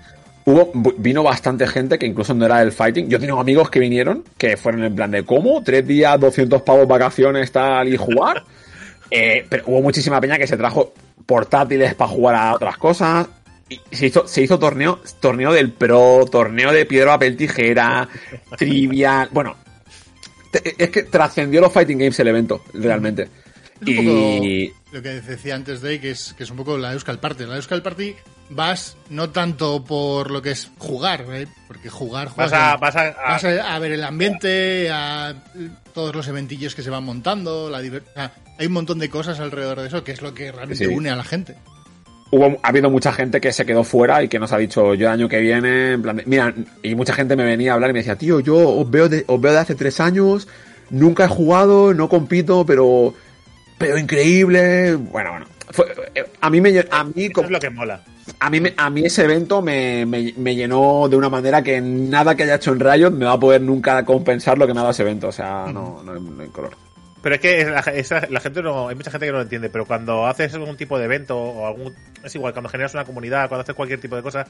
Hubo, 0.45 0.71
vino 0.97 1.23
bastante 1.23 1.67
gente 1.67 1.99
que 1.99 2.05
incluso 2.05 2.33
no 2.33 2.45
era 2.45 2.59
del 2.59 2.71
fighting. 2.71 3.09
Yo 3.09 3.19
tengo 3.19 3.39
amigos 3.39 3.69
que 3.69 3.79
vinieron 3.79 4.23
que 4.37 4.57
fueron 4.57 4.83
en 4.83 4.95
plan 4.95 5.11
de 5.11 5.23
¿cómo? 5.23 5.61
¿Tres 5.63 5.85
días, 5.85 6.19
200 6.19 6.61
pavos 6.61 6.87
vacaciones, 6.87 7.51
tal 7.51 7.87
y 7.93 7.97
jugar? 7.97 8.43
Eh, 9.09 9.45
pero 9.47 9.63
hubo 9.67 9.81
muchísima 9.81 10.19
peña 10.19 10.37
que 10.37 10.45
se 10.47 10.57
trajo 10.57 10.93
portátiles 11.27 11.93
para 11.93 12.09
jugar 12.09 12.35
a 12.35 12.53
otras 12.55 12.77
cosas. 12.77 13.27
Y 13.69 13.79
se 13.95 14.07
hizo, 14.07 14.27
se 14.27 14.41
hizo 14.41 14.57
torneo, 14.57 15.01
torneo 15.19 15.51
del 15.53 15.71
pro, 15.73 16.25
torneo 16.31 16.71
de 16.71 16.85
piedra, 16.85 17.11
papel, 17.13 17.35
tijera, 17.37 18.07
trivia. 18.57 19.27
Bueno, 19.31 19.55
te- 20.51 20.73
es 20.81 20.89
que 20.89 21.03
trascendió 21.03 21.61
los 21.61 21.71
fighting 21.73 21.97
games 21.99 22.17
el 22.19 22.29
evento, 22.29 22.63
realmente. 22.73 23.29
Y 23.85 24.71
lo 24.91 25.01
que 25.03 25.09
decía 25.21 25.53
antes 25.55 25.81
de 25.81 25.99
que 25.99 26.11
es, 26.11 26.33
que 26.37 26.43
es 26.43 26.49
un 26.49 26.57
poco 26.57 26.77
la 26.77 26.93
Euskal 26.93 27.19
Party. 27.19 27.45
La 27.45 27.57
Euskal 27.57 27.83
Party 27.83 28.15
vas 28.49 28.95
no 29.09 29.29
tanto 29.29 29.83
por 29.83 30.31
lo 30.31 30.41
que 30.41 30.51
es 30.51 30.71
jugar, 30.77 31.25
¿eh? 31.31 31.47
porque 31.67 31.89
jugar 31.89 32.27
Vas 32.27 32.33
juegas 32.35 32.53
a, 32.53 32.77
vas 32.77 32.95
a, 32.95 33.01
a- 33.09 33.31
vas 33.33 33.43
a, 33.43 33.75
a 33.75 33.79
ver 33.79 33.91
el 33.91 34.03
ambiente, 34.03 34.89
a 34.91 35.35
todos 35.93 36.15
los 36.15 36.27
eventillos 36.29 36.73
que 36.73 36.81
se 36.83 36.89
van 36.89 37.03
montando, 37.03 37.69
la 37.69 37.81
diver- 37.81 38.03
o 38.09 38.13
sea, 38.13 38.31
hay 38.57 38.67
un 38.67 38.73
montón 38.73 38.99
de 38.99 39.09
cosas 39.09 39.39
alrededor 39.39 39.81
de 39.81 39.87
eso 39.87 40.03
que 40.03 40.11
es 40.11 40.21
lo 40.21 40.33
que 40.33 40.51
realmente 40.51 40.85
Sí. 40.85 40.93
une 40.93 41.09
a 41.09 41.15
la 41.15 41.23
gente. 41.23 41.55
hubo, 42.29 42.57
ha 42.61 42.67
habido 42.67 42.89
mucha 42.89 43.13
gente 43.13 43.39
que 43.39 43.53
se 43.53 43.65
quedó 43.65 43.85
fuera 43.85 44.21
y 44.21 44.27
que 44.27 44.37
nos 44.37 44.51
ha 44.51 44.57
dicho 44.57 44.93
yo 44.95 45.07
el 45.07 45.13
año 45.13 45.29
que 45.29 45.39
viene, 45.39 45.93
en 45.93 46.01
plan 46.01 46.17
de- 46.17 46.23
mira, 46.25 46.53
y 46.83 46.93
mucha 46.93 47.13
gente 47.13 47.37
me 47.37 47.45
venía 47.45 47.71
a 47.71 47.75
hablar 47.75 47.91
y 47.91 47.93
me 47.93 47.99
decía, 47.99 48.17
tío, 48.17 48.41
yo 48.41 48.57
os 48.57 48.91
veo 48.91 49.07
de, 49.07 49.23
os 49.27 49.39
veo 49.39 49.53
de 49.53 49.59
hace 49.59 49.75
tres 49.75 50.01
años, 50.01 50.45
nunca 50.89 51.23
he 51.23 51.27
jugado, 51.29 51.93
no 51.93 52.09
compito, 52.09 52.65
pero, 52.65 53.13
pero 53.77 53.97
increíble. 53.97 54.95
Bueno, 54.95 55.31
bueno. 55.31 55.45
Fue- 55.69 55.85
eh, 56.15 56.25
a 56.41 56.49
mí 56.49 56.59
me, 56.59 56.85
a 56.91 57.03
mí, 57.05 57.13
eso 57.15 57.31
como- 57.33 57.45
es 57.47 57.51
lo 57.51 57.59
que 57.61 57.69
mola. 57.69 58.03
a 58.41 58.49
mí, 58.49 58.59
me- 58.59 58.73
a 58.75 58.89
mí 58.89 59.05
ese 59.05 59.23
evento 59.23 59.61
me, 59.61 60.05
me, 60.05 60.33
me 60.35 60.53
llenó 60.53 61.07
de 61.09 61.15
una 61.15 61.29
manera 61.29 61.61
que 61.63 61.79
nada 61.79 62.35
que 62.35 62.43
haya 62.43 62.55
hecho 62.55 62.73
en 62.73 62.81
Riot 62.81 63.11
me 63.11 63.23
va 63.23 63.33
a 63.33 63.39
poder 63.39 63.61
nunca 63.61 64.03
compensar 64.03 64.57
lo 64.57 64.67
que 64.67 64.73
me 64.73 64.79
ha 64.79 64.83
dado 64.83 64.91
ese 64.91 65.03
evento. 65.03 65.29
O 65.29 65.31
sea, 65.31 65.65
no, 65.71 66.01
no, 66.03 66.13
no 66.19 66.43
hay 66.43 66.49
color. 66.49 66.75
Pero 67.27 67.35
es 67.35 67.41
que 67.41 67.65
la, 67.65 67.79
esa- 67.81 68.25
la 68.29 68.39
gente 68.39 68.61
no, 68.63 68.87
hay 68.87 68.95
mucha 68.95 69.11
gente 69.11 69.25
que 69.25 69.31
no 69.33 69.39
lo 69.39 69.43
entiende, 69.43 69.69
pero 69.69 69.85
cuando 69.85 70.25
haces 70.27 70.53
algún 70.53 70.77
tipo 70.77 70.97
de 70.97 71.03
evento 71.03 71.37
o 71.37 71.67
algún, 71.67 71.93
es 72.23 72.33
igual, 72.35 72.53
cuando 72.53 72.69
generas 72.69 72.93
una 72.93 73.03
comunidad, 73.03 73.49
cuando 73.49 73.63
haces 73.63 73.75
cualquier 73.75 73.99
tipo 73.99 74.15
de 74.15 74.21
cosa, 74.23 74.47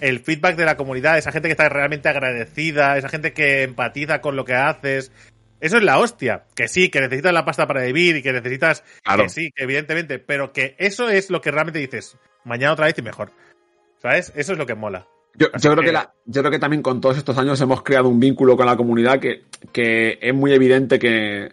el 0.00 0.20
feedback 0.20 0.54
de 0.54 0.64
la 0.64 0.76
comunidad, 0.76 1.18
esa 1.18 1.32
gente 1.32 1.48
que 1.48 1.52
está 1.54 1.68
realmente 1.68 2.08
agradecida, 2.08 2.96
esa 2.96 3.08
gente 3.08 3.32
que 3.32 3.64
empatiza 3.64 4.20
con 4.20 4.36
lo 4.36 4.44
que 4.44 4.54
haces, 4.54 5.10
eso 5.60 5.76
es 5.78 5.82
la 5.82 5.98
hostia. 5.98 6.44
Que 6.54 6.68
sí, 6.68 6.88
que 6.88 7.00
necesitas 7.00 7.32
la 7.32 7.44
pasta 7.44 7.66
para 7.66 7.82
vivir 7.82 8.14
y 8.14 8.22
que 8.22 8.32
necesitas, 8.32 8.84
Claro. 9.02 9.24
que 9.24 9.28
sí, 9.28 9.50
que 9.52 9.64
evidentemente, 9.64 10.20
pero 10.20 10.52
que 10.52 10.76
eso 10.78 11.08
es 11.08 11.30
lo 11.30 11.40
que 11.40 11.50
realmente 11.50 11.80
dices, 11.80 12.16
mañana 12.44 12.74
otra 12.74 12.86
vez 12.86 12.96
y 12.96 13.02
mejor. 13.02 13.32
¿Sabes? 14.00 14.32
Eso 14.36 14.52
es 14.52 14.58
lo 14.58 14.66
que 14.66 14.76
mola. 14.76 15.08
Yo, 15.34 15.48
creo 15.50 15.76
que- 15.76 15.84
que 15.86 15.92
la- 15.92 16.12
yo 16.26 16.42
creo 16.42 16.52
que 16.52 16.58
también 16.60 16.80
con 16.82 17.00
todos 17.00 17.16
estos 17.18 17.36
años 17.38 17.60
hemos 17.60 17.82
creado 17.82 18.08
un 18.08 18.20
vínculo 18.20 18.56
con 18.56 18.66
la 18.66 18.76
comunidad 18.76 19.18
que, 19.18 19.46
que 19.72 20.16
es 20.22 20.32
muy 20.32 20.52
evidente 20.52 20.98
que, 20.98 21.50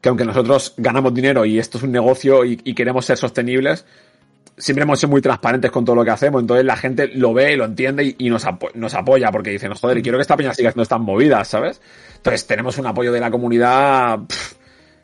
que 0.00 0.08
aunque 0.08 0.24
nosotros 0.24 0.74
ganamos 0.76 1.12
dinero 1.14 1.44
y 1.44 1.58
esto 1.58 1.78
es 1.78 1.84
un 1.84 1.92
negocio 1.92 2.44
y, 2.44 2.60
y 2.64 2.74
queremos 2.74 3.04
ser 3.04 3.16
sostenibles, 3.18 3.84
siempre 4.56 4.82
hemos 4.82 4.98
sido 4.98 5.10
muy 5.10 5.20
transparentes 5.22 5.70
con 5.70 5.84
todo 5.84 5.96
lo 5.96 6.04
que 6.04 6.10
hacemos, 6.10 6.40
entonces 6.42 6.64
la 6.66 6.76
gente 6.76 7.08
lo 7.14 7.32
ve, 7.32 7.56
lo 7.56 7.64
entiende 7.64 8.04
y, 8.04 8.14
y 8.18 8.30
nos, 8.30 8.46
apo- 8.46 8.70
nos 8.74 8.94
apoya 8.94 9.30
porque 9.30 9.50
dicen, 9.50 9.72
joder, 9.74 9.98
y 9.98 10.02
quiero 10.02 10.18
que 10.18 10.22
esta 10.22 10.36
peña 10.36 10.52
siga 10.54 10.68
haciendo 10.70 10.82
estas 10.82 11.00
movidas, 11.00 11.48
¿sabes? 11.48 11.80
Entonces 12.16 12.46
tenemos 12.46 12.76
un 12.78 12.86
apoyo 12.86 13.10
de 13.12 13.20
la 13.20 13.30
comunidad 13.30 14.18
pff, 14.26 14.54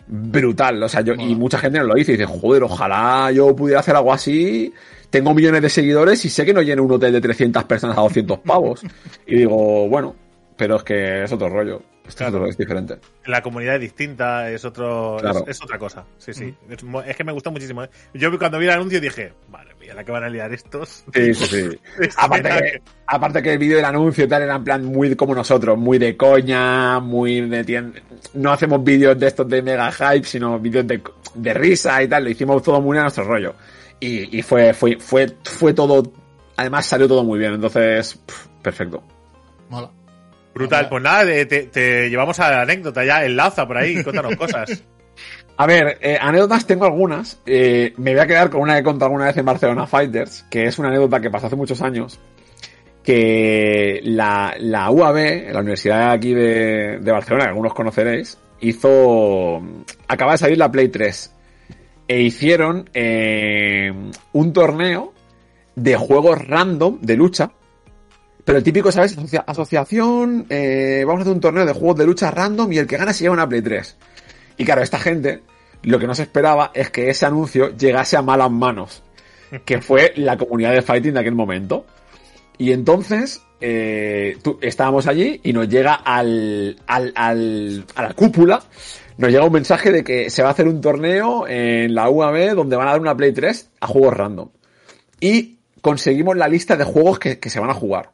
brutal, 0.09 0.82
o 0.82 0.88
sea, 0.88 1.01
yo, 1.01 1.14
y 1.14 1.34
mucha 1.34 1.59
gente 1.59 1.78
nos 1.78 1.88
lo 1.88 1.94
dice 1.94 2.12
y 2.12 2.16
dice, 2.16 2.26
joder, 2.26 2.62
ojalá 2.62 3.30
yo 3.32 3.55
pudiera 3.57 3.80
hacer 3.80 3.97
algo 3.97 4.12
así, 4.12 4.72
tengo 5.11 5.34
millones 5.34 5.62
de 5.62 5.68
seguidores 5.70 6.24
y 6.24 6.28
sé 6.28 6.44
que 6.44 6.53
no 6.55 6.62
lleno 6.62 6.82
un 6.84 6.92
hotel 6.92 7.12
de 7.12 7.20
300 7.20 7.64
personas 7.64 7.97
a 7.99 8.03
200 8.03 8.38
pavos. 8.40 8.82
y 9.26 9.36
digo, 9.38 9.88
bueno, 9.88 10.14
pero 10.57 10.76
es 10.76 10.82
que 10.84 11.24
es 11.24 11.32
otro 11.32 11.49
rollo, 11.49 11.82
Claro. 12.14 12.36
otro- 12.38 12.48
es 12.48 12.57
diferente. 12.57 12.98
La 13.26 13.42
comunidad 13.42 13.74
es 13.76 13.80
distinta, 13.80 14.50
es 14.50 14.64
otro 14.64 15.16
Claro. 15.20 15.40
es, 15.40 15.57
es 15.57 15.62
otra 15.62 15.78
cosa. 15.78 16.04
Sí, 16.18 16.32
sí. 16.32 16.54
Es, 17.07 17.16
que 17.16 17.24
me 17.24 17.32
gustó 17.32 17.50
muchísimo. 17.50 17.82
¿eh? 17.84 17.90
Yo 18.14 18.36
cuando 18.38 18.59
vi 18.59 18.66
el 18.66 18.72
anuncio 18.72 19.00
dije, 19.00 19.32
madre 19.50 19.74
mía, 19.80 19.94
la 19.94 20.04
que 20.04 20.12
van 20.12 20.24
a 20.24 20.28
liar 20.28 20.52
estos. 20.52 21.04
Sí, 21.12 21.34
sí, 21.34 21.46
sí. 21.46 21.78
Aparte 22.16 22.48
que, 22.48 22.82
aparte 23.07 23.42
que 23.42 23.52
el 23.52 23.59
vídeo 23.59 23.76
del 23.76 23.84
anuncio 23.84 24.24
y 24.24 24.28
tal 24.28 24.42
era 24.42 24.57
en 24.57 24.64
plan 24.64 24.84
muy 24.84 25.14
como 25.16 25.34
nosotros, 25.34 25.76
muy 25.78 25.98
de 25.98 26.16
coña, 26.16 27.00
muy 27.00 27.40
de 27.48 27.64
tienda. 27.64 28.00
No 28.34 28.52
hacemos 28.52 28.82
vídeos 28.84 29.18
de 29.18 29.26
estos 29.26 29.48
de 29.48 29.62
mega 29.62 29.90
hype, 29.92 30.24
sino 30.26 30.59
vídeos 30.59 30.86
de, 30.86 31.02
de 31.34 31.54
risa 31.54 32.02
y 32.02 32.09
tal. 32.09 32.24
Lo 32.24 32.30
hicimos 32.30 32.62
todo 32.62 32.80
muy 32.80 32.98
a 32.98 33.02
nuestro 33.02 33.24
rollo. 33.24 33.54
Y, 33.98 34.38
y 34.38 34.42
fue, 34.42 34.74
fue, 34.74 34.96
fue, 34.98 35.26
fue 35.44 35.72
todo. 35.72 36.02
Además 36.57 36.86
salió 36.86 37.07
todo 37.09 37.22
muy 37.24 37.38
bien, 37.38 37.54
entonces, 37.54 38.18
perfecto. 38.62 39.02
Mola. 39.68 39.90
Brutal. 40.57 40.88
Pues 40.88 41.02
nada, 41.02 41.24
te, 41.24 42.09
llevamos 42.09 42.40
a 42.40 42.50
la 42.50 42.62
anécdota 42.62 43.04
ya, 43.04 43.24
enlaza 43.26 43.66
por 43.66 43.76
ahí, 43.76 44.02
cuéntanos 44.02 44.36
cosas. 44.38 44.82
A 45.59 45.66
ver, 45.66 45.98
eh, 46.00 46.16
anécdotas 46.18 46.66
tengo 46.66 46.86
algunas. 46.86 47.40
Eh, 47.44 47.92
me 47.98 48.12
voy 48.12 48.20
a 48.20 48.26
quedar 48.26 48.48
con 48.48 48.62
una 48.62 48.72
que 48.74 48.80
he 48.80 48.84
contado 48.84 49.07
alguna 49.07 49.26
vez 49.26 49.36
en 49.36 49.44
Barcelona 49.44 49.86
Fighters, 49.86 50.46
que 50.50 50.64
es 50.64 50.78
una 50.78 50.88
anécdota 50.88 51.20
que 51.20 51.30
pasó 51.30 51.48
hace 51.48 51.57
muchos 51.57 51.82
años. 51.82 52.18
Que 53.02 54.00
la, 54.02 54.54
la 54.59 54.90
UAB, 54.90 55.52
la 55.52 55.61
Universidad 55.61 56.11
aquí 56.11 56.32
de, 56.32 57.00
de 57.00 57.12
Barcelona, 57.12 57.44
que 57.44 57.50
algunos 57.50 57.74
conoceréis, 57.74 58.38
hizo. 58.61 59.62
Acaba 60.09 60.32
de 60.32 60.38
salir 60.38 60.57
la 60.57 60.70
Play 60.70 60.88
3. 60.88 61.34
E 62.09 62.20
hicieron 62.20 62.88
eh, 62.94 63.92
un 64.32 64.52
torneo 64.54 65.12
de 65.74 65.96
juegos 65.96 66.46
random 66.48 66.98
de 67.02 67.16
lucha. 67.16 67.52
Pero 68.47 68.57
el 68.59 68.64
típico, 68.64 68.90
¿sabes? 68.92 69.12
Asocia- 69.18 69.44
asociación, 69.47 70.47
eh, 70.49 71.03
vamos 71.07 71.20
a 71.20 71.22
hacer 71.24 71.34
un 71.34 71.40
torneo 71.40 71.66
de 71.66 71.72
juegos 71.74 71.97
de 71.99 72.07
lucha 72.07 72.30
random 72.30 72.72
y 72.72 72.78
el 72.78 72.86
que 72.86 72.97
gana 72.97 73.12
se 73.12 73.24
lleva 73.24 73.34
una 73.34 73.47
Play 73.49 73.61
3. 73.61 73.97
Y 74.57 74.64
claro, 74.64 74.82
esta 74.82 74.99
gente 74.99 75.42
lo 75.82 75.99
que 75.99 76.07
no 76.07 76.14
se 76.14 76.22
esperaba 76.22 76.70
es 76.72 76.90
que 76.90 77.11
ese 77.11 77.26
anuncio 77.26 77.76
llegase 77.76 78.16
a 78.16 78.22
malas 78.22 78.51
manos, 78.51 79.03
que 79.64 79.80
fue 79.82 80.12
la 80.16 80.36
comunidad 80.38 80.72
de 80.72 80.80
fighting 80.82 81.12
de 81.14 81.20
aquel 81.20 81.34
momento. 81.34 81.84
Y 82.57 82.72
entonces 82.72 83.42
eh, 83.61 84.38
tú- 84.42 84.59
estábamos 84.62 85.07
allí 85.09 85.40
y 85.42 85.53
nos 85.53 85.68
llega 85.68 85.94
al, 85.94 86.76
al, 86.86 87.12
al- 87.16 87.84
a 87.97 88.03
la 88.03 88.14
cúpula, 88.14 88.62
nos 89.18 89.30
llega 89.30 89.44
un 89.44 89.53
mensaje 89.53 89.90
de 89.92 90.05
que 90.05 90.30
se 90.30 90.42
va 90.42 90.49
a 90.49 90.53
hacer 90.53 90.68
un 90.68 90.80
torneo 90.80 91.49
en 91.49 91.94
la 91.94 92.09
UAB 92.09 92.55
donde 92.55 92.76
van 92.76 92.86
a 92.88 92.92
dar 92.92 93.01
una 93.01 93.16
Play 93.16 93.32
3 93.32 93.70
a 93.80 93.86
juegos 93.88 94.14
random. 94.16 94.49
Y 95.20 95.59
conseguimos 95.80 96.36
la 96.36 96.47
lista 96.49 96.76
de 96.76 96.84
juegos 96.84 97.18
que 97.18 97.38
se 97.51 97.59
van 97.61 97.70
a 97.70 97.74
jugar. 97.74 98.11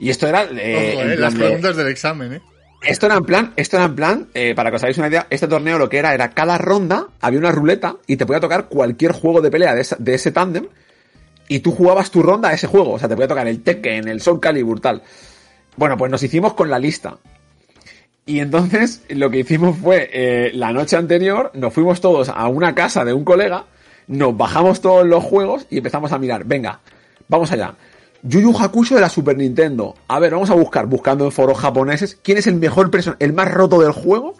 Y 0.00 0.10
esto 0.10 0.26
era... 0.26 0.42
eh, 0.44 0.94
Ojo, 0.96 1.02
eh, 1.10 1.16
las 1.16 1.34
de- 1.34 1.40
preguntas 1.40 1.76
del 1.76 1.86
examen, 1.88 2.32
¿eh? 2.32 2.40
esto 2.82 3.06
era 3.06 3.16
en 3.16 3.24
plan, 3.24 3.52
esto 3.56 3.76
era 3.76 3.84
en 3.84 3.94
plan, 3.94 4.28
eh, 4.34 4.54
para 4.54 4.70
que 4.70 4.76
os 4.76 4.82
hagáis 4.82 4.96
una 4.98 5.08
idea, 5.08 5.26
este 5.30 5.46
torneo 5.46 5.78
lo 5.78 5.88
que 5.90 5.98
era, 5.98 6.14
era 6.14 6.30
cada 6.30 6.56
ronda 6.56 7.08
había 7.20 7.38
una 7.38 7.52
ruleta 7.52 7.96
y 8.06 8.16
te 8.16 8.24
podía 8.24 8.40
tocar 8.40 8.68
cualquier 8.68 9.12
juego 9.12 9.42
de 9.42 9.50
pelea 9.50 9.74
de, 9.74 9.82
esa- 9.82 9.96
de 9.98 10.14
ese 10.14 10.32
tándem 10.32 10.66
y 11.46 11.58
tú 11.60 11.72
jugabas 11.72 12.10
tu 12.10 12.22
ronda 12.22 12.48
a 12.48 12.54
ese 12.54 12.66
juego. 12.66 12.92
O 12.92 12.98
sea, 12.98 13.08
te 13.08 13.14
podía 13.14 13.28
tocar 13.28 13.46
el 13.46 13.62
Tekken, 13.62 14.08
el 14.08 14.20
Soul 14.22 14.40
Calibur, 14.40 14.80
tal. 14.80 15.02
Bueno, 15.76 15.96
pues 15.98 16.10
nos 16.10 16.22
hicimos 16.22 16.54
con 16.54 16.70
la 16.70 16.78
lista. 16.78 17.18
Y 18.24 18.38
entonces 18.40 19.02
lo 19.10 19.30
que 19.30 19.40
hicimos 19.40 19.76
fue, 19.76 20.08
eh, 20.12 20.50
la 20.54 20.72
noche 20.72 20.96
anterior, 20.96 21.50
nos 21.54 21.74
fuimos 21.74 22.00
todos 22.00 22.28
a 22.28 22.46
una 22.48 22.74
casa 22.74 23.04
de 23.04 23.12
un 23.12 23.24
colega, 23.24 23.64
nos 24.06 24.36
bajamos 24.36 24.80
todos 24.80 25.04
los 25.06 25.22
juegos 25.24 25.66
y 25.70 25.78
empezamos 25.78 26.12
a 26.12 26.18
mirar. 26.18 26.44
Venga, 26.44 26.80
vamos 27.28 27.50
allá. 27.52 27.74
Yu 28.22 28.40
Yu 28.40 28.56
Hakusho 28.58 28.94
de 28.94 29.00
la 29.00 29.08
Super 29.08 29.36
Nintendo. 29.36 29.94
A 30.08 30.18
ver, 30.18 30.32
vamos 30.32 30.50
a 30.50 30.54
buscar, 30.54 30.86
buscando 30.86 31.24
en 31.24 31.32
foros 31.32 31.58
japoneses, 31.58 32.18
quién 32.22 32.38
es 32.38 32.46
el 32.46 32.56
mejor 32.56 32.90
person, 32.90 33.16
el 33.18 33.32
más 33.32 33.50
roto 33.50 33.80
del 33.80 33.92
juego 33.92 34.34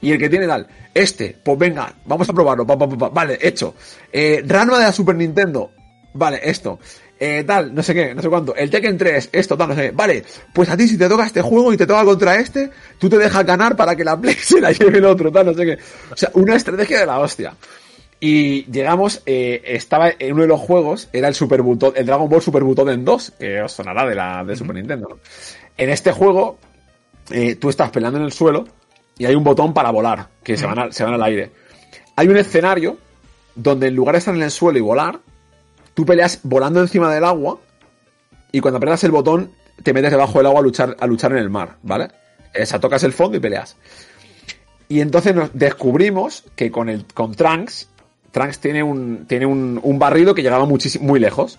y 0.00 0.12
el 0.12 0.18
que 0.18 0.28
tiene 0.28 0.46
tal. 0.46 0.66
Este, 0.92 1.36
pues 1.42 1.58
venga, 1.58 1.94
vamos 2.06 2.28
a 2.28 2.32
probarlo. 2.32 2.66
pa, 2.66 2.78
pa, 2.78 2.88
pa. 2.88 3.08
Vale, 3.08 3.38
hecho. 3.40 3.74
Eh, 4.12 4.42
Ranma 4.46 4.78
de 4.78 4.84
la 4.84 4.92
Super 4.92 5.16
Nintendo. 5.16 5.70
Vale, 6.14 6.40
esto. 6.42 6.78
Eh, 7.18 7.44
tal, 7.46 7.74
no 7.74 7.82
sé 7.82 7.94
qué, 7.94 8.14
no 8.14 8.22
sé 8.22 8.28
cuánto. 8.28 8.54
El 8.54 8.70
Tekken 8.70 8.98
3, 8.98 9.30
esto, 9.32 9.56
tal, 9.56 9.68
no 9.68 9.74
sé 9.74 9.82
qué. 9.82 9.90
Vale, 9.92 10.24
pues 10.52 10.68
a 10.68 10.76
ti 10.76 10.88
si 10.88 10.98
te 10.98 11.08
toca 11.08 11.26
este 11.26 11.42
juego 11.42 11.72
y 11.72 11.76
te 11.76 11.86
toca 11.86 12.04
contra 12.04 12.36
este, 12.36 12.70
tú 12.98 13.08
te 13.08 13.18
dejas 13.18 13.46
ganar 13.46 13.76
para 13.76 13.94
que 13.94 14.04
la 14.04 14.20
Play 14.20 14.34
se 14.40 14.60
la 14.60 14.72
lleve 14.72 14.98
el 14.98 15.04
otro, 15.04 15.30
tal, 15.30 15.46
no 15.46 15.54
sé 15.54 15.64
qué. 15.64 15.78
O 16.10 16.16
sea, 16.16 16.30
una 16.34 16.56
estrategia 16.56 17.00
de 17.00 17.06
la 17.06 17.18
hostia. 17.18 17.54
Y 18.26 18.64
llegamos, 18.72 19.20
eh, 19.26 19.60
estaba 19.66 20.08
en 20.18 20.32
uno 20.32 20.42
de 20.42 20.48
los 20.48 20.58
juegos, 20.60 21.10
era 21.12 21.28
el 21.28 21.34
Super 21.34 21.60
Buto- 21.62 21.92
el 21.94 22.06
Dragon 22.06 22.26
Ball 22.26 22.40
Super 22.40 22.62
Butoden 22.64 23.04
2, 23.04 23.32
que 23.38 23.60
os 23.60 23.70
sonará 23.72 24.06
de 24.08 24.14
la 24.14 24.42
de 24.44 24.56
Super 24.56 24.76
Nintendo. 24.76 25.08
¿no? 25.10 25.18
En 25.76 25.90
este 25.90 26.10
juego, 26.10 26.56
eh, 27.30 27.56
tú 27.56 27.68
estás 27.68 27.90
peleando 27.90 28.18
en 28.18 28.24
el 28.24 28.32
suelo 28.32 28.64
y 29.18 29.26
hay 29.26 29.34
un 29.34 29.44
botón 29.44 29.74
para 29.74 29.90
volar, 29.90 30.28
que 30.42 30.56
se 30.56 30.64
van, 30.64 30.78
al- 30.78 30.92
se 30.94 31.04
van 31.04 31.12
al 31.12 31.22
aire. 31.22 31.50
Hay 32.16 32.28
un 32.28 32.38
escenario 32.38 32.96
donde 33.56 33.88
en 33.88 33.94
lugar 33.94 34.14
de 34.14 34.20
estar 34.20 34.34
en 34.34 34.42
el 34.42 34.50
suelo 34.50 34.78
y 34.78 34.80
volar, 34.80 35.20
tú 35.92 36.06
peleas 36.06 36.40
volando 36.44 36.80
encima 36.80 37.12
del 37.14 37.24
agua 37.24 37.58
y 38.52 38.60
cuando 38.60 38.78
apretas 38.78 39.04
el 39.04 39.10
botón 39.10 39.52
te 39.82 39.92
metes 39.92 40.10
debajo 40.12 40.38
del 40.38 40.46
agua 40.46 40.60
a 40.60 40.62
luchar, 40.62 40.96
a 40.98 41.06
luchar 41.06 41.32
en 41.32 41.38
el 41.38 41.50
mar, 41.50 41.76
¿vale? 41.82 42.08
O 42.58 42.64
sea, 42.64 42.80
tocas 42.80 43.02
el 43.02 43.12
fondo 43.12 43.36
y 43.36 43.40
peleas. 43.40 43.76
Y 44.88 45.00
entonces 45.00 45.34
nos 45.34 45.50
descubrimos 45.52 46.44
que 46.56 46.70
con 46.70 46.88
el 46.88 47.04
con 47.12 47.34
Trunks, 47.34 47.90
Trunks 48.34 48.58
tiene 48.58 48.82
un, 48.82 49.26
tiene 49.26 49.46
un, 49.46 49.80
un 49.82 49.98
barrido 49.98 50.34
que 50.34 50.42
llegaba 50.42 50.66
muy 50.66 51.20
lejos. 51.20 51.58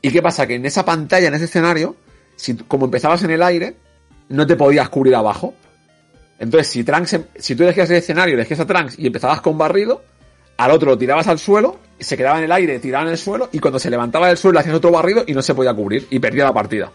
¿Y 0.00 0.10
qué 0.12 0.22
pasa? 0.22 0.46
Que 0.46 0.54
en 0.54 0.64
esa 0.64 0.84
pantalla, 0.84 1.26
en 1.26 1.34
ese 1.34 1.46
escenario, 1.46 1.96
si, 2.36 2.54
como 2.54 2.84
empezabas 2.86 3.24
en 3.24 3.30
el 3.32 3.42
aire, 3.42 3.74
no 4.28 4.46
te 4.46 4.56
podías 4.56 4.88
cubrir 4.88 5.16
abajo. 5.16 5.54
Entonces, 6.38 6.68
si 6.68 6.84
em- 6.86 7.24
si 7.36 7.56
tú 7.56 7.64
elegías 7.64 7.90
el 7.90 7.96
escenario, 7.96 8.34
elegías 8.34 8.60
a 8.60 8.66
Trunks 8.66 8.98
y 8.98 9.08
empezabas 9.08 9.40
con 9.40 9.58
barrido, 9.58 10.02
al 10.56 10.70
otro 10.70 10.90
lo 10.90 10.98
tirabas 10.98 11.26
al 11.26 11.40
suelo, 11.40 11.78
se 11.98 12.16
quedaba 12.16 12.38
en 12.38 12.44
el 12.44 12.52
aire, 12.52 12.78
tiraba 12.78 13.04
en 13.04 13.10
el 13.10 13.18
suelo, 13.18 13.48
y 13.52 13.58
cuando 13.58 13.80
se 13.80 13.90
levantaba 13.90 14.28
del 14.28 14.36
suelo 14.36 14.60
hacías 14.60 14.76
otro 14.76 14.92
barrido 14.92 15.24
y 15.26 15.34
no 15.34 15.42
se 15.42 15.54
podía 15.54 15.74
cubrir, 15.74 16.06
y 16.10 16.20
perdía 16.20 16.44
la 16.44 16.52
partida. 16.52 16.92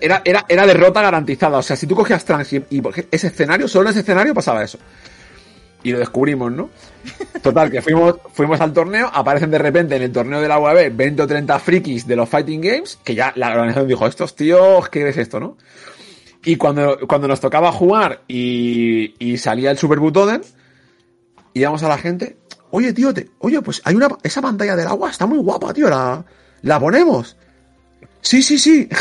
Era, 0.00 0.22
era, 0.24 0.44
era 0.48 0.66
derrota 0.66 1.02
garantizada. 1.02 1.58
O 1.58 1.62
sea, 1.62 1.76
si 1.76 1.86
tú 1.86 1.94
cogías 1.94 2.24
Trunks 2.24 2.52
y, 2.52 2.64
y 2.70 2.82
ese 3.10 3.28
escenario, 3.28 3.68
solo 3.68 3.86
en 3.88 3.92
ese 3.92 4.00
escenario 4.00 4.34
pasaba 4.34 4.62
eso. 4.62 4.78
Y 5.82 5.92
lo 5.92 5.98
descubrimos, 5.98 6.52
¿no? 6.52 6.70
Total, 7.42 7.70
que 7.70 7.80
fuimos, 7.80 8.16
fuimos 8.32 8.60
al 8.60 8.72
torneo, 8.72 9.10
aparecen 9.12 9.50
de 9.50 9.58
repente 9.58 9.96
en 9.96 10.02
el 10.02 10.12
torneo 10.12 10.40
de 10.40 10.48
la 10.48 10.58
UAB 10.58 10.94
20 10.94 11.22
o 11.22 11.26
30 11.26 11.58
frikis 11.58 12.06
de 12.06 12.16
los 12.16 12.28
Fighting 12.28 12.60
Games, 12.60 12.98
que 13.02 13.14
ya 13.14 13.32
la 13.36 13.50
organización 13.50 13.88
dijo, 13.88 14.06
estos 14.06 14.36
tíos, 14.36 14.88
¿qué 14.90 15.08
es 15.08 15.16
esto, 15.16 15.40
no? 15.40 15.56
Y 16.44 16.56
cuando, 16.56 16.98
cuando 17.08 17.28
nos 17.28 17.40
tocaba 17.40 17.72
jugar 17.72 18.22
y, 18.28 19.14
y 19.18 19.38
salía 19.38 19.70
el 19.70 19.78
Super 19.78 19.98
Butoden, 19.98 20.42
íbamos 21.54 21.82
a 21.82 21.88
la 21.88 21.98
gente, 21.98 22.36
oye, 22.70 22.92
tío, 22.92 23.12
te, 23.12 23.30
oye, 23.38 23.60
pues 23.62 23.80
hay 23.84 23.94
una, 23.94 24.08
esa 24.22 24.42
pantalla 24.42 24.76
del 24.76 24.86
agua 24.86 25.10
está 25.10 25.26
muy 25.26 25.38
guapa, 25.38 25.72
tío, 25.72 25.88
la, 25.88 26.24
la 26.62 26.80
ponemos. 26.80 27.36
Sí, 28.20 28.42
sí, 28.42 28.58
sí. 28.58 28.88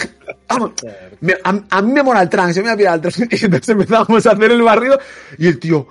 A 0.47 1.81
mí 1.81 1.91
me 1.91 2.03
mola 2.03 2.21
el 2.21 2.29
trans, 2.29 2.55
yo 2.55 2.63
me 2.63 2.69
voy 2.69 2.73
a 2.73 2.77
pillar 2.77 2.95
el 2.95 3.01
trans. 3.01 3.19
Y 3.41 3.45
entonces 3.45 3.69
empezábamos 3.69 4.25
a 4.25 4.31
hacer 4.31 4.51
el 4.51 4.61
barrido 4.61 4.99
y 5.37 5.47
el 5.47 5.59
tío, 5.59 5.87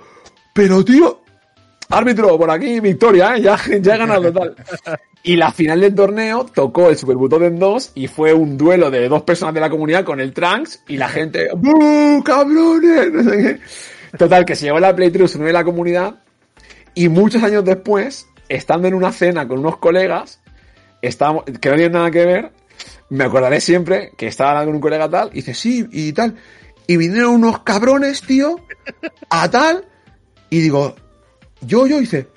pero 0.59 0.83
tío, 0.83 1.21
árbitro, 1.87 2.37
por 2.37 2.51
aquí, 2.51 2.81
victoria, 2.81 3.37
¿eh? 3.37 3.41
ya, 3.43 3.57
ya 3.79 3.95
he 3.95 3.97
ganado 3.97 4.29
tal. 4.33 4.57
Y 5.23 5.37
la 5.37 5.53
final 5.53 5.79
del 5.79 5.95
torneo 5.95 6.45
tocó 6.53 6.89
el 6.89 6.97
Super 6.97 7.15
Butoden 7.15 7.57
2 7.57 7.93
y 7.95 8.07
fue 8.07 8.33
un 8.33 8.57
duelo 8.57 8.91
de 8.91 9.07
dos 9.07 9.21
personas 9.21 9.55
de 9.55 9.61
la 9.61 9.69
comunidad 9.69 10.03
con 10.03 10.19
el 10.19 10.33
Trunks 10.33 10.83
y 10.89 10.97
la 10.97 11.07
gente, 11.07 11.47
¡buh, 11.55 12.21
cabrones! 12.25 13.09
No 13.13 13.23
sé 13.23 13.37
qué. 13.37 14.17
Total, 14.17 14.43
que 14.43 14.57
se 14.57 14.65
llevó 14.65 14.81
la 14.81 14.93
Play 14.93 15.11
3 15.11 15.33
uno 15.35 15.45
de 15.45 15.53
la 15.53 15.63
comunidad 15.63 16.15
y 16.93 17.07
muchos 17.07 17.41
años 17.41 17.63
después, 17.63 18.27
estando 18.49 18.89
en 18.89 18.95
una 18.95 19.13
cena 19.13 19.47
con 19.47 19.59
unos 19.59 19.77
colegas, 19.77 20.41
estábamos, 21.01 21.45
que 21.45 21.69
no 21.69 21.75
tienen 21.75 21.93
nada 21.93 22.11
que 22.11 22.25
ver, 22.25 22.51
me 23.07 23.23
acordaré 23.23 23.61
siempre 23.61 24.11
que 24.17 24.27
estaba 24.27 24.49
hablando 24.49 24.71
con 24.71 24.75
un 24.75 24.81
colega 24.81 25.09
tal, 25.09 25.29
y 25.31 25.35
dice, 25.35 25.53
sí, 25.53 25.87
y 25.89 26.11
tal. 26.11 26.35
Y 26.85 26.97
vinieron 26.97 27.35
unos 27.35 27.59
cabrones, 27.59 28.21
tío, 28.23 28.57
a 29.29 29.49
tal, 29.49 29.85
y 30.49 30.59
digo, 30.59 30.95
yo, 31.61 31.87
yo, 31.87 31.99
dice, 31.99 32.27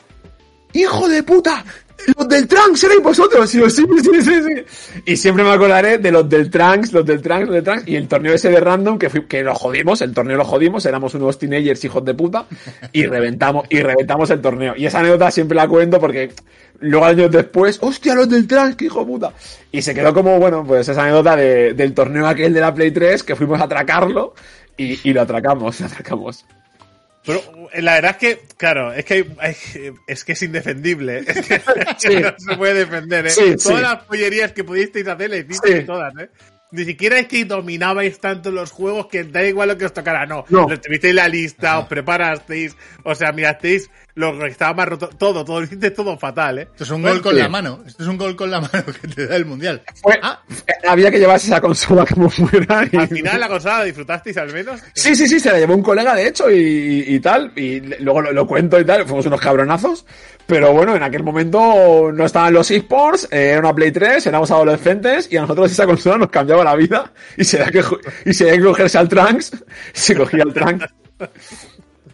hijo 0.72 1.08
de 1.08 1.22
puta, 1.22 1.64
los 2.16 2.28
del 2.28 2.48
Trunks 2.48 2.80
seréis 2.80 3.02
vosotros. 3.02 3.54
Y 3.54 3.60
yo, 3.60 3.70
sí, 3.70 3.84
sí. 4.22 4.64
Y 5.06 5.16
siempre 5.16 5.44
me 5.44 5.50
acordaré 5.50 5.98
de 5.98 6.10
los 6.10 6.28
del 6.28 6.50
Trunks, 6.50 6.92
los 6.92 7.04
del 7.06 7.22
Trunks, 7.22 7.46
los 7.46 7.54
del 7.54 7.64
Trunks. 7.64 7.84
Y 7.86 7.96
el 7.96 8.08
torneo 8.08 8.34
ese 8.34 8.50
de 8.50 8.60
random 8.60 8.98
que, 8.98 9.08
que 9.28 9.42
lo 9.42 9.54
jodimos, 9.54 10.00
el 10.00 10.12
torneo 10.12 10.36
lo 10.36 10.44
jodimos, 10.44 10.84
éramos 10.86 11.14
unos 11.14 11.38
teenagers 11.38 11.84
hijos 11.84 12.04
de 12.04 12.14
puta. 12.14 12.46
Y 12.92 13.06
reventamos, 13.06 13.66
y 13.70 13.80
reventamos 13.80 14.30
el 14.30 14.40
torneo. 14.40 14.74
Y 14.76 14.86
esa 14.86 15.00
anécdota 15.00 15.30
siempre 15.30 15.56
la 15.56 15.68
cuento 15.68 16.00
porque 16.00 16.32
luego 16.80 17.06
años 17.06 17.30
después, 17.30 17.78
hostia, 17.80 18.14
los 18.14 18.28
del 18.28 18.46
Trunks, 18.46 18.76
qué 18.76 18.86
hijo 18.86 19.00
de 19.00 19.06
puta. 19.06 19.32
Y 19.70 19.82
se 19.82 19.94
quedó 19.94 20.12
como, 20.12 20.38
bueno, 20.38 20.64
pues 20.66 20.88
esa 20.88 21.02
anécdota 21.02 21.36
de, 21.36 21.74
del 21.74 21.94
torneo 21.94 22.26
aquel 22.26 22.52
de 22.52 22.60
la 22.60 22.74
Play 22.74 22.90
3 22.90 23.22
que 23.22 23.36
fuimos 23.36 23.60
a 23.60 23.64
atracarlo 23.64 24.34
y 24.76 25.12
lo 25.12 25.20
atracamos, 25.22 25.80
lo 25.80 25.86
atracamos. 25.86 26.44
Pero 27.24 27.40
la 27.74 27.94
verdad 27.94 28.10
es 28.12 28.16
que, 28.16 28.42
claro, 28.56 28.92
es 28.92 29.04
que 29.04 29.14
hay, 29.14 29.34
hay- 29.38 29.56
es 30.08 30.24
que 30.24 30.32
es 30.32 30.42
indefendible. 30.42 31.18
Es 31.26 31.46
que 31.46 31.60
Sí. 31.98 32.16
no 32.16 32.34
se 32.36 32.56
puede 32.56 32.74
defender, 32.74 33.26
¿eh? 33.26 33.30
Sí, 33.30 33.56
Todas 33.56 33.62
sí. 33.78 33.82
las 33.82 34.02
pollerías 34.04 34.52
que 34.52 34.64
pudisteis 34.64 35.06
hacer, 35.06 35.30
las 35.30 35.40
hicisteis 35.40 35.86
todas, 35.86 36.12
¿eh? 36.18 36.28
Ni 36.72 36.84
siquiera 36.86 37.18
es 37.18 37.26
que 37.28 37.44
dominabais 37.44 38.18
tanto 38.18 38.50
los 38.50 38.70
juegos 38.70 39.06
que 39.08 39.24
da 39.24 39.44
igual 39.44 39.68
lo 39.68 39.76
que 39.76 39.84
os 39.84 39.92
tocara, 39.92 40.24
no. 40.24 40.46
No. 40.48 40.66
Lo 40.68 40.80
tuvisteis 40.80 41.14
la 41.14 41.28
lista, 41.28 41.78
os 41.78 41.86
preparasteis, 41.86 42.74
o 43.04 43.14
sea, 43.14 43.30
mirasteis 43.30 43.90
lo 44.14 44.38
que 44.38 44.46
estaba 44.48 44.74
más 44.74 44.88
roto, 44.88 45.08
todo, 45.16 45.44
todo, 45.44 45.62
todo 45.96 46.18
fatal, 46.18 46.58
¿eh? 46.58 46.68
Esto 46.72 46.84
es 46.84 46.90
un 46.90 47.02
gol 47.02 47.22
con 47.22 47.34
sí. 47.34 47.40
la 47.40 47.48
mano. 47.48 47.80
Esto 47.86 48.02
es 48.02 48.08
un 48.08 48.18
gol 48.18 48.36
con 48.36 48.50
la 48.50 48.60
mano 48.60 48.84
que 49.00 49.08
te 49.08 49.26
da 49.26 49.36
el 49.36 49.46
mundial. 49.46 49.82
Fue- 50.02 50.18
Ah, 50.22 50.40
había 50.86 51.10
que 51.10 51.18
llevarse 51.18 51.46
esa 51.46 51.60
consola 51.60 52.04
como 52.06 52.28
fuera. 52.28 52.84
y- 52.92 52.96
Al 52.96 53.08
final 53.08 53.40
la 53.40 53.48
consola 53.48 53.78
la 53.78 53.84
disfrutasteis 53.84 54.36
al 54.36 54.52
menos. 54.52 54.80
Sí, 54.94 55.16
sí, 55.16 55.26
sí, 55.26 55.40
se 55.40 55.50
la 55.50 55.58
llevó 55.58 55.74
un 55.74 55.82
colega, 55.82 56.14
de 56.14 56.28
hecho, 56.28 56.50
y, 56.50 57.04
y 57.08 57.20
tal. 57.20 57.52
Y 57.56 57.80
luego 58.02 58.20
lo, 58.22 58.32
lo 58.32 58.46
cuento 58.46 58.78
y 58.78 58.84
tal. 58.84 59.04
Fuimos 59.06 59.24
unos 59.26 59.40
cabronazos. 59.40 60.04
Pero 60.46 60.72
bueno, 60.72 60.94
en 60.96 61.02
aquel 61.04 61.22
momento 61.22 62.10
no 62.12 62.24
estaban 62.26 62.52
los 62.52 62.70
esports, 62.70 63.28
eh, 63.30 63.50
era 63.50 63.60
una 63.60 63.72
Play 63.74 63.92
3, 63.92 64.26
éramos 64.26 64.50
adolescentes 64.50 65.28
y 65.30 65.36
a 65.36 65.42
nosotros 65.42 65.70
esa 65.70 65.86
consola 65.86 66.18
nos 66.18 66.30
cambiaba 66.30 66.64
la 66.64 66.74
vida. 66.74 67.12
Y 67.36 67.44
se 67.44 67.58
que, 67.70 67.82
ju- 67.82 68.00
y 68.26 68.34
se 68.34 68.46
que 68.50 68.60
cogerse 68.60 68.98
al 68.98 69.08
Trunks, 69.08 69.52
se 69.92 70.14
cogía 70.16 70.42
el 70.42 70.52
Trunks. 70.52 70.84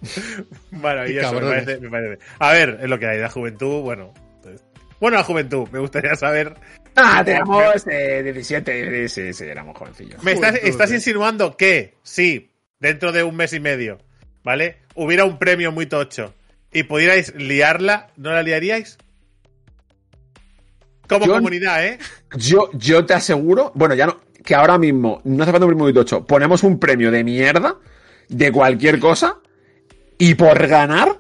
Maravilloso, 0.71 1.35
me 1.35 1.41
parece, 1.41 1.79
me 1.81 1.91
parece. 1.91 2.19
A 2.39 2.53
ver, 2.53 2.79
es 2.83 2.89
lo 2.89 2.99
que 2.99 3.07
hay, 3.07 3.19
la 3.19 3.31
juventud, 3.31 3.83
bueno. 3.83 4.13
pues- 4.43 4.63
Bueno, 5.01 5.17
la 5.17 5.25
juventud, 5.25 5.69
me 5.73 5.79
gustaría 5.79 6.15
saber. 6.17 6.55
Ah, 6.97 7.23
teníamos 7.25 7.87
eh, 7.87 8.23
17, 8.25 9.09
sí, 9.09 9.33
sí, 9.33 9.45
éramos 9.45 9.77
jovencillos. 9.79 10.23
Me 10.25 10.33
estás, 10.33 10.51
Juventud, 10.51 10.69
estás 10.69 10.91
eh. 10.91 10.95
insinuando 10.97 11.57
que, 11.57 11.95
sí, 12.03 12.51
dentro 12.81 13.13
de 13.13 13.23
un 13.23 13.37
mes 13.37 13.53
y 13.53 13.61
medio, 13.61 13.99
¿vale? 14.43 14.79
Hubiera 14.97 15.25
un 15.25 15.39
premio 15.39 15.71
muy 15.71 15.87
tocho 15.87 16.35
y 16.73 16.83
pudierais 16.83 17.35
liarla, 17.37 18.09
¿no 18.17 18.33
la 18.33 18.43
liaríais? 18.43 18.99
Como 21.09 21.27
Yo- 21.27 21.33
comunidad, 21.35 21.87
¿eh? 21.87 21.99
Yo, 22.37 22.71
yo 22.75 23.07
te 23.07 23.15
aseguro, 23.15 23.73
bueno, 23.75 23.95
ya 23.95 24.07
no, 24.07 24.21
que 24.45 24.55
ahora 24.55 24.77
mismo, 24.77 25.21
no 25.25 25.43
hace 25.43 25.53
falta 25.53 25.65
un 25.67 25.71
premio 25.71 25.85
muy 25.85 25.95
tocho, 25.95 26.27
ponemos 26.27 26.63
un 26.63 26.79
premio 26.79 27.11
de 27.11 27.25
mierda, 27.25 27.77
de 28.29 28.53
cualquier 28.53 28.99
cosa, 28.99 29.39
y 30.19 30.35
por 30.35 30.67
ganar, 30.67 31.17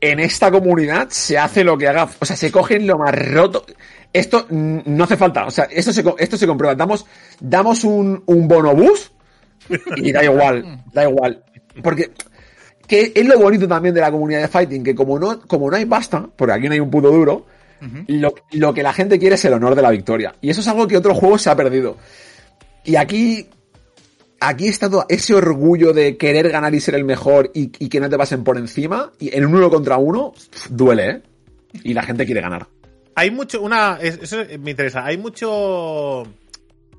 en 0.00 0.20
esta 0.20 0.50
comunidad 0.50 1.08
se 1.10 1.38
hace 1.38 1.64
lo 1.64 1.78
que 1.78 1.88
haga, 1.88 2.08
o 2.18 2.24
sea, 2.24 2.36
se 2.36 2.52
cogen 2.52 2.86
lo 2.86 2.98
más 2.98 3.14
roto. 3.14 3.64
Esto 4.12 4.46
no 4.50 5.04
hace 5.04 5.16
falta, 5.16 5.46
o 5.46 5.50
sea, 5.50 5.64
esto 5.64 5.92
se, 5.92 6.04
esto 6.18 6.36
se 6.36 6.46
comprueba. 6.46 6.74
Damos, 6.74 7.06
damos 7.40 7.84
un, 7.84 8.22
un 8.26 8.46
bonobús 8.46 9.12
y 9.96 10.12
da 10.12 10.22
igual, 10.22 10.84
da 10.92 11.04
igual. 11.04 11.42
Porque 11.82 12.12
que 12.86 13.12
es 13.14 13.26
lo 13.26 13.38
bonito 13.38 13.66
también 13.66 13.94
de 13.94 14.00
la 14.00 14.10
comunidad 14.10 14.42
de 14.42 14.48
fighting, 14.48 14.84
que 14.84 14.94
como 14.94 15.18
no, 15.18 15.40
como 15.40 15.70
no 15.70 15.76
hay 15.76 15.86
pasta, 15.86 16.28
porque 16.36 16.52
aquí 16.52 16.66
no 16.66 16.74
hay 16.74 16.80
un 16.80 16.90
puto 16.90 17.10
duro, 17.10 17.46
lo, 18.06 18.34
lo 18.52 18.72
que 18.74 18.82
la 18.82 18.92
gente 18.92 19.18
quiere 19.18 19.34
es 19.34 19.44
el 19.44 19.52
honor 19.52 19.74
de 19.74 19.82
la 19.82 19.90
victoria. 19.90 20.34
Y 20.40 20.50
eso 20.50 20.60
es 20.60 20.68
algo 20.68 20.86
que 20.86 20.96
otros 20.96 21.18
juegos 21.18 21.42
se 21.42 21.50
ha 21.50 21.56
perdido. 21.56 21.96
Y 22.84 22.96
aquí, 22.96 23.48
aquí 24.48 24.68
está 24.68 24.88
todo 24.90 25.06
ese 25.08 25.34
orgullo 25.34 25.92
de 25.92 26.16
querer 26.16 26.48
ganar 26.50 26.74
y 26.74 26.80
ser 26.80 26.94
el 26.94 27.04
mejor 27.04 27.50
y, 27.54 27.72
y 27.78 27.88
que 27.88 28.00
no 28.00 28.08
te 28.08 28.16
pasen 28.18 28.44
por 28.44 28.58
encima. 28.58 29.12
Y 29.18 29.36
en 29.36 29.46
un 29.46 29.54
uno 29.54 29.70
contra 29.70 29.96
uno, 29.96 30.32
duele, 30.70 31.08
¿eh? 31.10 31.22
Y 31.82 31.94
la 31.94 32.02
gente 32.02 32.24
quiere 32.26 32.40
ganar. 32.40 32.66
Hay 33.16 33.30
mucho, 33.30 33.60
una, 33.62 33.98
es- 34.00 34.18
eso 34.22 34.38
me 34.60 34.70
interesa, 34.72 35.04
hay 35.04 35.18
mucho, 35.18 36.24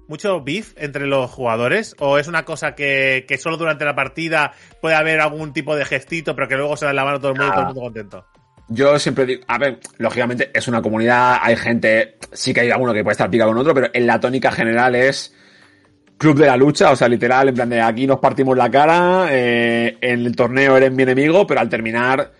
mucho 0.07 0.41
beef 0.43 0.73
entre 0.77 1.07
los 1.07 1.29
jugadores 1.31 1.95
o 1.99 2.17
es 2.17 2.27
una 2.27 2.45
cosa 2.45 2.75
que, 2.75 3.25
que 3.27 3.37
solo 3.37 3.57
durante 3.57 3.85
la 3.85 3.95
partida 3.95 4.53
puede 4.81 4.95
haber 4.95 5.19
algún 5.19 5.51
tipo 5.53 5.75
de 5.75 5.83
gestito 5.85 6.35
pero 6.35 6.47
que 6.47 6.55
luego 6.55 6.77
se 6.77 6.85
da 6.85 6.93
la 6.93 7.03
mano 7.05 7.19
todo 7.19 7.31
el 7.31 7.37
mundo 7.37 7.47
y 7.47 7.51
todo 7.51 7.61
el 7.61 7.65
mundo 7.67 7.81
contento. 7.81 8.25
Yo 8.67 8.97
siempre 8.97 9.25
digo, 9.25 9.43
a 9.47 9.57
ver, 9.59 9.79
lógicamente 9.97 10.49
es 10.53 10.67
una 10.67 10.81
comunidad, 10.81 11.37
hay 11.41 11.55
gente, 11.55 12.17
sí 12.31 12.51
que 12.53 12.61
hay 12.61 12.71
alguno 12.71 12.93
que 12.93 13.03
puede 13.03 13.11
estar 13.13 13.29
pica 13.29 13.45
con 13.45 13.57
otro, 13.57 13.73
pero 13.75 13.89
en 13.93 14.07
la 14.07 14.19
tónica 14.19 14.51
general 14.51 14.95
es 14.95 15.35
club 16.17 16.37
de 16.37 16.47
la 16.47 16.57
lucha, 16.57 16.91
o 16.91 16.95
sea, 16.95 17.07
literal, 17.07 17.49
en 17.49 17.55
plan 17.55 17.69
de 17.69 17.81
aquí 17.81 18.07
nos 18.07 18.19
partimos 18.19 18.57
la 18.57 18.69
cara, 18.69 19.27
eh, 19.31 19.97
en 20.01 20.25
el 20.25 20.35
torneo 20.35 20.77
eres 20.77 20.91
mi 20.91 21.03
enemigo, 21.03 21.45
pero 21.45 21.59
al 21.59 21.69
terminar, 21.69 22.31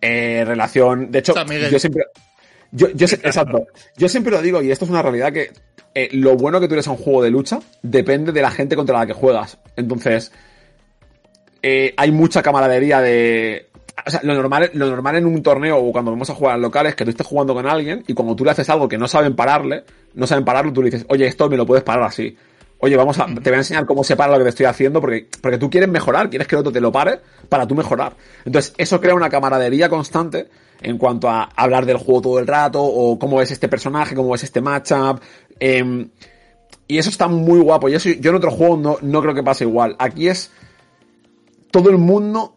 eh, 0.00 0.44
relación, 0.46 1.10
de 1.10 1.20
hecho, 1.20 1.34
yo 1.70 1.78
siempre, 1.78 2.04
yo, 2.70 2.88
yo 2.90 3.06
exacto, 3.06 3.66
yo 3.96 4.08
siempre 4.08 4.32
lo 4.32 4.42
digo, 4.42 4.62
y 4.62 4.70
esto 4.70 4.84
es 4.84 4.90
una 4.90 5.02
realidad 5.02 5.32
que 5.32 5.50
eh, 5.94 6.08
lo 6.12 6.36
bueno 6.36 6.60
que 6.60 6.66
tú 6.66 6.74
eres 6.74 6.88
a 6.88 6.90
un 6.90 6.96
juego 6.96 7.22
de 7.22 7.30
lucha 7.30 7.60
depende 7.82 8.32
de 8.32 8.42
la 8.42 8.50
gente 8.50 8.74
contra 8.74 8.98
la 8.98 9.06
que 9.06 9.12
juegas. 9.12 9.58
Entonces, 9.76 10.32
eh, 11.62 11.94
hay 11.96 12.10
mucha 12.10 12.42
camaradería 12.42 13.00
de. 13.00 13.68
O 14.04 14.10
sea, 14.10 14.20
lo 14.24 14.34
normal, 14.34 14.70
lo 14.74 14.90
normal 14.90 15.16
en 15.16 15.26
un 15.26 15.40
torneo 15.40 15.78
o 15.78 15.92
cuando 15.92 16.10
vamos 16.10 16.28
a 16.28 16.34
jugar 16.34 16.56
en 16.56 16.62
locales 16.62 16.90
es 16.90 16.96
que 16.96 17.04
tú 17.04 17.10
estés 17.10 17.26
jugando 17.26 17.54
con 17.54 17.66
alguien 17.66 18.02
y 18.08 18.12
cuando 18.12 18.34
tú 18.34 18.44
le 18.44 18.50
haces 18.50 18.68
algo 18.68 18.88
que 18.88 18.98
no 18.98 19.06
saben 19.06 19.36
pararle, 19.36 19.84
no 20.14 20.26
saben 20.26 20.44
pararlo, 20.44 20.72
tú 20.72 20.82
le 20.82 20.90
dices, 20.90 21.06
oye, 21.08 21.28
esto 21.28 21.48
me 21.48 21.56
lo 21.56 21.64
puedes 21.64 21.84
parar 21.84 22.04
así. 22.04 22.36
Oye, 22.84 22.96
vamos 22.96 23.18
a, 23.18 23.24
te 23.24 23.48
voy 23.48 23.54
a 23.54 23.56
enseñar 23.56 23.86
cómo 23.86 24.04
se 24.04 24.14
para 24.14 24.32
lo 24.32 24.36
que 24.36 24.44
te 24.44 24.50
estoy 24.50 24.66
haciendo 24.66 25.00
porque, 25.00 25.26
porque 25.40 25.56
tú 25.56 25.70
quieres 25.70 25.88
mejorar, 25.88 26.28
quieres 26.28 26.46
que 26.46 26.54
el 26.54 26.60
otro 26.60 26.70
te 26.70 26.82
lo 26.82 26.92
pare 26.92 27.18
para 27.48 27.66
tú 27.66 27.74
mejorar. 27.74 28.14
Entonces, 28.44 28.74
eso 28.76 29.00
crea 29.00 29.14
una 29.14 29.30
camaradería 29.30 29.88
constante 29.88 30.48
en 30.82 30.98
cuanto 30.98 31.30
a 31.30 31.44
hablar 31.56 31.86
del 31.86 31.96
juego 31.96 32.20
todo 32.20 32.38
el 32.38 32.46
rato 32.46 32.82
o 32.82 33.18
cómo 33.18 33.40
es 33.40 33.50
este 33.50 33.68
personaje, 33.68 34.14
cómo 34.14 34.34
es 34.34 34.44
este 34.44 34.60
matchup. 34.60 35.18
em, 35.58 36.10
y 36.86 36.98
eso 36.98 37.08
está 37.08 37.26
muy 37.26 37.58
guapo. 37.60 37.88
Y 37.88 37.98
yo 37.98 38.30
en 38.30 38.36
otro 38.36 38.50
juego 38.50 38.76
no, 38.76 38.98
no 39.00 39.22
creo 39.22 39.34
que 39.34 39.42
pase 39.42 39.64
igual. 39.64 39.96
Aquí 39.98 40.28
es 40.28 40.50
todo 41.70 41.88
el 41.88 41.96
mundo 41.96 42.54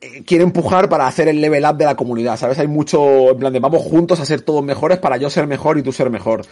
eh, 0.00 0.22
quiere 0.24 0.42
empujar 0.42 0.88
para 0.88 1.06
hacer 1.06 1.28
el 1.28 1.38
level 1.38 1.66
up 1.66 1.76
de 1.76 1.84
la 1.84 1.96
comunidad, 1.96 2.38
¿sabes? 2.38 2.58
Hay 2.58 2.66
mucho, 2.66 3.30
en 3.30 3.38
plan 3.38 3.52
de 3.52 3.60
vamos 3.60 3.82
juntos 3.82 4.20
a 4.20 4.24
ser 4.24 4.40
todos 4.40 4.64
mejores 4.64 4.98
para 4.98 5.18
yo 5.18 5.28
ser 5.28 5.46
mejor 5.46 5.76
y 5.76 5.82
tú 5.82 5.92
ser 5.92 6.08
mejor. 6.08 6.46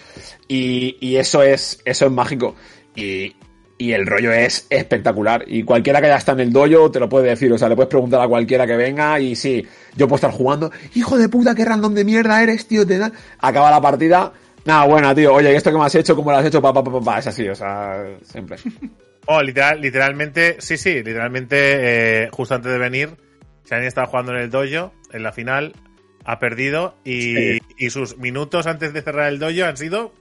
Y, 0.46 0.98
y 1.00 1.16
eso 1.16 1.42
es, 1.42 1.80
eso 1.86 2.04
es 2.04 2.12
mágico. 2.12 2.54
Y, 2.94 3.34
y 3.78 3.92
el 3.92 4.06
rollo 4.06 4.32
es 4.32 4.66
espectacular. 4.70 5.44
Y 5.46 5.62
cualquiera 5.64 6.00
que 6.00 6.06
haya 6.06 6.16
estado 6.16 6.40
en 6.40 6.48
el 6.48 6.52
dojo 6.52 6.90
te 6.90 7.00
lo 7.00 7.08
puede 7.08 7.28
decir. 7.28 7.52
O 7.52 7.58
sea, 7.58 7.68
le 7.68 7.74
puedes 7.76 7.88
preguntar 7.90 8.20
a 8.20 8.28
cualquiera 8.28 8.66
que 8.66 8.76
venga 8.76 9.18
y 9.20 9.34
sí, 9.36 9.66
yo 9.96 10.06
puedo 10.06 10.16
estar 10.16 10.30
jugando. 10.30 10.70
Hijo 10.94 11.18
de 11.18 11.28
puta, 11.28 11.54
qué 11.54 11.64
random 11.64 11.94
de 11.94 12.04
mierda 12.04 12.42
eres, 12.42 12.66
tío. 12.66 12.86
Te 12.86 12.98
da-". 12.98 13.12
Acaba 13.40 13.70
la 13.70 13.80
partida. 13.80 14.32
Nada, 14.64 14.86
buena, 14.86 15.14
tío. 15.14 15.34
Oye, 15.34 15.52
¿y 15.52 15.56
esto 15.56 15.70
que 15.70 15.76
me 15.78 15.84
has 15.84 15.94
hecho? 15.94 16.16
¿Cómo 16.16 16.30
lo 16.30 16.38
has 16.38 16.46
hecho? 16.46 16.62
Pa, 16.62 16.72
pa, 16.72 16.82
pa, 16.82 17.00
pa. 17.00 17.18
Es 17.18 17.26
así, 17.26 17.46
o 17.48 17.54
sea, 17.54 18.04
siempre. 18.22 18.56
Oh, 19.26 19.40
literal, 19.42 19.80
literalmente, 19.80 20.56
sí, 20.58 20.76
sí, 20.76 20.96
literalmente, 20.96 21.56
eh, 22.24 22.28
justo 22.30 22.56
antes 22.56 22.70
de 22.70 22.76
venir, 22.76 23.08
se 23.64 23.74
han 23.74 23.82
estado 23.82 24.06
jugando 24.08 24.32
en 24.32 24.38
el 24.42 24.50
dojo, 24.50 24.92
en 25.14 25.22
la 25.22 25.32
final, 25.32 25.72
ha 26.26 26.38
perdido 26.38 26.98
y, 27.04 27.34
Sí. 27.34 27.58
y 27.78 27.88
sus 27.88 28.18
minutos 28.18 28.66
antes 28.66 28.92
de 28.92 29.00
cerrar 29.00 29.32
el 29.32 29.38
dojo 29.38 29.64
han 29.64 29.78
sido 29.78 30.12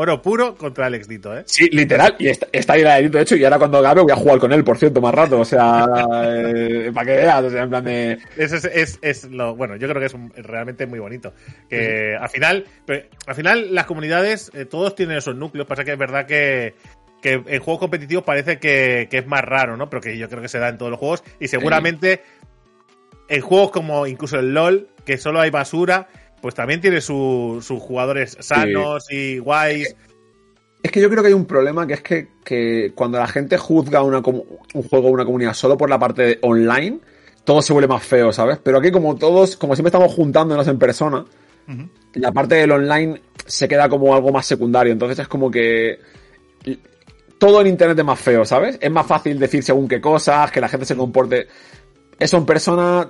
oro 0.00 0.22
puro 0.22 0.54
contra 0.54 0.86
Alex 0.86 1.08
Dito, 1.08 1.36
¿eh? 1.36 1.42
Sí, 1.46 1.68
literal. 1.72 2.14
Y 2.20 2.28
está, 2.28 2.46
está 2.52 2.74
ahí 2.74 2.82
la 2.82 3.00
de 3.00 3.20
hecho, 3.20 3.34
y 3.34 3.42
ahora 3.42 3.58
cuando 3.58 3.78
acabe 3.78 4.02
voy 4.02 4.12
a 4.12 4.16
jugar 4.16 4.38
con 4.38 4.52
él, 4.52 4.62
por 4.62 4.78
cierto, 4.78 5.00
más 5.00 5.12
rato. 5.12 5.40
O 5.40 5.44
sea, 5.44 5.86
eh, 6.24 6.92
para 6.94 7.04
que 7.06 7.16
veas, 7.16 7.42
o 7.42 7.50
sea, 7.50 7.62
en 7.64 7.68
plan 7.68 7.84
de. 7.84 8.18
Eso 8.36 8.56
es, 8.56 8.64
es, 8.66 8.98
es 9.02 9.24
lo 9.24 9.56
bueno, 9.56 9.74
yo 9.74 9.88
creo 9.88 9.98
que 10.00 10.06
es 10.06 10.14
un- 10.14 10.32
realmente 10.36 10.86
muy 10.86 11.00
bonito. 11.00 11.32
Que 11.68 12.16
al 12.16 12.28
final, 12.28 12.64
al 13.26 13.34
final 13.34 13.74
las 13.74 13.86
comunidades, 13.86 14.52
eh, 14.54 14.66
todos 14.66 14.94
tienen 14.94 15.16
esos 15.18 15.34
núcleos. 15.34 15.66
Pasa 15.66 15.84
que 15.84 15.92
es 15.92 15.98
verdad 15.98 16.26
que, 16.26 16.74
que 17.20 17.32
en 17.44 17.60
juegos 17.60 17.80
competitivos 17.80 18.22
parece 18.22 18.58
que, 18.60 19.08
que 19.10 19.18
es 19.18 19.26
más 19.26 19.42
raro, 19.44 19.76
¿no? 19.76 19.90
Pero 19.90 20.00
que 20.00 20.16
yo 20.16 20.28
creo 20.28 20.42
que 20.42 20.48
se 20.48 20.60
da 20.60 20.68
en 20.68 20.78
todos 20.78 20.90
los 20.92 21.00
juegos. 21.00 21.24
Y 21.40 21.48
seguramente 21.48 22.22
en 23.28 23.40
juegos 23.40 23.72
como 23.72 24.06
incluso 24.06 24.38
el 24.38 24.54
LOL, 24.54 24.88
que 25.04 25.18
solo 25.18 25.40
hay 25.40 25.50
basura, 25.50 26.06
pues 26.40 26.54
también 26.54 26.80
tiene 26.80 27.00
su- 27.00 27.58
sus 27.62 27.80
jugadores 27.80 28.36
sanos 28.40 29.10
y 29.10 29.38
guays. 29.38 29.94
Es 30.82 30.92
que 30.92 31.00
yo 31.00 31.10
creo 31.10 31.22
que 31.22 31.28
hay 31.28 31.34
un 31.34 31.46
problema 31.46 31.86
que 31.86 31.94
es 31.94 32.02
que, 32.02 32.28
que 32.44 32.92
cuando 32.94 33.18
la 33.18 33.26
gente 33.26 33.58
juzga 33.58 34.02
una, 34.02 34.18
un 34.18 34.82
juego 34.88 35.08
o 35.08 35.10
una 35.10 35.24
comunidad 35.24 35.54
solo 35.54 35.76
por 35.76 35.90
la 35.90 35.98
parte 35.98 36.22
de 36.22 36.38
online, 36.42 37.00
todo 37.44 37.60
se 37.62 37.72
vuelve 37.72 37.88
más 37.88 38.04
feo, 38.04 38.32
¿sabes? 38.32 38.58
Pero 38.62 38.78
aquí 38.78 38.90
como 38.92 39.16
todos, 39.16 39.56
como 39.56 39.74
siempre 39.74 39.88
estamos 39.88 40.12
juntándonos 40.14 40.68
en 40.68 40.78
persona, 40.78 41.24
la 42.14 42.32
parte 42.32 42.54
del 42.54 42.70
online 42.72 43.20
se 43.44 43.66
queda 43.68 43.88
como 43.88 44.14
algo 44.14 44.30
más 44.32 44.46
secundario. 44.46 44.92
Entonces 44.92 45.18
es 45.18 45.28
como 45.28 45.50
que 45.50 45.98
todo 47.38 47.60
en 47.60 47.66
internet 47.68 47.98
es 47.98 48.04
más 48.04 48.18
feo, 48.20 48.44
¿sabes? 48.44 48.78
Es 48.80 48.90
más 48.90 49.06
fácil 49.06 49.38
decir 49.38 49.62
según 49.62 49.86
qué 49.88 50.00
cosas, 50.00 50.50
que 50.50 50.60
la 50.60 50.68
gente 50.68 50.86
se 50.86 50.96
comporte. 50.96 51.46
Eso 52.18 52.36
en 52.36 52.46
persona 52.46 53.08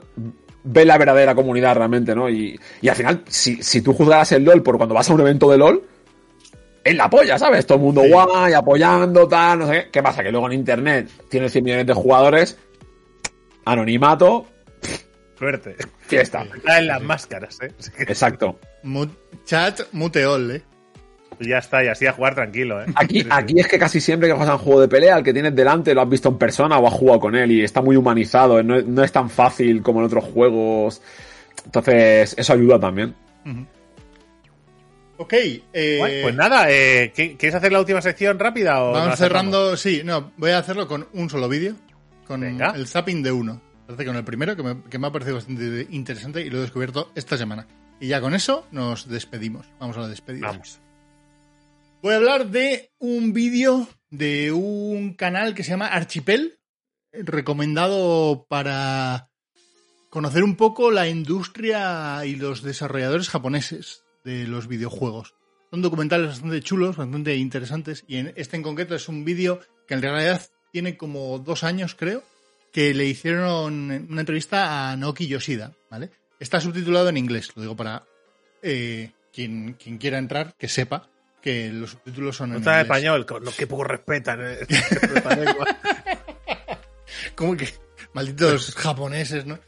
ve 0.71 0.85
la 0.85 0.99
verdadera 0.99 1.35
comunidad 1.35 1.77
realmente, 1.77 2.15
¿no? 2.15 2.29
Y, 2.29 2.59
y 2.83 2.89
al 2.89 2.97
final, 2.97 3.23
si, 3.27 3.63
si 3.63 3.81
tú 3.81 3.95
juzgaras 3.95 4.33
el 4.33 4.45
LOL 4.45 4.63
por 4.63 4.77
cuando 4.77 4.95
vas 4.95 5.09
a 5.09 5.15
un 5.15 5.21
evento 5.21 5.51
de 5.51 5.59
LOL, 5.59 5.83
es 6.85 6.95
la 6.95 7.09
polla, 7.09 7.39
¿sabes? 7.39 7.67
Todo 7.67 7.79
el 7.79 7.85
mundo 7.85 8.03
guay, 8.03 8.53
apoyando, 8.53 9.27
tal, 9.27 9.61
no 9.61 9.67
sé 9.67 9.73
qué. 9.85 9.91
¿Qué 9.91 10.03
pasa? 10.03 10.23
Que 10.23 10.31
luego 10.31 10.47
en 10.47 10.53
internet 10.53 11.11
tienes 11.29 11.53
100 11.53 11.65
millones 11.65 11.87
de 11.87 11.95
jugadores, 11.95 12.59
anonimato, 13.65 14.47
Suerte. 15.39 15.77
fiesta. 16.01 16.47
Está 16.55 16.79
en 16.79 16.87
las 16.89 17.03
máscaras, 17.03 17.59
¿eh? 17.63 17.73
Exacto. 17.99 18.59
Chat 19.45 19.81
muteol, 19.93 20.51
¿eh? 20.51 20.63
Y 21.41 21.49
ya 21.49 21.59
está, 21.59 21.85
y 21.85 21.89
así 21.89 22.07
a 22.07 22.13
jugar 22.13 22.35
tranquilo, 22.35 22.83
¿eh? 22.83 22.87
Aquí, 22.95 23.25
aquí 23.31 23.61
es 23.61 23.69
que 23.69 23.79
casi 23.79 24.01
siempre 24.01 24.29
que 24.29 24.35
juegas 24.35 24.51
a 24.51 24.57
un 24.57 24.61
juego 24.63 24.81
de 24.81 24.89
pelea, 24.89 25.17
el 25.19 25.23
que 25.25 25.33
tienes 25.33 25.55
delante 25.55 25.95
lo 25.95 26.03
has 26.03 26.09
visto 26.09 26.29
en 26.29 26.39
persona 26.39 26.79
o 26.79 26.87
has 26.87 26.95
jugado 26.95 27.21
con 27.21 27.35
él 27.37 27.53
y 27.53 27.63
está 27.63 27.81
muy 27.81 27.97
humanizado, 27.97 28.63
no, 28.63 28.81
no 28.83 29.03
es 29.05 29.13
tan 29.13 29.31
fácil 29.31 29.83
como 29.83 30.01
en 30.01 30.07
otros 30.07 30.25
juegos. 30.25 31.01
Entonces, 31.65 32.35
eso 32.39 32.53
ayuda 32.53 32.81
también. 32.81 33.15
Ok, 35.21 35.33
eh, 35.73 35.97
Guay, 35.99 36.23
pues 36.23 36.35
nada, 36.37 36.71
eh, 36.71 37.13
¿qué- 37.15 37.37
¿quieres 37.37 37.55
hacer 37.57 37.73
la 37.73 37.81
última 37.81 38.01
sección 38.01 38.39
rápida 38.39 38.83
o 38.85 38.93
vamos 38.93 39.19
cerrando. 39.19 39.77
Sí, 39.77 40.03
no, 40.05 40.31
voy 40.37 40.51
a 40.53 40.59
hacerlo 40.59 40.87
con 40.87 41.09
un 41.13 41.29
solo 41.29 41.49
vídeo, 41.49 41.75
con 42.27 42.41
Venga. 42.41 42.73
el 42.77 42.87
zapping 42.87 43.23
de 43.23 43.33
uno. 43.33 43.61
Parece 43.87 44.05
con 44.05 44.17
el 44.17 44.25
primero, 44.25 44.55
que 44.55 44.63
me, 44.63 44.77
que 44.89 44.99
me 44.99 45.07
ha 45.09 45.13
parecido 45.13 45.37
bastante 45.37 45.87
interesante 45.91 46.43
y 46.43 46.51
lo 46.51 46.59
he 46.59 46.61
descubierto 46.61 47.11
esta 47.17 47.37
semana. 47.37 47.67
Y 48.01 48.09
ya 48.09 48.21
con 48.21 48.33
eso 48.35 48.67
nos 48.71 49.09
despedimos. 49.09 49.67
Vamos 49.81 49.97
a 49.97 50.01
la 50.01 50.09
despedida. 50.09 50.49
Vamos. 50.49 50.79
Voy 52.01 52.13
a 52.13 52.17
hablar 52.19 52.51
de 52.51 52.93
un 52.99 53.33
vídeo 53.33 53.89
de 54.11 54.53
un 54.53 55.15
canal 55.15 55.57
que 55.57 55.65
se 55.65 55.71
llama 55.71 55.89
Archipel, 55.89 56.61
recomendado 57.13 58.47
para 58.49 59.31
conocer 60.09 60.45
un 60.45 60.55
poco 60.55 60.93
la 60.93 61.09
industria 61.09 62.25
y 62.25 62.37
los 62.37 62.63
desarrolladores 62.63 63.29
japoneses 63.29 64.05
de 64.25 64.47
los 64.47 64.69
videojuegos. 64.69 65.35
Son 65.73 65.83
documentales 65.83 66.29
bastante 66.29 66.61
chulos, 66.61 66.97
bastante 66.97 67.35
interesantes, 67.35 68.05
y 68.07 68.19
en 68.19 68.33
este 68.37 68.57
en 68.57 68.63
concreto 68.63 68.95
es 68.95 69.09
un 69.09 69.25
vídeo 69.25 69.59
que 69.89 69.95
en 69.95 70.03
realidad 70.03 70.41
tiene 70.71 70.97
como 70.97 71.41
dos 71.41 71.65
años, 71.65 71.97
creo, 71.97 72.23
que 72.73 72.95
le 72.95 73.07
hicieron 73.07 73.91
una 74.09 74.21
entrevista 74.21 74.93
a 74.93 74.97
Naoki 74.97 75.27
Yoshida, 75.27 75.73
¿vale? 75.91 76.11
Está 76.39 76.61
subtitulado 76.61 77.09
en 77.09 77.17
inglés, 77.17 77.51
lo 77.57 77.63
digo 77.63 77.75
para 77.75 78.07
eh, 78.63 79.11
quien, 79.33 79.73
quien 79.73 79.99
quiera 79.99 80.19
entrar, 80.19 80.55
que 80.57 80.69
sepa 80.69 81.11
que 81.49 81.73
los 81.73 81.93
subtítulos 81.93 82.37
son 82.37 82.51
No 82.51 82.57
en 82.57 82.61
está 82.61 82.75
en 82.75 82.81
español, 82.83 83.25
con 83.25 83.43
lo 83.43 83.51
que 83.53 83.67
poco 83.67 83.85
respetan. 83.85 84.39
eh. 84.43 84.67
Como 87.35 87.57
que 87.57 87.73
malditos 88.13 88.75
japoneses, 88.77 89.47
¿no? 89.47 89.59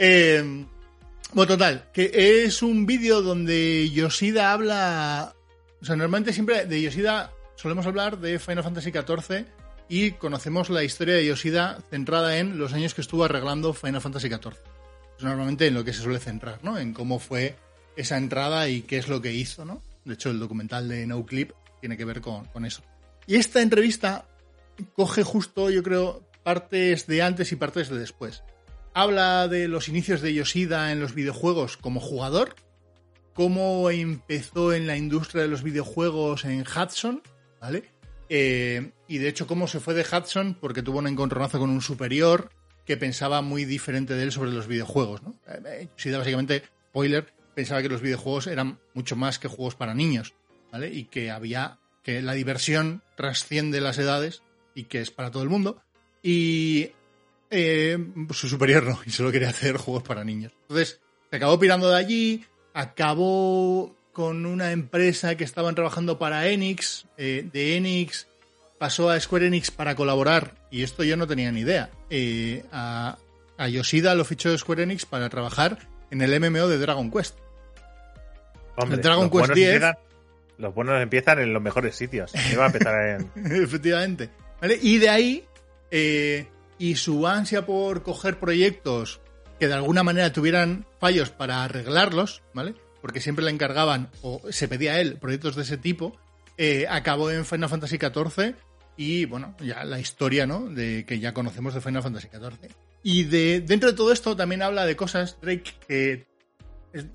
Eh, 0.00 0.42
bueno, 1.32 1.46
total, 1.46 1.90
que 1.92 2.42
es 2.44 2.60
un 2.60 2.86
vídeo 2.86 3.22
donde 3.22 3.88
Yoshida 3.90 4.52
habla. 4.52 5.32
O 5.80 5.84
sea, 5.84 5.94
normalmente 5.94 6.32
siempre 6.32 6.66
de 6.66 6.82
Yoshida 6.82 7.30
solemos 7.54 7.86
hablar 7.86 8.18
de 8.18 8.40
Final 8.40 8.64
Fantasy 8.64 8.90
XIV 8.90 9.46
y 9.88 10.12
conocemos 10.12 10.70
la 10.70 10.82
historia 10.82 11.14
de 11.14 11.26
Yoshida 11.26 11.78
centrada 11.88 12.38
en 12.38 12.58
los 12.58 12.72
años 12.72 12.94
que 12.94 13.00
estuvo 13.00 13.24
arreglando 13.24 13.74
Final 13.74 14.00
Fantasy 14.00 14.28
XIV. 14.28 14.54
Es 15.18 15.22
normalmente 15.22 15.68
en 15.68 15.74
lo 15.74 15.84
que 15.84 15.92
se 15.92 16.02
suele 16.02 16.18
centrar, 16.18 16.58
¿no? 16.64 16.78
En 16.78 16.92
cómo 16.92 17.20
fue 17.20 17.54
esa 17.94 18.16
entrada 18.16 18.68
y 18.68 18.82
qué 18.82 18.98
es 18.98 19.06
lo 19.06 19.22
que 19.22 19.32
hizo, 19.32 19.64
¿no? 19.64 19.82
De 20.08 20.14
hecho, 20.14 20.30
el 20.30 20.40
documental 20.40 20.88
de 20.88 21.06
No 21.06 21.24
Clip 21.24 21.52
tiene 21.80 21.96
que 21.96 22.04
ver 22.04 22.20
con, 22.20 22.46
con 22.46 22.64
eso. 22.64 22.82
Y 23.26 23.36
esta 23.36 23.60
entrevista 23.60 24.26
coge 24.94 25.22
justo, 25.22 25.68
yo 25.68 25.82
creo, 25.82 26.22
partes 26.42 27.06
de 27.06 27.22
antes 27.22 27.52
y 27.52 27.56
partes 27.56 27.90
de 27.90 27.98
después. 27.98 28.42
Habla 28.94 29.48
de 29.48 29.68
los 29.68 29.88
inicios 29.88 30.22
de 30.22 30.32
Yoshida 30.32 30.92
en 30.92 31.00
los 31.00 31.14
videojuegos 31.14 31.76
como 31.76 32.00
jugador, 32.00 32.56
cómo 33.34 33.90
empezó 33.90 34.72
en 34.72 34.86
la 34.86 34.96
industria 34.96 35.42
de 35.42 35.48
los 35.48 35.62
videojuegos 35.62 36.46
en 36.46 36.62
Hudson, 36.62 37.22
¿vale? 37.60 37.84
Eh, 38.30 38.92
y 39.06 39.18
de 39.18 39.28
hecho 39.28 39.46
cómo 39.46 39.68
se 39.68 39.80
fue 39.80 39.94
de 39.94 40.06
Hudson 40.10 40.56
porque 40.58 40.82
tuvo 40.82 40.98
un 40.98 41.06
encontronazo 41.06 41.58
con 41.58 41.70
un 41.70 41.80
superior 41.80 42.50
que 42.84 42.96
pensaba 42.96 43.42
muy 43.42 43.66
diferente 43.66 44.14
de 44.14 44.22
él 44.22 44.32
sobre 44.32 44.50
los 44.50 44.66
videojuegos, 44.66 45.22
¿no? 45.22 45.34
Eh, 45.46 45.88
Yoshida 45.96 46.18
básicamente, 46.18 46.62
spoiler, 46.88 47.32
pensaba 47.58 47.82
que 47.82 47.88
los 47.88 48.02
videojuegos 48.02 48.46
eran 48.46 48.78
mucho 48.94 49.16
más 49.16 49.40
que 49.40 49.48
juegos 49.48 49.74
para 49.74 49.92
niños, 49.92 50.32
¿vale? 50.70 50.94
Y 50.94 51.06
que 51.06 51.32
había, 51.32 51.80
que 52.04 52.22
la 52.22 52.34
diversión 52.34 53.02
trasciende 53.16 53.80
las 53.80 53.98
edades 53.98 54.42
y 54.76 54.84
que 54.84 55.00
es 55.00 55.10
para 55.10 55.32
todo 55.32 55.42
el 55.42 55.48
mundo. 55.48 55.82
Y 56.22 56.92
eh, 57.50 57.98
su 58.30 58.48
superior 58.48 58.84
no, 58.84 59.00
y 59.04 59.10
solo 59.10 59.32
quería 59.32 59.48
hacer 59.48 59.76
juegos 59.76 60.04
para 60.04 60.22
niños. 60.22 60.52
Entonces, 60.68 61.00
se 61.28 61.36
acabó 61.36 61.58
pirando 61.58 61.90
de 61.90 61.96
allí, 61.96 62.44
acabó 62.74 63.96
con 64.12 64.46
una 64.46 64.70
empresa 64.70 65.36
que 65.36 65.42
estaban 65.42 65.74
trabajando 65.74 66.16
para 66.16 66.46
Enix, 66.46 67.06
eh, 67.16 67.50
de 67.52 67.76
Enix 67.76 68.28
pasó 68.78 69.10
a 69.10 69.18
Square 69.18 69.48
Enix 69.48 69.72
para 69.72 69.96
colaborar, 69.96 70.54
y 70.70 70.84
esto 70.84 71.02
yo 71.02 71.16
no 71.16 71.26
tenía 71.26 71.50
ni 71.50 71.62
idea, 71.62 71.90
eh, 72.08 72.64
a, 72.70 73.18
a 73.56 73.68
Yoshida 73.68 74.14
lo 74.14 74.24
fichó 74.24 74.56
Square 74.56 74.84
Enix 74.84 75.06
para 75.06 75.28
trabajar 75.28 75.88
en 76.12 76.22
el 76.22 76.38
MMO 76.38 76.68
de 76.68 76.78
Dragon 76.78 77.10
Quest. 77.10 77.36
Hombre, 78.82 78.96
El 78.96 79.02
Dragon 79.02 79.22
los 79.24 79.30
Quest 79.30 79.38
buenos 79.40 79.56
10. 79.56 79.68
empiezan- 79.74 79.98
los 80.58 80.74
buenos 80.74 81.00
empiezan 81.02 81.38
en 81.38 81.52
los 81.52 81.62
mejores 81.62 81.94
sitios. 81.96 82.32
Iba 82.52 82.64
a 82.64 82.66
empezar 82.66 82.94
en. 83.20 83.30
Efectivamente. 83.62 84.30
¿Vale? 84.60 84.78
Y 84.82 84.98
de 84.98 85.08
ahí, 85.08 85.44
eh, 85.90 86.46
y 86.78 86.96
su 86.96 87.26
ansia 87.26 87.64
por 87.64 88.02
coger 88.02 88.38
proyectos 88.38 89.20
que 89.60 89.68
de 89.68 89.74
alguna 89.74 90.02
manera 90.02 90.32
tuvieran 90.32 90.86
fallos 91.00 91.30
para 91.30 91.64
arreglarlos, 91.64 92.42
¿vale? 92.54 92.74
Porque 93.00 93.20
siempre 93.20 93.44
le 93.44 93.50
encargaban, 93.52 94.10
o 94.22 94.40
se 94.50 94.66
pedía 94.68 94.92
a 94.94 95.00
él, 95.00 95.16
proyectos 95.18 95.54
de 95.56 95.62
ese 95.62 95.76
tipo, 95.76 96.16
eh, 96.56 96.86
acabó 96.88 97.30
en 97.30 97.44
Final 97.44 97.68
Fantasy 97.68 97.98
XIV 97.98 98.54
y, 98.96 99.24
bueno, 99.26 99.54
ya 99.60 99.84
la 99.84 100.00
historia, 100.00 100.46
¿no? 100.46 100.68
De 100.68 101.04
que 101.06 101.20
ya 101.20 101.32
conocemos 101.34 101.74
de 101.74 101.80
Final 101.80 102.02
Fantasy 102.02 102.28
XIV. 102.28 102.70
Y 103.04 103.24
de, 103.24 103.60
dentro 103.60 103.90
de 103.90 103.96
todo 103.96 104.12
esto 104.12 104.36
también 104.36 104.62
habla 104.62 104.84
de 104.86 104.96
cosas, 104.96 105.38
Drake, 105.40 105.72
que 105.86 106.26
es- 106.92 107.06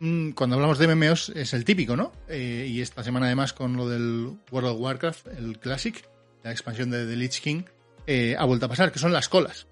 cuando 0.00 0.56
hablamos 0.56 0.78
de 0.78 0.94
MMOs 0.94 1.28
es 1.30 1.52
el 1.52 1.66
típico, 1.66 1.94
¿no? 1.94 2.12
Eh, 2.26 2.66
y 2.70 2.80
esta 2.80 3.04
semana 3.04 3.26
además 3.26 3.52
con 3.52 3.76
lo 3.76 3.86
del 3.86 4.38
World 4.50 4.70
of 4.70 4.80
Warcraft, 4.80 5.26
el 5.38 5.58
Classic, 5.58 6.02
la 6.42 6.52
expansión 6.52 6.90
de 6.90 7.06
The 7.06 7.16
Lich 7.16 7.42
King, 7.42 7.64
eh, 8.06 8.34
ha 8.38 8.46
vuelto 8.46 8.64
a 8.64 8.70
pasar, 8.70 8.92
que 8.92 8.98
son 8.98 9.12
las 9.12 9.28
colas. 9.28 9.66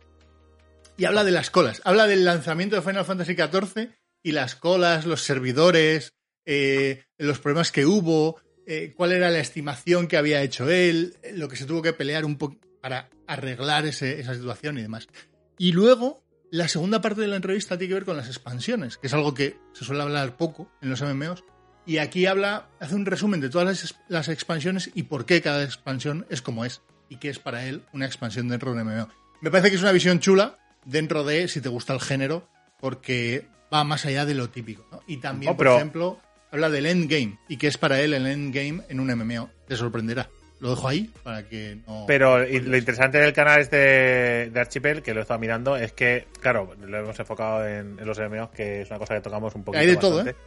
Y 0.99 1.07
habla 1.07 1.25
de 1.25 1.31
las 1.31 1.49
colas, 1.49 1.81
habla 1.85 2.07
del 2.07 2.27
lanzamiento 2.27 2.77
de 2.77 2.83
Final 2.83 3.07
Fantasy 3.07 3.35
XIV 3.35 3.91
y 4.23 4.33
las 4.33 4.55
colas, 4.55 5.07
los 5.07 5.23
servidores, 5.23 6.13
eh, 6.45 7.05
los 7.17 7.39
problemas 7.39 7.73
que 7.73 7.87
hubo, 7.87 8.41
cuál 8.97 9.13
era 9.13 9.31
la 9.31 9.39
estimación 9.39 10.09
que 10.09 10.19
había 10.19 10.43
hecho 10.43 10.69
él, 10.69 11.17
lo 11.33 11.49
que 11.49 11.57
se 11.57 11.65
tuvo 11.65 11.81
que 11.81 11.95
pelear 11.95 12.27
un 12.27 12.37
poco 12.37 12.59
para 12.83 13.09
arreglar 13.27 13.87
esa 13.87 14.35
situación 14.35 14.77
y 14.77 14.83
demás. 14.83 15.09
Y 15.57 15.73
luego, 15.73 16.23
la 16.51 16.69
segunda 16.69 17.01
parte 17.01 17.21
de 17.21 17.29
la 17.29 17.37
entrevista 17.37 17.77
tiene 17.77 17.89
que 17.89 17.95
ver 17.95 18.05
con 18.05 18.17
las 18.17 18.27
expansiones, 18.27 18.97
que 18.97 19.07
es 19.07 19.15
algo 19.15 19.35
que 19.35 19.59
se 19.73 19.85
suele 19.85 20.03
hablar 20.03 20.37
poco 20.37 20.71
en 20.81 20.91
los 20.91 21.03
MMOs. 21.03 21.45
Y 21.87 21.99
aquí 21.99 22.27
habla, 22.27 22.69
hace 22.81 22.95
un 22.95 23.07
resumen 23.07 23.41
de 23.41 23.49
todas 23.49 23.67
las, 23.67 23.95
las 24.09 24.29
expansiones 24.29 24.91
y 24.95 25.05
por 25.05 25.25
qué 25.25 25.41
cada 25.41 25.65
expansión 25.65 26.27
es 26.29 26.43
como 26.43 26.65
es. 26.65 26.83
Y 27.09 27.17
qué 27.17 27.31
es 27.31 27.39
para 27.39 27.65
él 27.67 27.83
una 27.95 28.05
expansión 28.05 28.49
dentro 28.49 28.75
de 28.75 28.83
un 28.83 28.87
MMO. 28.87 29.09
Me 29.41 29.51
parece 29.51 29.71
que 29.71 29.77
es 29.77 29.83
una 29.83 29.93
visión 29.93 30.21
chula 30.21 30.59
dentro 30.85 31.25
de 31.25 31.49
si 31.49 31.61
te 31.61 31.71
gusta 31.71 31.95
el 31.95 32.01
género, 32.01 32.49
porque 32.81 33.49
va 33.73 33.85
más 33.85 34.05
allá 34.05 34.27
de 34.27 34.35
lo 34.35 34.51
típico. 34.51 34.87
¿no? 34.93 35.01
Y 35.07 35.19
también, 35.19 35.57
por 35.57 35.67
ejemplo, 35.69 36.21
habla 36.51 36.69
del 36.71 36.87
endgame 36.87 37.39
y 37.49 37.57
qué 37.57 37.67
es 37.67 37.79
para 37.79 38.01
él 38.01 38.15
el 38.15 38.27
endgame 38.27 38.83
en 38.89 39.01
un 39.01 39.09
MMO. 39.09 39.51
Te 39.67 39.77
sorprenderá. 39.77 40.29
Lo 40.61 40.71
dejo 40.71 40.89
ahí 40.89 41.11
para 41.23 41.45
que 41.45 41.79
no. 41.87 42.05
Pero 42.07 42.39
lo 42.41 42.77
interesante 42.77 43.19
del 43.19 43.33
canal 43.33 43.61
este 43.61 43.77
de 44.51 44.61
Archipel, 44.61 45.03
que 45.03 45.15
lo 45.15 45.21
he 45.21 45.23
estado 45.23 45.39
mirando, 45.39 45.77
es 45.77 45.93
que, 45.93 46.27
claro, 46.41 46.75
lo 46.81 46.99
hemos 46.99 47.19
enfocado 47.21 47.67
en, 47.67 47.97
en 47.99 48.05
los 48.07 48.19
MMOs, 48.19 48.51
que 48.51 48.83
es 48.83 48.91
una 48.91 48.99
cosa 48.99 49.15
que 49.15 49.21
tocamos 49.21 49.55
un 49.55 49.63
poquito 49.65 49.81
Hay 49.81 49.87
de 49.87 49.97
todo, 49.97 50.17
bastante. 50.17 50.41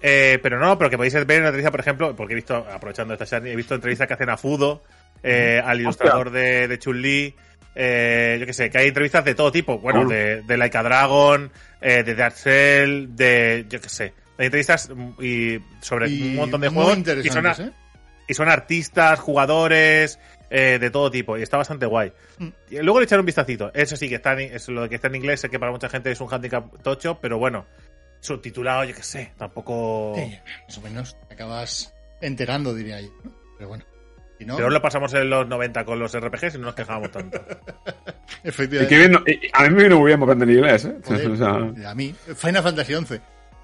Eh, 0.00 0.38
pero 0.42 0.58
no, 0.58 0.76
pero 0.76 0.90
que 0.90 0.96
podéis 0.96 1.14
ver 1.14 1.38
una 1.40 1.48
entrevista, 1.48 1.70
por 1.70 1.80
ejemplo, 1.80 2.14
porque 2.14 2.34
he 2.34 2.36
visto, 2.36 2.54
aprovechando 2.56 3.14
esta 3.14 3.26
serie, 3.26 3.52
he 3.52 3.56
visto 3.56 3.74
entrevistas 3.74 4.06
que 4.06 4.14
hacen 4.14 4.28
a 4.30 4.36
Fudo, 4.36 4.82
eh, 5.22 5.60
al 5.64 5.80
ilustrador 5.80 6.30
de, 6.30 6.68
de 6.68 6.78
Chun-Li, 6.78 7.34
eh, 7.74 8.36
yo 8.38 8.46
qué 8.46 8.52
sé, 8.52 8.68
que 8.70 8.78
hay 8.78 8.88
entrevistas 8.88 9.24
de 9.24 9.34
todo 9.34 9.50
tipo, 9.50 9.78
bueno, 9.78 10.00
Cool. 10.00 10.10
de, 10.10 10.42
de 10.42 10.56
Like 10.58 10.76
a 10.76 10.82
Dragon, 10.82 11.50
eh, 11.80 12.02
de 12.04 12.14
Dark 12.14 12.36
Cell, 12.36 13.06
de, 13.16 13.64
yo 13.68 13.80
qué 13.80 13.88
sé, 13.88 14.12
hay 14.38 14.46
entrevistas 14.46 14.90
mm, 14.94 15.10
y 15.24 15.58
sobre 15.80 16.10
Y 16.10 16.22
un 16.22 16.36
montón 16.36 16.60
de 16.60 16.68
muy 16.70 16.84
juegos 16.84 17.24
y 17.24 17.28
son, 17.30 17.46
a- 17.46 17.52
¿eh? 17.52 17.70
Y 18.28 18.34
son 18.34 18.48
artistas, 18.48 19.18
jugadores, 19.20 20.18
eh, 20.50 20.78
de 20.80 20.90
todo 20.90 21.10
tipo, 21.10 21.36
y 21.38 21.42
está 21.42 21.56
bastante 21.56 21.86
guay. 21.86 22.12
Mm. 22.38 22.48
Y 22.70 22.78
luego 22.78 23.00
le 23.00 23.04
echaron 23.04 23.22
un 23.22 23.26
vistacito. 23.26 23.70
Eso 23.74 23.96
sí, 23.96 24.08
que 24.08 24.16
está 24.16 24.32
en, 24.34 24.54
es 24.54 24.68
lo 24.68 24.82
de 24.82 24.88
que 24.88 24.94
está 24.96 25.08
en 25.08 25.16
inglés, 25.16 25.40
sé 25.40 25.48
que 25.50 25.58
para 25.58 25.72
mucha 25.72 25.88
gente 25.88 26.10
es 26.10 26.20
un 26.20 26.32
handicap 26.32 26.64
tocho, 26.82 27.18
pero 27.20 27.38
bueno, 27.38 27.66
subtitulado, 28.20 28.84
yo 28.84 28.94
qué 28.94 29.02
sé, 29.02 29.32
tampoco. 29.36 30.14
Sí, 30.16 30.38
más 30.66 30.78
o 30.78 30.80
menos 30.82 31.16
te 31.28 31.34
acabas 31.34 31.92
enterando, 32.20 32.74
diría 32.74 33.00
yo. 33.00 33.08
Pero 33.58 33.68
bueno. 33.68 33.84
Si 34.38 34.44
no, 34.44 34.56
Pero 34.56 34.68
lo 34.68 34.82
pasamos 34.82 35.14
en 35.14 35.30
los 35.30 35.46
90 35.46 35.84
con 35.84 36.00
los 36.00 36.12
RPGs 36.18 36.56
y 36.56 36.58
no 36.58 36.64
nos 36.66 36.74
quejábamos 36.74 37.10
tanto. 37.12 37.40
Y 38.42 38.48
efectivamente. 38.48 38.88
que 38.94 38.98
bien, 38.98 39.12
no- 39.12 39.22
y- 39.26 39.40
a 39.52 39.62
mí 39.62 39.70
me 39.70 39.84
vino 39.84 39.98
muy 39.98 40.08
bien 40.08 40.22
aprender 40.22 40.50
inglés, 40.50 40.84
¿eh? 40.84 40.96
Joder, 41.04 41.30
O 41.30 41.36
sea, 41.36 41.90
a 41.90 41.94
mí, 41.94 42.14
Final 42.36 42.62
Fantasy 42.62 42.94
XI. 42.94 43.20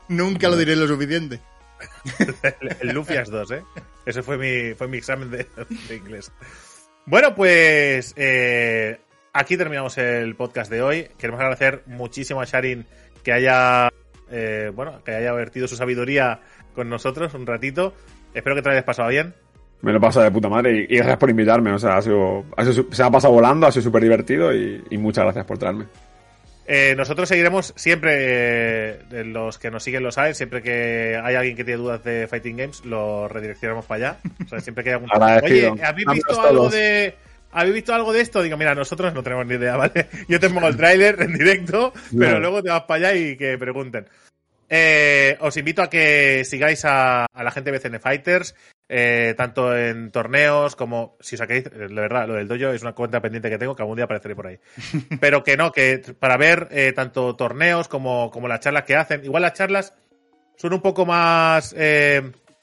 Nunca 0.08 0.48
lo 0.48 0.56
diré 0.56 0.74
lo 0.76 0.86
suficiente. 0.86 1.40
El, 2.18 2.76
el 2.80 2.88
Lufias 2.94 3.28
2, 3.30 3.50
¿eh? 3.50 3.62
Ese 4.10 4.24
fue 4.24 4.36
mi, 4.36 4.74
fue 4.74 4.88
mi 4.88 4.98
examen 4.98 5.30
de, 5.30 5.46
inglés. 5.94 6.32
Bueno, 7.06 7.32
pues 7.34 8.12
eh, 8.16 8.98
aquí 9.32 9.56
terminamos 9.56 9.96
el 9.98 10.34
podcast 10.34 10.68
de 10.68 10.82
hoy. 10.82 11.06
Queremos 11.16 11.40
agradecer 11.40 11.84
muchísimo 11.86 12.40
a 12.40 12.44
Sharin 12.44 12.84
que 13.22 13.32
haya, 13.32 13.88
eh, 14.32 14.72
bueno, 14.74 15.04
que 15.04 15.12
haya 15.12 15.32
vertido 15.32 15.68
su 15.68 15.76
sabiduría 15.76 16.40
con 16.74 16.88
nosotros 16.88 17.34
un 17.34 17.46
ratito. 17.46 17.94
Espero 18.34 18.56
que 18.56 18.62
te 18.62 18.70
hayas 18.70 18.84
pasado 18.84 19.08
bien. 19.10 19.32
me 19.82 19.92
lo 19.92 20.00
pasa 20.00 20.24
de 20.24 20.32
puta 20.32 20.48
madre 20.48 20.86
y, 20.88 20.96
gracias 20.96 21.16
por 21.16 21.30
invitarme. 21.30 21.72
O 21.72 21.78
sea, 21.78 22.02
se 22.02 23.02
ha 23.02 23.10
pasado 23.10 23.32
volando, 23.32 23.68
ha 23.68 23.72
sido 23.72 23.84
súper 23.84 24.02
divertido 24.02 24.52
y, 24.52 24.82
y 24.90 24.98
muchas 24.98 25.22
gracias 25.22 25.44
por 25.44 25.56
traerme. 25.56 25.86
Eh, 26.72 26.94
nosotros 26.97 27.28
seguiremos 27.28 27.72
siempre, 27.74 28.12
eh, 28.14 29.24
los 29.24 29.59
que 29.59 29.72
nos 29.72 29.82
siguen 29.82 30.05
lo 30.05 30.12
saben, 30.12 30.36
siempre 30.36 30.62
que 30.62 31.20
hay 31.20 31.34
alguien 31.34 31.56
que 31.56 31.64
tiene 31.64 31.78
dudas 31.80 32.05
de 32.05 32.28
Fighting 32.28 32.56
Games, 32.56 32.84
lo 32.84 33.26
redireccionamos 33.26 33.86
para 33.86 34.10
allá. 34.10 34.18
O 34.47 34.48
sea, 34.48 34.60
siempre 34.60 34.84
que 34.84 34.90
hay 34.90 34.94
algún... 34.94 35.10
Oye, 35.42 35.66
¿habéis 35.82 36.06
visto 36.12 36.40
algo 36.40 36.68
de... 36.68 37.14
¿Habéis 37.51 37.74
visto 37.74 37.92
algo 37.92 38.12
de 38.12 38.20
esto? 38.20 38.40
Digo, 38.40 38.56
mira, 38.56 38.76
nosotros 38.76 39.12
no 39.12 39.24
tenemos 39.24 39.44
ni 39.47 39.56
idea, 39.56 39.76
¿vale? 39.76 40.06
Yo 40.28 40.38
te 40.38 40.48
pongo 40.48 40.68
el 40.68 40.76
tráiler 40.76 41.20
en 41.20 41.32
directo, 41.36 41.92
pero 42.16 42.34
No. 42.34 42.38
luego 42.40 42.62
te 42.62 42.70
vas 42.70 42.82
para 42.82 43.09
allá 43.09 43.18
y 43.18 43.36
que 43.36 43.59
pregunten. 43.59 44.06
Eh, 44.72 45.36
os 45.40 45.56
invito 45.56 45.82
a 45.82 45.90
que 45.90 46.44
sigáis 46.44 46.84
a, 46.84 47.26
a 47.26 47.44
la 47.44 47.51
gente 47.51 47.72
de 47.72 47.78
BCN 47.78 48.01
Fighters, 48.01 48.55
eh, 48.88 49.34
tanto 49.36 49.76
en 49.76 50.10
torneos 50.12 50.76
como, 50.76 51.16
si 51.20 51.34
os 51.34 51.40
saquéis, 51.40 51.66
eh, 51.66 51.88
la 51.90 52.02
verdad, 52.02 52.28
lo 52.28 52.34
del 52.34 52.47
dojo 52.48 52.72
es 52.72 52.82
una 52.82 52.92
cuenta 52.92 53.20
pendiente 53.20 53.51
que 53.51 53.59
tengo 53.59 53.74
que 53.74 53.82
algún 53.82 53.97
día 53.97 54.05
apareceré 54.05 54.36
por 54.36 54.47
ahí. 54.47 54.59
Pero 55.20 55.42
que 55.42 55.56
no, 55.56 55.72
que 55.72 55.98
para 56.18 56.36
ver 56.36 56.68
eh, 56.70 56.92
tanto 56.92 57.34
torneos 57.34 57.88
como, 57.88 58.30
como 58.30 58.47
las 58.48 58.60
charlas 58.60 58.84
que 58.84 58.94
hacen, 58.97 59.24
igual 59.24 59.42
las 59.42 59.55
charlas 59.55 59.92
son 60.56 60.72
un 60.72 60.80
poco 60.80 61.05
más... 61.05 61.74
eh, 61.76 62.22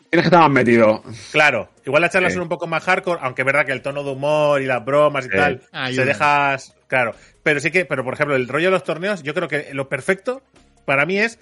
Tienes 0.10 0.24
que 0.24 0.28
estar 0.30 0.40
más 0.40 0.52
metido. 0.52 1.04
Claro, 1.34 1.70
igual 1.86 2.02
las 2.02 2.12
charlas 2.14 2.32
Sí. 2.32 2.36
son 2.36 2.44
un 2.44 2.50
poco 2.50 2.66
más 2.68 2.82
hardcore, 2.86 3.20
aunque 3.22 3.42
es 3.42 3.46
verdad 3.46 3.66
que 3.66 3.74
el 3.74 3.82
tono 3.82 4.06
de 4.06 4.12
humor 4.12 4.62
y 4.62 4.66
las 4.66 4.86
bromas 4.86 5.26
y 5.26 5.30
Sí. 5.30 5.36
tal 5.36 5.62
Ayuda. 5.74 6.02
se 6.04 6.08
dejas. 6.08 6.76
Claro, 6.88 7.14
pero 7.44 7.60
sí 7.60 7.72
que, 7.72 7.84
pero 7.84 8.06
por 8.06 8.14
ejemplo, 8.14 8.38
el 8.38 8.48
rollo 8.48 8.68
de 8.68 8.72
los 8.72 8.86
torneos, 8.86 9.22
yo 9.24 9.34
creo 9.34 9.50
que 9.50 9.74
lo 9.74 9.90
perfecto 9.90 10.42
para 10.86 11.06
mí 11.06 11.20
es 11.20 11.38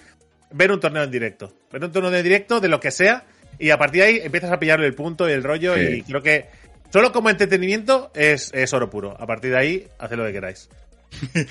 ver 0.51 0.71
un 0.71 0.79
torneo 0.79 1.03
en 1.03 1.11
directo. 1.11 1.53
Ver 1.71 1.83
un 1.83 1.91
torneo 1.91 2.13
en 2.15 2.23
directo 2.23 2.59
de 2.59 2.67
lo 2.69 2.79
que 2.79 2.91
sea 2.91 3.25
y 3.59 3.69
a 3.69 3.77
partir 3.77 4.01
de 4.01 4.07
ahí 4.07 4.19
empiezas 4.23 4.51
a 4.51 4.59
pillarle 4.59 4.87
el 4.87 4.93
punto 4.95 5.29
y 5.29 5.33
el 5.33 5.43
rollo 5.43 5.75
Sí. 5.75 5.81
y 5.81 6.01
creo 6.03 6.21
que 6.21 6.47
solo 6.91 7.11
como 7.11 7.29
entretenimiento 7.29 8.11
es, 8.15 8.51
es 8.53 8.73
oro 8.73 8.89
puro. 8.89 9.15
A 9.19 9.25
partir 9.27 9.51
de 9.51 9.57
ahí, 9.57 9.87
haced 9.99 10.15
lo 10.17 10.25
que 10.25 10.33
queráis. 10.33 10.69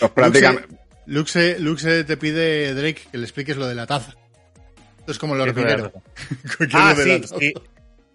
Los 0.01 0.11
prácticamente- 0.15 0.77
Luxe, 1.07 1.59
Luxe 1.61 2.05
te 2.05 2.17
pide, 2.17 2.73
Drake, 2.75 3.03
que 3.13 3.19
le 3.19 3.25
expliques 3.25 3.57
lo 3.57 3.67
de 3.67 3.75
la 3.75 3.87
taza. 3.87 4.15
Esto 5.01 5.13
es 5.13 5.19
como 5.19 5.35
lo 5.35 5.45
¿Qué 5.45 5.51
es 5.51 5.57
lo 5.57 5.63
de 5.63 5.69
la 5.69 5.77
repitero. 5.77 6.03
taza? 6.03 6.57
¿Qué 6.59 6.65
es 6.65 6.71
Ah, 6.75 6.95
sí, 6.97 7.23
sí. 7.39 7.53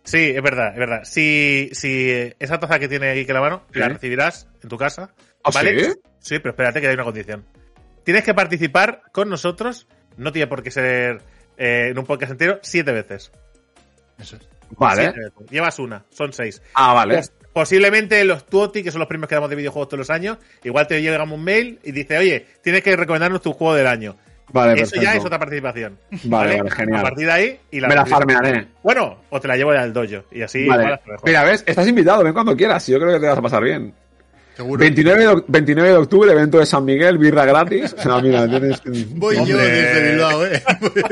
Sí, 0.03 0.17
es 0.35 0.41
verdad, 0.41 0.69
es 0.73 0.79
verdad. 0.79 1.01
Si, 1.03 1.69
si 1.73 2.33
esa 2.39 2.59
taza 2.59 2.79
que 2.79 2.87
tiene 2.87 3.11
aquí 3.11 3.25
que 3.27 3.33
la 3.33 3.41
mano, 3.41 3.63
la 3.73 3.89
recibirás 3.89 4.47
en 4.63 4.69
tu 4.69 4.77
casa. 4.77 5.13
¿Ah, 5.43 5.51
¿Vale? 5.53 5.83
sí? 5.83 5.91
Sí, 6.19 6.39
pero 6.39 6.49
espérate 6.51 6.81
que 6.81 6.87
hay 6.87 6.95
una 6.95 7.03
condición. 7.03 7.45
Tienes 8.03 8.23
que 8.23 8.33
participar 8.33 9.03
con 9.11 9.29
nosotros, 9.29 9.87
no 10.19 10.31
tiene 10.31 10.47
por 10.47 10.61
qué 10.63 10.71
ser 10.71 11.21
eh, 11.57 11.87
en 11.91 11.97
un 11.97 12.05
podcast 12.05 12.31
entero, 12.33 12.59
siete 12.61 12.91
veces. 12.91 13.31
Eso 14.19 14.35
es. 14.35 14.47
Vale. 14.77 15.07
Veces. 15.07 15.31
Llevas 15.49 15.79
una, 15.79 16.05
son 16.11 16.31
seis. 16.33 16.61
Ah, 16.75 16.93
vale. 16.93 17.15
Pos- 17.17 17.31
Posiblemente 17.51 18.23
los 18.25 18.45
Tuoti, 18.45 18.83
que 18.83 18.91
son 18.91 18.99
los 18.99 19.07
premios 19.07 19.27
que 19.27 19.35
damos 19.35 19.49
de 19.49 19.55
videojuegos 19.55 19.89
todos 19.89 19.97
los 19.99 20.09
años, 20.11 20.37
igual 20.63 20.87
te 20.87 21.01
llega 21.01 21.21
un 21.23 21.43
mail 21.43 21.79
y 21.83 21.91
dice, 21.91 22.17
oye, 22.17 22.45
tienes 22.61 22.83
que 22.83 22.95
recomendarnos 22.95 23.41
tu 23.41 23.53
juego 23.53 23.73
del 23.73 23.87
año. 23.87 24.15
Vale, 24.51 24.81
Eso 24.81 24.99
ya 25.01 25.15
es 25.15 25.25
otra 25.25 25.37
participación. 25.39 25.97
Vale, 26.25 26.57
vale, 26.57 26.71
genial. 26.71 26.99
A 26.99 27.03
partir 27.03 27.25
de 27.25 27.31
ahí 27.31 27.59
y 27.71 27.79
la 27.79 27.87
Me 27.87 27.95
la 27.95 28.05
farmearé. 28.05 28.67
Bueno, 28.83 29.21
o 29.29 29.39
te 29.39 29.47
la 29.47 29.57
llevo 29.57 29.73
ya 29.73 29.81
al 29.81 29.93
dojo. 29.93 30.25
Y 30.31 30.41
así 30.43 30.65
Vale. 30.67 30.83
igual 30.83 30.93
hasta 30.93 31.11
mejor. 31.11 31.27
Mira, 31.27 31.43
ves, 31.43 31.63
estás 31.67 31.87
invitado, 31.87 32.23
ven 32.23 32.33
cuando 32.33 32.55
quieras. 32.55 32.87
Yo 32.87 32.99
creo 32.99 33.13
que 33.13 33.19
te 33.19 33.27
vas 33.27 33.37
a 33.37 33.41
pasar 33.41 33.63
bien. 33.63 33.93
Seguro. 34.59 34.79
29 34.81 35.21
de, 35.21 35.29
oc- 35.29 35.45
29 35.47 35.89
de 35.89 35.95
octubre, 35.95 36.31
evento 36.33 36.59
de 36.59 36.65
San 36.65 36.83
Miguel, 36.83 37.17
birra 37.17 37.45
gratis. 37.45 37.95
No, 38.05 38.21
mira, 38.21 38.45
tienes 38.45 38.81
que- 38.81 38.89
Voy 39.15 39.35
yo 39.37 39.41
Hombre. 39.43 39.55
desde 39.69 40.11
Bilbao, 40.11 40.45
¿eh? 40.45 40.61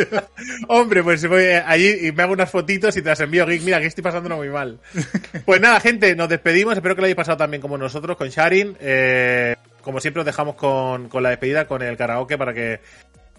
Hombre, 0.67 1.01
pues 1.03 1.25
voy 1.27 1.43
allí 1.65 2.07
y 2.07 2.11
me 2.11 2.23
hago 2.23 2.33
unas 2.33 2.49
fotitos 2.51 2.95
y 2.97 3.01
te 3.01 3.07
las 3.09 3.19
envío, 3.21 3.45
Geek. 3.45 3.61
Mira, 3.63 3.79
que 3.79 3.85
estoy 3.87 4.03
pasándolo 4.03 4.35
muy 4.37 4.49
mal. 4.49 4.79
Pues 5.45 5.61
nada, 5.61 5.79
gente, 5.79 6.13
nos 6.15 6.27
despedimos. 6.27 6.73
Espero 6.75 6.93
que 6.95 7.01
lo 7.01 7.05
hayáis 7.05 7.15
pasado 7.15 7.37
también 7.37 7.61
como 7.61 7.77
nosotros, 7.77 8.17
con 8.17 8.27
Sharin. 8.27 8.75
Eh, 8.81 9.55
como 9.81 10.01
siempre, 10.01 10.19
os 10.21 10.25
dejamos 10.25 10.55
con, 10.55 11.07
con 11.07 11.23
la 11.23 11.29
despedida, 11.29 11.65
con 11.67 11.81
el 11.81 11.95
karaoke, 11.95 12.37
para 12.37 12.53
que, 12.53 12.81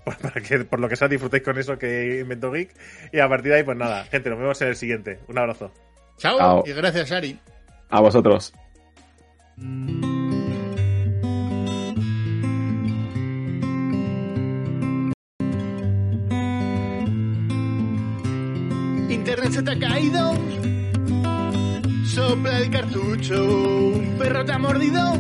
para 0.23 0.41
que 0.41 0.61
por 0.61 0.81
lo 0.81 0.89
que 0.89 0.97
sea 0.97 1.07
disfrutéis 1.09 1.43
con 1.43 1.59
eso 1.59 1.79
que 1.79 2.21
inventó 2.23 2.51
Geek. 2.51 2.71
Y 3.13 3.19
a 3.21 3.29
partir 3.29 3.53
de 3.53 3.59
ahí, 3.59 3.63
pues 3.63 3.77
nada, 3.77 4.05
gente, 4.07 4.31
nos 4.31 4.39
vemos 4.39 4.59
en 4.63 4.69
el 4.69 4.77
siguiente. 4.77 5.19
Un 5.29 5.39
abrazo. 5.39 5.71
Chao, 6.17 6.39
Chao. 6.39 6.65
y 6.67 6.73
gracias, 6.73 7.13
Ari. 7.13 7.39
A 7.91 8.01
vosotros. 8.01 8.55
Internet 19.11 19.53
se 19.53 19.63
te 19.63 19.71
ha 19.71 19.79
caído. 19.79 20.33
Sopla 22.07 22.59
el 22.61 22.71
cartucho. 22.71 23.45
Un 23.45 24.17
perro 24.19 24.45
te 24.45 24.53
ha 24.53 24.59
mordido. 24.59 25.15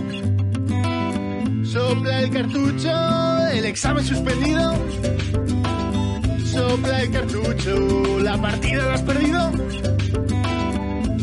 Sopla 1.64 2.22
el 2.22 2.30
cartucho. 2.30 3.48
El 3.52 3.64
examen 3.66 4.04
suspendido. 4.04 4.74
Sopla 6.44 7.02
el 7.02 7.10
cartucho. 7.10 8.18
La 8.20 8.40
partida 8.40 8.86
la 8.86 8.94
has 8.94 9.02
perdido. 9.02 9.52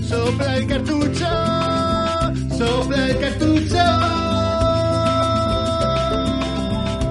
Sopla 0.03 0.57
el 0.57 0.67
cartucho. 0.67 1.64
Sopla 2.57 3.09
el 3.09 3.19
cartucho. 3.19 3.85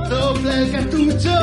Sopla 0.08 0.58
el 0.58 0.72
cartucho. 0.72 1.34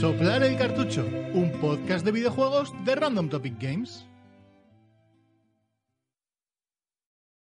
Soplar 0.00 0.42
el 0.42 0.56
cartucho, 0.56 1.06
un 1.34 1.52
podcast 1.60 2.04
de 2.04 2.10
videojuegos 2.10 2.74
de 2.84 2.96
Random 2.96 3.28
Topic 3.28 3.54
Games. 3.60 4.06